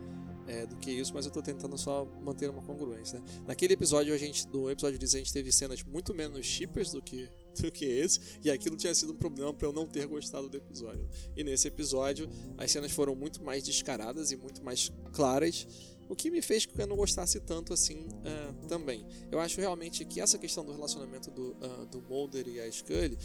é, 0.47 0.67
do 0.67 0.75
que 0.77 0.91
isso, 0.91 1.15
mas 1.15 1.25
eu 1.25 1.29
estou 1.29 1.43
tentando 1.43 1.79
só 1.79 2.05
manter 2.23 2.51
uma 2.51 2.63
congruência. 2.63 3.21
Né? 3.21 3.25
Naquele 3.47 3.75
episódio, 3.75 4.13
a 4.13 4.19
gente, 4.19 4.49
no 4.49 4.69
episódio 4.69 4.99
de 4.99 5.05
a 5.05 5.09
gente 5.09 5.33
teve 5.33 5.53
cenas 5.53 5.85
muito 5.85 6.13
menos 6.13 6.45
chippers 6.45 6.91
do 6.91 7.01
que, 7.01 7.29
do 7.61 7.71
que 7.71 7.85
esse, 7.85 8.19
e 8.43 8.51
aquilo 8.51 8.77
tinha 8.77 8.93
sido 8.93 9.13
um 9.13 9.17
problema 9.17 9.55
para 9.55 9.69
eu 9.69 9.73
não 9.73 9.87
ter 9.87 10.07
gostado 10.07 10.49
do 10.49 10.57
episódio. 10.57 11.09
E 11.37 11.45
nesse 11.45 11.69
episódio, 11.69 12.29
as 12.59 12.71
cenas 12.71 12.91
foram 12.91 13.15
muito 13.15 13.43
mais 13.45 13.63
descaradas 13.63 14.33
e 14.33 14.37
muito 14.37 14.61
mais 14.65 14.91
claras, 15.13 15.69
o 16.11 16.17
que 16.17 16.29
me 16.29 16.43
fez 16.43 16.67
que 16.67 16.79
eu 16.83 16.87
não 16.89 16.97
gostasse 16.97 17.39
tanto 17.39 17.73
assim 17.73 18.01
uh, 18.01 18.67
também. 18.67 19.07
Eu 19.31 19.39
acho 19.39 19.61
realmente 19.61 20.05
que 20.05 20.21
essa 20.21 20.37
questão 20.37 20.65
do 20.65 20.73
relacionamento 20.73 21.31
do, 21.31 21.53
uh, 21.53 21.87
do 21.87 22.03
Mulder 22.03 22.49
e 22.49 22.61
a 22.61 22.71
Scully, 22.71 23.17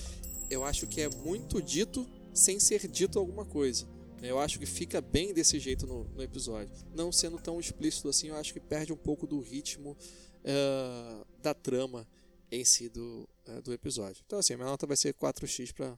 eu 0.51 0.63
acho 0.63 0.85
que 0.85 1.01
é 1.01 1.09
muito 1.09 1.59
dito 1.63 2.07
sem 2.31 2.59
ser 2.59 2.87
dito 2.87 3.17
alguma 3.17 3.43
coisa. 3.43 3.87
Eu 4.21 4.39
acho 4.39 4.59
que 4.59 4.67
fica 4.67 5.01
bem 5.01 5.33
desse 5.33 5.59
jeito 5.59 5.87
no, 5.87 6.03
no 6.09 6.21
episódio. 6.21 6.71
Não 6.93 7.11
sendo 7.11 7.39
tão 7.39 7.59
explícito 7.59 8.07
assim, 8.07 8.27
eu 8.27 8.35
acho 8.35 8.53
que 8.53 8.59
perde 8.59 8.93
um 8.93 8.97
pouco 8.97 9.25
do 9.25 9.39
ritmo 9.39 9.97
uh, 10.43 11.25
da 11.41 11.55
trama 11.55 12.07
em 12.51 12.63
si 12.63 12.87
do, 12.87 13.27
do 13.63 13.73
episódio. 13.73 14.21
Então, 14.27 14.37
assim, 14.37 14.53
a 14.53 14.57
minha 14.57 14.69
nota 14.69 14.85
vai 14.85 14.95
ser 14.95 15.11
4x 15.15 15.73
para 15.73 15.97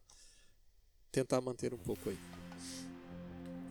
tentar 1.12 1.42
manter 1.42 1.74
um 1.74 1.78
pouco 1.78 2.10
aí. 2.10 2.37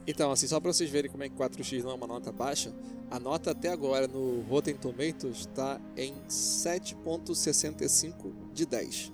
Então, 0.06 0.30
assim, 0.30 0.46
só 0.46 0.60
para 0.60 0.72
vocês 0.72 0.88
verem 0.88 1.10
como 1.10 1.24
é 1.24 1.28
que 1.28 1.34
4x 1.34 1.82
não 1.82 1.90
é 1.90 1.94
uma 1.94 2.06
nota 2.06 2.30
baixa, 2.30 2.72
a 3.10 3.18
nota 3.18 3.50
até 3.50 3.68
agora 3.68 4.06
no 4.06 4.42
Rotten 4.42 4.76
Tomatoes 4.76 5.38
está 5.38 5.80
em 5.96 6.14
7.65 6.28 8.32
de 8.52 8.66
10. 8.66 9.12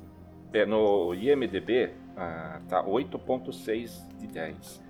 É, 0.53 0.67
no 0.67 1.15
IMDB 1.15 1.87
uh, 1.87 2.61
tá 2.69 2.85
8.6 2.85 4.07
de 4.19 4.27
10. 4.27 4.83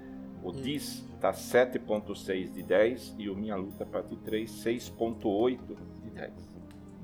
O 0.42 0.50
hum. 0.50 0.52
DIS 0.52 1.04
tá 1.20 1.32
7.6 1.32 2.52
de 2.52 2.64
10 2.64 3.14
e 3.18 3.30
o 3.30 3.36
Minha 3.36 3.54
Luta 3.54 3.86
Parte 3.86 4.16
3 4.16 4.50
6.8 4.50 5.60
de 6.02 6.10
10. 6.10 6.32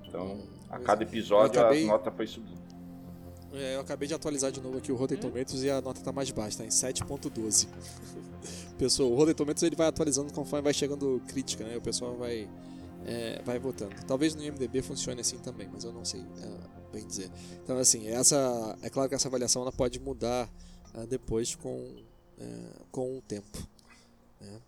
Então, 0.08 0.40
a 0.68 0.80
cada 0.80 1.04
episódio 1.04 1.60
acabei... 1.60 1.84
a 1.84 1.86
nota 1.86 2.10
foi 2.10 2.26
subindo. 2.26 2.58
É, 3.52 3.76
eu 3.76 3.80
acabei 3.80 4.08
de 4.08 4.14
atualizar 4.14 4.50
de 4.50 4.60
novo 4.60 4.78
aqui 4.78 4.90
o 4.92 4.96
Rotten 4.96 5.16
Tomatoes 5.16 5.62
e 5.62 5.70
a 5.70 5.80
nota 5.80 6.02
tá 6.02 6.12
mais 6.12 6.30
baixa, 6.30 6.58
tá 6.58 6.64
em 6.64 6.68
7.12. 6.68 7.68
pessoal, 8.78 9.10
o 9.10 9.14
Rotten 9.14 9.34
Tomatoes 9.34 9.62
ele 9.64 9.76
vai 9.76 9.88
atualizando 9.88 10.32
conforme 10.32 10.62
vai 10.62 10.74
chegando 10.74 11.20
crítica, 11.28 11.64
né? 11.64 11.76
O 11.76 11.80
pessoal 11.82 12.16
vai 12.16 12.48
é, 13.04 13.42
vai 13.44 13.58
votando. 13.58 13.94
Talvez 14.06 14.34
no 14.34 14.42
IMDb 14.42 14.82
funcione 14.82 15.20
assim 15.20 15.38
também, 15.38 15.68
mas 15.72 15.84
eu 15.84 15.92
não 15.92 16.04
sei 16.04 16.20
é, 16.20 16.92
bem 16.92 17.06
dizer. 17.06 17.30
Então 17.62 17.76
assim, 17.76 18.08
essa 18.08 18.78
é 18.82 18.88
claro 18.88 19.08
que 19.08 19.14
essa 19.14 19.28
avaliação 19.28 19.62
ela 19.62 19.72
pode 19.72 19.98
mudar 19.98 20.48
é, 20.94 21.06
depois 21.06 21.54
com 21.54 21.96
é, 22.38 22.46
com 22.90 23.18
o 23.18 23.22
tempo. 23.22 23.58
Né? 24.40 24.60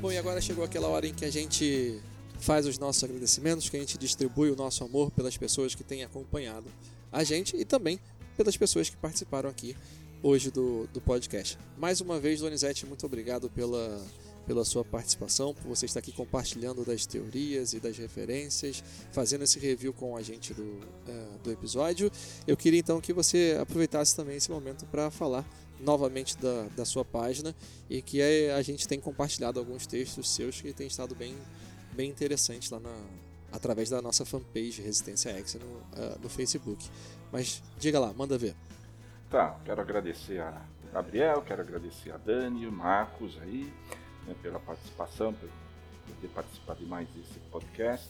Bom, 0.00 0.10
e 0.10 0.16
agora 0.16 0.40
chegou 0.40 0.64
aquela 0.64 0.88
hora 0.88 1.06
em 1.06 1.12
que 1.12 1.26
a 1.26 1.30
gente 1.30 2.00
faz 2.38 2.66
os 2.66 2.78
nossos 2.78 3.04
agradecimentos, 3.04 3.68
que 3.68 3.76
a 3.76 3.80
gente 3.80 3.98
distribui 3.98 4.50
o 4.50 4.56
nosso 4.56 4.82
amor 4.82 5.10
pelas 5.10 5.36
pessoas 5.36 5.74
que 5.74 5.84
têm 5.84 6.02
acompanhado 6.02 6.68
a 7.12 7.22
gente 7.22 7.54
e 7.54 7.66
também 7.66 8.00
pelas 8.34 8.56
pessoas 8.56 8.88
que 8.88 8.96
participaram 8.96 9.50
aqui 9.50 9.76
hoje 10.22 10.50
do, 10.50 10.86
do 10.86 11.02
podcast. 11.02 11.58
Mais 11.76 12.00
uma 12.00 12.18
vez, 12.18 12.40
Donizete, 12.40 12.86
muito 12.86 13.04
obrigado 13.04 13.50
pela, 13.50 14.02
pela 14.46 14.64
sua 14.64 14.82
participação, 14.82 15.52
por 15.52 15.68
você 15.68 15.84
estar 15.84 15.98
aqui 15.98 16.12
compartilhando 16.12 16.82
das 16.82 17.04
teorias 17.04 17.74
e 17.74 17.78
das 17.78 17.98
referências, 17.98 18.82
fazendo 19.12 19.44
esse 19.44 19.58
review 19.58 19.92
com 19.92 20.16
a 20.16 20.22
gente 20.22 20.54
do, 20.54 20.62
uh, 20.62 21.38
do 21.44 21.52
episódio. 21.52 22.10
Eu 22.46 22.56
queria 22.56 22.80
então 22.80 23.02
que 23.02 23.12
você 23.12 23.58
aproveitasse 23.60 24.16
também 24.16 24.36
esse 24.36 24.50
momento 24.50 24.86
para 24.86 25.10
falar 25.10 25.46
novamente 25.80 26.36
da, 26.38 26.64
da 26.76 26.84
sua 26.84 27.04
página 27.04 27.54
e 27.88 28.02
que 28.02 28.20
a 28.50 28.62
gente 28.62 28.86
tem 28.86 29.00
compartilhado 29.00 29.58
alguns 29.58 29.86
textos 29.86 30.30
seus 30.30 30.60
que 30.60 30.72
têm 30.72 30.86
estado 30.86 31.14
bem, 31.14 31.34
bem 31.92 32.10
interessantes 32.10 32.70
lá 32.70 32.78
na, 32.78 32.94
através 33.52 33.90
da 33.90 34.00
nossa 34.00 34.24
fanpage 34.24 34.82
Resistência 34.82 35.32
X 35.38 35.54
no, 35.54 35.66
uh, 35.66 36.18
no 36.22 36.28
Facebook. 36.28 36.88
Mas 37.32 37.62
diga 37.78 37.98
lá, 37.98 38.12
manda 38.12 38.36
ver. 38.36 38.54
Tá, 39.30 39.58
quero 39.64 39.80
agradecer 39.80 40.40
a 40.40 40.60
Gabriel, 40.92 41.42
quero 41.42 41.62
agradecer 41.62 42.10
a 42.10 42.16
Dani, 42.16 42.66
o 42.66 42.72
Marcos 42.72 43.38
aí, 43.42 43.72
né, 44.26 44.34
pela 44.42 44.58
participação, 44.58 45.32
por 45.32 45.48
ter 46.20 46.28
participado 46.28 46.80
de 46.80 46.86
mais 46.86 47.08
desse 47.10 47.38
podcast. 47.50 48.08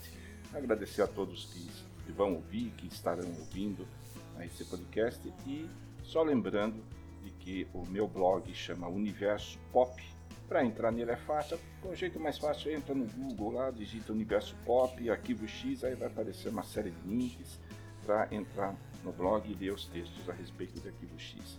Agradecer 0.53 1.03
a 1.03 1.07
todos 1.07 1.45
que, 1.45 1.69
que 2.05 2.13
vão 2.13 2.35
ouvir, 2.35 2.71
que 2.77 2.87
estarão 2.87 3.29
ouvindo 3.39 3.87
né, 4.35 4.47
esse 4.47 4.65
podcast. 4.65 5.21
E 5.47 5.69
só 6.03 6.23
lembrando 6.23 6.83
de 7.23 7.31
que 7.31 7.67
o 7.73 7.85
meu 7.87 8.09
blog 8.09 8.53
chama 8.55 8.89
Universo 8.89 9.59
Pop. 9.73 10.03
Para 10.49 10.65
entrar 10.65 10.91
nele 10.91 11.13
é 11.13 11.17
fácil, 11.17 11.59
o 11.85 11.95
jeito 11.95 12.19
mais 12.19 12.37
fácil 12.37 12.73
entra 12.73 12.93
no 12.95 13.07
Google 13.07 13.53
lá, 13.53 13.71
digita 13.71 14.13
Universo 14.13 14.57
Pop, 14.65 15.09
Arquivo 15.09 15.47
X, 15.47 15.85
aí 15.85 15.95
vai 15.95 16.09
aparecer 16.09 16.49
uma 16.49 16.65
série 16.65 16.91
de 16.91 17.09
links 17.09 17.61
para 18.05 18.27
entrar 18.35 18.75
no 19.05 19.13
blog 19.13 19.49
e 19.49 19.55
ler 19.55 19.73
os 19.73 19.87
textos 19.87 20.29
a 20.29 20.33
respeito 20.33 20.81
do 20.81 20.89
Arquivo 20.89 21.19
X. 21.19 21.59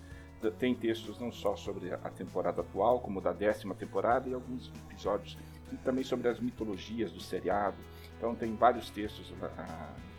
Tem 0.57 0.73
textos 0.73 1.19
não 1.19 1.31
só 1.31 1.55
sobre 1.55 1.93
a 1.93 2.09
temporada 2.09 2.61
atual, 2.61 2.99
como 2.99 3.21
da 3.21 3.31
décima 3.31 3.75
temporada 3.75 4.27
e 4.27 4.33
alguns 4.33 4.71
episódios, 4.89 5.37
e 5.71 5.77
também 5.77 6.03
sobre 6.03 6.27
as 6.27 6.39
mitologias 6.39 7.11
do 7.11 7.21
seriado. 7.21 7.77
Então 8.17 8.35
tem 8.35 8.55
vários 8.55 8.89
textos 8.89 9.29
no 9.29 9.37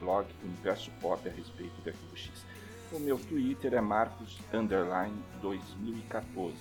blog 0.01 0.27
Universo 0.43 0.91
Pop 1.01 1.29
a 1.29 1.33
respeito 1.33 1.81
do 1.83 1.91
Arquivo 1.91 2.17
X. 2.17 2.47
O 2.93 3.01
meu 3.01 3.19
Twitter 3.19 3.73
é 3.73 3.81
Marcos 3.81 4.39
2014. 5.41 6.55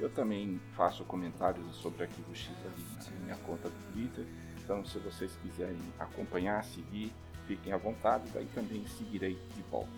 Eu 0.00 0.10
também 0.10 0.60
faço 0.74 1.04
comentários 1.04 1.76
sobre 1.76 2.02
Arquivo 2.02 2.34
X 2.34 2.50
ali 2.64 3.12
na 3.12 3.24
minha 3.24 3.36
conta 3.36 3.68
do 3.68 3.92
Twitter. 3.92 4.26
Então 4.58 4.84
se 4.84 4.98
vocês 4.98 5.30
quiserem 5.36 5.78
acompanhar, 5.96 6.64
seguir, 6.64 7.12
fiquem 7.46 7.72
à 7.72 7.76
vontade, 7.76 8.28
daí 8.34 8.46
também 8.46 8.84
seguirei 8.98 9.38
de 9.54 9.62
volta. 9.70 9.88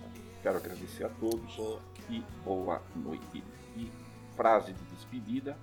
Quero 0.43 0.57
agradecer 0.57 1.05
a 1.05 1.09
todos 1.09 1.57
e 2.07 2.23
boa 2.45 2.79
noite. 2.95 3.43
E 3.75 3.91
frase 4.35 4.73
de 4.73 4.83
despedida. 4.93 5.57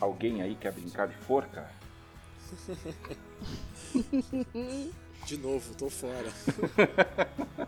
Alguém 0.00 0.40
aí 0.40 0.54
quer 0.54 0.72
brincar 0.72 1.06
de 1.06 1.18
forca? 1.18 1.70
De 5.26 5.36
novo, 5.36 5.74
tô 5.74 5.88
fora. 5.88 6.32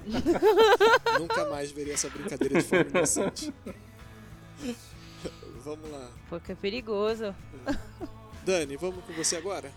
Nunca 1.18 1.48
mais 1.50 1.70
veria 1.70 1.94
essa 1.94 2.08
brincadeira 2.08 2.60
de 2.60 2.68
forma 2.68 2.90
inocente. 2.90 3.52
vamos 5.64 5.90
lá. 5.90 6.10
Porque 6.28 6.52
é 6.52 6.54
perigoso. 6.54 7.34
Dani, 8.44 8.76
vamos 8.76 9.04
com 9.04 9.12
você 9.12 9.36
agora? 9.36 9.70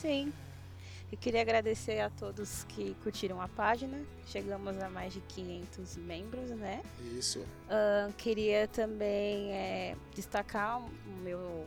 Sim. 0.00 0.32
E 1.12 1.16
queria 1.16 1.40
agradecer 1.40 1.98
a 1.98 2.08
todos 2.08 2.62
que 2.64 2.94
curtiram 3.02 3.40
a 3.42 3.48
página. 3.48 3.98
Chegamos 4.26 4.78
a 4.78 4.88
mais 4.88 5.12
de 5.12 5.20
500 5.20 5.96
membros, 5.96 6.50
né? 6.50 6.82
Isso. 7.18 7.40
Uh, 7.40 8.12
queria 8.16 8.68
também 8.68 9.52
é, 9.52 9.96
destacar 10.14 10.78
o 10.78 10.88
meu, 11.24 11.66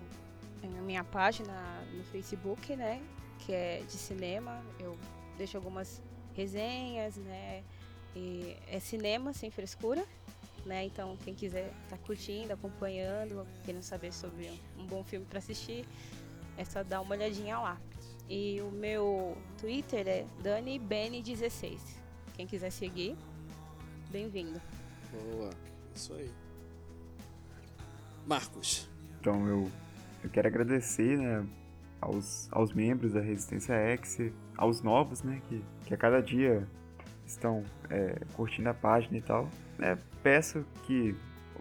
a 0.64 0.82
minha 0.82 1.04
página 1.04 1.54
no 1.94 2.06
Facebook, 2.06 2.74
né? 2.78 3.02
Que 3.46 3.54
é 3.54 3.84
de 3.86 3.94
cinema. 3.94 4.62
Eu 4.80 4.98
deixo 5.38 5.58
algumas 5.58 6.02
resenhas, 6.34 7.16
né? 7.18 7.64
E 8.16 8.56
é 8.68 8.80
cinema 8.80 9.34
sem 9.34 9.50
frescura, 9.50 10.06
né? 10.66 10.86
Então 10.86 11.18
quem 11.24 11.34
quiser 11.34 11.68
estar 11.84 11.98
tá 11.98 12.04
curtindo, 12.06 12.54
acompanhando, 12.54 13.48
querendo 13.66 13.84
saber 13.84 14.14
sobre 14.14 14.52
um 14.78 14.86
bom 14.86 15.04
filme 15.04 15.26
para 15.26 15.40
assistir, 15.40 15.86
É 16.56 16.64
só 16.64 16.84
dar 16.84 17.02
uma 17.02 17.16
olhadinha 17.16 17.58
lá. 17.60 17.82
E 18.30 18.62
o 18.62 18.72
meu 18.72 19.36
Twitter 19.60 20.08
é 20.08 20.26
DaniBene16. 20.44 21.80
Quem 22.36 22.46
quiser 22.46 22.72
seguir, 22.72 23.16
bem-vindo. 24.10 24.62
Boa, 25.12 25.50
isso 25.96 26.14
aí. 26.14 26.32
Marcos. 28.26 28.88
Então 29.20 29.48
eu, 29.48 29.72
eu 30.24 30.30
quero 30.30 30.48
agradecer 30.48 31.18
né, 31.18 31.46
aos, 32.04 32.50
aos 32.52 32.74
membros 32.74 33.14
da 33.14 33.22
Resistência 33.22 33.74
X, 33.74 34.20
aos 34.58 34.82
novos, 34.82 35.24
né, 35.24 35.42
que, 35.48 35.64
que 35.86 35.94
a 35.94 35.98
cada 35.98 36.22
dia 36.22 36.68
estão 37.26 37.64
é, 37.90 38.20
curtindo 38.34 38.70
a 38.70 38.74
página 38.74 39.18
e 39.18 39.22
tal. 39.22 39.50
É, 39.80 39.98
peço 40.22 40.66
que 40.84 41.16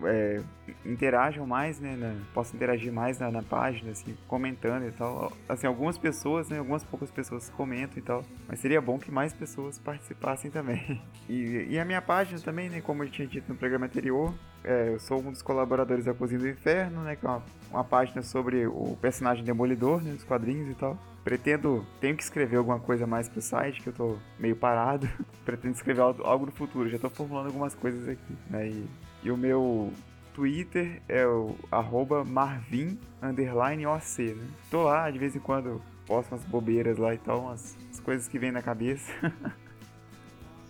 é, 0.05 0.40
interajam 0.85 1.47
mais, 1.47 1.78
né, 1.78 1.94
né, 1.94 2.20
possam 2.35 2.56
interagir 2.56 2.93
mais 2.93 3.19
na, 3.19 3.31
na, 3.31 3.43
página, 3.43 3.93
assim, 3.93 4.16
comentando 4.27 4.86
e 4.86 4.90
tal. 4.90 5.32
Assim, 5.48 5.66
algumas 5.66 5.97
pessoas, 5.97 6.48
né, 6.48 6.59
algumas 6.59 6.82
poucas 6.85 7.10
pessoas 7.10 7.48
comentam 7.51 7.98
e 7.98 8.02
tal, 8.02 8.24
mas 8.48 8.59
seria 8.59 8.81
bom 8.81 8.98
que 8.98 9.10
mais 9.10 9.32
pessoas 9.32 9.78
participassem 9.78 10.51
também. 10.51 11.01
E, 11.28 11.69
e 11.70 11.78
a 11.78 11.85
minha 11.85 12.02
página 12.02 12.39
também, 12.40 12.69
né, 12.69 12.81
como 12.81 13.05
eu 13.05 13.09
tinha 13.09 13.27
dito 13.27 13.51
no 13.51 13.56
programa 13.56 13.86
anterior, 13.86 14.35
é, 14.64 14.90
eu 14.94 15.01
sou 15.01 15.18
um 15.20 15.30
dos 15.30 15.43
colaboradores 15.43 16.05
da 16.05 16.14
Cozinha 16.14 16.40
do 16.40 16.48
Inferno, 16.48 17.02
né, 17.02 17.16
que 17.16 17.26
é 17.26 17.28
uma, 17.28 17.43
uma 17.70 17.84
página 17.84 18.22
sobre 18.22 18.66
o 18.66 18.97
personagem 19.01 19.44
Demolidor, 19.44 20.02
né, 20.02 20.12
os 20.12 20.24
quadrinhos 20.24 20.70
e 20.70 20.74
tal. 20.74 20.97
Pretendo, 21.24 21.86
tenho 22.01 22.16
que 22.16 22.22
escrever 22.22 22.56
alguma 22.56 22.80
coisa 22.80 23.06
mais 23.06 23.28
pro 23.28 23.40
site, 23.40 23.80
que 23.80 23.89
eu 23.89 23.93
tô 23.93 24.18
meio 24.39 24.56
parado. 24.56 25.09
Pretendo 25.44 25.74
escrever 25.74 26.01
algo 26.01 26.47
no 26.47 26.52
futuro, 26.52 26.89
já 26.89 26.98
tô 26.98 27.10
formulando 27.10 27.47
algumas 27.47 27.74
coisas 27.74 28.09
aqui, 28.09 28.36
né, 28.51 28.68
e, 28.68 28.86
e 29.24 29.30
o 29.30 29.36
meu 29.36 29.93
Twitter 30.34 31.02
é 31.09 31.26
o 31.26 31.55
arroba 31.70 32.24
marvin, 32.24 32.98
OC, 33.20 34.34
né? 34.34 34.48
Tô 34.70 34.84
lá, 34.84 35.10
de 35.10 35.18
vez 35.18 35.36
em 35.36 35.40
quando 35.40 35.82
posto 36.06 36.32
umas 36.34 36.44
bobeiras 36.44 36.98
lá 36.98 37.14
e 37.14 37.18
tal, 37.18 37.43
umas, 37.43 37.76
umas 37.84 38.01
coisas 38.01 38.28
que 38.28 38.39
vêm 38.39 38.51
na 38.51 38.62
cabeça. 38.62 39.12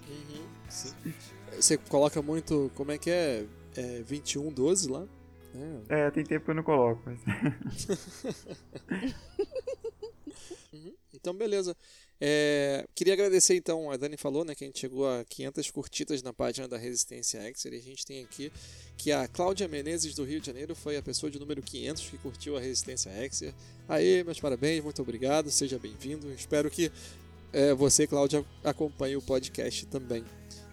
uhum, 0.08 0.44
sim. 0.68 1.14
Você 1.52 1.76
coloca 1.76 2.20
muito, 2.20 2.70
como 2.74 2.90
é 2.90 2.98
que 2.98 3.10
é? 3.10 3.44
É 3.76 3.98
2112 3.98 4.88
lá? 4.88 5.06
É. 5.88 6.06
é, 6.06 6.10
tem 6.10 6.24
tempo 6.24 6.44
que 6.46 6.50
eu 6.50 6.54
não 6.54 6.62
coloco, 6.62 7.02
mas... 7.04 7.20
uhum. 10.72 10.94
Então, 11.14 11.34
beleza. 11.34 11.76
É, 12.24 12.86
queria 12.94 13.14
agradecer 13.14 13.56
então, 13.56 13.90
a 13.90 13.96
Dani 13.96 14.16
falou 14.16 14.44
né, 14.44 14.54
que 14.54 14.62
a 14.62 14.66
gente 14.66 14.78
chegou 14.78 15.08
a 15.08 15.24
500 15.24 15.70
curtidas 15.72 16.22
na 16.22 16.32
página 16.32 16.68
da 16.68 16.78
Resistência 16.78 17.40
X, 17.42 17.64
e 17.64 17.68
a 17.68 17.80
gente 17.80 18.06
tem 18.06 18.22
aqui 18.22 18.52
que 18.96 19.10
a 19.10 19.26
Cláudia 19.26 19.66
Menezes 19.66 20.14
do 20.14 20.24
Rio 20.24 20.40
de 20.40 20.46
Janeiro 20.46 20.74
foi 20.74 20.96
a 20.96 21.02
pessoa 21.02 21.30
de 21.30 21.38
número 21.40 21.60
500 21.60 22.10
que 22.10 22.18
curtiu 22.18 22.56
a 22.56 22.60
Resistência 22.60 23.10
X. 23.10 23.52
Aê, 23.88 24.22
meus 24.22 24.38
parabéns, 24.38 24.82
muito 24.84 25.02
obrigado, 25.02 25.50
seja 25.50 25.78
bem-vindo. 25.80 26.32
Espero 26.32 26.70
que 26.70 26.92
é, 27.52 27.74
você, 27.74 28.06
Cláudia, 28.06 28.44
acompanhe 28.62 29.16
o 29.16 29.22
podcast 29.22 29.84
também. 29.86 30.24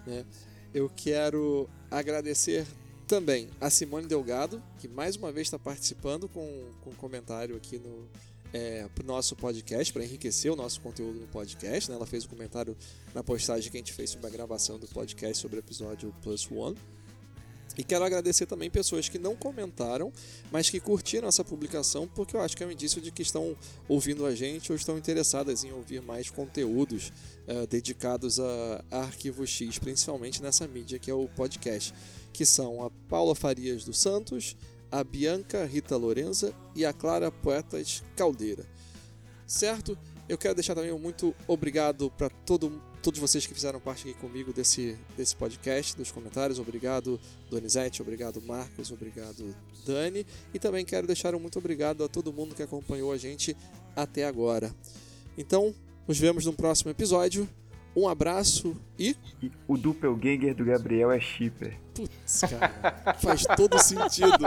Né? 0.05 0.23
Eu 0.71 0.87
quero 0.95 1.67
agradecer 1.89 2.65
também 3.09 3.49
a 3.59 3.71
Simone 3.71 4.05
Delgado, 4.05 4.61
que 4.77 4.87
mais 4.87 5.15
uma 5.15 5.31
vez 5.31 5.47
está 5.47 5.57
participando 5.57 6.29
com, 6.29 6.47
com 6.81 6.91
um 6.91 6.95
comentário 6.95 7.55
aqui 7.55 7.79
no, 7.79 8.07
é, 8.53 8.87
nosso 9.03 9.35
podcast, 9.35 9.91
para 9.91 10.03
enriquecer 10.03 10.53
o 10.53 10.55
nosso 10.55 10.79
conteúdo 10.79 11.19
no 11.19 11.25
podcast. 11.25 11.89
Né? 11.89 11.97
Ela 11.97 12.05
fez 12.05 12.25
um 12.25 12.27
comentário 12.27 12.77
na 13.11 13.23
postagem 13.23 13.71
que 13.71 13.77
a 13.77 13.79
gente 13.79 13.93
fez 13.93 14.11
sobre 14.11 14.27
a 14.27 14.29
gravação 14.29 14.77
do 14.77 14.87
podcast 14.87 15.39
sobre 15.39 15.57
o 15.57 15.59
episódio 15.59 16.13
Plus 16.21 16.47
One. 16.51 16.77
E 17.79 17.83
quero 17.83 18.03
agradecer 18.03 18.45
também 18.45 18.69
pessoas 18.69 19.09
que 19.09 19.17
não 19.17 19.35
comentaram, 19.35 20.11
mas 20.51 20.69
que 20.69 20.79
curtiram 20.79 21.29
essa 21.29 21.43
publicação, 21.43 22.07
porque 22.07 22.35
eu 22.35 22.41
acho 22.41 22.55
que 22.55 22.63
é 22.63 22.67
um 22.67 22.71
indício 22.71 23.01
de 23.01 23.09
que 23.09 23.21
estão 23.21 23.55
ouvindo 23.87 24.25
a 24.25 24.35
gente 24.35 24.71
ou 24.71 24.75
estão 24.75 24.97
interessadas 24.97 25.63
em 25.63 25.71
ouvir 25.71 26.01
mais 26.01 26.29
conteúdos 26.29 27.11
uh, 27.47 27.65
dedicados 27.67 28.39
a, 28.39 28.83
a 28.91 28.99
Arquivo 29.03 29.47
X, 29.47 29.79
principalmente 29.79 30.43
nessa 30.43 30.67
mídia 30.67 30.99
que 30.99 31.09
é 31.09 31.13
o 31.13 31.27
podcast, 31.29 31.93
que 32.33 32.45
são 32.45 32.83
a 32.83 32.89
Paula 33.07 33.35
Farias 33.35 33.83
dos 33.83 33.99
Santos, 33.99 34.55
a 34.91 35.03
Bianca 35.03 35.65
Rita 35.65 35.95
Lorenza 35.97 36.53
e 36.75 36.85
a 36.85 36.93
Clara 36.93 37.31
Poetas 37.31 38.03
Caldeira. 38.15 38.65
Certo? 39.45 39.97
Eu 40.27 40.37
quero 40.37 40.53
deixar 40.53 40.75
também 40.75 40.91
um 40.91 40.99
muito 40.99 41.35
obrigado 41.47 42.11
para 42.11 42.29
todo, 42.29 42.81
todos 43.01 43.19
vocês 43.19 43.47
que 43.47 43.53
fizeram 43.53 43.79
parte 43.79 44.07
aqui 44.07 44.19
comigo 44.19 44.53
desse, 44.53 44.95
desse 45.17 45.35
podcast, 45.35 45.97
dos 45.97 46.11
comentários. 46.11 46.59
Obrigado, 46.59 47.19
Donizete, 47.49 48.01
obrigado, 48.01 48.39
Marcos, 48.41 48.91
obrigado, 48.91 49.55
Dani. 49.85 50.25
E 50.53 50.59
também 50.59 50.85
quero 50.85 51.07
deixar 51.07 51.33
um 51.33 51.39
muito 51.39 51.57
obrigado 51.57 52.03
a 52.03 52.07
todo 52.07 52.31
mundo 52.31 52.53
que 52.53 52.61
acompanhou 52.61 53.11
a 53.11 53.17
gente 53.17 53.57
até 53.95 54.23
agora. 54.23 54.73
Então, 55.35 55.73
nos 56.07 56.19
vemos 56.19 56.45
no 56.45 56.53
próximo 56.53 56.91
episódio. 56.91 57.49
Um 57.95 58.07
abraço 58.07 58.75
e. 58.97 59.15
o 59.67 59.77
doppelganger 59.77 60.55
do 60.55 60.63
Gabriel 60.63 61.11
é 61.11 61.19
shipper. 61.19 61.77
Putz, 61.93 62.41
cara, 62.41 63.15
faz 63.15 63.43
todo 63.57 63.77
sentido. 63.79 64.27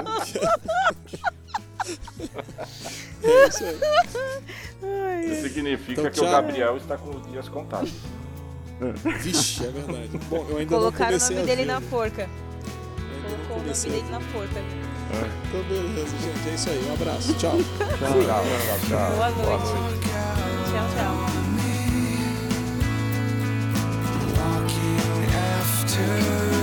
é 3.22 3.48
isso 3.48 3.64
aí. 3.64 5.32
Isso 5.32 5.42
significa 5.42 6.00
então, 6.00 6.10
que 6.10 6.20
o 6.20 6.30
Gabriel 6.30 6.76
está 6.76 6.96
com 6.96 7.10
os 7.10 7.26
dias 7.30 7.48
contados. 7.48 7.92
Vixe, 9.20 9.64
é 9.64 9.70
verdade. 9.70 10.18
Bom, 10.28 10.46
eu 10.48 10.56
ainda 10.58 10.74
Colocaram 10.74 11.12
não 11.12 11.18
comecei 11.18 11.36
o 11.36 11.38
nome 11.40 11.50
dele 11.50 11.64
na 11.64 11.80
forca. 11.80 12.28
Colocou 13.22 13.56
o 13.56 13.60
nome 13.60 13.74
dele 13.74 14.10
na 14.10 14.20
forca. 14.20 14.58
É. 14.58 15.30
Então, 15.48 15.62
beleza, 15.68 16.16
gente. 16.18 16.48
É 16.48 16.54
isso 16.54 16.70
aí. 16.70 16.84
Um 16.88 16.94
abraço. 16.94 17.34
Tchau. 17.34 17.56
tchau, 17.58 17.98
tchau, 17.98 18.88
tchau. 18.88 19.16
Boa 19.16 19.30
noite. 19.30 19.44
Boa 19.44 19.58
noite. 19.58 20.00
Tchau, 20.70 20.88
tchau. 20.96 21.41
to 25.84 26.61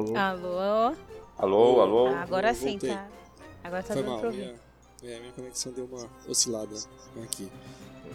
Alô? 0.00 0.16
Alô? 0.16 0.96
Alô, 1.38 1.80
alô? 1.80 2.06
Ah, 2.08 2.22
agora 2.22 2.54
sim, 2.54 2.70
voltei. 2.72 2.90
tá. 2.90 3.06
Agora 3.64 3.82
tá 3.82 3.94
Foi 3.94 4.02
dando 4.02 4.10
mal, 4.10 4.18
pra 4.20 4.28
ouvir. 4.28 4.40
minha, 5.02 5.14
é, 5.16 5.20
minha 5.20 5.32
conexão 5.32 5.72
deu 5.72 5.84
uma 5.86 6.06
oscilada 6.28 6.74
aqui. 7.22 7.48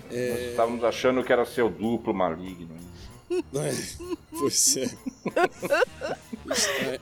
Nós 0.06 0.14
É, 0.18 0.49
estávamos 0.52 0.84
achando 0.84 1.24
que 1.24 1.32
era 1.34 1.45
seu 1.45 1.70
duplo 1.70 2.14
maligno. 2.14 2.76
é, 3.32 3.72
pois 4.38 4.78
é. 4.78 4.90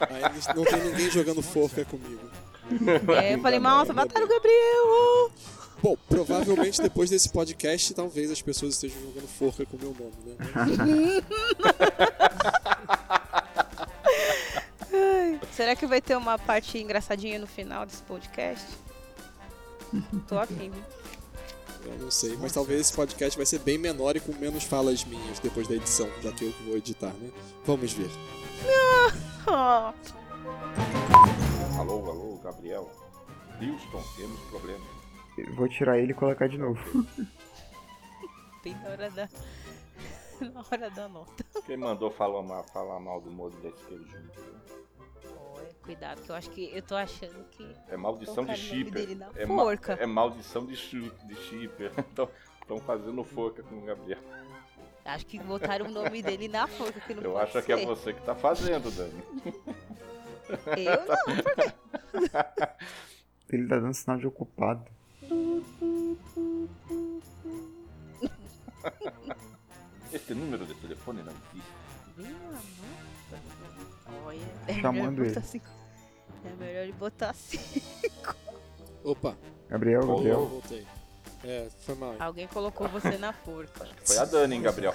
Ainda 0.09 0.53
não 0.55 0.63
tem 0.63 0.83
ninguém 0.83 1.09
jogando 1.09 1.41
forca 1.41 1.83
comigo. 1.85 2.29
É, 3.21 3.33
eu 3.35 3.39
falei, 3.41 3.59
nossa, 3.59 3.91
mataram 3.93 4.25
o 4.25 4.29
Gabriel! 4.29 5.31
Bom, 5.81 5.97
provavelmente 6.07 6.81
depois 6.81 7.09
desse 7.09 7.27
podcast, 7.27 7.93
talvez 7.93 8.31
as 8.31 8.41
pessoas 8.41 8.75
estejam 8.75 9.01
jogando 9.01 9.27
forca 9.27 9.65
com 9.65 9.75
o 9.75 9.79
meu 9.81 9.93
nome, 9.99 10.13
né? 10.25 11.21
Ai, 15.13 15.39
Será 15.51 15.75
que 15.75 15.85
vai 15.85 16.01
ter 16.01 16.15
uma 16.17 16.37
parte 16.39 16.77
engraçadinha 16.79 17.37
no 17.37 17.45
final 17.47 17.85
desse 17.85 18.01
podcast? 18.03 18.65
Tô 20.27 20.37
afim. 20.39 20.71
viu? 20.71 20.83
Eu 21.85 21.99
não 21.99 22.09
sei, 22.11 22.35
mas 22.37 22.53
talvez 22.53 22.79
esse 22.79 22.93
podcast 22.93 23.37
vai 23.37 23.45
ser 23.45 23.59
bem 23.59 23.77
menor 23.77 24.15
e 24.15 24.19
com 24.21 24.31
menos 24.33 24.63
falas 24.63 25.03
minhas 25.03 25.37
depois 25.39 25.67
da 25.67 25.75
edição, 25.75 26.09
já 26.21 26.31
que 26.31 26.45
eu 26.45 26.53
que 26.53 26.63
vou 26.63 26.77
editar, 26.77 27.11
né? 27.13 27.29
Vamos 27.65 27.91
ver. 27.93 28.09
Alô, 31.77 32.09
alô, 32.09 32.39
Gabriel. 32.41 32.89
Houston, 33.61 34.03
temos 34.15 34.39
problema. 34.49 34.85
Eu 35.37 35.53
Vou 35.55 35.67
tirar 35.67 35.99
ele 35.99 36.11
e 36.11 36.15
colocar 36.15 36.47
de 36.47 36.57
novo. 36.57 36.79
bem 38.63 38.73
na 38.75 38.89
hora 38.89 39.09
da. 39.11 39.29
Na 40.41 40.65
hora 40.71 40.89
da 40.89 41.07
nota. 41.09 41.45
Quem 41.65 41.77
mandou 41.77 42.09
falar 42.11 42.41
mal, 42.41 42.63
falar 42.73 42.99
mal 42.99 43.19
do 43.21 43.29
modo 43.31 43.55
desse 43.57 43.83
queijo 43.85 44.05
junto? 44.05 44.82
Cuidado, 45.83 46.21
que 46.21 46.29
eu 46.29 46.35
acho 46.35 46.49
que. 46.51 46.71
Eu 46.73 46.81
tô 46.81 46.95
achando 46.95 47.43
que. 47.51 47.63
É 47.89 47.97
maldição 47.97 48.45
de 48.45 48.53
Colocaram 48.53 48.63
o 48.63 48.67
nome 48.69 48.85
shipper. 48.85 48.93
dele 48.93 49.15
na 49.15 49.29
É, 49.35 49.45
ma- 49.45 49.55
forca. 49.63 49.93
é 49.93 50.05
maldição 50.05 50.65
de, 50.65 50.75
de 50.75 51.35
shipper. 51.35 51.91
Estão 52.63 52.79
fazendo 52.85 53.23
forca 53.25 53.61
com 53.63 53.75
o 53.79 53.81
Gabriel. 53.81 54.19
Acho 55.03 55.25
que 55.25 55.37
botaram 55.39 55.85
o 55.87 55.91
nome 55.91 56.23
dele 56.23 56.47
na 56.47 56.65
forca, 56.65 56.97
que 57.01 57.13
não 57.13 57.21
Eu 57.23 57.33
pode 57.33 57.43
acho 57.57 57.61
que 57.65 57.73
é 57.73 57.77
ser. 57.77 57.85
você 57.85 58.13
que 58.13 58.21
tá 58.21 58.33
fazendo, 58.33 58.89
Dani. 58.89 59.23
Eu 60.77 61.05
não. 61.05 61.17
Ele 63.49 63.67
tá 63.67 63.75
dando 63.79 63.93
sinal 63.93 64.17
de 64.17 64.27
ocupado. 64.27 64.85
Esse 70.11 70.33
número 70.33 70.65
de 70.65 70.73
telefone 70.75 71.21
não 71.23 71.33
existe. 71.33 71.71
Minha 72.17 72.31
nossa. 72.51 73.02
Olha, 74.33 74.77
é 74.77 74.81
Chamando 74.81 75.11
melhor 75.11 75.27
botar 75.27 75.39
ele. 75.39 75.47
cinco. 75.47 75.65
É 76.45 76.49
melhor 76.63 76.83
ele 76.83 76.91
botar 76.93 77.29
assim. 77.31 77.59
Opa, 79.03 79.37
Gabriel, 79.69 80.05
Gabriel. 80.07 80.45
voltei. 80.47 80.85
É, 81.43 81.67
foi 81.85 81.95
mal. 81.95 82.15
Alguém 82.19 82.47
colocou 82.47 82.87
você 82.87 83.17
na 83.17 83.33
forca. 83.33 83.85
Foi 84.05 84.17
a 84.17 84.23
Dani, 84.23 84.55
hein, 84.55 84.61
Gabriel? 84.61 84.93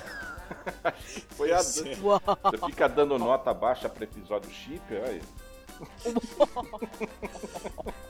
Foi 1.37 1.53
a 1.53 1.59
Dani. 1.59 1.95
Você 1.95 2.59
fica 2.67 2.89
dando 2.89 3.19
nota 3.19 3.53
baixa 3.53 3.87
pra 3.87 4.05
episódio 4.05 4.51
shipper, 4.51 5.03
olha. 5.03 5.21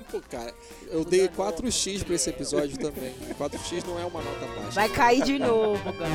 Pô, 0.09 0.21
cara, 0.31 0.55
eu 0.87 1.05
dei 1.05 1.29
4x 1.29 2.05
pra 2.05 2.15
esse 2.15 2.31
episódio 2.31 2.79
também. 2.79 3.13
4x 3.37 3.85
não 3.85 3.99
é 3.99 4.05
uma 4.05 4.23
nota 4.23 4.47
baixa. 4.47 4.71
Vai 4.71 4.89
cair 4.89 5.25
de 5.25 5.39
novo, 5.41 5.83
Gabriel. 5.85 6.09